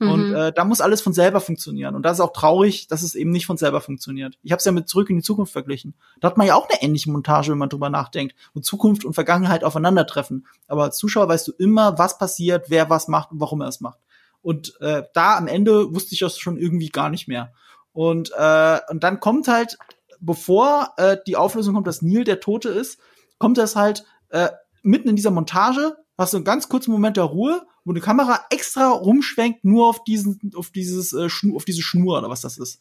Und 0.00 0.28
Mhm. 0.28 0.34
äh, 0.34 0.52
da 0.52 0.64
muss 0.64 0.80
alles 0.80 1.00
von 1.00 1.12
selber 1.12 1.40
funktionieren. 1.40 1.96
Und 1.96 2.04
das 2.04 2.18
ist 2.18 2.20
auch 2.20 2.32
traurig, 2.32 2.86
dass 2.86 3.02
es 3.02 3.16
eben 3.16 3.30
nicht 3.30 3.46
von 3.46 3.56
selber 3.56 3.80
funktioniert. 3.80 4.38
Ich 4.44 4.52
habe 4.52 4.60
es 4.60 4.64
ja 4.64 4.70
mit 4.70 4.88
Zurück 4.88 5.10
in 5.10 5.16
die 5.16 5.22
Zukunft 5.22 5.52
verglichen. 5.52 5.94
Da 6.20 6.28
hat 6.28 6.36
man 6.36 6.46
ja 6.46 6.54
auch 6.54 6.68
eine 6.68 6.80
ähnliche 6.82 7.10
Montage, 7.10 7.50
wenn 7.50 7.58
man 7.58 7.68
drüber 7.68 7.90
nachdenkt, 7.90 8.36
wo 8.54 8.60
Zukunft 8.60 9.04
und 9.04 9.14
Vergangenheit 9.14 9.64
aufeinandertreffen. 9.64 10.46
Aber 10.68 10.84
als 10.84 10.98
Zuschauer 10.98 11.28
weißt 11.28 11.48
du 11.48 11.52
immer, 11.58 11.98
was 11.98 12.16
passiert, 12.16 12.66
wer 12.70 12.88
was 12.88 13.08
macht 13.08 13.32
und 13.32 13.40
warum 13.40 13.60
er 13.60 13.68
es 13.68 13.80
macht. 13.80 13.98
Und 14.40 14.80
äh, 14.80 15.02
da 15.14 15.36
am 15.36 15.48
Ende 15.48 15.92
wusste 15.92 16.14
ich 16.14 16.20
das 16.20 16.38
schon 16.38 16.58
irgendwie 16.58 16.90
gar 16.90 17.10
nicht 17.10 17.26
mehr. 17.26 17.52
Und, 17.92 18.30
äh, 18.38 18.78
und 18.90 19.02
dann 19.02 19.18
kommt 19.18 19.48
halt, 19.48 19.78
bevor 20.20 20.92
äh, 20.96 21.16
die 21.26 21.34
Auflösung 21.36 21.74
kommt, 21.74 21.88
dass 21.88 22.02
Neil 22.02 22.22
der 22.22 22.38
Tote 22.38 22.68
ist, 22.68 23.00
kommt 23.38 23.58
das 23.58 23.76
halt 23.76 24.04
äh, 24.30 24.48
mitten 24.82 25.08
in 25.08 25.16
dieser 25.16 25.30
Montage, 25.30 25.96
hast 26.16 26.32
du 26.32 26.38
einen 26.38 26.44
ganz 26.44 26.68
kurzen 26.68 26.90
Moment 26.90 27.16
der 27.16 27.24
Ruhe, 27.24 27.66
wo 27.84 27.92
die 27.92 28.00
Kamera 28.00 28.44
extra 28.50 28.88
rumschwenkt, 28.90 29.64
nur 29.64 29.88
auf 29.88 30.04
diesen, 30.04 30.52
auf 30.54 30.70
dieses, 30.70 31.12
äh, 31.12 31.28
Schnur, 31.30 31.56
auf 31.56 31.64
diese 31.64 31.82
Schnur 31.82 32.18
oder 32.18 32.28
was 32.28 32.40
das 32.40 32.58
ist. 32.58 32.80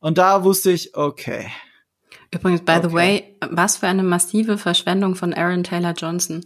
Und 0.00 0.16
da 0.18 0.44
wusste 0.44 0.70
ich, 0.70 0.96
okay. 0.96 1.50
Übrigens, 2.32 2.62
by 2.62 2.72
Okay. 2.72 2.88
the 2.88 2.92
way, 2.94 3.36
was 3.50 3.78
für 3.78 3.88
eine 3.88 4.02
massive 4.02 4.58
Verschwendung 4.58 5.14
von 5.16 5.34
Aaron 5.34 5.64
Taylor 5.64 5.92
Johnson. 5.92 6.44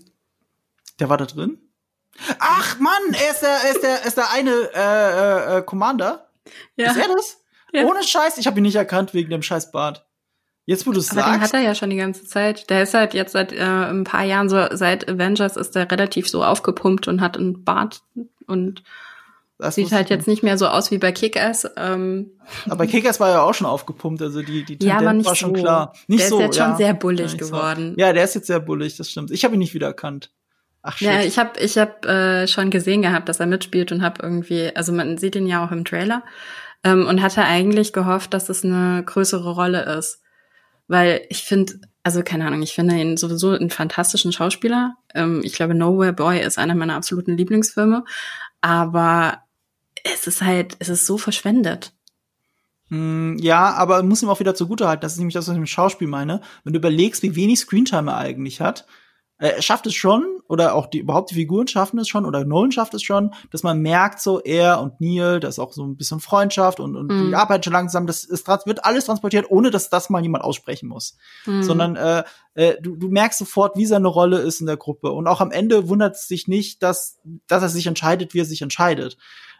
Der 0.98 1.08
war 1.08 1.18
da 1.18 1.26
drin? 1.26 1.58
Ach 2.38 2.78
Mann, 2.78 2.92
er 3.12 3.30
ist 3.30 3.40
der, 3.42 3.50
er 3.50 3.70
ist 3.70 3.82
der, 3.82 4.00
er 4.00 4.06
ist 4.06 4.16
der 4.16 4.30
eine 4.30 4.50
äh, 4.74 5.54
äh, 5.54 5.58
äh, 5.58 5.62
Commander. 5.62 6.28
Ist 6.76 6.96
er 6.96 7.08
das? 7.08 7.38
Ja. 7.72 7.84
Ohne 7.84 8.02
Scheiß, 8.02 8.36
ich 8.38 8.46
habe 8.46 8.58
ihn 8.58 8.64
nicht 8.64 8.74
erkannt 8.76 9.14
wegen 9.14 9.30
dem 9.30 9.42
scheiß 9.42 9.70
Bart. 9.72 10.06
Jetzt, 10.64 10.86
wo 10.86 10.92
du 10.92 11.00
es 11.00 11.10
Aber 11.10 11.22
den 11.22 11.32
hat 11.32 11.40
sagst, 11.40 11.54
er 11.54 11.60
ja 11.60 11.74
schon 11.74 11.90
die 11.90 11.96
ganze 11.96 12.24
Zeit. 12.24 12.70
Der 12.70 12.84
ist 12.84 12.94
halt 12.94 13.14
jetzt 13.14 13.32
seit 13.32 13.52
äh, 13.52 13.60
ein 13.62 14.04
paar 14.04 14.24
Jahren 14.24 14.48
so, 14.48 14.64
seit 14.72 15.08
Avengers 15.08 15.56
ist 15.56 15.74
er 15.74 15.90
relativ 15.90 16.28
so 16.28 16.44
aufgepumpt 16.44 17.08
und 17.08 17.20
hat 17.20 17.36
einen 17.36 17.64
Bart 17.64 18.02
und 18.46 18.82
das 19.58 19.76
sieht 19.76 19.92
halt 19.92 20.10
jetzt 20.10 20.26
nicht 20.26 20.42
mehr 20.42 20.58
so 20.58 20.66
aus 20.66 20.90
wie 20.90 20.98
bei 20.98 21.12
Kick-Ass. 21.12 21.70
Ähm. 21.76 22.32
Aber 22.68 22.84
Kickers 22.86 23.20
war 23.20 23.30
ja 23.30 23.42
auch 23.42 23.54
schon 23.54 23.66
aufgepumpt, 23.68 24.20
also 24.20 24.42
die 24.42 24.64
die 24.64 24.84
Ja, 24.84 24.96
Tendenz 24.98 25.18
nicht 25.18 25.26
war 25.28 25.36
schon 25.36 25.54
so. 25.54 25.62
klar. 25.62 25.92
Nicht 26.08 26.18
Der 26.20 26.26
ist 26.26 26.30
so, 26.30 26.40
jetzt 26.40 26.56
ja. 26.56 26.66
schon 26.66 26.76
sehr 26.78 26.94
bullig 26.94 27.32
Ja, 27.32 27.38
so. 27.38 27.46
geworden. 27.46 27.94
Ja, 27.96 28.12
der 28.12 28.24
ist 28.24 28.34
jetzt 28.34 28.48
sehr 28.48 28.58
bullig, 28.58 28.96
das 28.96 29.08
stimmt. 29.10 29.30
Ich 29.30 29.44
habe 29.44 29.54
ihn 29.54 29.60
nicht 29.60 29.72
wiedererkannt. 29.74 30.32
Ach 30.82 30.96
shit. 30.96 31.06
ja, 31.06 31.20
ich 31.20 31.38
habe 31.38 31.60
ich 31.60 31.78
hab, 31.78 32.04
äh, 32.06 32.48
schon 32.48 32.70
gesehen 32.70 33.02
gehabt, 33.02 33.28
dass 33.28 33.38
er 33.38 33.46
mitspielt 33.46 33.92
und 33.92 34.02
habe 34.02 34.20
irgendwie, 34.20 34.74
also 34.74 34.92
man 34.92 35.16
sieht 35.16 35.36
ihn 35.36 35.46
ja 35.46 35.64
auch 35.64 35.70
im 35.70 35.84
Trailer 35.84 36.24
ähm, 36.82 37.06
und 37.06 37.22
hatte 37.22 37.44
eigentlich 37.44 37.92
gehofft, 37.92 38.34
dass 38.34 38.48
es 38.48 38.64
eine 38.64 39.04
größere 39.04 39.54
Rolle 39.54 39.84
ist. 39.96 40.21
Weil 40.92 41.24
ich 41.30 41.42
finde, 41.44 41.80
also 42.02 42.22
keine 42.22 42.46
Ahnung, 42.46 42.60
ich 42.60 42.74
finde 42.74 43.00
ihn 43.00 43.16
sowieso 43.16 43.52
einen 43.52 43.70
fantastischen 43.70 44.30
Schauspieler. 44.30 44.98
Ähm, 45.14 45.40
ich 45.42 45.54
glaube, 45.54 45.74
Nowhere 45.74 46.12
Boy 46.12 46.38
ist 46.38 46.58
einer 46.58 46.74
meiner 46.74 46.96
absoluten 46.96 47.34
Lieblingsfilme. 47.34 48.04
Aber 48.60 49.38
es 50.04 50.26
ist 50.26 50.42
halt, 50.42 50.76
es 50.80 50.90
ist 50.90 51.06
so 51.06 51.16
verschwendet. 51.16 51.94
Mm, 52.90 53.38
Ja, 53.38 53.72
aber 53.72 54.02
muss 54.02 54.22
ihm 54.22 54.28
auch 54.28 54.40
wieder 54.40 54.54
zugutehalten. 54.54 55.00
Das 55.00 55.12
ist 55.12 55.18
nämlich 55.18 55.32
das, 55.32 55.48
was 55.48 55.54
ich 55.54 55.60
mit 55.60 55.70
Schauspiel 55.70 56.08
meine. 56.08 56.42
Wenn 56.62 56.74
du 56.74 56.78
überlegst, 56.78 57.22
wie 57.22 57.36
wenig 57.36 57.60
Screentime 57.60 58.10
er 58.10 58.18
eigentlich 58.18 58.60
hat, 58.60 58.84
äh, 59.42 59.56
er 59.56 59.62
schafft 59.62 59.86
es 59.86 59.94
schon, 59.94 60.24
oder 60.48 60.74
auch 60.74 60.86
die, 60.86 61.00
überhaupt 61.00 61.32
die 61.32 61.34
Figuren 61.34 61.66
schaffen 61.66 61.98
es 61.98 62.08
schon, 62.08 62.24
oder 62.24 62.44
Nolan 62.44 62.70
schafft 62.70 62.94
es 62.94 63.02
schon, 63.02 63.34
dass 63.50 63.64
man 63.64 63.80
merkt, 63.80 64.20
so 64.20 64.40
er 64.40 64.80
und 64.80 65.00
Neil, 65.00 65.40
da 65.40 65.48
ist 65.48 65.58
auch 65.58 65.72
so 65.72 65.84
ein 65.84 65.96
bisschen 65.96 66.20
Freundschaft 66.20 66.78
und, 66.78 66.94
und 66.94 67.08
Mhm. 67.08 67.28
die 67.28 67.34
arbeiten 67.34 67.64
schon 67.64 67.72
langsam, 67.72 68.06
das 68.06 68.22
ist, 68.22 68.46
wird 68.46 68.84
alles 68.84 69.06
transportiert, 69.06 69.50
ohne 69.50 69.70
dass 69.70 69.90
das 69.90 70.10
mal 70.10 70.22
jemand 70.22 70.44
aussprechen 70.44 70.88
muss. 70.88 71.16
Hm. 71.44 71.62
Sondern 71.62 71.96
äh, 71.96 72.22
äh, 72.54 72.80
du, 72.80 72.94
du 72.94 73.08
merkst 73.08 73.38
sofort, 73.38 73.76
wie 73.76 73.86
seine 73.86 74.08
Rolle 74.08 74.38
ist 74.38 74.60
in 74.60 74.66
der 74.66 74.76
Gruppe. 74.76 75.10
Und 75.10 75.26
auch 75.26 75.40
am 75.40 75.50
Ende 75.50 75.88
wundert 75.88 76.14
es 76.14 76.28
sich 76.28 76.46
nicht, 76.46 76.82
dass, 76.82 77.18
dass 77.48 77.62
er 77.62 77.68
sich 77.68 77.88
entscheidet, 77.88 78.34
wie 78.34 78.40
er 78.40 78.44
sich 78.44 78.62
entscheidet. 78.62 79.16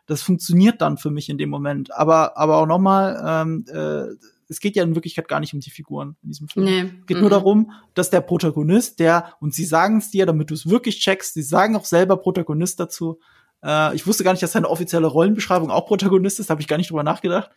Das 0.07 0.23
funktioniert 0.23 0.81
dann 0.81 0.97
für 0.97 1.11
mich 1.11 1.29
in 1.29 1.39
dem 1.39 1.51
Moment. 1.51 1.93
Aber, 1.93 2.37
aber 2.37 2.59
auch 2.59 2.67
nochmal, 2.67 3.23
ähm, 3.27 3.65
äh, 3.69 4.15
es 4.53 4.61
geht 4.61 4.77
ja 4.77 4.83
in 4.85 4.95
Wirklichkeit 4.95 5.27
gar 5.29 5.41
nicht 5.41 5.55
um 5.55 5.61
die 5.61 5.71
Figuren 5.71 6.17
in 6.23 6.29
diesem 6.29 6.49
Film. 6.49 6.65
nee. 6.67 6.81
Es 7.01 7.07
geht 7.07 7.17
nur 7.19 7.27
mhm. 7.27 7.31
darum, 7.31 7.73
dass 7.95 8.11
der 8.11 8.21
Protagonist, 8.21 8.99
der, 9.01 9.35
und 9.41 9.55
sie 9.55 9.65
sagen 9.65 9.99
es 9.99 10.11
dir, 10.11 10.27
damit 10.27 10.51
du 10.51 10.55
es 10.55 10.69
wirklich 10.69 11.01
checkst, 11.01 11.35
sie 11.35 11.43
sagen 11.43 11.75
auch 11.77 11.85
selber 11.85 12.17
Protagonist 12.19 12.79
dazu. 12.79 13.19
Äh, 13.65 13.95
ich 13.97 14.07
wusste 14.07 14.25
gar 14.25 14.33
nicht, 14.33 14.43
dass 14.43 14.53
seine 14.53 14.69
offizielle 14.69 15.07
Rollenbeschreibung 15.07 15.71
auch 15.71 15.87
Protagonist 15.87 16.39
ist, 16.41 16.51
habe 16.51 16.61
ich 16.61 16.69
gar 16.69 16.77
nicht 16.77 16.91
drüber 16.91 17.03
nachgedacht. 17.03 17.51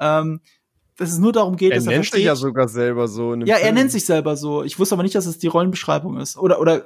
Ähm, 0.00 0.40
dass 0.96 1.10
es 1.10 1.18
nur 1.18 1.32
darum 1.32 1.56
geht, 1.56 1.72
Er 1.72 1.76
dass 1.78 1.86
er 1.86 1.90
nennt 1.92 2.04
versteht. 2.04 2.18
sich 2.18 2.26
ja 2.26 2.36
sogar 2.36 2.68
selber 2.68 3.08
so. 3.08 3.32
In 3.32 3.40
dem 3.40 3.46
Ja, 3.48 3.56
er 3.56 3.62
Film. 3.64 3.74
nennt 3.74 3.90
sich 3.92 4.04
selber 4.06 4.36
so. 4.36 4.62
Ich 4.62 4.78
wusste 4.78 4.94
aber 4.94 5.02
nicht, 5.02 5.14
dass 5.14 5.26
es 5.26 5.38
die 5.38 5.48
Rollenbeschreibung 5.48 6.18
ist. 6.18 6.36
Oder, 6.36 6.60
oder, 6.60 6.84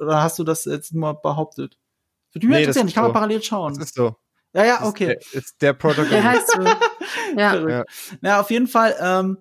oder 0.00 0.22
hast 0.22 0.38
du 0.38 0.44
das 0.44 0.64
jetzt 0.64 0.94
nur 0.94 1.14
behauptet? 1.20 1.78
Würde 2.32 2.46
mich 2.46 2.54
Nee, 2.56 2.60
interessieren, 2.62 2.86
das 2.86 2.90
ich 2.90 2.94
kann 2.94 3.04
mal 3.04 3.08
so. 3.10 3.12
parallel 3.14 3.42
schauen. 3.42 3.74
Das 3.74 3.84
ist 3.88 3.94
so. 3.96 4.16
Ja, 4.54 4.64
ja, 4.64 4.84
okay. 4.86 5.16
Ist 5.20 5.32
der, 5.32 5.40
ist 5.40 5.62
der 5.62 5.72
Protagonist. 5.72 6.12
Der 6.12 6.24
heißt 6.24 6.50
so. 6.52 6.62
ja. 7.36 7.68
Ja. 7.68 7.84
Na, 8.20 8.40
auf 8.40 8.50
jeden 8.50 8.68
Fall, 8.68 8.94
ähm, 9.00 9.38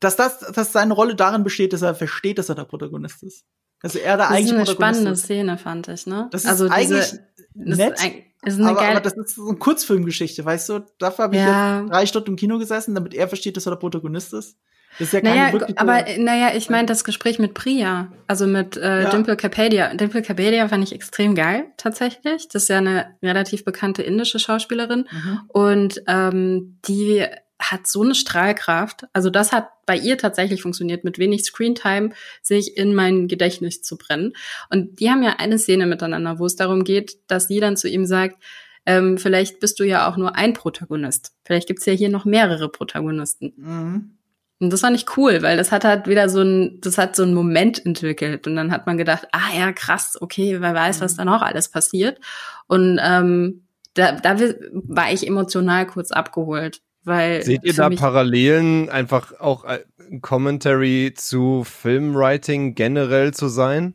dass 0.00 0.16
das, 0.16 0.40
dass 0.40 0.72
seine 0.72 0.94
Rolle 0.94 1.14
darin 1.14 1.42
besteht, 1.44 1.72
dass 1.72 1.82
er 1.82 1.94
versteht, 1.94 2.38
dass 2.38 2.48
er 2.48 2.54
der 2.54 2.64
Protagonist 2.64 3.22
ist. 3.22 3.44
Also 3.82 3.98
er 3.98 4.16
der 4.16 4.28
Das 4.28 4.30
ist 4.30 4.36
eigentlich 4.36 4.52
eine 4.54 4.64
Protagonist 4.64 4.72
spannende 4.74 5.10
ist. 5.12 5.22
Szene, 5.24 5.58
fand 5.58 5.88
ich, 5.88 6.06
ne? 6.06 6.28
Das 6.32 6.44
ist 6.44 6.50
also 6.50 6.68
eigentlich 6.68 7.04
diese, 7.10 7.26
das 7.54 7.78
nett, 7.78 7.94
ist, 7.94 8.04
ein, 8.04 8.22
ist 8.42 8.58
eine 8.58 8.68
aber, 8.70 8.80
geile, 8.80 8.90
aber 8.92 9.00
das 9.00 9.12
ist 9.14 9.34
so 9.36 9.48
eine 9.48 9.58
Kurzfilmgeschichte, 9.58 10.44
weißt 10.44 10.68
du? 10.70 10.86
Dafür 10.98 11.24
habe 11.24 11.36
ich 11.36 11.42
Ja. 11.42 11.80
jetzt 11.82 11.90
drei 11.92 12.06
Stunden 12.06 12.30
im 12.30 12.36
Kino 12.36 12.58
gesessen, 12.58 12.94
damit 12.94 13.14
er 13.14 13.28
versteht, 13.28 13.56
dass 13.56 13.66
er 13.66 13.70
der 13.72 13.76
Protagonist 13.78 14.32
ist. 14.32 14.56
Das 14.98 15.08
ist 15.08 15.12
ja 15.12 15.20
keine 15.20 15.36
Naja, 15.36 15.52
wirkliche, 15.52 15.78
aber 15.78 16.04
naja, 16.18 16.50
ich 16.54 16.70
meine 16.70 16.86
das 16.86 17.04
Gespräch 17.04 17.38
mit 17.38 17.54
Priya, 17.54 18.12
also 18.26 18.46
mit 18.46 18.76
äh, 18.76 19.02
Ja. 19.02 19.10
Dimple 19.10 19.36
Kapadia. 19.36 19.94
Dimple 19.94 20.22
Kapadia 20.22 20.68
fand 20.68 20.84
ich 20.84 20.92
extrem 20.92 21.34
geil, 21.34 21.66
tatsächlich. 21.76 22.48
Das 22.48 22.64
ist 22.64 22.68
ja 22.68 22.78
eine 22.78 23.06
relativ 23.22 23.64
bekannte 23.64 24.02
indische 24.02 24.38
Schauspielerin. 24.38 25.06
Mhm. 25.10 25.40
Und 25.48 26.02
ähm, 26.06 26.78
die 26.86 27.24
hat 27.58 27.86
so 27.86 28.02
eine 28.02 28.14
Strahlkraft. 28.14 29.04
Also 29.12 29.30
das 29.30 29.52
hat 29.52 29.68
bei 29.86 29.96
ihr 29.96 30.18
tatsächlich 30.18 30.62
funktioniert, 30.62 31.04
mit 31.04 31.18
wenig 31.18 31.44
Screentime 31.44 32.10
sich 32.42 32.76
in 32.76 32.94
mein 32.94 33.28
Gedächtnis 33.28 33.82
zu 33.82 33.96
brennen. 33.96 34.34
Und 34.70 35.00
die 35.00 35.10
haben 35.10 35.22
ja 35.22 35.36
eine 35.38 35.58
Szene 35.58 35.86
miteinander, 35.86 36.38
wo 36.38 36.46
es 36.46 36.56
darum 36.56 36.84
geht, 36.84 37.18
dass 37.28 37.48
sie 37.48 37.60
dann 37.60 37.76
zu 37.76 37.88
ihm 37.88 38.04
sagt, 38.04 38.36
ähm, 38.84 39.18
vielleicht 39.18 39.58
bist 39.58 39.80
du 39.80 39.84
ja 39.84 40.08
auch 40.08 40.16
nur 40.16 40.36
ein 40.36 40.52
Protagonist. 40.52 41.32
Vielleicht 41.44 41.66
gibt's 41.66 41.86
ja 41.86 41.92
hier 41.92 42.08
noch 42.08 42.24
mehrere 42.24 42.68
Protagonisten. 42.68 43.52
Mhm. 43.56 44.15
Und 44.58 44.70
das 44.72 44.80
fand 44.80 44.96
ich 44.96 45.16
cool, 45.16 45.42
weil 45.42 45.56
das 45.58 45.70
hat 45.70 45.84
halt 45.84 46.06
wieder 46.08 46.28
so 46.28 46.40
ein, 46.40 46.80
das 46.80 46.96
hat 46.96 47.14
so 47.14 47.24
einen 47.24 47.34
Moment 47.34 47.84
entwickelt. 47.84 48.46
Und 48.46 48.56
dann 48.56 48.72
hat 48.72 48.86
man 48.86 48.96
gedacht, 48.96 49.28
ah 49.32 49.54
ja, 49.54 49.72
krass, 49.72 50.16
okay, 50.20 50.56
wer 50.60 50.74
weiß, 50.74 51.00
was 51.02 51.16
da 51.16 51.24
noch 51.26 51.42
alles 51.42 51.68
passiert. 51.68 52.18
Und 52.66 52.98
ähm, 53.02 53.66
da, 53.94 54.12
da 54.12 54.36
war 54.72 55.12
ich 55.12 55.26
emotional 55.26 55.86
kurz 55.86 56.10
abgeholt. 56.10 56.80
Weil 57.04 57.42
Seht 57.42 57.64
ihr 57.64 57.74
da 57.74 57.88
Parallelen, 57.90 58.88
einfach 58.88 59.38
auch 59.38 59.64
äh, 59.64 59.84
ein 60.10 60.22
Commentary 60.22 61.12
zu 61.14 61.62
Filmwriting 61.62 62.74
generell 62.74 63.32
zu 63.32 63.48
sein? 63.48 63.94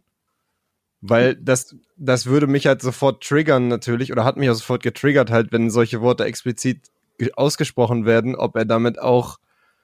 Weil 1.02 1.36
das, 1.36 1.76
das 1.98 2.28
würde 2.28 2.46
mich 2.46 2.68
halt 2.68 2.84
sofort 2.84 3.24
triggern 3.24 3.68
natürlich, 3.68 4.12
oder 4.12 4.24
hat 4.24 4.38
mich 4.38 4.50
auch 4.50 4.56
sofort 4.56 4.84
getriggert 4.84 5.32
halt, 5.32 5.52
wenn 5.52 5.72
solche 5.72 6.02
Worte 6.02 6.24
explizit 6.26 6.84
ge- 7.18 7.32
ausgesprochen 7.34 8.06
werden, 8.06 8.36
ob 8.36 8.56
er 8.56 8.66
damit 8.66 9.00
auch 9.00 9.40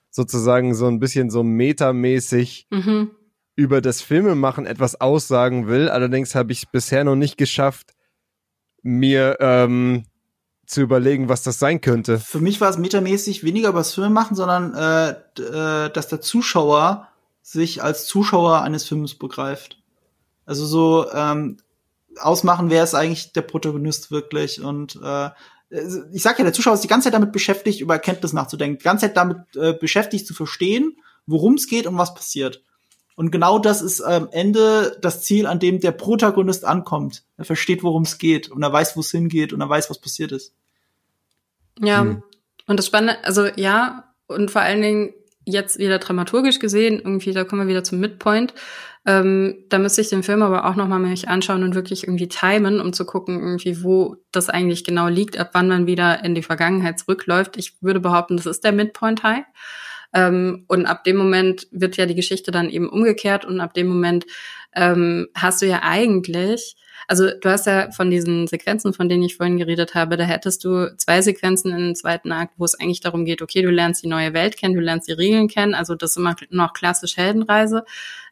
sozusagen 0.09 0.73
so 0.75 0.87
ein 0.87 0.99
bisschen 0.99 1.29
so 1.29 1.43
metamäßig 1.43 2.67
Mhm. 2.69 3.11
über 3.55 3.81
das 3.81 4.01
Filmemachen 4.01 4.65
etwas 4.65 4.99
aussagen 5.01 5.67
will. 5.67 5.89
Allerdings 5.89 6.35
habe 6.35 6.51
ich 6.51 6.69
bisher 6.69 7.03
noch 7.03 7.15
nicht 7.15 7.37
geschafft, 7.37 7.93
mir 8.83 9.37
ähm, 9.39 10.05
zu 10.65 10.81
überlegen, 10.81 11.29
was 11.29 11.43
das 11.43 11.59
sein 11.59 11.81
könnte. 11.81 12.19
Für 12.19 12.39
mich 12.39 12.59
war 12.61 12.69
es 12.69 12.77
metamäßig 12.77 13.43
weniger 13.43 13.69
über 13.69 13.79
das 13.79 13.93
Film 13.93 14.13
machen, 14.13 14.35
sondern 14.35 14.73
äh, 14.75 15.09
äh, 15.41 15.89
dass 15.89 16.07
der 16.07 16.21
Zuschauer 16.21 17.07
sich 17.41 17.81
als 17.81 18.05
Zuschauer 18.05 18.61
eines 18.61 18.83
Films 18.85 19.15
begreift. 19.15 19.81
Also 20.45 20.65
so 20.65 21.09
ähm, 21.13 21.57
ausmachen, 22.19 22.69
wer 22.69 22.83
ist 22.83 22.95
eigentlich 22.95 23.31
der 23.33 23.41
Protagonist 23.41 24.11
wirklich 24.11 24.61
und 24.61 24.99
äh, 25.01 25.29
ich 25.69 26.21
sag 26.21 26.37
ja, 26.37 26.45
der 26.45 26.53
Zuschauer 26.53 26.75
ist 26.75 26.83
die 26.83 26.87
ganze 26.87 27.05
Zeit 27.05 27.13
damit 27.13 27.31
beschäftigt, 27.31 27.81
über 27.81 27.93
Erkenntnis 27.93 28.33
nachzudenken, 28.33 28.79
die 28.79 28.83
ganze 28.83 29.07
Zeit 29.07 29.17
damit 29.17 29.37
äh, 29.55 29.73
beschäftigt 29.73 30.25
zu 30.25 30.33
verstehen, 30.33 30.97
worum 31.25 31.55
es 31.55 31.67
geht 31.67 31.87
und 31.87 31.97
was 31.97 32.13
passiert. 32.13 32.61
Und 33.15 33.31
genau 33.31 33.57
das 33.57 33.81
ist 33.81 33.99
am 34.01 34.29
Ende 34.31 34.97
das 35.01 35.23
Ziel, 35.23 35.47
an 35.47 35.59
dem 35.59 35.79
der 35.79 35.91
Protagonist 35.91 36.63
ankommt. 36.65 37.23
Er 37.35 37.45
versteht, 37.45 37.83
worum 37.83 38.03
es 38.03 38.19
geht 38.19 38.49
und 38.49 38.61
er 38.61 38.71
weiß, 38.71 38.95
wo 38.95 38.99
es 38.99 39.11
hingeht 39.11 39.53
und 39.53 39.61
er 39.61 39.69
weiß, 39.69 39.89
was 39.89 39.99
passiert 39.99 40.31
ist. 40.31 40.53
Ja. 41.79 42.01
Hm. 42.01 42.23
Und 42.67 42.77
das 42.77 42.85
Spannende, 42.85 43.23
also 43.23 43.47
ja, 43.55 44.13
und 44.27 44.51
vor 44.51 44.61
allen 44.61 44.81
Dingen 44.81 45.13
jetzt 45.45 45.79
wieder 45.79 45.97
dramaturgisch 45.97 46.59
gesehen, 46.59 46.99
irgendwie, 46.99 47.31
da 47.31 47.43
kommen 47.43 47.63
wir 47.63 47.69
wieder 47.69 47.83
zum 47.83 47.99
Midpoint. 47.99 48.53
Ähm, 49.07 49.63
da 49.69 49.79
müsste 49.79 50.01
ich 50.01 50.09
den 50.09 50.21
Film 50.21 50.41
aber 50.41 50.65
auch 50.65 50.75
nochmal 50.75 50.99
mich 50.99 51.29
anschauen 51.29 51.63
und 51.63 51.75
wirklich 51.75 52.03
irgendwie 52.03 52.27
timen, 52.27 52.81
um 52.81 52.91
zu 52.91 53.05
gucken, 53.05 53.39
irgendwie, 53.39 53.81
wo 53.81 54.17
das 54.33 54.49
eigentlich 54.49 54.83
genau 54.83 55.07
liegt, 55.07 55.39
ab 55.39 55.51
wann 55.53 55.69
man 55.69 55.87
wieder 55.87 56.25
in 56.25 56.35
die 56.35 56.43
Vergangenheit 56.43 56.99
zurückläuft. 56.99 57.55
Ich 57.55 57.81
würde 57.81 58.01
behaupten, 58.01 58.35
das 58.35 58.45
ist 58.45 58.65
der 58.65 58.73
Midpoint 58.73 59.23
High. 59.23 59.45
Ähm, 60.13 60.65
und 60.67 60.85
ab 60.85 61.05
dem 61.05 61.15
Moment 61.15 61.67
wird 61.71 61.95
ja 61.95 62.05
die 62.05 62.15
Geschichte 62.15 62.51
dann 62.51 62.69
eben 62.69 62.89
umgekehrt 62.89 63.45
und 63.45 63.61
ab 63.61 63.73
dem 63.73 63.87
Moment 63.87 64.25
ähm, 64.75 65.29
hast 65.33 65.61
du 65.61 65.67
ja 65.67 65.83
eigentlich, 65.83 66.75
also 67.07 67.29
du 67.29 67.49
hast 67.49 67.67
ja 67.67 67.91
von 67.91 68.09
diesen 68.09 68.47
Sequenzen, 68.47 68.93
von 68.93 69.09
denen 69.09 69.23
ich 69.23 69.37
vorhin 69.37 69.57
geredet 69.57 69.95
habe, 69.95 70.17
da 70.17 70.23
hättest 70.23 70.63
du 70.63 70.95
zwei 70.97 71.21
Sequenzen 71.21 71.71
im 71.71 71.95
zweiten 71.95 72.31
Akt, 72.31 72.53
wo 72.57 72.65
es 72.65 72.79
eigentlich 72.79 73.01
darum 73.01 73.25
geht, 73.25 73.41
okay, 73.41 73.61
du 73.61 73.69
lernst 73.69 74.03
die 74.03 74.07
neue 74.07 74.33
Welt 74.33 74.57
kennen, 74.57 74.75
du 74.75 74.81
lernst 74.81 75.07
die 75.07 75.13
Regeln 75.13 75.47
kennen, 75.47 75.73
also 75.73 75.95
das 75.95 76.11
ist 76.11 76.17
immer 76.17 76.35
noch 76.49 76.73
klassisch 76.73 77.17
Heldenreise. 77.17 77.85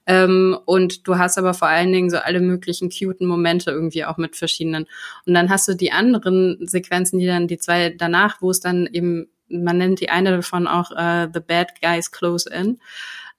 Ähm, 0.07 0.57
und 0.65 1.07
du 1.07 1.17
hast 1.17 1.37
aber 1.37 1.53
vor 1.53 1.67
allen 1.67 1.91
Dingen 1.91 2.09
so 2.09 2.17
alle 2.17 2.39
möglichen 2.39 2.89
cuten 2.89 3.27
Momente 3.27 3.71
irgendwie 3.71 4.05
auch 4.05 4.17
mit 4.17 4.35
verschiedenen. 4.35 4.85
Und 5.25 5.33
dann 5.33 5.49
hast 5.49 5.67
du 5.67 5.73
die 5.73 5.91
anderen 5.91 6.57
Sequenzen, 6.67 7.19
die 7.19 7.25
dann 7.25 7.47
die 7.47 7.57
zwei 7.57 7.89
danach, 7.89 8.41
wo 8.41 8.51
es 8.51 8.59
dann 8.59 8.87
eben, 8.87 9.27
man 9.47 9.77
nennt 9.77 10.01
die 10.01 10.09
eine 10.09 10.31
davon 10.31 10.67
auch 10.67 10.91
äh, 10.91 11.27
The 11.33 11.39
Bad 11.39 11.81
Guys 11.81 12.11
Close 12.11 12.49
In. 12.49 12.79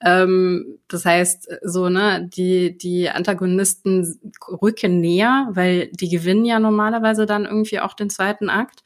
Ähm, 0.01 0.79
das 0.87 1.05
heißt, 1.05 1.49
so, 1.63 1.89
ne, 1.89 2.29
die, 2.31 2.77
die 2.77 3.09
Antagonisten 3.09 4.19
rücken 4.61 4.99
näher, 5.01 5.47
weil 5.51 5.87
die 5.91 6.09
gewinnen 6.09 6.45
ja 6.45 6.59
normalerweise 6.59 7.25
dann 7.25 7.45
irgendwie 7.45 7.79
auch 7.79 7.93
den 7.93 8.09
zweiten 8.09 8.49
Akt. 8.49 8.83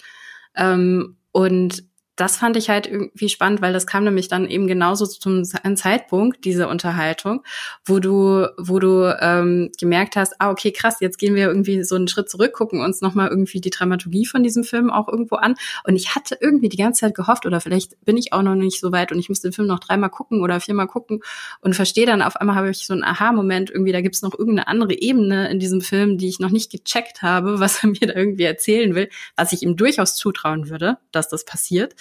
Ähm, 0.55 1.18
und 1.32 1.84
das 2.22 2.38
fand 2.38 2.55
ich 2.55 2.69
halt 2.69 2.86
irgendwie 2.86 3.30
spannend, 3.30 3.63
weil 3.63 3.74
das 3.74 3.88
kam 3.88 4.03
nämlich 4.03 4.28
dann 4.28 4.47
eben 4.47 4.67
genauso 4.67 5.07
zum 5.07 5.43
Zeitpunkt, 5.43 6.45
diese 6.45 6.67
Unterhaltung, 6.67 7.43
wo 7.84 7.97
du, 7.97 8.45
wo 8.59 8.78
du 8.78 9.17
ähm, 9.19 9.72
gemerkt 9.80 10.15
hast, 10.15 10.39
ah, 10.39 10.51
okay, 10.51 10.72
krass, 10.72 10.97
jetzt 10.99 11.17
gehen 11.17 11.34
wir 11.34 11.47
irgendwie 11.47 11.84
so 11.84 11.95
einen 11.95 12.07
Schritt 12.07 12.30
zurück, 12.30 12.53
gucken 12.53 12.80
uns 12.80 13.01
nochmal 13.01 13.30
irgendwie 13.30 13.59
die 13.59 13.72
Dramaturgie 13.72 14.28
von 14.28 14.43
diesem 14.43 14.63
Film 14.63 14.91
auch 14.91 15.07
irgendwo 15.07 15.38
an. 15.38 15.55
Und 15.84 15.95
ich 15.95 16.13
hatte 16.13 16.38
irgendwie 16.39 16.69
die 16.69 16.78
ganze 16.78 16.99
Zeit 16.99 17.15
gehofft, 17.15 17.47
oder 17.47 17.59
vielleicht 17.59 17.99
bin 18.05 18.17
ich 18.17 18.34
auch 18.34 18.43
noch 18.43 18.53
nicht 18.53 18.80
so 18.80 18.91
weit 18.91 19.11
und 19.11 19.17
ich 19.17 19.30
muss 19.30 19.41
den 19.41 19.51
Film 19.51 19.67
noch 19.67 19.80
dreimal 19.80 20.11
gucken 20.11 20.43
oder 20.43 20.59
viermal 20.59 20.86
gucken 20.86 21.22
und 21.61 21.76
verstehe 21.76 22.05
dann 22.05 22.22
auf 22.22 22.36
einmal 22.36 22.55
habe 22.55 22.69
ich 22.69 22.86
so 22.86 22.93
einen 22.93 23.03
Aha-Moment, 23.03 23.72
irgendwie, 23.72 23.93
da 23.93 24.01
gibt's 24.01 24.22
noch 24.22 24.38
irgendeine 24.38 24.67
andere 24.67 24.93
Ebene 24.93 25.49
in 25.49 25.57
diesem 25.57 25.82
Film, 25.82 26.19
die 26.19 26.30
ich 26.30 26.39
noch 26.39 26.51
nicht 26.51 26.72
gecheckt 26.72 27.24
habe, 27.24 27.59
was 27.59 27.84
er 27.84 27.89
mir 27.89 28.07
da 28.07 28.13
irgendwie 28.13 28.43
erzählen 28.43 28.93
will, 28.93 29.09
was 29.36 29.53
ich 29.53 29.63
ihm 29.63 29.76
durchaus 29.76 30.15
zutrauen 30.15 30.69
würde, 30.69 30.99
dass 31.11 31.30
das 31.30 31.45
passiert. 31.45 31.95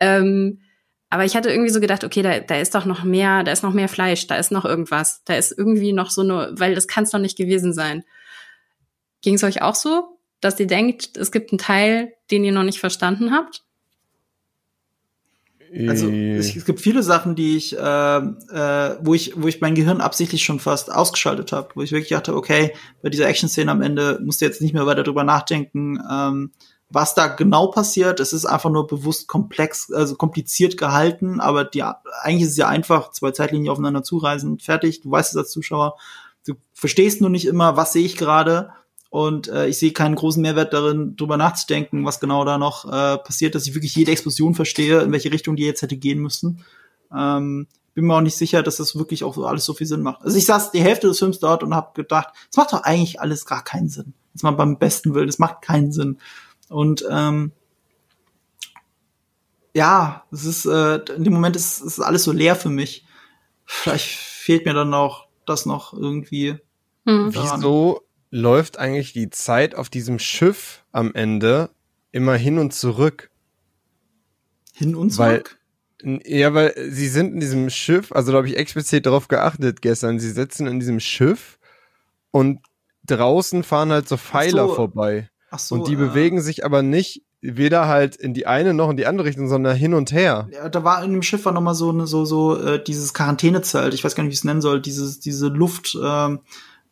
Ähm, 0.00 0.60
aber 1.10 1.24
ich 1.24 1.36
hatte 1.36 1.50
irgendwie 1.50 1.70
so 1.70 1.80
gedacht, 1.80 2.04
okay, 2.04 2.22
da, 2.22 2.40
da 2.40 2.60
ist 2.60 2.74
doch 2.74 2.84
noch 2.84 3.02
mehr, 3.02 3.42
da 3.42 3.52
ist 3.52 3.62
noch 3.62 3.72
mehr 3.72 3.88
Fleisch, 3.88 4.26
da 4.26 4.36
ist 4.36 4.52
noch 4.52 4.64
irgendwas, 4.64 5.22
da 5.24 5.36
ist 5.36 5.56
irgendwie 5.56 5.92
noch 5.92 6.10
so 6.10 6.20
eine, 6.20 6.52
weil 6.52 6.74
das 6.74 6.86
kann 6.86 7.04
es 7.04 7.10
doch 7.10 7.18
nicht 7.18 7.38
gewesen 7.38 7.72
sein. 7.72 8.04
Ging 9.22 9.34
es 9.34 9.44
euch 9.44 9.62
auch 9.62 9.74
so, 9.74 10.18
dass 10.40 10.60
ihr 10.60 10.66
denkt, 10.66 11.16
es 11.16 11.32
gibt 11.32 11.50
einen 11.50 11.58
Teil, 11.58 12.12
den 12.30 12.44
ihr 12.44 12.52
noch 12.52 12.62
nicht 12.62 12.78
verstanden 12.78 13.32
habt? 13.32 13.64
Also 15.86 16.08
es, 16.08 16.56
es 16.56 16.64
gibt 16.64 16.80
viele 16.80 17.02
Sachen, 17.02 17.34
die 17.34 17.56
ich, 17.56 17.76
äh, 17.76 17.80
äh, 17.80 18.96
wo 19.02 19.12
ich, 19.14 19.32
wo 19.36 19.48
ich 19.48 19.60
mein 19.60 19.74
Gehirn 19.74 20.00
absichtlich 20.00 20.42
schon 20.42 20.60
fast 20.60 20.90
ausgeschaltet 20.90 21.52
habe, 21.52 21.70
wo 21.74 21.82
ich 21.82 21.92
wirklich 21.92 22.10
dachte, 22.10 22.34
okay, 22.34 22.72
bei 23.02 23.10
dieser 23.10 23.28
Action-Szene 23.28 23.70
am 23.70 23.82
Ende 23.82 24.18
musst 24.24 24.40
du 24.40 24.46
jetzt 24.46 24.62
nicht 24.62 24.72
mehr 24.72 24.86
weiter 24.86 25.02
drüber 25.02 25.24
nachdenken. 25.24 26.00
Ähm, 26.10 26.52
was 26.90 27.14
da 27.14 27.26
genau 27.26 27.68
passiert. 27.68 28.20
Es 28.20 28.32
ist 28.32 28.46
einfach 28.46 28.70
nur 28.70 28.86
bewusst 28.86 29.28
komplex, 29.28 29.92
also 29.92 30.14
kompliziert 30.16 30.76
gehalten, 30.76 31.40
aber 31.40 31.64
die, 31.64 31.82
eigentlich 31.82 32.42
ist 32.42 32.52
es 32.52 32.56
ja 32.56 32.68
einfach, 32.68 33.10
zwei 33.10 33.30
Zeitlinien 33.30 33.70
aufeinander 33.70 34.02
zureisen, 34.02 34.58
fertig. 34.58 35.00
Du 35.02 35.10
weißt 35.10 35.32
es 35.32 35.36
als 35.36 35.50
Zuschauer. 35.50 35.96
Du 36.46 36.54
verstehst 36.72 37.20
nur 37.20 37.30
nicht 37.30 37.46
immer, 37.46 37.76
was 37.76 37.92
sehe 37.92 38.04
ich 38.04 38.16
gerade. 38.16 38.70
Und 39.10 39.48
äh, 39.48 39.68
ich 39.68 39.78
sehe 39.78 39.92
keinen 39.92 40.16
großen 40.16 40.42
Mehrwert 40.42 40.74
darin, 40.74 41.16
drüber 41.16 41.38
nachzudenken, 41.38 42.04
was 42.04 42.20
genau 42.20 42.44
da 42.44 42.58
noch 42.58 42.84
äh, 42.84 43.18
passiert, 43.18 43.54
dass 43.54 43.66
ich 43.66 43.74
wirklich 43.74 43.94
jede 43.94 44.12
Explosion 44.12 44.54
verstehe, 44.54 45.00
in 45.00 45.12
welche 45.12 45.32
Richtung 45.32 45.56
die 45.56 45.64
jetzt 45.64 45.80
hätte 45.80 45.96
gehen 45.96 46.18
müssen. 46.18 46.64
Ähm, 47.14 47.66
bin 47.94 48.04
mir 48.04 48.14
auch 48.14 48.20
nicht 48.20 48.36
sicher, 48.36 48.62
dass 48.62 48.76
das 48.76 48.96
wirklich 48.96 49.24
auch 49.24 49.36
alles 49.38 49.64
so 49.64 49.74
viel 49.74 49.86
Sinn 49.86 50.02
macht. 50.02 50.22
Also 50.22 50.36
ich 50.36 50.46
saß 50.46 50.72
die 50.72 50.82
Hälfte 50.82 51.08
des 51.08 51.18
Films 51.18 51.38
dort 51.40 51.62
und 51.62 51.74
habe 51.74 51.90
gedacht, 51.94 52.28
es 52.50 52.56
macht 52.56 52.72
doch 52.72 52.82
eigentlich 52.82 53.20
alles 53.20 53.46
gar 53.46 53.64
keinen 53.64 53.88
Sinn. 53.88 54.12
Jetzt 54.34 54.42
mal 54.42 54.52
beim 54.52 54.78
besten 54.78 55.14
Willen, 55.14 55.28
es 55.28 55.38
macht 55.38 55.62
keinen 55.62 55.90
Sinn. 55.90 56.18
Und 56.68 57.04
ähm, 57.10 57.52
ja, 59.74 60.24
es 60.32 60.44
ist 60.44 60.66
äh, 60.66 60.96
in 61.14 61.24
dem 61.24 61.32
Moment 61.32 61.56
ist, 61.56 61.80
ist 61.80 62.00
alles 62.00 62.24
so 62.24 62.32
leer 62.32 62.56
für 62.56 62.68
mich. 62.68 63.06
Vielleicht 63.64 64.08
fehlt 64.08 64.64
mir 64.64 64.74
dann 64.74 64.94
auch 64.94 65.28
das 65.46 65.66
noch 65.66 65.92
irgendwie. 65.92 66.56
Hm. 67.06 67.34
Wieso 67.34 68.02
läuft 68.30 68.78
eigentlich 68.78 69.12
die 69.12 69.30
Zeit 69.30 69.74
auf 69.74 69.88
diesem 69.88 70.18
Schiff 70.18 70.84
am 70.92 71.14
Ende 71.14 71.70
immer 72.12 72.34
hin 72.34 72.58
und 72.58 72.74
zurück? 72.74 73.30
Hin 74.74 74.94
und 74.94 75.10
zurück? 75.10 75.58
Weil, 76.02 76.20
ja, 76.24 76.54
weil 76.54 76.74
sie 76.90 77.08
sind 77.08 77.34
in 77.34 77.40
diesem 77.40 77.70
Schiff, 77.70 78.12
also 78.12 78.32
da 78.32 78.38
habe 78.38 78.48
ich 78.48 78.56
explizit 78.56 79.06
darauf 79.06 79.28
geachtet 79.28 79.82
gestern, 79.82 80.18
sie 80.18 80.30
sitzen 80.30 80.66
in 80.66 80.80
diesem 80.80 81.00
Schiff 81.00 81.58
und 82.30 82.60
draußen 83.06 83.62
fahren 83.64 83.90
halt 83.90 84.08
so 84.08 84.16
Pfeiler 84.16 84.68
so. 84.68 84.74
vorbei. 84.74 85.30
Ach 85.50 85.58
so, 85.58 85.74
und 85.74 85.88
die 85.88 85.94
äh, 85.94 85.96
bewegen 85.96 86.40
sich 86.40 86.64
aber 86.64 86.82
nicht 86.82 87.22
weder 87.40 87.86
halt 87.86 88.16
in 88.16 88.34
die 88.34 88.46
eine 88.46 88.74
noch 88.74 88.90
in 88.90 88.96
die 88.96 89.06
andere 89.06 89.28
Richtung, 89.28 89.48
sondern 89.48 89.76
hin 89.76 89.94
und 89.94 90.12
her. 90.12 90.48
Ja, 90.52 90.68
da 90.68 90.84
war 90.84 91.04
in 91.04 91.12
dem 91.12 91.22
Schiff 91.22 91.44
war 91.44 91.52
noch 91.52 91.60
mal 91.60 91.74
so 91.74 91.90
eine, 91.90 92.06
so 92.06 92.24
so 92.24 92.56
äh, 92.56 92.82
dieses 92.82 93.14
Quarantänezelt, 93.14 93.94
ich 93.94 94.02
weiß 94.04 94.14
gar 94.14 94.24
nicht, 94.24 94.30
wie 94.30 94.34
ich 94.34 94.40
es 94.40 94.44
nennen 94.44 94.60
soll, 94.60 94.80
dieses 94.80 95.20
diese 95.20 95.48
Luft, 95.48 95.94
äh, 95.94 96.36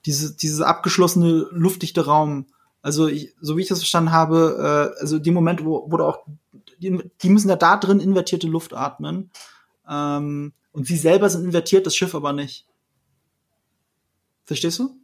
diese 0.04 0.36
dieses 0.36 0.61
abgeschlossene 0.61 1.46
luftdichte 1.50 2.07
Raum. 2.07 2.46
Also 2.80 3.09
ich, 3.09 3.34
so 3.40 3.57
wie 3.57 3.62
ich 3.62 3.68
das 3.68 3.80
verstanden 3.80 4.12
habe, 4.12 4.92
äh, 4.96 5.00
also 5.00 5.18
dem 5.18 5.34
Moment, 5.34 5.64
wo, 5.64 5.86
wo 5.90 5.98
auch 5.98 6.20
die, 6.78 6.98
die 7.22 7.28
müssen 7.28 7.48
ja 7.48 7.57
da 7.57 7.76
drin 7.76 8.00
invertierte 8.00 8.46
Luft 8.46 8.74
atmen. 8.74 9.30
Ähm, 9.88 10.52
und 10.72 10.86
sie 10.86 10.96
selber 10.96 11.28
sind 11.28 11.44
invertiert, 11.44 11.86
das 11.86 11.96
Schiff 11.96 12.14
aber 12.14 12.32
nicht. 12.32 12.66
Verstehst 14.44 14.78
du? 14.78 14.96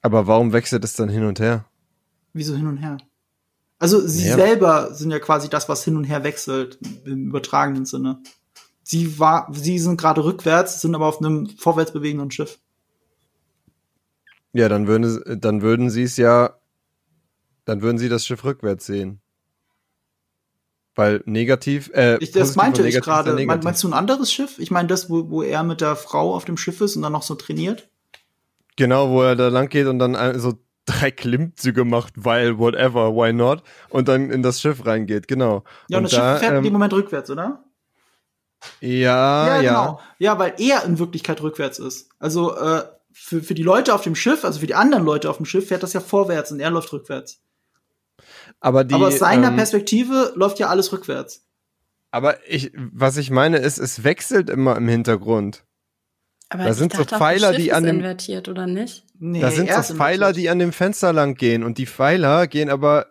Aber 0.00 0.26
warum 0.26 0.52
wechselt 0.52 0.84
es 0.84 0.94
dann 0.94 1.08
hin 1.08 1.24
und 1.24 1.40
her? 1.40 1.66
Wieso 2.36 2.54
hin 2.54 2.66
und 2.66 2.76
her? 2.76 2.98
Also 3.78 4.06
sie 4.06 4.28
ja. 4.28 4.36
selber 4.36 4.94
sind 4.94 5.10
ja 5.10 5.18
quasi 5.18 5.48
das, 5.48 5.70
was 5.70 5.82
hin 5.84 5.96
und 5.96 6.04
her 6.04 6.22
wechselt 6.22 6.78
im 7.06 7.28
übertragenen 7.28 7.86
Sinne. 7.86 8.22
Sie 8.82 9.18
war, 9.18 9.48
sie 9.52 9.78
sind 9.78 9.98
gerade 9.98 10.22
rückwärts, 10.22 10.82
sind 10.82 10.94
aber 10.94 11.06
auf 11.06 11.18
einem 11.18 11.48
vorwärts 11.48 11.92
bewegenden 11.92 12.30
Schiff. 12.30 12.58
Ja, 14.52 14.68
dann 14.68 14.86
würden, 14.86 15.40
dann 15.40 15.62
würden 15.62 15.88
sie 15.88 16.02
es 16.02 16.18
ja, 16.18 16.58
dann 17.64 17.80
würden 17.80 17.96
sie 17.96 18.10
das 18.10 18.26
Schiff 18.26 18.44
rückwärts 18.44 18.84
sehen. 18.84 19.20
Weil 20.94 21.22
negativ, 21.24 21.90
äh, 21.94 22.18
ich, 22.18 22.32
das 22.32 22.54
meinte 22.54 22.86
ich 22.86 23.00
gerade. 23.00 23.32
Meinst 23.46 23.82
du 23.82 23.88
ein 23.88 23.94
anderes 23.94 24.30
Schiff? 24.30 24.58
Ich 24.58 24.70
meine 24.70 24.88
das, 24.88 25.08
wo, 25.08 25.30
wo 25.30 25.42
er 25.42 25.62
mit 25.62 25.80
der 25.80 25.96
Frau 25.96 26.34
auf 26.34 26.44
dem 26.44 26.58
Schiff 26.58 26.82
ist 26.82 26.96
und 26.96 27.02
dann 27.02 27.12
noch 27.12 27.22
so 27.22 27.34
trainiert? 27.34 27.88
Genau, 28.76 29.10
wo 29.10 29.22
er 29.22 29.36
da 29.36 29.48
lang 29.48 29.70
geht 29.70 29.86
und 29.86 29.98
dann 29.98 30.38
so 30.38 30.58
drei 30.86 31.10
Klimmzüge 31.10 31.84
macht, 31.84 32.14
weil 32.16 32.58
whatever, 32.58 33.14
why 33.14 33.32
not? 33.32 33.62
Und 33.90 34.08
dann 34.08 34.30
in 34.30 34.42
das 34.42 34.60
Schiff 34.60 34.86
reingeht, 34.86 35.28
genau. 35.28 35.64
Ja, 35.88 35.98
und, 35.98 36.04
und 36.04 36.12
das 36.12 36.12
da, 36.12 36.32
Schiff 36.32 36.40
fährt 36.40 36.52
ähm, 36.52 36.58
in 36.58 36.64
dem 36.64 36.72
Moment 36.72 36.92
rückwärts, 36.92 37.30
oder? 37.30 37.64
Ja, 38.80 39.60
ja. 39.60 39.60
Genau. 39.60 40.00
Ja, 40.18 40.38
weil 40.38 40.54
er 40.58 40.84
in 40.84 40.98
Wirklichkeit 40.98 41.42
rückwärts 41.42 41.78
ist. 41.78 42.08
Also 42.18 42.56
äh, 42.56 42.84
für, 43.12 43.42
für 43.42 43.54
die 43.54 43.62
Leute 43.62 43.94
auf 43.94 44.02
dem 44.02 44.14
Schiff, 44.14 44.44
also 44.44 44.60
für 44.60 44.66
die 44.66 44.74
anderen 44.74 45.04
Leute 45.04 45.28
auf 45.28 45.36
dem 45.36 45.46
Schiff, 45.46 45.68
fährt 45.68 45.82
das 45.82 45.92
ja 45.92 46.00
vorwärts 46.00 46.52
und 46.52 46.60
er 46.60 46.70
läuft 46.70 46.92
rückwärts. 46.92 47.42
Aber, 48.60 48.84
die, 48.84 48.94
aber 48.94 49.08
aus 49.08 49.18
seiner 49.18 49.48
ähm, 49.48 49.56
Perspektive 49.56 50.32
läuft 50.34 50.58
ja 50.58 50.68
alles 50.68 50.92
rückwärts. 50.92 51.44
Aber 52.10 52.36
ich, 52.48 52.72
was 52.74 53.16
ich 53.18 53.30
meine 53.30 53.58
ist, 53.58 53.78
es 53.78 54.04
wechselt 54.04 54.48
immer 54.48 54.76
im 54.76 54.88
Hintergrund. 54.88 55.65
Aber 56.48 56.64
da 56.64 56.74
sind 56.74 56.94
dachte, 56.94 57.08
so 57.10 57.16
Pfeiler, 57.16 57.52
die 57.52 57.72
an 57.72 57.84
dem 57.84 57.96
invertiert 57.96 58.48
oder 58.48 58.66
nicht? 58.66 59.04
Nee, 59.18 59.40
da 59.40 59.50
sind 59.50 59.70
so 59.72 59.94
Pfeiler, 59.94 60.32
die 60.32 60.48
an 60.48 60.58
dem 60.58 60.72
Fenster 60.72 61.12
lang 61.12 61.34
gehen 61.34 61.64
und 61.64 61.78
die 61.78 61.86
Pfeiler 61.86 62.46
gehen 62.46 62.70
aber 62.70 63.06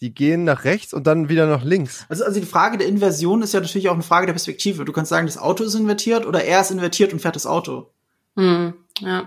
die 0.00 0.14
gehen 0.14 0.44
nach 0.44 0.64
rechts 0.64 0.94
und 0.94 1.06
dann 1.06 1.28
wieder 1.28 1.46
nach 1.46 1.62
links. 1.62 2.06
Also, 2.08 2.24
also 2.24 2.40
die 2.40 2.46
Frage 2.46 2.78
der 2.78 2.88
Inversion 2.88 3.42
ist 3.42 3.52
ja 3.52 3.60
natürlich 3.60 3.88
auch 3.90 3.94
eine 3.94 4.02
Frage 4.02 4.26
der 4.26 4.32
Perspektive. 4.32 4.84
Du 4.84 4.92
kannst 4.92 5.10
sagen, 5.10 5.26
das 5.26 5.36
Auto 5.36 5.62
ist 5.62 5.74
invertiert 5.74 6.24
oder 6.24 6.42
er 6.42 6.62
ist 6.62 6.70
invertiert 6.70 7.12
und 7.12 7.20
fährt 7.20 7.36
das 7.36 7.46
Auto. 7.46 7.90
Hm, 8.36 8.72
ja. 9.00 9.24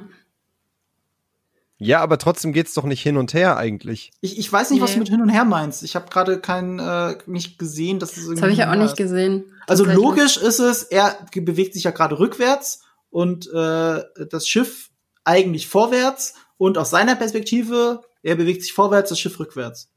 Ja, 1.78 2.00
aber 2.00 2.18
trotzdem 2.18 2.54
geht's 2.54 2.74
doch 2.74 2.86
nicht 2.86 3.04
hin 3.04 3.18
und 3.18 3.34
her 3.34 3.58
eigentlich. 3.58 4.12
Ich, 4.22 4.40
ich 4.40 4.52
weiß 4.52 4.70
nicht, 4.70 4.80
nee. 4.80 4.84
was 4.84 4.94
du 4.94 5.00
mit 5.00 5.10
hin 5.10 5.22
und 5.22 5.30
her 5.30 5.44
meinst. 5.44 5.84
Ich 5.84 5.96
habe 5.96 6.10
gerade 6.10 6.40
kein 6.40 6.80
äh, 6.80 7.18
nicht 7.26 7.60
gesehen, 7.60 8.00
dass 8.00 8.12
es 8.12 8.24
irgendwie. 8.24 8.36
Das 8.36 8.42
habe 8.42 8.52
ich 8.54 8.58
ja 8.60 8.72
auch 8.72 8.76
nicht 8.76 8.96
gesehen. 8.96 9.44
Also 9.68 9.86
logisch 9.86 10.38
ist 10.38 10.60
es, 10.60 10.84
er 10.84 11.18
bewegt 11.36 11.74
sich 11.74 11.84
ja 11.84 11.92
gerade 11.92 12.18
rückwärts 12.18 12.83
und 13.14 13.48
äh, 13.54 14.04
das 14.30 14.48
Schiff 14.48 14.90
eigentlich 15.24 15.68
vorwärts 15.68 16.34
und 16.58 16.80
aus 16.80 16.90
seiner 16.90 17.16
Perspektive, 17.16 18.02
er 18.24 18.36
bewegt 18.36 18.64
sich 18.64 18.74
vorwärts, 18.74 19.10
das 19.10 19.20
Schiff 19.20 19.40
rückwärts. 19.40 19.92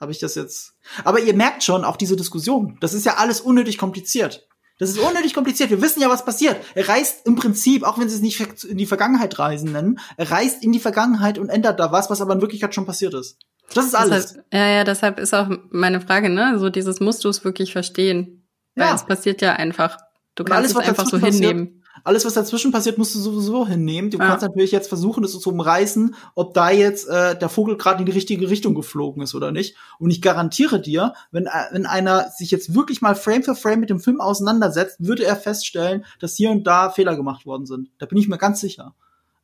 Habe 0.00 0.12
ich 0.12 0.18
das 0.18 0.34
jetzt? 0.34 0.72
Aber 1.04 1.20
ihr 1.20 1.34
merkt 1.34 1.62
schon 1.62 1.84
auch 1.84 1.98
diese 1.98 2.16
Diskussion. 2.16 2.78
Das 2.80 2.94
ist 2.94 3.04
ja 3.04 3.16
alles 3.16 3.42
unnötig 3.42 3.76
kompliziert. 3.76 4.48
Das 4.78 4.88
ist 4.88 4.98
unnötig 4.98 5.34
kompliziert. 5.34 5.68
Wir 5.68 5.82
wissen 5.82 6.00
ja, 6.00 6.08
was 6.08 6.24
passiert. 6.24 6.56
Er 6.74 6.88
reist 6.88 7.26
im 7.26 7.36
Prinzip, 7.36 7.82
auch 7.82 7.98
wenn 7.98 8.08
sie 8.08 8.16
es 8.16 8.22
nicht 8.22 8.64
in 8.64 8.78
die 8.78 8.86
Vergangenheit 8.86 9.38
reisen 9.38 9.72
nennen, 9.72 10.00
er 10.16 10.30
reist 10.30 10.64
in 10.64 10.72
die 10.72 10.80
Vergangenheit 10.80 11.38
und 11.38 11.50
ändert 11.50 11.78
da 11.78 11.92
was, 11.92 12.08
was 12.08 12.22
aber 12.22 12.32
in 12.32 12.40
Wirklichkeit 12.40 12.74
schon 12.74 12.86
passiert 12.86 13.12
ist. 13.12 13.36
Das 13.74 13.84
ist 13.84 13.94
alles. 13.94 14.28
Deshalb, 14.28 14.46
ja, 14.54 14.66
ja, 14.66 14.84
deshalb 14.84 15.20
ist 15.20 15.34
auch 15.34 15.48
meine 15.68 16.00
Frage, 16.00 16.30
ne? 16.30 16.58
So 16.58 16.70
dieses 16.70 17.00
musst 17.00 17.22
du 17.24 17.28
es 17.28 17.44
wirklich 17.44 17.72
verstehen. 17.72 18.48
Weil 18.74 18.88
ja. 18.88 18.94
es 18.94 19.04
passiert 19.04 19.42
ja 19.42 19.52
einfach. 19.52 19.98
Du 20.34 20.44
kannst 20.44 20.56
alles, 20.56 20.70
es 20.70 20.76
einfach 20.76 21.06
so 21.06 21.18
hinnehmen. 21.18 21.66
Passiert, 21.66 21.80
alles, 22.04 22.24
was 22.24 22.34
dazwischen 22.34 22.72
passiert, 22.72 22.98
musst 22.98 23.14
du 23.14 23.18
sowieso 23.18 23.66
hinnehmen. 23.66 24.10
Du 24.10 24.18
ja. 24.18 24.26
kannst 24.26 24.42
natürlich 24.42 24.72
jetzt 24.72 24.88
versuchen, 24.88 25.22
das 25.22 25.38
zu 25.38 25.50
umreißen, 25.50 26.14
ob 26.34 26.54
da 26.54 26.70
jetzt 26.70 27.08
äh, 27.08 27.38
der 27.38 27.48
Vogel 27.48 27.76
gerade 27.76 28.00
in 28.00 28.06
die 28.06 28.12
richtige 28.12 28.48
Richtung 28.48 28.74
geflogen 28.74 29.22
ist 29.22 29.34
oder 29.34 29.52
nicht. 29.52 29.76
Und 29.98 30.10
ich 30.10 30.22
garantiere 30.22 30.80
dir, 30.80 31.14
wenn, 31.30 31.46
äh, 31.46 31.50
wenn 31.72 31.86
einer 31.86 32.30
sich 32.30 32.50
jetzt 32.50 32.74
wirklich 32.74 33.02
mal 33.02 33.14
Frame 33.14 33.42
für 33.42 33.54
Frame 33.54 33.80
mit 33.80 33.90
dem 33.90 34.00
Film 34.00 34.20
auseinandersetzt, 34.20 34.96
würde 35.00 35.24
er 35.24 35.36
feststellen, 35.36 36.04
dass 36.20 36.36
hier 36.36 36.50
und 36.50 36.66
da 36.66 36.90
Fehler 36.90 37.16
gemacht 37.16 37.44
worden 37.44 37.66
sind. 37.66 37.90
Da 37.98 38.06
bin 38.06 38.18
ich 38.18 38.28
mir 38.28 38.38
ganz 38.38 38.60
sicher. 38.60 38.94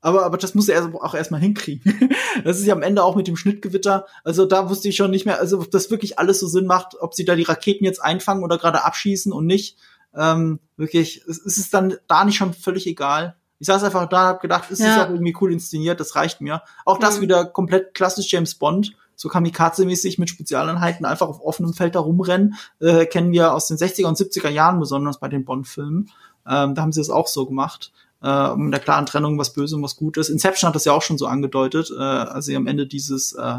Aber, 0.00 0.24
aber 0.24 0.36
das 0.36 0.54
muss 0.54 0.68
er 0.68 0.94
auch 0.94 1.14
erstmal 1.14 1.40
hinkriegen. 1.40 2.10
das 2.44 2.60
ist 2.60 2.66
ja 2.66 2.74
am 2.74 2.82
Ende 2.82 3.02
auch 3.02 3.16
mit 3.16 3.26
dem 3.26 3.36
Schnittgewitter. 3.36 4.06
Also 4.24 4.46
da 4.46 4.70
wusste 4.70 4.88
ich 4.88 4.96
schon 4.96 5.10
nicht 5.10 5.26
mehr, 5.26 5.40
also 5.40 5.58
ob 5.58 5.70
das 5.70 5.90
wirklich 5.90 6.18
alles 6.18 6.38
so 6.38 6.46
Sinn 6.46 6.66
macht, 6.66 6.94
ob 7.00 7.14
sie 7.14 7.24
da 7.24 7.34
die 7.34 7.42
Raketen 7.42 7.84
jetzt 7.84 8.00
einfangen 8.00 8.44
oder 8.44 8.56
gerade 8.56 8.84
abschießen 8.84 9.32
und 9.32 9.46
nicht. 9.46 9.76
Ähm, 10.16 10.58
wirklich, 10.76 11.22
ist, 11.26 11.44
ist 11.46 11.58
es 11.58 11.70
dann 11.70 11.94
da 12.08 12.24
nicht 12.24 12.36
schon 12.36 12.54
völlig 12.54 12.86
egal? 12.86 13.36
Ich 13.58 13.66
saß 13.68 13.82
einfach 13.84 14.08
da, 14.08 14.26
hab 14.26 14.40
gedacht, 14.42 14.70
ist 14.70 14.80
Ja. 14.80 14.86
es 14.90 14.98
auch 14.98 15.10
irgendwie 15.10 15.34
cool 15.40 15.52
inszeniert, 15.52 15.98
das 16.00 16.14
reicht 16.16 16.40
mir. 16.40 16.62
Auch 16.84 16.98
das 16.98 17.16
Mhm. 17.18 17.22
wieder 17.22 17.44
komplett 17.46 17.94
klassisch 17.94 18.30
James 18.30 18.54
Bond, 18.54 18.92
so 19.14 19.28
Kamikaze-mäßig 19.30 20.18
mit 20.18 20.28
Spezialeinheiten 20.28 21.06
einfach 21.06 21.28
auf 21.28 21.40
offenem 21.40 21.72
Feld 21.72 21.94
da 21.94 22.00
rumrennen, 22.00 22.54
äh, 22.80 23.06
kennen 23.06 23.32
wir 23.32 23.54
aus 23.54 23.66
den 23.68 23.78
60er 23.78 24.08
und 24.08 24.18
70er 24.18 24.50
Jahren, 24.50 24.78
besonders 24.78 25.18
bei 25.18 25.28
den 25.28 25.44
Bond-Filmen. 25.46 26.10
Ähm, 26.48 26.74
da 26.74 26.82
haben 26.82 26.92
sie 26.92 27.00
es 27.00 27.10
auch 27.10 27.26
so 27.26 27.46
gemacht. 27.46 27.92
Äh, 28.22 28.56
mit 28.56 28.72
der 28.72 28.80
klaren 28.80 29.04
Trennung, 29.06 29.38
was 29.38 29.52
böse 29.52 29.76
und 29.76 29.82
was 29.82 29.96
gut 29.96 30.16
ist. 30.16 30.30
Inception 30.30 30.68
hat 30.68 30.74
das 30.74 30.84
ja 30.86 30.92
auch 30.92 31.02
schon 31.02 31.18
so 31.18 31.26
angedeutet, 31.26 31.90
äh, 31.90 32.00
als 32.02 32.46
sie 32.46 32.56
am 32.56 32.66
Ende 32.66 32.86
dieses, 32.86 33.32
äh, 33.34 33.58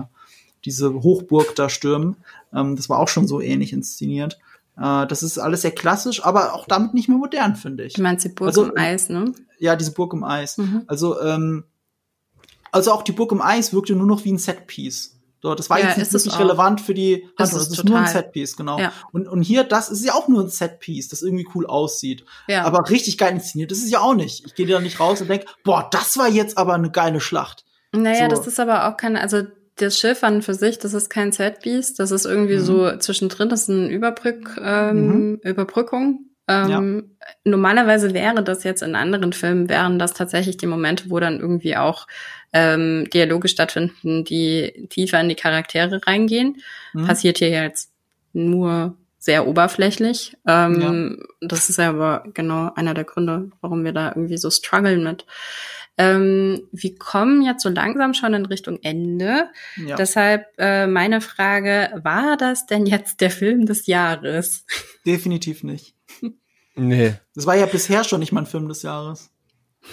diese 0.66 0.94
Hochburg 0.94 1.56
da 1.56 1.70
stürmen. 1.70 2.18
Ähm, 2.54 2.76
das 2.76 2.90
war 2.90 3.00
auch 3.00 3.08
schon 3.08 3.28
so 3.28 3.40
ähnlich 3.40 3.72
inszeniert. 3.74 4.40
Äh, 4.80 5.08
das 5.08 5.24
ist 5.24 5.38
alles 5.38 5.62
sehr 5.64 5.72
klassisch, 5.72 6.24
aber 6.24 6.54
auch 6.54 6.66
damit 6.68 6.94
nicht 6.94 7.10
mehr 7.10 7.18
modern, 7.18 7.56
finde 7.56 7.84
ich. 7.86 7.94
Du 7.94 8.02
meinst 8.02 8.26
die 8.26 8.30
Burg 8.30 8.48
Also, 8.50 8.66
im 8.66 8.78
Eis, 8.78 9.10
ne? 9.10 9.32
Ja, 9.60 9.76
diese 9.76 9.92
Burg 9.92 10.14
im 10.14 10.24
Eis. 10.24 10.58
Mhm. 10.58 10.84
Also, 10.88 11.20
ähm, 11.22 11.64
also 12.72 12.92
auch 12.92 13.02
die 13.04 13.12
Burg 13.12 13.32
im 13.32 13.42
Eis 13.42 13.74
wirkte 13.74 13.96
nur 13.96 14.08
noch 14.08 14.24
wie 14.26 14.32
ein 14.34 14.38
Setpiece. 14.38 15.14
So, 15.42 15.54
das 15.56 15.70
war 15.70 15.80
Ja, 15.80 15.88
jetzt 15.88 15.98
nicht 15.98 16.08
ist 16.08 16.14
es 16.16 16.26
wirklich 16.26 16.36
auch. 16.36 16.46
relevant 16.46 16.82
für 16.82 16.94
die 16.96 17.28
Das 17.38 17.50
Handlung. 17.52 17.62
ist 17.62 17.72
Das 17.72 17.78
ist 17.80 17.86
nur 17.86 18.00
ein. 18.00 18.08
Setpiece, 18.08 18.56
genau. 18.58 18.80
Ja. 18.80 18.92
Und, 19.12 19.28
und 19.28 19.42
hier, 19.44 19.64
das 19.64 19.90
ist 19.90 20.04
ja 20.04 20.14
auch 20.14 20.28
nur 20.28 20.42
ein 20.44 20.50
Setpiece, 20.50 21.10
das 21.10 21.22
irgendwie 21.22 21.48
cool 21.56 21.66
aussieht. 21.68 22.26
Ja. 22.48 22.64
Aber 22.66 22.90
richtig 22.90 23.18
geil 23.20 23.34
inszeniert, 23.34 23.70
das 23.72 23.78
ist 23.80 23.92
ja 23.92 24.00
auch 24.00 24.16
nicht. 24.16 24.46
Ich 24.48 24.56
gehe 24.56 24.66
da 24.68 24.80
nicht 24.80 25.00
raus 25.00 25.22
und 25.22 25.30
denk, 25.30 25.46
boah, 25.64 25.88
das 25.92 26.18
war 26.18 26.28
jetzt 26.28 26.58
aber 26.58 26.74
eine 26.74 26.90
geile 26.92 27.20
Schlacht. 27.22 27.66
Naja, 27.94 28.30
So. 28.30 28.36
das 28.36 28.48
ist 28.48 28.60
aber 28.60 28.88
auch 28.88 28.98
keine, 28.98 29.22
also 29.22 29.44
das 29.78 29.98
Schiff 30.00 30.24
an 30.24 30.42
für 30.42 30.54
sich, 30.54 30.80
das 30.80 30.94
ist 30.94 31.10
kein 31.10 31.32
Setpiece, 31.32 31.94
das 31.96 32.12
ist 32.12 32.26
irgendwie 32.26 32.56
Mhm. 32.58 32.62
so 32.62 32.98
zwischendrin, 32.98 33.50
das 33.50 33.64
ist 33.64 33.70
eine 33.70 33.88
Überbrück, 33.90 34.60
ähm, 34.64 35.40
Überbrückung. 35.44 36.26
Ähm, 36.50 37.12
Normalerweise 37.44 38.14
wäre 38.14 38.42
das 38.42 38.64
jetzt 38.64 38.82
in 38.82 38.96
anderen 38.96 39.34
Filmen, 39.34 39.68
wären 39.68 40.00
das 40.00 40.14
tatsächlich 40.14 40.56
die 40.58 40.66
Momente, 40.68 41.10
wo 41.10 41.20
dann 41.20 41.40
irgendwie 41.42 41.76
auch 41.76 42.08
ähm, 42.54 43.10
Dialoge 43.14 43.50
stattfinden, 43.50 44.24
die 44.24 44.88
tiefer 44.90 45.20
in 45.20 45.28
die 45.28 45.36
Charaktere 45.36 46.00
reingehen. 46.08 46.58
Mhm. 46.94 47.06
Passiert 47.06 47.40
hier 47.40 47.50
jetzt 47.50 47.92
nur 48.32 48.96
sehr 49.20 49.46
oberflächlich. 49.46 50.38
Ähm, 50.48 51.22
Das 51.42 51.70
ist 51.70 51.78
ja 51.80 51.90
aber 51.90 52.24
genau 52.34 52.72
einer 52.76 52.94
der 52.94 53.04
Gründe, 53.04 53.52
warum 53.60 53.84
wir 53.84 53.92
da 53.92 54.10
irgendwie 54.16 54.38
so 54.38 54.50
strugglen 54.50 55.04
mit. 55.04 55.26
Ähm, 55.98 56.68
wir 56.72 56.96
kommen 56.98 57.42
jetzt 57.42 57.64
so 57.64 57.70
langsam 57.70 58.14
schon 58.14 58.34
in 58.36 58.46
Richtung 58.46 58.80
Ende. 58.84 59.50
Ja. 59.78 59.96
Deshalb 59.96 60.46
äh, 60.58 60.86
meine 60.88 61.22
Frage, 61.22 61.90
war 62.04 62.38
das 62.38 62.68
denn 62.68 62.86
jetzt 62.86 63.20
der 63.22 63.32
Film 63.32 63.66
des 63.66 63.88
Jahres? 63.88 64.66
Definitiv 65.06 65.64
nicht. 65.64 65.96
Nee. 66.76 67.14
Das 67.34 67.48
war 67.48 67.56
ja 67.56 67.66
bisher 67.66 68.04
schon 68.04 68.20
nicht 68.20 68.32
mein 68.32 68.46
Film 68.46 68.68
des 68.68 68.84
Jahres. 68.84 69.32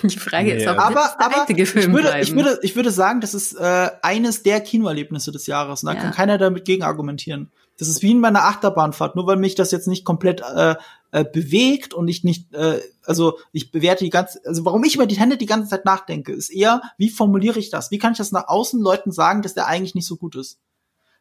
Die 0.03 0.19
Frage 0.19 0.53
ist, 0.53 0.65
Nee, 0.65 0.69
ob 0.71 0.79
aber, 0.79 0.95
der 1.19 1.21
aber 1.27 1.41
einzige 1.43 1.63
ich 1.63 1.71
Film 1.71 1.93
würde, 1.93 2.09
bleiben. 2.09 2.23
ich 2.23 2.35
würde, 2.35 2.59
ich 2.63 2.77
würde 2.77 2.91
sagen, 2.91 3.21
das 3.21 3.33
ist 3.33 3.55
äh, 3.55 3.91
eines 4.03 4.43
der 4.43 4.61
Kinoerlebnisse 4.61 5.31
des 5.33 5.47
Jahres. 5.47 5.83
Und 5.83 5.87
da 5.89 5.95
Ja. 5.95 6.01
kann 6.01 6.11
keiner 6.13 6.37
damit 6.37 6.65
gegen 6.65 6.83
argumentieren. 6.83 7.51
Das 7.79 7.89
ist 7.89 8.03
wie 8.03 8.11
in 8.11 8.21
meiner 8.21 8.45
Achterbahnfahrt. 8.45 9.17
Nur 9.17 9.27
weil 9.27 9.37
mich 9.37 9.55
das 9.55 9.71
jetzt 9.71 9.87
nicht 9.89 10.05
komplett 10.05 10.41
äh, 10.43 10.75
äh, 11.15 11.25
bewegt 11.25 11.95
und 11.95 12.09
ich 12.09 12.25
nicht, 12.25 12.53
äh, 12.55 12.81
also 13.05 13.39
ich 13.53 13.71
bewerte 13.71 14.03
die 14.03 14.11
ganze, 14.11 14.41
also 14.45 14.65
warum 14.65 14.83
ich 14.83 14.97
über 14.97 15.07
die 15.07 15.17
Hände 15.17 15.37
die 15.37 15.47
ganze 15.47 15.69
Zeit 15.71 15.85
nachdenke, 15.85 16.33
ist 16.33 16.51
eher, 16.51 16.83
wie 16.99 17.09
formuliere 17.09 17.61
ich 17.61 17.71
das? 17.71 17.93
Wie 17.93 17.99
kann 17.99 18.13
ich 18.13 18.19
das 18.19 18.33
nach 18.33 18.49
außen 18.49 18.81
Leuten 18.81 19.13
sagen, 19.13 19.41
dass 19.43 19.55
der 19.55 19.69
eigentlich 19.69 19.95
nicht 19.95 20.09
so 20.09 20.17
gut 20.17 20.35
ist? 20.35 20.59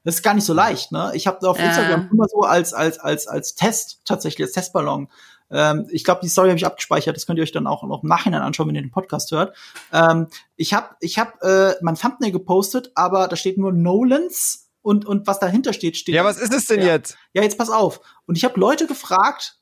Das 0.03 0.15
ist 0.15 0.24
gar 0.24 0.34
nicht 0.34 0.45
so 0.45 0.53
leicht, 0.56 0.91
ne? 0.91 1.11
Ich 1.14 1.28
habe 1.28 1.48
auf 1.48 1.60
Ja. 1.60 1.65
Instagram 1.65 2.10
immer 2.11 2.26
so 2.28 2.41
als 2.41 2.74
als 2.74 2.98
als 2.98 3.28
als 3.28 3.53
Test 3.53 4.02
tatsächlich 4.03 4.45
als 4.48 4.53
Testballon. 4.53 5.10
Ähm, 5.52 5.86
ich 5.91 6.03
glaube, 6.03 6.22
die 6.24 6.28
Story 6.30 6.49
habe 6.49 6.57
ich 6.57 6.65
abgespeichert. 6.65 7.15
Das 7.15 7.28
könnt 7.28 7.38
ihr 7.38 7.44
euch 7.44 7.52
dann 7.52 7.68
auch 7.68 7.84
noch 7.84 8.02
im 8.02 8.10
Nachhinein 8.10 8.41
anschauen, 8.41 8.68
wenn 8.70 8.76
ihr 8.76 8.82
den 8.82 8.90
Podcast 8.90 9.30
hört. 9.32 9.56
Ähm, 9.94 10.26
ich 10.56 10.74
habe 10.74 10.95
ich 11.02 11.20
habe 11.20 11.78
äh, 11.80 11.84
mein 11.84 11.94
Thumbnail 11.95 12.32
gepostet, 12.32 12.91
aber 12.95 13.28
da 13.28 13.36
steht 13.36 13.60
nur 13.60 13.72
Nolans 13.72 14.72
und 14.82 15.06
und 15.06 15.28
was 15.28 15.40
dahinter 15.40 15.72
steht 15.72 15.98
steht. 15.98 16.15
Ja, 16.15 16.26
was 16.26 16.38
ist 16.40 16.52
es 16.53 16.65
denn 16.65 16.80
Ja. 16.80 16.88
jetzt? 16.88 17.15
Ja, 17.34 17.44
jetzt 17.44 17.60
pass 17.60 17.70
auf. 17.70 18.02
Und 18.26 18.38
ich 18.40 18.44
habe 18.44 18.60
Leute 18.60 18.88
gefragt, 18.88 19.60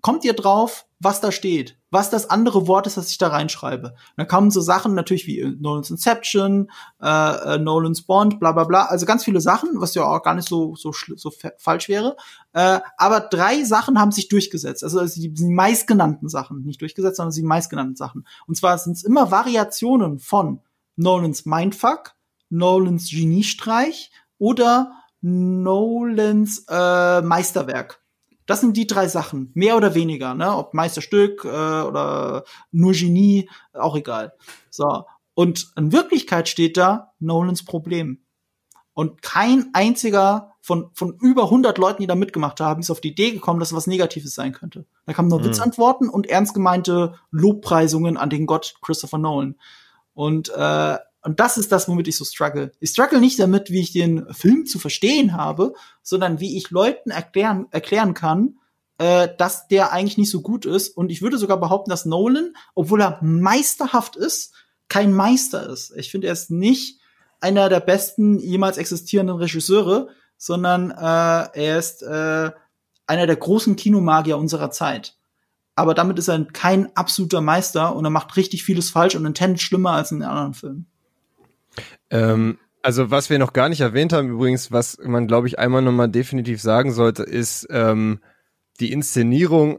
kommt 0.00 0.24
ihr 0.24 0.34
drauf, 0.34 0.86
was 0.98 1.20
da 1.20 1.30
steht? 1.32 1.78
Was 1.90 2.10
das 2.10 2.30
andere 2.30 2.66
Wort 2.66 2.86
ist, 2.86 2.96
das 2.96 3.10
ich 3.10 3.18
da 3.18 3.28
reinschreibe? 3.28 3.88
Und 3.88 3.96
dann 4.16 4.28
kamen 4.28 4.50
so 4.50 4.60
Sachen 4.60 4.94
natürlich 4.94 5.26
wie 5.26 5.40
äh, 5.40 5.54
Nolans 5.58 5.90
Inception, 5.90 6.70
äh, 7.02 7.54
äh, 7.54 7.58
Nolans 7.58 8.02
Bond, 8.02 8.38
bla 8.40 8.52
bla 8.52 8.64
bla. 8.64 8.86
Also 8.86 9.04
ganz 9.04 9.24
viele 9.24 9.40
Sachen, 9.40 9.70
was 9.74 9.94
ja 9.94 10.04
auch 10.04 10.22
gar 10.22 10.34
nicht 10.34 10.48
so, 10.48 10.74
so, 10.74 10.92
so 10.92 11.30
fa- 11.30 11.52
falsch 11.58 11.88
wäre. 11.88 12.16
Äh, 12.52 12.80
aber 12.96 13.20
drei 13.20 13.64
Sachen 13.64 13.98
haben 13.98 14.12
sich 14.12 14.28
durchgesetzt. 14.28 14.84
Also 14.84 15.04
sind 15.06 15.22
die, 15.22 15.32
die 15.32 15.48
meistgenannten 15.52 16.28
Sachen. 16.28 16.62
Nicht 16.64 16.80
durchgesetzt, 16.80 17.16
sondern 17.16 17.34
die 17.34 17.42
meistgenannten 17.42 17.96
Sachen. 17.96 18.26
Und 18.46 18.56
zwar 18.56 18.78
sind 18.78 18.96
es 18.96 19.04
immer 19.04 19.30
Variationen 19.30 20.18
von 20.18 20.60
Nolans 20.96 21.44
Mindfuck, 21.44 22.14
Nolans 22.48 23.10
Geniestreich 23.10 24.10
oder 24.38 24.92
Nolans 25.20 26.64
äh, 26.68 27.20
Meisterwerk. 27.22 28.00
Das 28.46 28.60
sind 28.60 28.76
die 28.76 28.86
drei 28.86 29.08
Sachen, 29.08 29.50
mehr 29.54 29.76
oder 29.76 29.94
weniger, 29.94 30.34
ne? 30.34 30.56
Ob 30.56 30.72
Meisterstück 30.72 31.44
äh, 31.44 31.48
oder 31.48 32.44
nur 32.70 32.92
Genie, 32.92 33.50
auch 33.72 33.96
egal. 33.96 34.32
So. 34.70 35.04
Und 35.34 35.72
in 35.76 35.92
Wirklichkeit 35.92 36.48
steht 36.48 36.76
da 36.76 37.12
Nolans 37.18 37.64
Problem. 37.64 38.22
Und 38.94 39.20
kein 39.20 39.68
einziger 39.74 40.52
von, 40.62 40.90
von 40.94 41.18
über 41.20 41.44
100 41.44 41.76
Leuten, 41.76 42.00
die 42.00 42.06
da 42.06 42.14
mitgemacht 42.14 42.60
haben, 42.60 42.80
ist 42.80 42.90
auf 42.90 43.02
die 43.02 43.10
Idee 43.10 43.32
gekommen, 43.32 43.60
dass 43.60 43.74
was 43.74 43.86
Negatives 43.86 44.34
sein 44.34 44.52
könnte. 44.52 44.86
Da 45.04 45.12
kamen 45.12 45.28
nur 45.28 45.40
Mhm. 45.40 45.44
Witzantworten 45.44 46.08
und 46.08 46.26
ernst 46.26 46.54
gemeinte 46.54 47.14
Lobpreisungen 47.30 48.16
an 48.16 48.30
den 48.30 48.46
Gott 48.46 48.76
Christopher 48.80 49.18
Nolan. 49.18 49.56
Und, 50.14 50.48
äh, 50.48 50.96
und 51.26 51.40
das 51.40 51.56
ist 51.56 51.72
das, 51.72 51.88
womit 51.88 52.06
ich 52.06 52.16
so 52.16 52.24
struggle. 52.24 52.70
Ich 52.78 52.90
struggle 52.90 53.18
nicht 53.18 53.40
damit, 53.40 53.68
wie 53.72 53.80
ich 53.80 53.90
den 53.90 54.32
Film 54.32 54.64
zu 54.64 54.78
verstehen 54.78 55.36
habe, 55.36 55.74
sondern 56.00 56.38
wie 56.38 56.56
ich 56.56 56.70
Leuten 56.70 57.10
erklären, 57.10 57.66
erklären 57.72 58.14
kann, 58.14 58.60
äh, 58.98 59.28
dass 59.36 59.66
der 59.66 59.92
eigentlich 59.92 60.18
nicht 60.18 60.30
so 60.30 60.40
gut 60.40 60.66
ist. 60.66 60.96
Und 60.96 61.10
ich 61.10 61.22
würde 61.22 61.36
sogar 61.36 61.58
behaupten, 61.58 61.90
dass 61.90 62.06
Nolan, 62.06 62.54
obwohl 62.76 63.00
er 63.00 63.18
meisterhaft 63.22 64.14
ist, 64.14 64.54
kein 64.88 65.12
Meister 65.12 65.68
ist. 65.68 65.92
Ich 65.96 66.12
finde, 66.12 66.28
er 66.28 66.32
ist 66.32 66.52
nicht 66.52 67.00
einer 67.40 67.68
der 67.68 67.80
besten 67.80 68.38
jemals 68.38 68.78
existierenden 68.78 69.38
Regisseure, 69.38 70.10
sondern 70.38 70.92
äh, 70.92 70.94
er 70.94 71.76
ist 71.76 72.02
äh, 72.02 72.52
einer 73.08 73.26
der 73.26 73.36
großen 73.36 73.74
Kinomagier 73.74 74.38
unserer 74.38 74.70
Zeit. 74.70 75.16
Aber 75.74 75.92
damit 75.92 76.20
ist 76.20 76.28
er 76.28 76.44
kein 76.44 76.94
absoluter 76.96 77.40
Meister 77.40 77.96
und 77.96 78.04
er 78.04 78.10
macht 78.10 78.36
richtig 78.36 78.62
vieles 78.62 78.90
falsch 78.90 79.16
und 79.16 79.26
in 79.26 79.34
Tenet 79.34 79.60
schlimmer 79.60 79.90
als 79.90 80.12
in 80.12 80.20
den 80.20 80.28
anderen 80.28 80.54
Filmen. 80.54 80.86
Ähm, 82.10 82.58
also 82.82 83.10
was 83.10 83.30
wir 83.30 83.38
noch 83.38 83.52
gar 83.52 83.68
nicht 83.68 83.80
erwähnt 83.80 84.12
haben 84.12 84.30
übrigens, 84.30 84.70
was 84.70 84.98
man 85.02 85.26
glaube 85.26 85.48
ich 85.48 85.58
einmal 85.58 85.82
nochmal 85.82 86.08
definitiv 86.08 86.60
sagen 86.62 86.92
sollte, 86.92 87.22
ist 87.24 87.66
ähm, 87.70 88.20
die 88.80 88.92
Inszenierung 88.92 89.78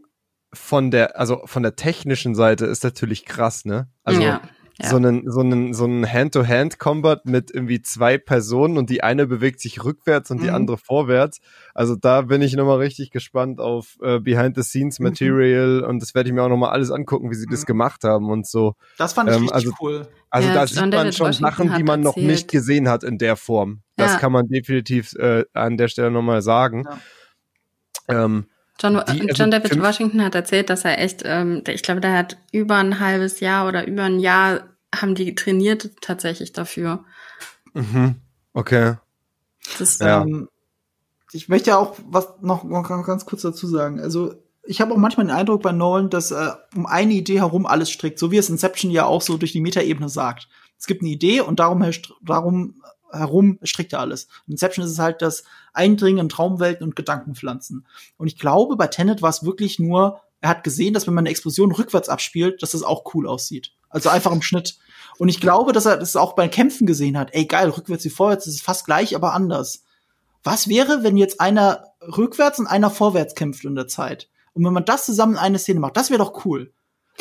von 0.53 0.91
der, 0.91 1.19
also 1.19 1.41
von 1.45 1.63
der 1.63 1.75
technischen 1.75 2.35
Seite 2.35 2.65
ist 2.65 2.83
natürlich 2.83 3.25
krass, 3.25 3.65
ne? 3.65 3.89
Also 4.03 4.21
ja, 4.21 4.41
ja. 4.79 4.89
so 4.89 4.97
einen, 4.97 5.29
so 5.31 5.39
einen, 5.41 5.73
so 5.73 5.83
einen 5.85 6.11
Hand-to-Hand-Combat 6.11 7.25
mit 7.25 7.51
irgendwie 7.51 7.81
zwei 7.81 8.17
Personen 8.17 8.77
und 8.77 8.89
die 8.89 9.03
eine 9.03 9.27
bewegt 9.27 9.59
sich 9.59 9.83
rückwärts 9.83 10.31
und 10.31 10.41
die 10.41 10.47
Mhm. 10.49 10.55
andere 10.55 10.77
vorwärts. 10.77 11.39
Also 11.73 11.95
da 11.95 12.21
bin 12.21 12.41
ich 12.41 12.53
nochmal 12.55 12.77
richtig 12.77 13.11
gespannt 13.11 13.59
auf 13.59 13.97
äh, 14.01 14.19
Behind-the-Scenes-Material 14.19 15.83
und 15.83 16.01
das 16.01 16.15
werde 16.15 16.29
ich 16.29 16.33
mir 16.35 16.43
auch 16.43 16.49
nochmal 16.49 16.71
alles 16.71 16.91
angucken, 16.91 17.29
wie 17.31 17.35
sie 17.35 17.47
das 17.49 17.61
Mhm. 17.61 17.65
gemacht 17.65 18.03
haben 18.03 18.29
und 18.29 18.47
so. 18.47 18.73
Das 18.97 19.13
fand 19.13 19.29
ich 19.29 19.35
Ähm, 19.35 19.41
richtig 19.43 19.55
also- 19.55 19.71
cool. 19.81 20.07
Also 20.29 20.49
Ja, 20.49 20.53
da 20.55 20.67
sieht 20.67 20.93
man 20.93 21.13
schon 21.13 21.31
Sachen, 21.33 21.73
die 21.77 21.83
man 21.83 22.01
noch 22.01 22.17
erzählt. 22.17 22.27
nicht 22.31 22.51
gesehen 22.51 22.89
hat 22.89 23.03
in 23.05 23.17
der 23.17 23.37
Form. 23.37 23.81
Das 23.95 24.13
Ja. 24.13 24.19
kann 24.19 24.31
man 24.33 24.47
definitiv 24.49 25.13
äh, 25.13 25.45
an 25.53 25.77
der 25.77 25.87
Stelle 25.87 26.11
nochmal 26.11 26.41
sagen. 26.41 26.85
Ähm, 28.09 28.45
John, 28.79 28.93
die- 28.93 28.99
also 28.99 29.23
John 29.33 29.51
David 29.51 29.81
Washington 29.81 30.23
hat 30.23 30.35
erzählt, 30.35 30.69
dass 30.69 30.85
er 30.85 30.99
echt, 30.99 31.21
ähm, 31.25 31.63
ich 31.67 31.81
glaube, 31.83 32.01
der 32.01 32.13
hat 32.13 32.37
über 32.51 32.75
ein 32.75 32.99
halbes 32.99 33.39
Jahr 33.39 33.67
oder 33.67 33.87
über 33.87 34.03
ein 34.03 34.19
Jahr 34.19 34.61
haben 34.95 35.15
die 35.15 35.35
trainiert 35.35 35.91
tatsächlich 36.01 36.53
dafür. 36.53 37.03
mhm. 37.73 38.15
Okay. 38.53 38.95
Das, 39.77 39.99
Ja. 39.99 40.21
Ähm, 40.21 40.49
ich 41.33 41.49
möchte 41.49 41.71
ja 41.71 41.77
auch 41.77 41.97
was 42.07 42.27
noch, 42.41 42.63
noch 42.63 42.87
ganz 43.05 43.25
kurz 43.25 43.41
dazu 43.41 43.67
sagen. 43.67 43.99
Also 43.99 44.33
ich 44.63 44.81
habe 44.81 44.93
auch 44.93 44.97
manchmal 44.97 45.27
den 45.27 45.35
Eindruck 45.35 45.61
bei 45.61 45.71
Nolan, 45.71 46.09
dass 46.09 46.31
äh, 46.31 46.51
um 46.75 46.85
eine 46.85 47.13
Idee 47.13 47.39
herum 47.39 47.65
alles 47.65 47.91
strickt, 47.91 48.17
so 48.17 48.31
wie 48.31 48.37
es 48.37 48.49
Inception 48.49 48.91
ja 48.91 49.05
auch 49.05 49.21
so 49.21 49.37
durch 49.37 49.51
die 49.51 49.61
Metaebene 49.61 50.09
sagt. 50.09 50.47
Es 50.79 50.87
gibt 50.87 51.01
eine 51.01 51.09
Idee 51.11 51.41
und 51.41 51.59
darum, 51.59 51.83
darum 52.21 52.81
herum 53.11 53.59
strickt 53.63 53.93
er 53.93 53.99
alles. 53.99 54.27
In 54.47 54.53
Inception 54.53 54.85
ist 54.85 54.91
es 54.91 54.99
halt 54.99 55.21
das 55.21 55.43
Eindringen 55.73 56.19
in 56.19 56.29
Traumwelten 56.29 56.85
und 56.85 56.95
Gedankenpflanzen. 56.95 57.85
Und 58.17 58.27
ich 58.27 58.37
glaube, 58.37 58.75
bei 58.75 58.87
Tenet 58.87 59.21
war 59.21 59.29
es 59.29 59.43
wirklich 59.43 59.79
nur, 59.79 60.21
er 60.41 60.49
hat 60.49 60.63
gesehen, 60.63 60.93
dass 60.93 61.07
wenn 61.07 61.13
man 61.13 61.23
eine 61.23 61.29
Explosion 61.29 61.71
rückwärts 61.71 62.09
abspielt, 62.09 62.61
dass 62.61 62.71
das 62.71 62.83
auch 62.83 63.13
cool 63.13 63.27
aussieht. 63.27 63.71
Also 63.89 64.09
einfach 64.09 64.31
im 64.31 64.41
Schnitt. 64.41 64.77
Und 65.17 65.29
ich 65.29 65.39
glaube, 65.39 65.71
dass 65.71 65.85
er 65.85 65.97
das 65.97 66.15
auch 66.15 66.33
bei 66.33 66.47
Kämpfen 66.47 66.85
gesehen 66.85 67.17
hat. 67.17 67.33
Ey, 67.33 67.45
geil, 67.45 67.69
rückwärts 67.69 68.05
wie 68.05 68.09
vorwärts, 68.09 68.45
das 68.45 68.55
ist 68.55 68.63
fast 68.63 68.85
gleich, 68.85 69.15
aber 69.15 69.33
anders. 69.33 69.83
Was 70.43 70.67
wäre, 70.67 71.03
wenn 71.03 71.17
jetzt 71.17 71.41
einer 71.41 71.83
rückwärts 72.01 72.59
und 72.59 72.67
einer 72.67 72.89
vorwärts 72.89 73.35
kämpft 73.35 73.65
in 73.65 73.75
der 73.75 73.87
Zeit? 73.87 74.29
Und 74.53 74.65
wenn 74.65 74.73
man 74.73 74.85
das 74.85 75.05
zusammen 75.05 75.33
in 75.33 75.39
eine 75.39 75.59
Szene 75.59 75.79
macht, 75.79 75.97
das 75.97 76.09
wäre 76.09 76.19
doch 76.19 76.45
cool. 76.45 76.73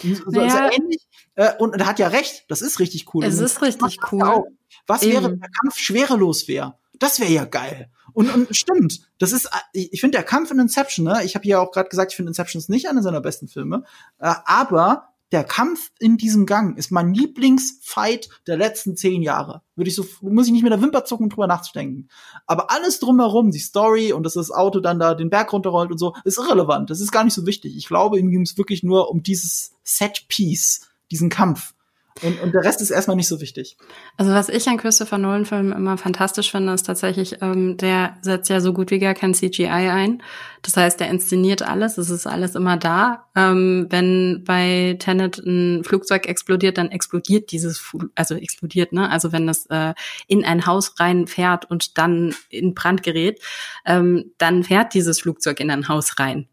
So, 0.02 0.30
Naja. 0.30 0.50
so 0.50 0.76
ähnlich, 0.76 1.06
äh, 1.36 1.52
und 1.58 1.74
er 1.74 1.86
hat 1.86 1.98
ja 1.98 2.08
recht, 2.08 2.44
das 2.48 2.60
ist 2.60 2.80
richtig 2.80 3.14
cool. 3.14 3.24
Es 3.24 3.38
ist 3.38 3.62
richtig 3.62 3.98
cool. 4.12 4.44
Was 4.86 5.02
wäre, 5.02 5.16
Eben. 5.16 5.32
wenn 5.32 5.40
der 5.40 5.50
Kampf 5.62 5.78
schwerelos 5.78 6.48
wäre? 6.48 6.78
Das 6.98 7.20
wäre 7.20 7.30
ja 7.30 7.44
geil. 7.44 7.90
Und, 8.12 8.32
und 8.32 8.56
stimmt, 8.56 9.02
das 9.18 9.32
ist, 9.32 9.46
äh, 9.46 9.58
ich 9.72 9.92
ich 9.92 10.00
finde 10.00 10.16
der 10.16 10.24
Kampf 10.24 10.50
in 10.50 10.58
Inception, 10.58 11.04
ne, 11.04 11.22
ich 11.24 11.34
habe 11.34 11.46
ja 11.46 11.60
auch 11.60 11.70
gerade 11.70 11.90
gesagt, 11.90 12.12
ich 12.12 12.16
finde 12.16 12.30
Inception 12.30 12.60
ist 12.60 12.70
nicht 12.70 12.88
einer 12.88 13.02
seiner 13.02 13.20
besten 13.20 13.46
Filme, 13.46 13.84
äh, 14.18 14.32
aber 14.46 15.08
der 15.32 15.44
Kampf 15.44 15.90
in 15.98 16.16
diesem 16.16 16.46
Gang 16.46 16.78
ist 16.78 16.92
mein 16.92 17.12
Lieblingsfight 17.12 18.28
der 18.46 18.56
letzten 18.56 18.96
zehn 18.96 19.22
Jahre. 19.22 19.62
Würde 19.74 19.90
ich 19.90 19.96
so, 19.96 20.06
muss 20.20 20.46
ich 20.46 20.52
nicht 20.52 20.62
mit 20.62 20.72
der 20.72 20.80
Wimper 20.80 21.04
zucken, 21.04 21.28
drüber 21.28 21.48
nachzudenken. 21.48 22.08
Aber 22.46 22.70
alles 22.70 23.00
drumherum, 23.00 23.50
die 23.50 23.58
Story 23.58 24.12
und 24.12 24.22
dass 24.22 24.34
das 24.34 24.52
Auto 24.52 24.78
dann 24.78 25.00
da 25.00 25.14
den 25.14 25.30
Berg 25.30 25.52
runterrollt 25.52 25.90
und 25.90 25.98
so, 25.98 26.14
ist 26.24 26.38
irrelevant. 26.38 26.90
Das 26.90 27.00
ist 27.00 27.10
gar 27.10 27.24
nicht 27.24 27.34
so 27.34 27.44
wichtig. 27.44 27.76
Ich 27.76 27.88
glaube, 27.88 28.18
ihm 28.18 28.30
ging 28.30 28.42
es 28.42 28.56
wirklich 28.56 28.84
nur 28.84 29.10
um 29.10 29.22
dieses 29.22 29.72
Set-Piece, 29.82 30.88
diesen 31.10 31.28
Kampf. 31.28 31.74
Und, 32.22 32.40
und 32.40 32.54
der 32.54 32.64
Rest 32.64 32.80
ist 32.80 32.90
erstmal 32.90 33.16
nicht 33.16 33.28
so 33.28 33.40
wichtig. 33.40 33.76
Also 34.16 34.32
was 34.32 34.48
ich 34.48 34.66
an 34.68 34.78
Christopher 34.78 35.18
Nolan-Filmen 35.18 35.72
immer 35.72 35.98
fantastisch 35.98 36.50
finde, 36.50 36.72
ist 36.72 36.84
tatsächlich, 36.84 37.42
ähm, 37.42 37.76
der 37.76 38.16
setzt 38.22 38.48
ja 38.48 38.60
so 38.60 38.72
gut 38.72 38.90
wie 38.90 38.98
gar 38.98 39.12
kein 39.12 39.34
CGI 39.34 39.66
ein. 39.66 40.22
Das 40.62 40.76
heißt, 40.76 40.98
der 40.98 41.10
inszeniert 41.10 41.62
alles, 41.62 41.98
es 41.98 42.08
ist 42.08 42.26
alles 42.26 42.54
immer 42.54 42.78
da. 42.78 43.26
Ähm, 43.36 43.86
wenn 43.90 44.44
bei 44.44 44.96
Tenet 44.98 45.38
ein 45.38 45.84
Flugzeug 45.84 46.26
explodiert, 46.26 46.78
dann 46.78 46.90
explodiert 46.90 47.52
dieses, 47.52 47.78
Fu 47.78 47.98
also 48.14 48.34
explodiert, 48.34 48.92
ne? 48.92 49.10
Also 49.10 49.32
wenn 49.32 49.46
das 49.46 49.66
äh, 49.66 49.92
in 50.26 50.44
ein 50.44 50.66
Haus 50.66 50.98
reinfährt 50.98 51.70
und 51.70 51.98
dann 51.98 52.34
in 52.48 52.74
Brand 52.74 53.02
gerät, 53.02 53.42
ähm, 53.84 54.32
dann 54.38 54.64
fährt 54.64 54.94
dieses 54.94 55.20
Flugzeug 55.20 55.60
in 55.60 55.70
ein 55.70 55.88
Haus 55.88 56.18
rein. 56.18 56.48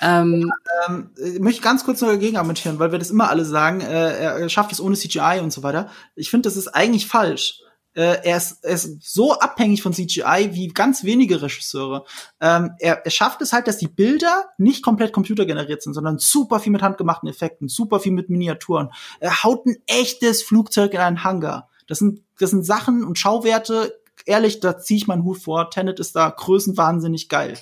Ähm, 0.00 0.52
Ähm, 0.86 1.10
ich 1.16 1.40
möchte 1.40 1.62
ganz 1.62 1.84
kurz 1.84 2.00
noch 2.00 2.08
dagegen 2.08 2.36
argumentieren, 2.36 2.78
weil 2.78 2.92
wir 2.92 2.98
das 2.98 3.10
immer 3.10 3.30
alle 3.30 3.44
sagen, 3.44 3.80
äh, 3.80 4.40
er 4.40 4.48
schafft 4.48 4.72
es 4.72 4.80
ohne 4.80 4.96
CGI 4.96 5.40
und 5.42 5.52
so 5.52 5.62
weiter. 5.62 5.90
Ich 6.14 6.30
finde, 6.30 6.48
das 6.48 6.56
ist 6.56 6.68
eigentlich 6.68 7.06
falsch. 7.06 7.60
Äh, 7.94 8.18
er, 8.24 8.36
ist, 8.36 8.62
er 8.62 8.74
ist 8.74 9.02
so 9.02 9.38
abhängig 9.38 9.82
von 9.82 9.94
CGI 9.94 10.50
wie 10.52 10.68
ganz 10.68 11.04
wenige 11.04 11.40
Regisseure. 11.40 12.04
Ähm, 12.40 12.72
er, 12.78 13.04
er 13.06 13.10
schafft 13.10 13.40
es 13.40 13.54
halt, 13.54 13.66
dass 13.68 13.78
die 13.78 13.88
Bilder 13.88 14.50
nicht 14.58 14.82
komplett 14.82 15.14
computergeneriert 15.14 15.82
sind, 15.82 15.94
sondern 15.94 16.18
super 16.18 16.60
viel 16.60 16.72
mit 16.72 16.82
handgemachten 16.82 17.28
Effekten, 17.28 17.68
super 17.68 17.98
viel 17.98 18.12
mit 18.12 18.28
Miniaturen. 18.28 18.90
Er 19.18 19.42
haut 19.44 19.64
ein 19.64 19.76
echtes 19.86 20.42
Flugzeug 20.42 20.92
in 20.92 21.00
einen 21.00 21.24
Hangar. 21.24 21.70
Das 21.86 21.98
sind, 21.98 22.20
das 22.38 22.50
sind 22.50 22.66
Sachen 22.66 23.02
und 23.02 23.18
Schauwerte, 23.18 23.98
ehrlich, 24.26 24.60
da 24.60 24.78
ziehe 24.78 24.98
ich 24.98 25.06
meinen 25.06 25.24
Hut 25.24 25.38
vor. 25.38 25.70
Tenet 25.70 25.98
ist 25.98 26.16
da 26.16 26.28
größenwahnsinnig 26.28 27.30
geil. 27.30 27.54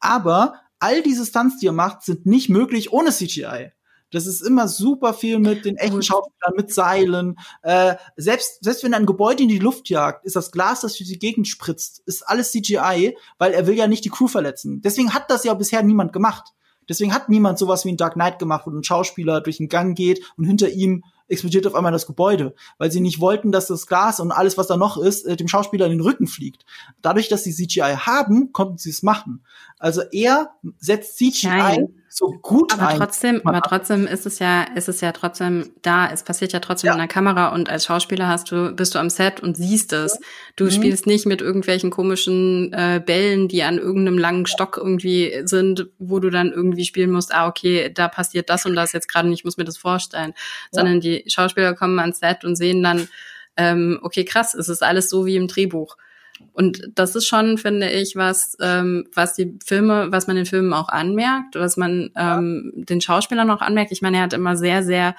Aber 0.00 0.54
all 0.80 1.02
diese 1.02 1.26
Stunts, 1.26 1.58
die 1.58 1.66
er 1.66 1.72
macht, 1.72 2.02
sind 2.02 2.26
nicht 2.26 2.48
möglich 2.48 2.92
ohne 2.92 3.10
CGI. 3.10 3.72
Das 4.10 4.26
ist 4.26 4.40
immer 4.40 4.68
super 4.68 5.12
viel 5.12 5.38
mit 5.38 5.64
den 5.66 5.76
echten. 5.76 6.02
Schauspielern, 6.02 6.54
mit 6.56 6.72
Seilen. 6.72 7.38
Äh, 7.62 7.96
selbst, 8.16 8.64
selbst 8.64 8.82
wenn 8.82 8.94
er 8.94 9.00
ein 9.00 9.06
Gebäude 9.06 9.42
in 9.42 9.50
die 9.50 9.58
Luft 9.58 9.90
jagt, 9.90 10.24
ist 10.24 10.36
das 10.36 10.50
Glas, 10.50 10.80
das 10.80 10.96
durch 10.96 11.10
die 11.10 11.18
Gegend 11.18 11.46
spritzt, 11.46 12.02
ist 12.06 12.22
alles 12.22 12.52
CGI, 12.52 13.16
weil 13.36 13.52
er 13.52 13.66
will 13.66 13.74
ja 13.74 13.86
nicht 13.86 14.04
die 14.04 14.10
Crew 14.10 14.28
verletzen. 14.28 14.80
Deswegen 14.80 15.12
hat 15.12 15.30
das 15.30 15.44
ja 15.44 15.52
bisher 15.52 15.82
niemand 15.82 16.12
gemacht. 16.14 16.54
Deswegen 16.88 17.12
hat 17.12 17.28
niemand 17.28 17.58
sowas 17.58 17.84
wie 17.84 17.92
ein 17.92 17.98
Dark 17.98 18.14
Knight 18.14 18.38
gemacht, 18.38 18.66
wo 18.66 18.70
ein 18.70 18.82
Schauspieler 18.82 19.42
durch 19.42 19.58
den 19.58 19.68
Gang 19.68 19.94
geht 19.94 20.22
und 20.38 20.44
hinter 20.44 20.70
ihm 20.70 21.04
explodiert 21.28 21.66
auf 21.66 21.74
einmal 21.74 21.92
das 21.92 22.06
Gebäude, 22.06 22.54
weil 22.78 22.90
sie 22.90 23.00
nicht 23.00 23.20
wollten, 23.20 23.52
dass 23.52 23.66
das 23.66 23.86
Glas 23.86 24.20
und 24.20 24.32
alles, 24.32 24.58
was 24.58 24.66
da 24.66 24.76
noch 24.76 24.96
ist, 24.96 25.24
äh, 25.26 25.36
dem 25.36 25.48
Schauspieler 25.48 25.86
in 25.86 25.92
den 25.92 26.00
Rücken 26.00 26.26
fliegt. 26.26 26.64
Dadurch, 27.02 27.28
dass 27.28 27.44
sie 27.44 27.52
CGI 27.52 27.96
haben, 27.98 28.52
konnten 28.52 28.78
sie 28.78 28.90
es 28.90 29.02
machen. 29.02 29.44
Also 29.78 30.02
er 30.12 30.50
setzt 30.78 31.18
CGI 31.18 31.46
Nein. 31.48 31.88
So 32.10 32.32
gut 32.42 32.72
Aber 32.72 32.88
ein. 32.88 32.96
trotzdem, 32.98 33.40
aber 33.44 33.60
trotzdem 33.60 34.06
ist 34.06 34.26
es 34.26 34.38
ja, 34.38 34.62
ist 34.74 34.88
es 34.88 35.00
ja 35.00 35.12
trotzdem 35.12 35.70
da. 35.82 36.10
Es 36.10 36.22
passiert 36.22 36.52
ja 36.52 36.60
trotzdem 36.60 36.88
Ja. 36.88 36.92
in 36.94 36.98
der 36.98 37.08
Kamera 37.08 37.48
und 37.48 37.68
als 37.68 37.84
Schauspieler 37.84 38.28
hast 38.28 38.50
du, 38.50 38.72
bist 38.74 38.94
du 38.94 38.98
am 38.98 39.10
Set 39.10 39.40
und 39.40 39.56
siehst 39.56 39.92
es. 39.92 40.18
Du 40.56 40.64
Mhm. 40.64 40.70
spielst 40.70 41.06
nicht 41.06 41.26
mit 41.26 41.40
irgendwelchen 41.42 41.90
komischen 41.90 42.72
äh, 42.72 43.02
Bällen, 43.04 43.48
die 43.48 43.62
an 43.62 43.78
irgendeinem 43.78 44.18
langen 44.18 44.46
Stock 44.46 44.76
irgendwie 44.76 45.42
sind, 45.44 45.86
wo 45.98 46.18
du 46.18 46.30
dann 46.30 46.50
irgendwie 46.52 46.84
spielen 46.84 47.10
musst. 47.10 47.34
Ah, 47.34 47.46
okay, 47.46 47.90
da 47.92 48.08
passiert 48.08 48.48
das 48.50 48.64
und 48.66 48.74
das 48.74 48.92
jetzt 48.92 49.08
gerade 49.08 49.28
und 49.28 49.34
ich 49.34 49.44
muss 49.44 49.56
mir 49.56 49.64
das 49.64 49.76
vorstellen. 49.78 50.34
Sondern 50.72 51.00
die 51.00 51.24
Schauspieler 51.28 51.74
kommen 51.74 51.98
ans 51.98 52.20
Set 52.20 52.44
und 52.44 52.56
sehen 52.56 52.82
dann, 52.82 53.08
ähm, 53.56 53.98
okay, 54.02 54.24
krass, 54.24 54.54
es 54.54 54.68
ist 54.68 54.82
alles 54.82 55.10
so 55.10 55.26
wie 55.26 55.36
im 55.36 55.48
Drehbuch. 55.48 55.96
Und 56.52 56.90
das 56.94 57.14
ist 57.14 57.26
schon, 57.26 57.58
finde 57.58 57.90
ich, 57.90 58.16
was, 58.16 58.56
ähm, 58.60 59.06
was 59.14 59.34
die 59.34 59.56
Filme, 59.64 60.10
was 60.10 60.26
man 60.26 60.36
den 60.36 60.46
Filmen 60.46 60.72
auch 60.72 60.88
anmerkt, 60.88 61.54
was 61.54 61.76
man 61.76 62.10
ähm, 62.16 62.72
den 62.74 63.00
Schauspielern 63.00 63.50
auch 63.50 63.60
anmerkt. 63.60 63.92
Ich 63.92 64.02
meine, 64.02 64.18
er 64.18 64.24
hat 64.24 64.32
immer 64.32 64.56
sehr, 64.56 64.82
sehr, 64.82 65.14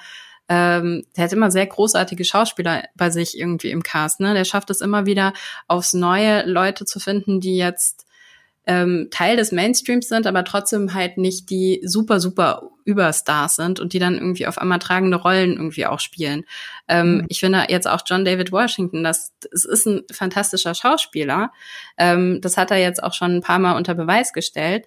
ähm, 0.48 1.04
der 1.16 1.24
hat 1.24 1.32
immer 1.32 1.50
sehr 1.50 1.66
großartige 1.66 2.24
Schauspieler 2.24 2.84
bei 2.94 3.10
sich 3.10 3.38
irgendwie 3.38 3.70
im 3.70 3.82
Cast. 3.82 4.20
Ne? 4.20 4.34
Der 4.34 4.44
schafft 4.44 4.70
es 4.70 4.80
immer 4.80 5.06
wieder 5.06 5.32
aufs 5.68 5.94
Neue, 5.94 6.44
Leute 6.44 6.84
zu 6.84 7.00
finden, 7.00 7.40
die 7.40 7.56
jetzt 7.56 8.06
ähm, 8.66 9.08
Teil 9.10 9.36
des 9.36 9.52
Mainstreams 9.52 10.08
sind, 10.08 10.26
aber 10.26 10.44
trotzdem 10.44 10.94
halt 10.94 11.18
nicht 11.18 11.50
die 11.50 11.80
super, 11.84 12.20
super 12.20 12.70
Überstars 12.84 13.56
sind 13.56 13.78
und 13.80 13.92
die 13.92 13.98
dann 13.98 14.14
irgendwie 14.14 14.46
auf 14.46 14.58
einmal 14.58 14.78
tragende 14.78 15.16
Rollen 15.16 15.52
irgendwie 15.52 15.86
auch 15.86 16.00
spielen. 16.00 16.44
Ähm, 16.88 17.18
Mhm. 17.18 17.26
Ich 17.28 17.40
finde 17.40 17.66
jetzt 17.68 17.88
auch 17.88 18.02
John 18.06 18.24
David 18.24 18.52
Washington, 18.52 19.04
das, 19.04 19.32
das 19.50 19.64
ist 19.64 19.86
ein 19.86 20.02
fantastischer 20.12 20.74
Schauspieler. 20.74 21.52
Ähm, 21.98 22.40
das 22.40 22.56
hat 22.56 22.70
er 22.70 22.78
jetzt 22.78 23.02
auch 23.02 23.14
schon 23.14 23.36
ein 23.36 23.42
paar 23.42 23.58
Mal 23.58 23.76
unter 23.76 23.94
Beweis 23.94 24.32
gestellt. 24.32 24.86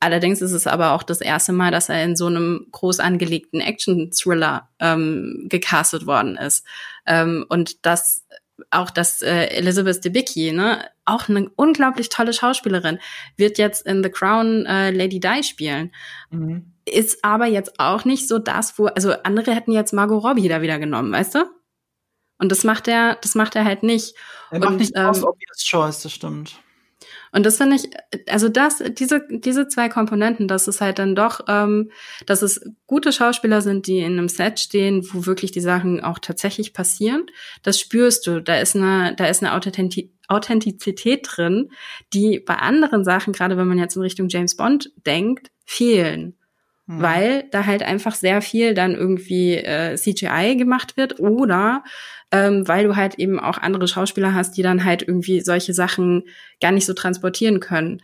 Allerdings 0.00 0.42
ist 0.42 0.52
es 0.52 0.66
aber 0.66 0.92
auch 0.92 1.02
das 1.02 1.20
erste 1.22 1.52
Mal, 1.52 1.70
dass 1.70 1.88
er 1.88 2.02
in 2.04 2.14
so 2.14 2.26
einem 2.26 2.66
groß 2.72 3.00
angelegten 3.00 3.60
Action-Thriller 3.60 4.68
ähm, 4.78 5.46
gecastet 5.48 6.06
worden 6.06 6.36
ist. 6.36 6.66
Ähm, 7.06 7.46
und 7.48 7.86
das 7.86 8.23
auch 8.70 8.90
dass 8.90 9.22
äh, 9.22 9.46
Elizabeth 9.46 10.04
Debicki, 10.04 10.52
ne, 10.52 10.88
auch 11.04 11.28
eine 11.28 11.50
unglaublich 11.56 12.08
tolle 12.08 12.32
Schauspielerin, 12.32 12.98
wird 13.36 13.58
jetzt 13.58 13.86
in 13.86 14.02
The 14.02 14.10
Crown 14.10 14.66
äh, 14.66 14.90
Lady 14.90 15.20
Di 15.20 15.42
spielen. 15.42 15.92
Mhm. 16.30 16.72
Ist 16.86 17.24
aber 17.24 17.46
jetzt 17.46 17.80
auch 17.80 18.04
nicht 18.04 18.28
so 18.28 18.38
das, 18.38 18.78
wo, 18.78 18.86
also 18.86 19.12
andere 19.22 19.54
hätten 19.54 19.72
jetzt 19.72 19.92
Margot 19.92 20.22
Robbie 20.22 20.48
da 20.48 20.62
wieder 20.62 20.78
genommen, 20.78 21.12
weißt 21.12 21.36
du? 21.36 21.44
Und 22.38 22.50
das 22.52 22.64
macht 22.64 22.88
er, 22.88 23.16
das 23.16 23.34
macht 23.34 23.56
er 23.56 23.64
halt 23.64 23.82
nicht. 23.82 24.14
Er 24.50 24.58
macht 24.58 24.70
Und, 24.70 24.76
nicht 24.78 24.92
ähm, 24.96 25.06
aus 25.06 25.22
obvious 25.22 25.64
choice, 25.64 26.02
das 26.02 26.12
stimmt. 26.12 26.60
Und 27.34 27.44
das 27.44 27.56
finde 27.56 27.76
ich, 27.76 27.90
also 28.30 28.48
das, 28.48 28.80
diese, 28.96 29.26
diese 29.28 29.66
zwei 29.66 29.88
Komponenten, 29.88 30.46
dass 30.46 30.68
es 30.68 30.80
halt 30.80 31.00
dann 31.00 31.16
doch, 31.16 31.40
ähm, 31.48 31.90
dass 32.26 32.42
es 32.42 32.64
gute 32.86 33.10
Schauspieler 33.10 33.60
sind, 33.60 33.88
die 33.88 33.98
in 33.98 34.12
einem 34.12 34.28
Set 34.28 34.60
stehen, 34.60 35.04
wo 35.12 35.26
wirklich 35.26 35.50
die 35.50 35.60
Sachen 35.60 36.00
auch 36.00 36.20
tatsächlich 36.20 36.72
passieren, 36.72 37.26
das 37.64 37.80
spürst 37.80 38.28
du. 38.28 38.40
Da 38.40 38.60
ist 38.60 38.76
eine, 38.76 39.16
da 39.16 39.26
ist 39.26 39.42
eine 39.42 39.52
Authentiz 39.54 40.10
Authentizität 40.26 41.28
drin, 41.30 41.70
die 42.14 42.40
bei 42.40 42.54
anderen 42.54 43.04
Sachen, 43.04 43.34
gerade 43.34 43.58
wenn 43.58 43.68
man 43.68 43.78
jetzt 43.78 43.94
in 43.96 44.00
Richtung 44.00 44.28
James 44.30 44.56
Bond 44.56 44.90
denkt, 45.04 45.50
fehlen. 45.66 46.34
Mhm. 46.86 47.02
Weil 47.02 47.44
da 47.50 47.66
halt 47.66 47.82
einfach 47.82 48.14
sehr 48.14 48.42
viel 48.42 48.74
dann 48.74 48.94
irgendwie 48.94 49.54
äh, 49.54 49.96
CGI 49.96 50.56
gemacht 50.56 50.96
wird 50.96 51.18
oder 51.18 51.82
ähm, 52.30 52.66
weil 52.66 52.84
du 52.84 52.96
halt 52.96 53.18
eben 53.18 53.38
auch 53.38 53.58
andere 53.58 53.88
Schauspieler 53.88 54.34
hast, 54.34 54.56
die 54.56 54.62
dann 54.62 54.84
halt 54.84 55.02
irgendwie 55.02 55.40
solche 55.40 55.72
Sachen 55.72 56.24
gar 56.60 56.72
nicht 56.72 56.86
so 56.86 56.92
transportieren 56.92 57.60
können. 57.60 58.02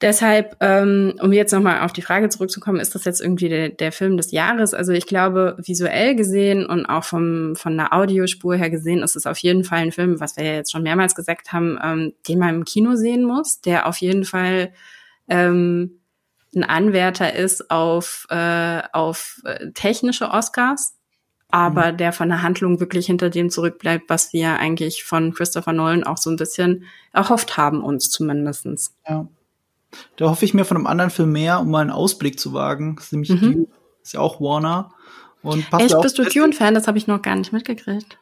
Deshalb, 0.00 0.56
ähm, 0.58 1.14
um 1.20 1.32
jetzt 1.32 1.52
nochmal 1.52 1.82
auf 1.82 1.92
die 1.92 2.02
Frage 2.02 2.28
zurückzukommen, 2.28 2.80
ist 2.80 2.96
das 2.96 3.04
jetzt 3.04 3.20
irgendwie 3.20 3.48
der, 3.48 3.68
der 3.68 3.92
Film 3.92 4.16
des 4.16 4.32
Jahres? 4.32 4.74
Also 4.74 4.92
ich 4.92 5.06
glaube, 5.06 5.56
visuell 5.64 6.16
gesehen 6.16 6.66
und 6.66 6.86
auch 6.86 7.04
vom, 7.04 7.54
von 7.54 7.76
der 7.76 7.92
Audiospur 7.92 8.56
her 8.56 8.68
gesehen, 8.68 9.04
ist 9.04 9.14
es 9.14 9.26
auf 9.26 9.38
jeden 9.38 9.62
Fall 9.62 9.78
ein 9.78 9.92
Film, 9.92 10.18
was 10.18 10.36
wir 10.36 10.44
ja 10.44 10.54
jetzt 10.54 10.72
schon 10.72 10.82
mehrmals 10.82 11.14
gesagt 11.14 11.52
haben, 11.52 11.78
ähm, 11.80 12.14
den 12.26 12.40
man 12.40 12.56
im 12.56 12.64
Kino 12.64 12.96
sehen 12.96 13.22
muss, 13.22 13.60
der 13.60 13.86
auf 13.86 13.98
jeden 13.98 14.24
Fall 14.24 14.72
ähm, 15.28 16.01
ein 16.54 16.64
Anwärter 16.64 17.34
ist 17.34 17.70
auf, 17.70 18.26
äh, 18.30 18.82
auf 18.92 19.40
äh, 19.44 19.70
technische 19.72 20.30
Oscars, 20.30 20.94
aber 21.50 21.92
der 21.92 22.12
von 22.12 22.28
der 22.28 22.42
Handlung 22.42 22.80
wirklich 22.80 23.06
hinter 23.06 23.30
dem 23.30 23.50
zurückbleibt, 23.50 24.08
was 24.08 24.32
wir 24.32 24.58
eigentlich 24.58 25.04
von 25.04 25.34
Christopher 25.34 25.72
Nolan 25.72 26.04
auch 26.04 26.18
so 26.18 26.30
ein 26.30 26.36
bisschen 26.36 26.84
erhofft 27.12 27.56
haben, 27.56 27.82
uns 27.82 28.10
zumindestens. 28.10 28.94
Ja. 29.08 29.26
Da 30.16 30.30
hoffe 30.30 30.44
ich 30.44 30.54
mir 30.54 30.64
von 30.64 30.78
einem 30.78 30.86
anderen 30.86 31.10
Film 31.10 31.32
mehr, 31.32 31.60
um 31.60 31.70
mal 31.70 31.80
einen 31.80 31.90
Ausblick 31.90 32.40
zu 32.40 32.54
wagen. 32.54 32.96
Das 32.96 33.06
ist 33.06 33.12
nämlich 33.12 33.30
Mhm. 33.30 33.40
Dune, 33.40 33.66
ist 34.02 34.14
ja 34.14 34.20
auch 34.20 34.40
Warner. 34.40 34.92
Und 35.42 35.68
passt 35.70 35.82
Echt, 35.82 35.90
ja 35.92 35.98
auch 35.98 36.02
bist 36.02 36.18
du 36.18 36.24
Dune-Fan? 36.24 36.74
Das 36.74 36.86
habe 36.86 36.98
ich 36.98 37.06
noch 37.06 37.20
gar 37.20 37.36
nicht 37.36 37.52
mitgekriegt. 37.52 38.18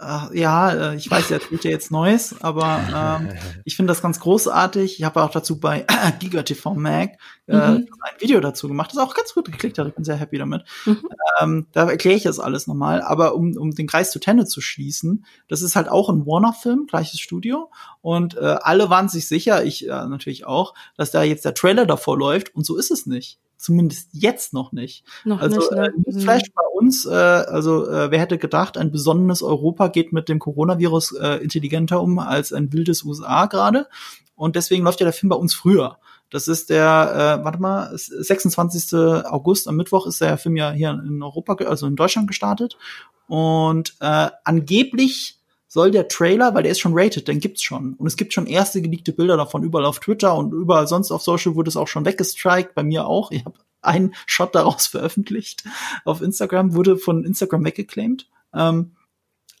Ach, 0.00 0.32
ja, 0.32 0.92
äh, 0.92 0.96
ich 0.96 1.10
weiß, 1.10 1.32
er 1.32 1.40
tut 1.40 1.64
ja 1.64 1.72
jetzt 1.72 1.90
Neues, 1.90 2.40
aber 2.40 3.18
ähm, 3.20 3.30
ich 3.64 3.74
finde 3.74 3.90
das 3.90 4.00
ganz 4.00 4.20
großartig. 4.20 5.00
Ich 5.00 5.04
habe 5.04 5.20
auch 5.24 5.30
dazu 5.32 5.58
bei 5.58 5.84
GigaTV 6.20 6.74
Mag 6.74 7.14
äh, 7.48 7.56
Mhm. 7.56 7.88
ein 8.02 8.20
Video 8.20 8.38
dazu 8.38 8.68
gemacht, 8.68 8.92
das 8.92 8.98
auch 8.98 9.12
ganz 9.14 9.34
gut 9.34 9.46
geklickt 9.50 9.76
hat. 9.76 9.88
Ich 9.88 9.94
bin 9.94 10.04
sehr 10.04 10.14
happy 10.14 10.38
damit. 10.38 10.64
Mhm. 10.86 11.08
Ähm, 11.40 11.66
da 11.72 11.90
erkläre 11.90 12.16
ich 12.16 12.22
das 12.22 12.38
alles 12.38 12.68
nochmal. 12.68 13.02
Aber 13.02 13.34
um, 13.34 13.56
um 13.56 13.72
den 13.72 13.88
Kreis 13.88 14.12
zu 14.12 14.20
Tenet 14.20 14.48
zu 14.48 14.60
schließen, 14.60 15.24
das 15.48 15.62
ist 15.62 15.74
halt 15.74 15.88
auch 15.88 16.08
ein 16.10 16.24
Warner-Film, 16.26 16.86
gleiches 16.86 17.18
Studio. 17.18 17.68
Und 18.00 18.36
äh, 18.36 18.56
alle 18.60 18.90
waren 18.90 19.08
sich 19.08 19.26
sicher, 19.26 19.64
ich 19.64 19.84
äh, 19.88 20.06
natürlich 20.06 20.46
auch, 20.46 20.74
dass 20.96 21.10
da 21.10 21.24
jetzt 21.24 21.44
der 21.44 21.54
Trailer 21.54 21.86
davor 21.86 22.16
läuft. 22.16 22.54
Und 22.54 22.64
so 22.64 22.76
ist 22.76 22.92
es 22.92 23.06
nicht. 23.06 23.40
Zumindest 23.58 24.10
jetzt 24.12 24.52
noch 24.52 24.70
nicht. 24.70 25.04
Noch 25.24 25.40
also 25.40 25.56
nicht, 25.56 25.72
ne? 25.72 25.92
äh, 26.06 26.20
Flash 26.20 26.44
bei 26.54 26.62
uns, 26.74 27.06
äh, 27.06 27.10
also 27.10 27.88
äh, 27.88 28.10
wer 28.10 28.20
hätte 28.20 28.38
gedacht, 28.38 28.78
ein 28.78 28.92
besonnenes 28.92 29.42
Europa 29.42 29.88
geht 29.88 30.12
mit 30.12 30.28
dem 30.28 30.38
Coronavirus 30.38 31.16
äh, 31.20 31.42
intelligenter 31.42 32.00
um 32.00 32.20
als 32.20 32.52
ein 32.52 32.72
wildes 32.72 33.02
USA 33.02 33.46
gerade. 33.46 33.88
Und 34.36 34.54
deswegen 34.54 34.84
läuft 34.84 35.00
ja 35.00 35.04
der 35.04 35.12
Film 35.12 35.30
bei 35.30 35.36
uns 35.36 35.54
früher. 35.54 35.98
Das 36.30 36.46
ist 36.46 36.70
der, 36.70 37.40
äh, 37.40 37.44
warte 37.44 37.60
mal, 37.60 37.90
26. 37.94 38.94
August, 39.24 39.66
am 39.66 39.76
Mittwoch 39.76 40.06
ist 40.06 40.20
der 40.20 40.38
Film 40.38 40.56
ja 40.56 40.70
hier 40.70 40.90
in 40.90 41.20
Europa, 41.20 41.54
also 41.64 41.88
in 41.88 41.96
Deutschland 41.96 42.28
gestartet. 42.28 42.78
Und 43.26 43.96
äh, 44.00 44.28
angeblich 44.44 45.37
soll 45.68 45.90
der 45.90 46.08
Trailer, 46.08 46.54
weil 46.54 46.62
der 46.62 46.72
ist 46.72 46.80
schon 46.80 46.94
rated, 46.94 47.28
den 47.28 47.40
gibt's 47.40 47.62
schon. 47.62 47.94
Und 47.94 48.06
es 48.06 48.16
gibt 48.16 48.32
schon 48.32 48.46
erste 48.46 48.82
geleakte 48.82 49.12
Bilder 49.12 49.36
davon 49.36 49.62
überall 49.62 49.84
auf 49.84 50.00
Twitter 50.00 50.34
und 50.34 50.52
überall 50.52 50.88
sonst 50.88 51.12
auf 51.12 51.22
Social 51.22 51.54
wurde 51.54 51.68
es 51.68 51.76
auch 51.76 51.88
schon 51.88 52.06
weggestrikt, 52.06 52.74
bei 52.74 52.82
mir 52.82 53.06
auch. 53.06 53.30
Ich 53.30 53.44
habe 53.44 53.58
einen 53.82 54.14
Shot 54.26 54.54
daraus 54.54 54.86
veröffentlicht 54.86 55.64
auf 56.04 56.22
Instagram, 56.22 56.74
wurde 56.74 56.96
von 56.96 57.24
Instagram 57.24 57.64
weggeclaimed. 57.64 58.26
Ähm, 58.54 58.96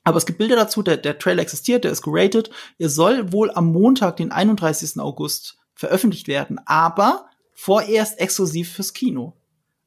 aber 0.02 0.16
es 0.16 0.24
gibt 0.24 0.38
Bilder 0.38 0.56
dazu, 0.56 0.82
der, 0.82 0.96
der 0.96 1.18
Trailer 1.18 1.42
existiert, 1.42 1.84
der 1.84 1.92
ist 1.92 2.02
geratet. 2.02 2.50
Er 2.78 2.88
soll 2.88 3.30
wohl 3.30 3.50
am 3.50 3.66
Montag, 3.70 4.16
den 4.16 4.32
31. 4.32 4.98
August, 4.98 5.58
veröffentlicht 5.74 6.26
werden, 6.26 6.58
aber 6.66 7.26
vorerst 7.52 8.18
exklusiv 8.18 8.72
fürs 8.72 8.94
Kino. 8.94 9.34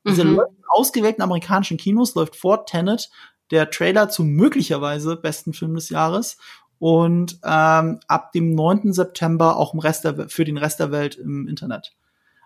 Diese 0.06 0.24
Mhm. 0.24 0.36
läuft 0.36 0.52
in 0.52 0.64
ausgewählten 0.70 1.22
amerikanischen 1.22 1.78
Kinos, 1.78 2.16
läuft 2.16 2.36
vor 2.36 2.66
Tenet 2.66 3.10
der 3.52 3.70
Trailer 3.70 4.10
zum 4.10 4.30
möglicherweise 4.30 5.16
besten 5.16 5.54
Film 5.54 5.76
des 5.76 5.90
Jahres 5.90 6.38
und 6.80 7.40
ähm, 7.44 8.00
ab 8.08 8.32
dem 8.32 8.56
9. 8.56 8.94
September 8.94 9.58
auch 9.58 9.74
im 9.74 9.80
Rest 9.80 10.04
der, 10.04 10.30
für 10.30 10.46
den 10.46 10.58
Rest 10.58 10.80
der 10.80 10.92
Welt 10.92 11.16
im 11.16 11.48
Internet. 11.48 11.94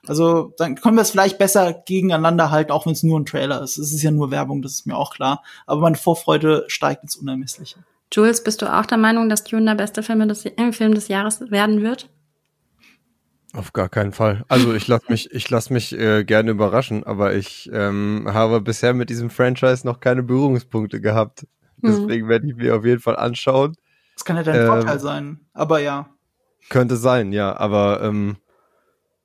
Also 0.08 0.54
dann 0.58 0.76
können 0.76 0.98
wir 0.98 1.02
es 1.02 1.12
vielleicht 1.12 1.38
besser 1.38 1.74
gegeneinander 1.74 2.52
halten, 2.52 2.72
auch 2.72 2.86
wenn 2.86 2.94
es 2.94 3.04
nur 3.04 3.20
ein 3.20 3.26
Trailer 3.26 3.62
ist. 3.62 3.78
Es 3.78 3.94
ist 3.94 4.04
ja 4.04 4.12
nur 4.12 4.32
Werbung, 4.32 4.62
das 4.62 4.74
ist 4.74 4.88
mir 4.88 4.98
auch 4.98 5.14
klar. 5.14 5.44
Aber 5.66 5.82
meine 5.82 5.96
Vorfreude 5.96 6.66
steigt 6.68 7.04
ins 7.04 7.16
Unermessliche. 7.16 7.78
Jules, 8.14 8.44
bist 8.44 8.62
du 8.62 8.72
auch 8.72 8.86
der 8.86 8.98
Meinung, 8.98 9.30
dass 9.30 9.44
Dune 9.44 9.66
der 9.66 9.76
beste 9.76 10.04
Film 10.04 10.28
des, 10.28 10.46
äh, 10.46 10.72
Film 10.72 10.94
des 10.94 11.08
Jahres 11.08 11.42
werden 11.50 11.82
wird? 11.82 12.10
Auf 13.56 13.72
gar 13.72 13.88
keinen 13.88 14.12
Fall. 14.12 14.44
Also 14.50 14.74
ich 14.74 14.88
lasse 14.88 15.06
mich, 15.10 15.32
ich 15.32 15.50
lass 15.50 15.70
mich 15.70 15.98
äh, 15.98 16.26
gerne 16.26 16.52
überraschen, 16.52 17.06
aber 17.06 17.34
ich 17.36 17.70
ähm, 17.72 18.28
habe 18.28 18.60
bisher 18.60 18.94
mit 18.94 19.10
diesem 19.10 19.30
Franchise 19.30 19.88
noch 19.88 20.02
keine 20.02 20.24
Berührungspunkte 20.24 21.00
gehabt. 21.00 21.48
Mhm. 21.82 21.88
Deswegen 21.88 22.28
werde 22.28 22.48
ich 22.48 22.56
mir 22.56 22.76
auf 22.76 22.84
jeden 22.84 23.00
Fall 23.02 23.16
anschauen. 23.16 23.76
Das 24.16 24.26
kann 24.26 24.36
ja 24.36 24.44
dein 24.44 24.62
Ähm, 24.62 24.68
Vorteil 24.68 25.00
sein. 25.00 25.40
Aber 25.54 25.80
ja. 25.80 26.10
Könnte 26.70 26.98
sein, 26.98 27.32
ja, 27.32 27.56
aber 27.56 28.02
ähm, 28.02 28.38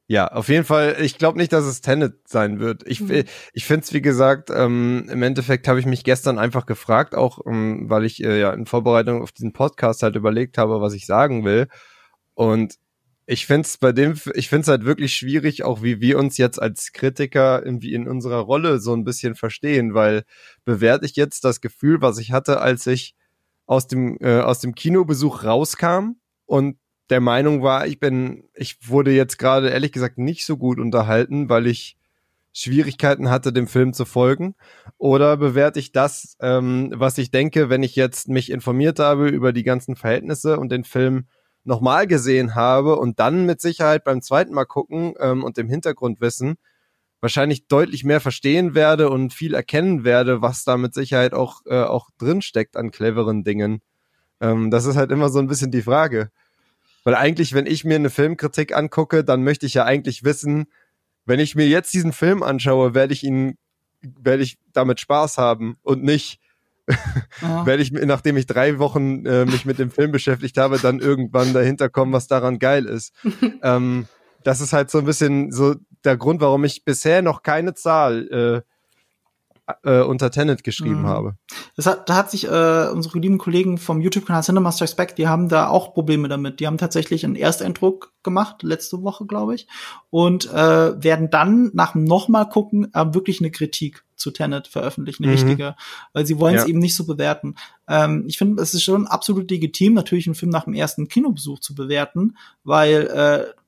ja, 0.06 0.26
auf 0.28 0.48
jeden 0.48 0.64
Fall, 0.64 0.96
ich 1.00 1.18
glaube 1.18 1.38
nicht, 1.38 1.52
dass 1.52 1.64
es 1.64 1.80
Tenet 1.80 2.28
sein 2.28 2.60
wird. 2.60 2.86
Ich, 2.86 3.00
Mhm. 3.00 3.24
ich 3.52 3.64
finde 3.64 3.84
es, 3.84 3.92
wie 3.92 4.02
gesagt, 4.02 4.50
ähm, 4.52 5.08
im 5.10 5.22
Endeffekt 5.22 5.66
habe 5.66 5.80
ich 5.80 5.86
mich 5.86 6.04
gestern 6.04 6.38
einfach 6.38 6.66
gefragt, 6.66 7.14
auch 7.14 7.40
ähm, 7.46 7.88
weil 7.88 8.04
ich 8.04 8.22
äh, 8.22 8.40
ja 8.40 8.52
in 8.52 8.66
Vorbereitung 8.66 9.22
auf 9.22 9.32
diesen 9.32 9.52
Podcast 9.52 10.02
halt 10.02 10.16
überlegt 10.16 10.58
habe, 10.58 10.80
was 10.80 10.94
ich 10.94 11.06
sagen 11.06 11.44
will. 11.44 11.66
Und 12.34 12.74
ich 13.30 13.46
finde 13.46 13.66
es 13.66 13.78
bei 13.78 13.92
dem, 13.92 14.14
ich 14.34 14.48
finde 14.48 14.62
es 14.62 14.68
halt 14.68 14.84
wirklich 14.84 15.14
schwierig, 15.14 15.62
auch 15.62 15.84
wie 15.84 16.00
wir 16.00 16.18
uns 16.18 16.36
jetzt 16.36 16.60
als 16.60 16.92
Kritiker 16.92 17.64
irgendwie 17.64 17.94
in 17.94 18.08
unserer 18.08 18.40
Rolle 18.40 18.80
so 18.80 18.92
ein 18.92 19.04
bisschen 19.04 19.36
verstehen, 19.36 19.94
weil 19.94 20.24
bewerte 20.64 21.06
ich 21.06 21.14
jetzt 21.14 21.44
das 21.44 21.60
Gefühl, 21.60 22.00
was 22.02 22.18
ich 22.18 22.32
hatte, 22.32 22.60
als 22.60 22.88
ich 22.88 23.14
aus 23.66 23.86
dem, 23.86 24.18
äh, 24.20 24.40
aus 24.40 24.58
dem 24.58 24.74
Kinobesuch 24.74 25.44
rauskam 25.44 26.16
und 26.44 26.76
der 27.08 27.20
Meinung 27.20 27.62
war, 27.62 27.86
ich 27.86 28.00
bin, 28.00 28.48
ich 28.52 28.88
wurde 28.88 29.12
jetzt 29.12 29.38
gerade 29.38 29.68
ehrlich 29.68 29.92
gesagt 29.92 30.18
nicht 30.18 30.44
so 30.44 30.56
gut 30.56 30.80
unterhalten, 30.80 31.48
weil 31.48 31.68
ich 31.68 31.96
Schwierigkeiten 32.52 33.30
hatte, 33.30 33.52
dem 33.52 33.68
Film 33.68 33.92
zu 33.92 34.06
folgen? 34.06 34.56
Oder 34.98 35.36
bewerte 35.36 35.78
ich 35.78 35.92
das, 35.92 36.36
ähm, 36.40 36.92
was 36.96 37.16
ich 37.16 37.30
denke, 37.30 37.70
wenn 37.70 37.84
ich 37.84 37.94
jetzt 37.94 38.26
mich 38.26 38.50
informiert 38.50 38.98
habe 38.98 39.28
über 39.28 39.52
die 39.52 39.62
ganzen 39.62 39.94
Verhältnisse 39.94 40.58
und 40.58 40.72
den 40.72 40.82
Film 40.82 41.26
nochmal 41.64 42.06
gesehen 42.06 42.54
habe 42.54 42.96
und 42.96 43.18
dann 43.20 43.46
mit 43.46 43.60
Sicherheit 43.60 44.04
beim 44.04 44.22
zweiten 44.22 44.54
Mal 44.54 44.64
gucken 44.64 45.14
ähm, 45.20 45.44
und 45.44 45.56
dem 45.56 45.68
Hintergrundwissen 45.68 46.56
wahrscheinlich 47.20 47.66
deutlich 47.66 48.04
mehr 48.04 48.20
verstehen 48.20 48.74
werde 48.74 49.10
und 49.10 49.34
viel 49.34 49.54
erkennen 49.54 50.04
werde, 50.04 50.42
was 50.42 50.64
da 50.64 50.76
mit 50.76 50.94
Sicherheit 50.94 51.34
auch, 51.34 51.60
äh, 51.66 51.82
auch 51.82 52.10
drin 52.18 52.42
steckt 52.42 52.76
an 52.76 52.90
cleveren 52.90 53.44
Dingen. 53.44 53.82
Ähm, 54.40 54.70
das 54.70 54.86
ist 54.86 54.96
halt 54.96 55.10
immer 55.10 55.28
so 55.28 55.38
ein 55.38 55.46
bisschen 55.46 55.70
die 55.70 55.82
Frage. 55.82 56.30
Weil 57.04 57.14
eigentlich, 57.14 57.52
wenn 57.54 57.66
ich 57.66 57.84
mir 57.84 57.96
eine 57.96 58.10
Filmkritik 58.10 58.74
angucke, 58.74 59.24
dann 59.24 59.42
möchte 59.42 59.66
ich 59.66 59.74
ja 59.74 59.84
eigentlich 59.84 60.24
wissen, 60.24 60.66
wenn 61.26 61.40
ich 61.40 61.54
mir 61.54 61.66
jetzt 61.66 61.92
diesen 61.92 62.12
Film 62.12 62.42
anschaue, 62.42 62.94
werde 62.94 63.12
ich 63.12 63.22
ihn, 63.22 63.56
werde 64.00 64.42
ich 64.42 64.58
damit 64.72 65.00
Spaß 65.00 65.38
haben 65.38 65.76
und 65.82 66.02
nicht, 66.02 66.39
Ja. 67.42 67.64
werde 67.64 67.82
ich, 67.82 67.92
nachdem 67.92 68.36
ich 68.36 68.46
drei 68.46 68.78
Wochen 68.78 69.24
äh, 69.24 69.44
mich 69.44 69.64
mit 69.64 69.78
dem 69.78 69.90
Film 69.90 70.12
beschäftigt 70.12 70.58
habe, 70.58 70.78
dann 70.78 71.00
irgendwann 71.00 71.52
dahinter 71.52 71.88
kommen, 71.88 72.12
was 72.12 72.26
daran 72.26 72.58
geil 72.58 72.86
ist. 72.86 73.14
ähm, 73.62 74.06
das 74.44 74.60
ist 74.60 74.72
halt 74.72 74.90
so 74.90 74.98
ein 74.98 75.04
bisschen 75.04 75.52
so 75.52 75.74
der 76.04 76.16
Grund, 76.16 76.40
warum 76.40 76.64
ich 76.64 76.84
bisher 76.84 77.22
noch 77.22 77.42
keine 77.42 77.74
Zahl 77.74 78.28
äh, 78.64 78.69
äh, 79.84 80.00
unter 80.02 80.30
Tenet 80.30 80.64
geschrieben 80.64 81.02
Mhm. 81.02 81.06
habe. 81.06 81.34
Das 81.76 81.86
hat, 81.86 82.08
da 82.08 82.16
hat 82.16 82.30
sich 82.30 82.46
äh, 82.46 82.88
unsere 82.92 83.18
lieben 83.18 83.38
Kollegen 83.38 83.78
vom 83.78 84.00
YouTube-Kanal 84.00 84.42
Cinema 84.42 84.72
Strikes 84.72 84.94
Back, 84.94 85.16
die 85.16 85.28
haben 85.28 85.48
da 85.48 85.68
auch 85.68 85.94
Probleme 85.94 86.28
damit. 86.28 86.60
Die 86.60 86.66
haben 86.66 86.78
tatsächlich 86.78 87.24
einen 87.24 87.36
Ersteindruck 87.36 88.12
gemacht, 88.22 88.62
letzte 88.62 89.02
Woche, 89.02 89.26
glaube 89.26 89.54
ich, 89.54 89.66
und 90.10 90.46
äh, 90.52 91.02
werden 91.02 91.30
dann 91.30 91.70
nach 91.74 91.92
dem 91.92 92.04
nochmal 92.04 92.48
gucken 92.48 92.92
äh, 92.94 93.14
wirklich 93.14 93.40
eine 93.40 93.50
Kritik 93.50 94.04
zu 94.16 94.30
Tenet 94.30 94.68
veröffentlichen, 94.68 95.24
eine 95.24 95.32
Mhm. 95.32 95.38
richtige, 95.38 95.76
weil 96.12 96.26
sie 96.26 96.38
wollen 96.38 96.54
es 96.56 96.62
Ja. 96.64 96.68
eben 96.68 96.78
nicht 96.78 96.94
so 96.94 97.06
bewerten. 97.06 97.54
Ähm, 97.88 98.24
ich 98.26 98.36
finde, 98.36 98.62
es 98.62 98.74
ist 98.74 98.82
schon 98.82 99.06
absolut 99.06 99.50
legitim, 99.50 99.94
natürlich 99.94 100.26
einen 100.26 100.34
Film 100.34 100.50
nach 100.50 100.64
dem 100.64 100.74
ersten 100.74 101.08
Kinobesuch 101.08 101.60
zu 101.60 101.74
bewerten, 101.74 102.36
weil 102.62 103.06
äh, 103.06 103.59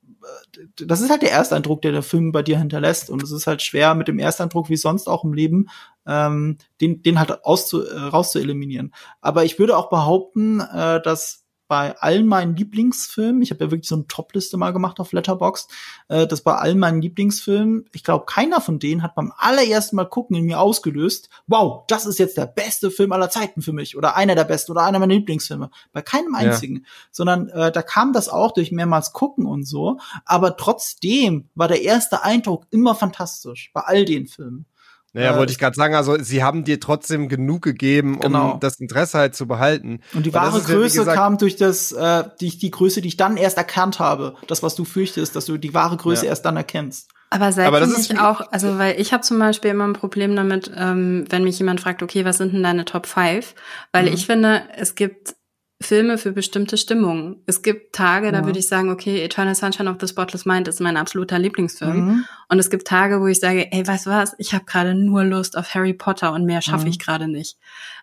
das 0.77 1.01
ist 1.01 1.11
halt 1.11 1.23
der 1.23 1.33
Ersteindruck, 1.33 1.83
der 1.83 1.93
der 1.93 2.03
Film 2.03 2.33
bei 2.33 2.43
dir 2.43 2.59
hinterlässt. 2.59 3.11
Und 3.11 3.23
es 3.23 3.31
ist 3.31 3.47
halt 3.47 3.63
schwer 3.63 3.95
mit 3.95 4.09
dem 4.09 4.19
Ersteindruck, 4.19 4.69
wie 4.69 4.77
sonst 4.77 5.09
auch 5.09 5.25
im 5.25 5.33
Leben, 5.33 5.69
ähm, 6.07 6.59
den, 6.81 7.03
den 7.03 7.19
halt 7.19 7.45
auszu, 7.45 7.85
äh, 7.85 7.99
rauszueliminieren. 7.99 8.95
Aber 9.21 9.45
ich 9.45 9.59
würde 9.59 9.77
auch 9.77 9.91
behaupten, 9.91 10.61
äh, 10.61 11.01
dass 11.03 11.42
bei 11.73 11.99
allen 12.01 12.27
meinen 12.27 12.55
Lieblingsfilmen, 12.55 13.41
ich 13.41 13.51
habe 13.51 13.65
ja 13.65 13.71
wirklich 13.71 13.89
so 13.89 13.95
eine 13.95 14.07
Top-Liste 14.07 14.59
mal 14.59 14.75
gemacht 14.75 15.01
auf 15.01 15.13
Letterboxd, 15.13 15.71
äh, 16.09 16.27
dass 16.27 16.43
bei 16.43 16.55
allen 16.55 16.79
meinen 16.79 17.01
Lieblingsfilmen, 17.01 17.87
ich 17.95 18.05
glaube, 18.05 18.27
keiner 18.27 18.61
von 18.61 18.79
denen 18.79 19.03
hat 19.03 19.15
beim 19.15 19.33
allerersten 19.39 19.97
Mal 19.97 20.05
gucken 20.05 20.37
in 20.37 20.45
mir 20.45 20.61
ausgelöst, 20.61 21.31
wow, 21.47 21.85
das 21.89 22.05
ist 22.05 22.19
jetzt 22.19 22.37
der 22.37 22.45
beste 22.45 22.91
Film 22.91 23.11
aller 23.13 23.31
Zeiten 23.31 23.63
für 23.63 23.73
mich 23.73 23.97
oder 23.97 24.17
einer 24.17 24.35
der 24.35 24.45
besten 24.45 24.73
oder 24.73 24.83
einer 24.83 24.99
meiner 24.99 25.15
Lieblingsfilme. 25.15 25.71
Bei 25.95 26.03
keinem 26.03 26.35
Ja. 26.35 26.41
einzigen, 26.41 26.85
sondern 27.11 27.49
äh, 27.49 27.73
da 27.73 27.81
kam 27.81 28.13
das 28.13 28.29
auch 28.29 28.53
durch 28.53 28.71
mehrmals 28.71 29.15
gucken 29.15 29.47
und 29.47 29.65
so, 29.65 29.99
aber 30.27 30.59
trotzdem 30.59 31.49
war 31.55 31.69
der 31.69 31.81
erste 31.81 32.23
Eindruck 32.23 32.67
immer 32.69 32.95
fantastisch 32.95 33.71
bei 33.73 33.81
all 33.81 34.05
den 34.05 34.27
Filmen. 34.27 34.67
Naja, 35.15 35.35
Äh, 35.35 35.39
wollte 35.39 35.53
ich 35.53 35.59
gerade 35.59 35.77
sagen, 35.77 35.95
also 35.95 36.17
sie 36.23 36.43
haben 36.43 36.65
dir 36.65 36.81
trotzdem 36.81 37.29
genug 37.29 37.63
gegeben, 37.63 38.15
um 38.15 38.21
Genau. 38.21 38.57
das 38.61 38.81
Interesse 38.81 39.19
halt 39.19 39.35
zu 39.35 39.47
behalten. 39.47 40.01
Und 40.15 40.25
die 40.25 40.33
wahre 40.33 40.59
ist 40.59 40.69
ja, 40.69 40.75
Größe 40.75 40.99
gesagt- 41.01 41.17
kam 41.19 41.37
durch 41.39 41.57
das, 41.57 41.93
äh, 41.93 42.25
die, 42.41 42.57
die 42.57 42.71
Größe, 42.71 43.03
die 43.03 43.09
ich 43.09 43.17
dann 43.19 43.37
erst 43.37 43.59
erkannt 43.59 43.99
habe. 43.99 44.37
Das, 44.47 44.63
was 44.63 44.75
du 44.75 44.85
fürchtest, 44.85 45.37
dass 45.37 45.45
du 45.45 45.59
die 45.59 45.75
wahre 45.75 45.97
Größe 45.99 46.25
Ja. 46.25 46.31
erst 46.31 46.45
dann 46.47 46.57
erkennst. 46.57 47.11
Aber 47.29 47.51
seid 47.53 47.67
Aber 47.67 47.79
ihr 47.81 47.87
das 47.87 47.97
nicht 48.09 48.21
auch, 48.21 48.43
also 48.53 48.79
weil 48.79 49.01
ich 49.01 49.13
habe 49.15 49.23
zum 49.23 49.39
Beispiel 49.39 49.71
immer 49.71 49.85
ein 49.87 49.95
Problem 49.95 50.37
damit, 50.37 50.71
ähm, 50.77 51.25
wenn 51.31 51.45
mich 51.45 51.59
jemand 51.59 51.81
fragt, 51.81 52.03
okay, 52.03 52.25
was 52.27 52.37
sind 52.39 52.53
denn 52.53 52.63
deine 52.63 52.85
Top 52.85 53.07
5? 53.07 53.55
Weil 53.93 54.07
Mhm. 54.07 54.13
ich 54.15 54.27
finde, 54.27 54.63
es 54.77 54.95
gibt 54.95 55.35
Filme 55.83 56.19
für 56.19 56.33
bestimmte 56.33 56.77
Stimmungen. 56.77 57.43
Es 57.47 57.63
gibt 57.63 57.95
Tage, 57.95 58.33
da 58.33 58.39
Ja. 58.41 58.45
würde 58.47 58.59
ich 58.59 58.69
sagen, 58.69 58.91
okay, 58.91 59.23
Eternal 59.23 59.55
Sunshine 59.55 59.91
of 59.91 59.97
the 60.01 60.09
Spotless 60.09 60.45
Mind 60.47 60.69
ist 60.69 60.81
mein 60.81 60.97
absoluter 60.97 61.39
Lieblingsfilm. 61.39 61.97
Mhm. 61.97 62.25
Und 62.49 62.59
es 62.59 62.71
gibt 62.71 62.87
Tage, 62.87 63.21
wo 63.21 63.27
ich 63.27 63.41
sage, 63.41 63.71
ey, 63.73 63.87
weißt 63.87 64.07
du 64.07 64.11
was, 64.11 64.35
ich 64.39 64.55
habe 64.55 64.65
gerade 64.65 64.95
nur 64.95 65.25
Lust 65.25 65.57
auf 65.57 65.75
Harry 65.75 65.95
Potter 65.95 66.33
und 66.33 66.45
mehr 66.45 66.63
schaffe 66.63 66.85
Mhm. 66.85 66.91
ich 66.91 66.99
gerade 66.99 67.29
nicht. 67.29 67.57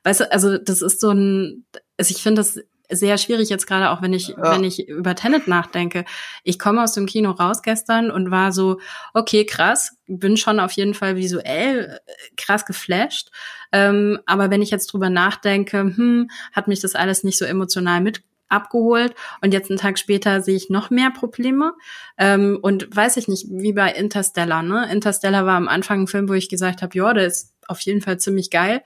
Weißt 0.03 0.19
du, 0.21 0.31
also 0.31 0.57
das 0.57 0.81
ist 0.81 0.99
so 1.01 1.09
ein, 1.11 1.65
also 1.97 2.11
ich 2.15 2.21
finde 2.21 2.41
das 2.41 2.59
sehr 2.91 3.19
schwierig 3.19 3.49
jetzt 3.49 3.67
gerade 3.67 3.91
auch, 3.91 4.01
wenn 4.01 4.13
ich, 4.13 4.29
Ja. 4.29 4.51
wenn 4.51 4.63
ich 4.63 4.89
über 4.89 5.13
Tenet 5.13 5.47
nachdenke. 5.47 6.05
Ich 6.43 6.57
komme 6.57 6.81
aus 6.81 6.93
dem 6.93 7.05
Kino 7.05 7.29
raus 7.29 7.61
gestern 7.61 8.09
und 8.09 8.31
war 8.31 8.51
so, 8.51 8.79
okay, 9.13 9.45
krass, 9.45 9.91
bin 10.07 10.37
schon 10.37 10.59
auf 10.59 10.71
jeden 10.71 10.95
Fall 10.95 11.15
visuell 11.15 11.99
äh, 12.07 12.11
krass 12.35 12.65
geflasht. 12.65 13.29
Ähm, 13.71 14.19
aber 14.25 14.49
wenn 14.49 14.61
ich 14.61 14.71
jetzt 14.71 14.87
drüber 14.87 15.09
nachdenke, 15.09 15.79
hm, 15.79 16.29
hat 16.51 16.67
mich 16.67 16.79
das 16.79 16.95
alles 16.95 17.23
nicht 17.23 17.37
so 17.37 17.45
emotional 17.45 18.01
mit 18.01 18.23
abgeholt. 18.49 19.13
Und 19.41 19.53
jetzt 19.53 19.69
einen 19.69 19.79
Tag 19.79 19.99
später 19.99 20.41
sehe 20.41 20.55
ich 20.55 20.69
noch 20.69 20.89
mehr 20.89 21.11
Probleme. 21.11 21.73
Ähm, 22.17 22.57
und 22.61 22.93
weiß 22.95 23.17
ich 23.17 23.27
nicht, 23.27 23.45
wie 23.49 23.73
bei 23.73 23.91
Interstellar, 23.91 24.63
ne? 24.63 24.91
Interstellar 24.91 25.45
war 25.45 25.55
am 25.55 25.67
Anfang 25.67 26.01
ein 26.01 26.07
Film, 26.07 26.27
wo 26.27 26.33
ich 26.33 26.49
gesagt 26.49 26.81
habe, 26.81 26.97
ja, 26.97 27.13
der 27.13 27.27
ist 27.27 27.53
auf 27.67 27.79
jeden 27.81 28.01
Fall 28.01 28.19
ziemlich 28.19 28.49
geil, 28.49 28.81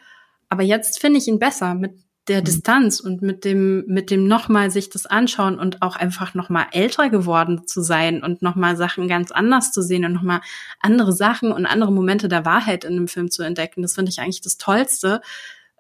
aber 0.50 0.64
jetzt 0.64 1.00
finde 1.00 1.18
ich 1.18 1.28
ihn 1.28 1.40
besser 1.40 1.74
mit 1.74 1.94
der 2.28 2.40
mhm. 2.40 2.46
Distanz 2.46 3.00
und 3.00 3.22
mit 3.22 3.46
dem, 3.46 3.86
mit 3.88 4.10
dem 4.10 4.28
nochmal 4.28 4.72
sich 4.72 4.90
das 4.90 5.06
anschauen 5.06 5.60
und 5.60 5.82
auch 5.82 5.96
einfach 5.96 6.34
nochmal 6.34 6.68
älter 6.72 7.10
geworden 7.10 7.68
zu 7.68 7.82
sein 7.82 8.24
und 8.24 8.42
nochmal 8.42 8.78
Sachen 8.78 9.08
ganz 9.08 9.32
anders 9.32 9.72
zu 9.72 9.82
sehen 9.82 10.06
und 10.06 10.14
nochmal 10.14 10.42
andere 10.80 11.14
Sachen 11.14 11.52
und 11.52 11.66
andere 11.66 11.92
Momente 11.92 12.28
der 12.28 12.46
Wahrheit 12.46 12.84
in 12.84 12.94
einem 12.94 13.08
Film 13.08 13.30
zu 13.30 13.44
entdecken. 13.44 13.82
Das 13.82 13.96
finde 13.96 14.12
ich 14.12 14.20
eigentlich 14.20 14.42
das 14.42 14.58
Tollste. 14.58 15.22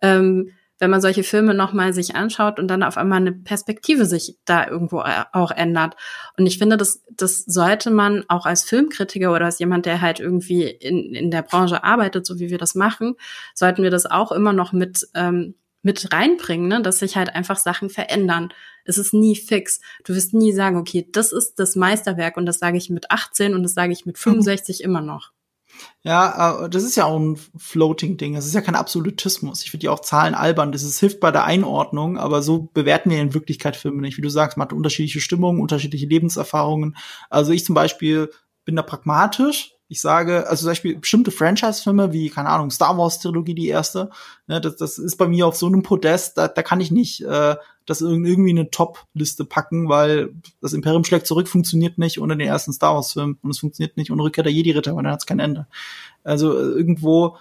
Ähm, 0.01 0.51
wenn 0.79 0.89
man 0.89 1.01
solche 1.01 1.23
Filme 1.23 1.53
nochmal 1.53 1.93
sich 1.93 2.15
anschaut 2.15 2.59
und 2.59 2.67
dann 2.67 2.83
auf 2.83 2.97
einmal 2.97 3.21
eine 3.21 3.31
Perspektive 3.31 4.05
sich 4.05 4.37
da 4.43 4.67
irgendwo 4.67 5.01
auch 5.31 5.51
ändert. 5.51 5.95
Und 6.37 6.45
ich 6.45 6.57
finde, 6.57 6.75
das, 6.75 7.01
das 7.09 7.45
sollte 7.45 7.89
man 7.89 8.25
auch 8.27 8.45
als 8.45 8.63
Filmkritiker 8.63 9.33
oder 9.33 9.45
als 9.45 9.59
jemand, 9.59 9.85
der 9.85 10.01
halt 10.01 10.19
irgendwie 10.19 10.63
in, 10.63 11.13
in 11.13 11.31
der 11.31 11.43
Branche 11.43 11.85
arbeitet, 11.85 12.25
so 12.25 12.37
wie 12.39 12.49
wir 12.49 12.57
das 12.57 12.75
machen, 12.75 13.15
sollten 13.53 13.83
wir 13.83 13.91
das 13.91 14.05
auch 14.05 14.33
immer 14.33 14.51
noch 14.51 14.73
mit, 14.73 15.07
ähm, 15.13 15.55
mit 15.83 16.11
reinbringen, 16.11 16.67
ne? 16.67 16.81
dass 16.81 16.99
sich 16.99 17.15
halt 17.15 17.35
einfach 17.35 17.57
Sachen 17.57 17.89
verändern. 17.89 18.51
Es 18.85 18.97
ist 18.97 19.13
nie 19.13 19.35
fix. 19.35 19.79
Du 20.03 20.15
wirst 20.15 20.33
nie 20.33 20.51
sagen, 20.51 20.77
okay, 20.77 21.07
das 21.11 21.31
ist 21.31 21.59
das 21.59 21.75
Meisterwerk 21.75 22.37
und 22.37 22.45
das 22.45 22.59
sage 22.59 22.77
ich 22.77 22.89
mit 22.89 23.11
18 23.11 23.53
und 23.53 23.63
das 23.63 23.73
sage 23.73 23.93
ich 23.93 24.05
mit 24.05 24.17
65 24.17 24.79
mhm. 24.79 24.85
immer 24.85 25.01
noch. 25.01 25.31
Ja, 26.03 26.65
äh, 26.65 26.69
das 26.69 26.83
ist 26.83 26.95
ja 26.95 27.05
auch 27.05 27.19
ein 27.19 27.37
Floating-Ding. 27.57 28.35
Das 28.35 28.45
ist 28.45 28.53
ja 28.53 28.61
kein 28.61 28.75
Absolutismus. 28.75 29.63
Ich 29.63 29.71
finde 29.71 29.85
ja 29.85 29.91
auch 29.91 30.01
Zahlen 30.01 30.35
albern. 30.35 30.71
Das 30.71 30.83
ist, 30.83 30.99
hilft 30.99 31.19
bei 31.19 31.31
der 31.31 31.45
Einordnung, 31.45 32.17
aber 32.17 32.41
so 32.41 32.69
bewerten 32.73 33.09
wir 33.09 33.21
in 33.21 33.33
Wirklichkeit 33.33 33.75
Filme 33.75 34.01
nicht. 34.01 34.17
Wie 34.17 34.21
du 34.21 34.29
sagst, 34.29 34.57
man 34.57 34.65
hat 34.65 34.73
unterschiedliche 34.73 35.21
Stimmungen, 35.21 35.61
unterschiedliche 35.61 36.05
Lebenserfahrungen. 36.05 36.95
Also 37.29 37.51
ich 37.51 37.65
zum 37.65 37.75
Beispiel 37.75 38.29
bin 38.65 38.75
da 38.75 38.81
pragmatisch. 38.81 39.72
Ich 39.89 40.01
sage, 40.01 40.47
also 40.47 40.61
zum 40.61 40.71
Beispiel 40.71 40.97
bestimmte 40.97 41.31
Franchise-Filme 41.31 42.13
wie, 42.13 42.29
keine 42.29 42.49
Ahnung, 42.49 42.71
Star 42.71 42.97
Wars-Trilogie, 42.97 43.53
die 43.53 43.67
erste, 43.67 44.09
ne, 44.47 44.59
das, 44.59 44.77
das 44.77 44.97
ist 44.97 45.17
bei 45.17 45.27
mir 45.27 45.45
auf 45.45 45.55
so 45.55 45.67
einem 45.67 45.83
Podest, 45.83 46.37
da, 46.37 46.47
da 46.47 46.63
kann 46.63 46.81
ich 46.81 46.89
nicht 46.89 47.21
äh, 47.21 47.55
das 47.85 48.01
irgendwie 48.01 48.51
eine 48.51 48.71
Top-Liste 48.71 49.45
packen, 49.45 49.89
weil 49.89 50.33
das 50.61 50.73
Imperium 50.73 51.03
schlägt 51.03 51.27
zurück 51.27 51.47
funktioniert 51.47 51.97
nicht 51.97 52.19
ohne 52.19 52.37
den 52.37 52.47
ersten 52.47 52.73
Star 52.73 52.95
Wars-Film 52.95 53.37
und 53.41 53.49
es 53.49 53.59
funktioniert 53.59 53.97
nicht 53.97 54.11
ohne 54.11 54.23
Rückkehr 54.23 54.43
der 54.43 54.53
Jedi-Ritter, 54.53 54.95
weil 54.95 55.03
dann 55.03 55.11
hat 55.11 55.19
es 55.19 55.25
kein 55.25 55.39
Ende. 55.39 55.67
Also 56.23 56.53
äh, 56.53 56.61
irgendwo, 56.61 57.37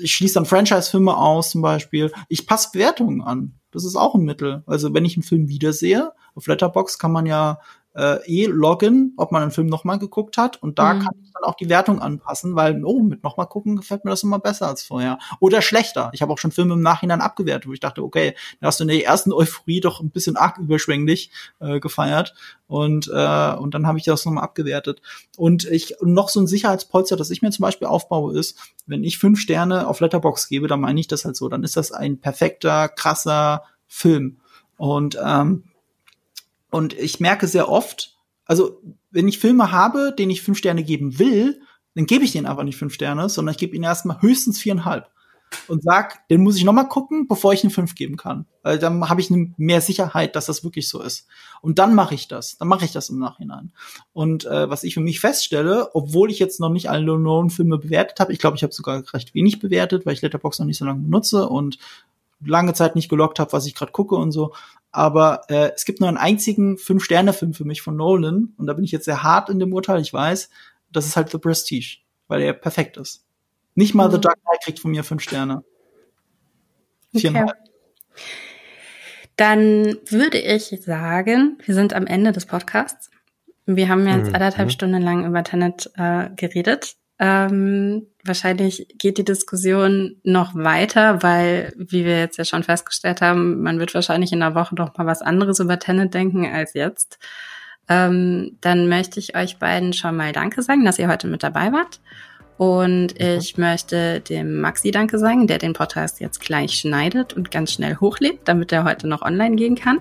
ich 0.00 0.14
schließe 0.14 0.34
dann 0.34 0.46
Franchise-Filme 0.46 1.16
aus 1.16 1.50
zum 1.50 1.62
Beispiel. 1.62 2.12
Ich 2.28 2.46
passe 2.46 2.70
Bewertungen 2.72 3.22
an. 3.22 3.54
Das 3.70 3.84
ist 3.84 3.96
auch 3.96 4.14
ein 4.14 4.24
Mittel. 4.24 4.62
Also 4.66 4.92
wenn 4.92 5.04
ich 5.04 5.16
einen 5.16 5.22
Film 5.22 5.48
wiedersehe, 5.48 6.12
auf 6.36 6.46
Letterbox 6.46 6.98
kann 6.98 7.12
man 7.12 7.26
ja 7.26 7.58
äh, 7.96 8.18
eh 8.26 8.46
loggen, 8.46 9.14
ob 9.16 9.32
man 9.32 9.42
einen 9.42 9.50
Film 9.50 9.68
nochmal 9.68 9.98
geguckt 9.98 10.36
hat. 10.36 10.62
Und 10.62 10.78
da 10.78 10.94
mhm. 10.94 11.00
kann 11.00 11.14
ich 11.22 11.32
dann 11.32 11.44
auch 11.44 11.54
die 11.54 11.70
Wertung 11.70 12.00
anpassen, 12.00 12.54
weil, 12.54 12.84
oh, 12.84 13.02
mit 13.02 13.22
nochmal 13.22 13.46
gucken 13.46 13.76
gefällt 13.76 14.04
mir 14.04 14.10
das 14.10 14.22
immer 14.22 14.38
besser 14.38 14.68
als 14.68 14.82
vorher. 14.82 15.18
Oder 15.40 15.62
schlechter. 15.62 16.10
Ich 16.12 16.20
habe 16.20 16.32
auch 16.32 16.38
schon 16.38 16.52
Filme 16.52 16.74
im 16.74 16.82
Nachhinein 16.82 17.22
abgewertet, 17.22 17.66
wo 17.66 17.72
ich 17.72 17.80
dachte, 17.80 18.02
okay, 18.02 18.34
da 18.60 18.66
hast 18.66 18.80
du 18.80 18.84
in 18.84 18.88
der 18.88 19.02
ersten 19.02 19.32
Euphorie 19.32 19.80
doch 19.80 20.00
ein 20.00 20.10
bisschen 20.10 20.36
arg 20.36 20.58
überschwänglich 20.58 21.30
äh, 21.58 21.80
gefeiert. 21.80 22.34
Und, 22.66 23.08
äh, 23.08 23.54
und 23.54 23.74
dann 23.74 23.86
habe 23.86 23.98
ich 23.98 24.04
das 24.04 24.26
nochmal 24.26 24.44
abgewertet. 24.44 25.00
Und 25.38 25.64
ich 25.64 25.94
noch 26.02 26.28
so 26.28 26.40
ein 26.40 26.46
Sicherheitspolster, 26.46 27.16
das 27.16 27.30
ich 27.30 27.40
mir 27.40 27.50
zum 27.50 27.62
Beispiel 27.62 27.88
aufbaue, 27.88 28.38
ist, 28.38 28.58
wenn 28.86 29.04
ich 29.04 29.18
fünf 29.18 29.40
Sterne 29.40 29.86
auf 29.86 30.00
Letterbox 30.00 30.48
gebe, 30.48 30.68
dann 30.68 30.80
meine 30.80 31.00
ich 31.00 31.08
das 31.08 31.24
halt 31.24 31.36
so. 31.36 31.48
Dann 31.48 31.62
ist 31.62 31.78
das 31.78 31.92
ein 31.92 32.20
perfekter, 32.20 32.90
krasser 32.90 33.62
Film. 33.86 34.36
Und 34.76 35.18
ähm, 35.24 35.64
und 36.76 36.92
ich 36.92 37.20
merke 37.20 37.48
sehr 37.48 37.70
oft, 37.70 38.14
also 38.44 38.82
wenn 39.10 39.28
ich 39.28 39.38
Filme 39.38 39.72
habe, 39.72 40.14
denen 40.16 40.30
ich 40.30 40.42
fünf 40.42 40.58
Sterne 40.58 40.84
geben 40.84 41.18
will, 41.18 41.62
dann 41.94 42.04
gebe 42.04 42.22
ich 42.22 42.32
denen 42.32 42.46
einfach 42.46 42.64
nicht 42.64 42.76
fünf 42.76 42.92
Sterne, 42.92 43.30
sondern 43.30 43.54
ich 43.54 43.58
gebe 43.58 43.74
ihnen 43.74 43.84
erstmal 43.84 44.20
höchstens 44.20 44.60
viereinhalb 44.60 45.08
und 45.68 45.82
sag, 45.82 46.28
den 46.28 46.42
muss 46.42 46.58
ich 46.58 46.64
noch 46.64 46.74
mal 46.74 46.84
gucken, 46.84 47.28
bevor 47.28 47.54
ich 47.54 47.62
eine 47.64 47.70
fünf 47.70 47.94
geben 47.94 48.18
kann. 48.18 48.44
Weil 48.62 48.78
dann 48.78 49.08
habe 49.08 49.22
ich 49.22 49.30
mehr 49.30 49.80
Sicherheit, 49.80 50.36
dass 50.36 50.44
das 50.44 50.64
wirklich 50.64 50.86
so 50.86 51.00
ist. 51.00 51.26
Und 51.62 51.78
dann 51.78 51.94
mache 51.94 52.14
ich 52.14 52.28
das. 52.28 52.58
Dann 52.58 52.68
mache 52.68 52.84
ich 52.84 52.92
das 52.92 53.08
im 53.08 53.18
Nachhinein. 53.20 53.72
Und 54.12 54.44
äh, 54.44 54.68
was 54.68 54.84
ich 54.84 54.92
für 54.92 55.00
mich 55.00 55.18
feststelle, 55.18 55.94
obwohl 55.94 56.30
ich 56.30 56.38
jetzt 56.38 56.60
noch 56.60 56.68
nicht 56.68 56.90
alle 56.90 57.18
Nolan-Filme 57.18 57.78
bewertet 57.78 58.20
habe, 58.20 58.34
ich 58.34 58.38
glaube, 58.38 58.58
ich 58.58 58.62
habe 58.64 58.74
sogar 58.74 59.02
recht 59.14 59.34
wenig 59.34 59.60
bewertet, 59.60 60.04
weil 60.04 60.12
ich 60.12 60.20
Letterboxd 60.20 60.60
noch 60.60 60.66
nicht 60.66 60.78
so 60.78 60.84
lange 60.84 61.00
benutze 61.00 61.48
und 61.48 61.78
lange 62.44 62.74
Zeit 62.74 62.96
nicht 62.96 63.08
gelockt 63.08 63.38
habe, 63.38 63.52
was 63.52 63.66
ich 63.66 63.74
gerade 63.74 63.92
gucke 63.92 64.14
und 64.16 64.32
so 64.32 64.52
aber 64.96 65.42
äh, 65.48 65.72
es 65.74 65.84
gibt 65.84 66.00
nur 66.00 66.08
einen 66.08 66.18
einzigen 66.18 66.78
Fünf-Sterne-Film 66.78 67.54
für 67.54 67.64
mich 67.64 67.82
von 67.82 67.96
Nolan 67.96 68.54
und 68.56 68.66
da 68.66 68.72
bin 68.72 68.84
ich 68.84 68.92
jetzt 68.92 69.04
sehr 69.04 69.22
hart 69.22 69.50
in 69.50 69.58
dem 69.58 69.72
Urteil, 69.72 70.00
ich 70.00 70.12
weiß, 70.12 70.48
das 70.90 71.06
ist 71.06 71.16
halt 71.16 71.30
The 71.30 71.38
Prestige, 71.38 71.98
weil 72.28 72.40
er 72.40 72.54
perfekt 72.54 72.96
ist. 72.96 73.24
Nicht 73.74 73.94
mal 73.94 74.08
mhm. 74.08 74.12
The 74.12 74.20
Dark 74.20 74.40
Knight 74.40 74.62
kriegt 74.64 74.80
von 74.80 74.90
mir 74.90 75.04
fünf 75.04 75.22
Sterne. 75.22 75.62
Okay. 77.14 77.44
Dann 79.36 79.98
würde 80.08 80.38
ich 80.38 80.74
sagen, 80.82 81.58
wir 81.64 81.74
sind 81.74 81.92
am 81.92 82.06
Ende 82.06 82.32
des 82.32 82.46
Podcasts. 82.46 83.10
Wir 83.66 83.88
haben 83.88 84.06
jetzt 84.06 84.28
mhm. 84.28 84.34
anderthalb 84.34 84.68
mhm. 84.68 84.72
Stunden 84.72 85.02
lang 85.02 85.26
über 85.26 85.44
Tenet 85.44 85.90
äh, 85.96 86.30
geredet. 86.36 86.96
Ähm, 87.18 88.06
wahrscheinlich 88.24 88.88
geht 88.98 89.18
die 89.18 89.24
Diskussion 89.24 90.16
noch 90.22 90.54
weiter, 90.54 91.22
weil, 91.22 91.72
wie 91.76 92.04
wir 92.04 92.18
jetzt 92.18 92.36
ja 92.36 92.44
schon 92.44 92.62
festgestellt 92.62 93.20
haben, 93.20 93.62
man 93.62 93.78
wird 93.78 93.94
wahrscheinlich 93.94 94.32
in 94.32 94.40
der 94.40 94.54
Woche 94.54 94.74
noch 94.74 94.96
mal 94.96 95.06
was 95.06 95.22
anderes 95.22 95.58
über 95.60 95.78
Tenet 95.78 96.12
denken 96.12 96.46
als 96.46 96.74
jetzt. 96.74 97.18
Ähm, 97.88 98.58
dann 98.60 98.88
möchte 98.88 99.20
ich 99.20 99.36
euch 99.36 99.58
beiden 99.58 99.92
schon 99.92 100.16
mal 100.16 100.32
Danke 100.32 100.62
sagen, 100.62 100.84
dass 100.84 100.98
ihr 100.98 101.08
heute 101.08 101.28
mit 101.28 101.42
dabei 101.42 101.72
wart. 101.72 102.00
Und 102.58 103.20
ich 103.20 103.58
möchte 103.58 104.20
dem 104.20 104.60
Maxi 104.60 104.90
Danke 104.90 105.18
sagen, 105.18 105.46
der 105.46 105.58
den 105.58 105.74
Podcast 105.74 106.20
jetzt 106.20 106.40
gleich 106.40 106.72
schneidet 106.72 107.34
und 107.34 107.50
ganz 107.50 107.72
schnell 107.72 107.96
hochlädt, 107.96 108.40
damit 108.44 108.72
er 108.72 108.84
heute 108.84 109.06
noch 109.08 109.20
online 109.20 109.56
gehen 109.56 109.74
kann. 109.74 110.00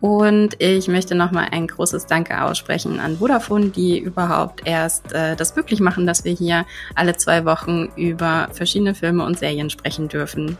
Und 0.00 0.60
ich 0.62 0.86
möchte 0.86 1.14
nochmal 1.16 1.48
ein 1.50 1.66
großes 1.66 2.06
Danke 2.06 2.42
aussprechen 2.42 3.00
an 3.00 3.16
Vodafone, 3.16 3.70
die 3.70 3.98
überhaupt 3.98 4.62
erst 4.64 5.12
äh, 5.12 5.34
das 5.34 5.56
möglich 5.56 5.80
machen, 5.80 6.06
dass 6.06 6.24
wir 6.24 6.32
hier 6.32 6.66
alle 6.94 7.16
zwei 7.16 7.44
Wochen 7.44 7.88
über 7.96 8.48
verschiedene 8.52 8.94
Filme 8.94 9.24
und 9.24 9.38
Serien 9.38 9.70
sprechen 9.70 10.08
dürfen. 10.08 10.56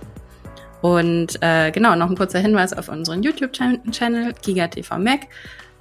Und 0.81 1.41
äh, 1.41 1.71
genau, 1.71 1.95
noch 1.95 2.11
ein 2.11 2.17
kurzer 2.17 2.41
Hinweis 2.41 2.73
auf 2.73 2.89
unseren 2.89 3.23
YouTube-Channel, 3.23 4.35
GigaTV 4.43 4.99
Mac. 4.99 5.21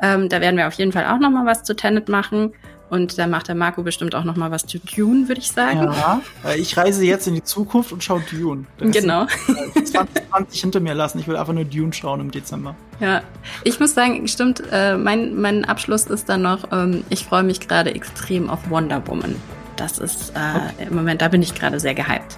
Ähm, 0.02 0.30
da 0.30 0.42
werden 0.42 0.58
wir 0.58 0.68
auf 0.68 0.74
jeden 0.74 0.92
Fall 0.92 1.06
auch 1.08 1.20
nochmal 1.20 1.46
was 1.46 1.64
zu 1.64 1.76
Tenet 1.76 2.10
machen. 2.10 2.54
Und 2.90 3.18
da 3.18 3.28
macht 3.28 3.50
der 3.50 3.56
Marco 3.56 3.84
bestimmt 3.84 4.16
auch 4.16 4.24
noch 4.24 4.38
mal 4.38 4.50
was 4.50 4.66
zu 4.66 4.80
Dune, 4.80 5.28
würde 5.28 5.42
ich 5.42 5.52
sagen. 5.52 5.84
Ja, 5.84 6.22
ich 6.56 6.78
reise 6.78 7.04
jetzt 7.04 7.28
in 7.28 7.36
die 7.36 7.44
Zukunft 7.44 7.92
und 7.92 8.04
schaue 8.04 8.24
Dune. 8.32 8.66
Das 8.78 8.92
genau. 8.92 9.26
2020 9.26 10.62
hinter 10.62 10.80
mir 10.80 10.94
lassen. 10.94 11.20
Ich 11.20 11.28
will 11.28 11.36
einfach 11.36 11.54
nur 11.54 11.66
Dune 11.66 11.92
schauen 11.92 12.22
im 12.22 12.32
Dezember. 12.32 12.76
Ja, 13.00 13.22
ich 13.64 13.80
muss 13.80 13.94
sagen, 13.94 14.28
stimmt, 14.28 14.64
äh, 14.72 14.98
mein, 14.98 15.36
mein 15.36 15.66
Abschluss 15.66 16.06
ist 16.06 16.30
dann 16.30 16.42
noch, 16.42 16.72
ähm, 16.72 17.04
ich 17.10 17.26
freue 17.26 17.44
mich 17.44 17.60
gerade 17.60 17.94
extrem 17.94 18.50
auf 18.50 18.70
Wonder 18.70 19.06
Woman. 19.08 19.36
Das 19.76 20.00
ist 20.00 20.32
äh, 20.32 20.40
okay. 20.56 20.88
im 20.90 20.96
Moment, 20.96 21.22
da 21.22 21.28
bin 21.28 21.42
ich 21.42 21.54
gerade 21.54 21.80
sehr 21.80 21.94
gehypt. 21.94 22.38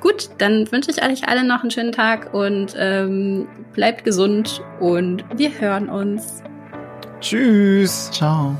Gut, 0.00 0.30
dann 0.38 0.70
wünsche 0.72 0.90
ich 0.90 1.04
euch 1.04 1.28
alle 1.28 1.44
noch 1.44 1.62
einen 1.62 1.70
schönen 1.70 1.92
Tag 1.92 2.34
und 2.34 2.74
ähm, 2.76 3.46
bleibt 3.72 4.04
gesund 4.04 4.60
und 4.80 5.24
wir 5.36 5.60
hören 5.60 5.88
uns. 5.88 6.42
Tschüss. 7.20 8.10
Ciao. 8.10 8.56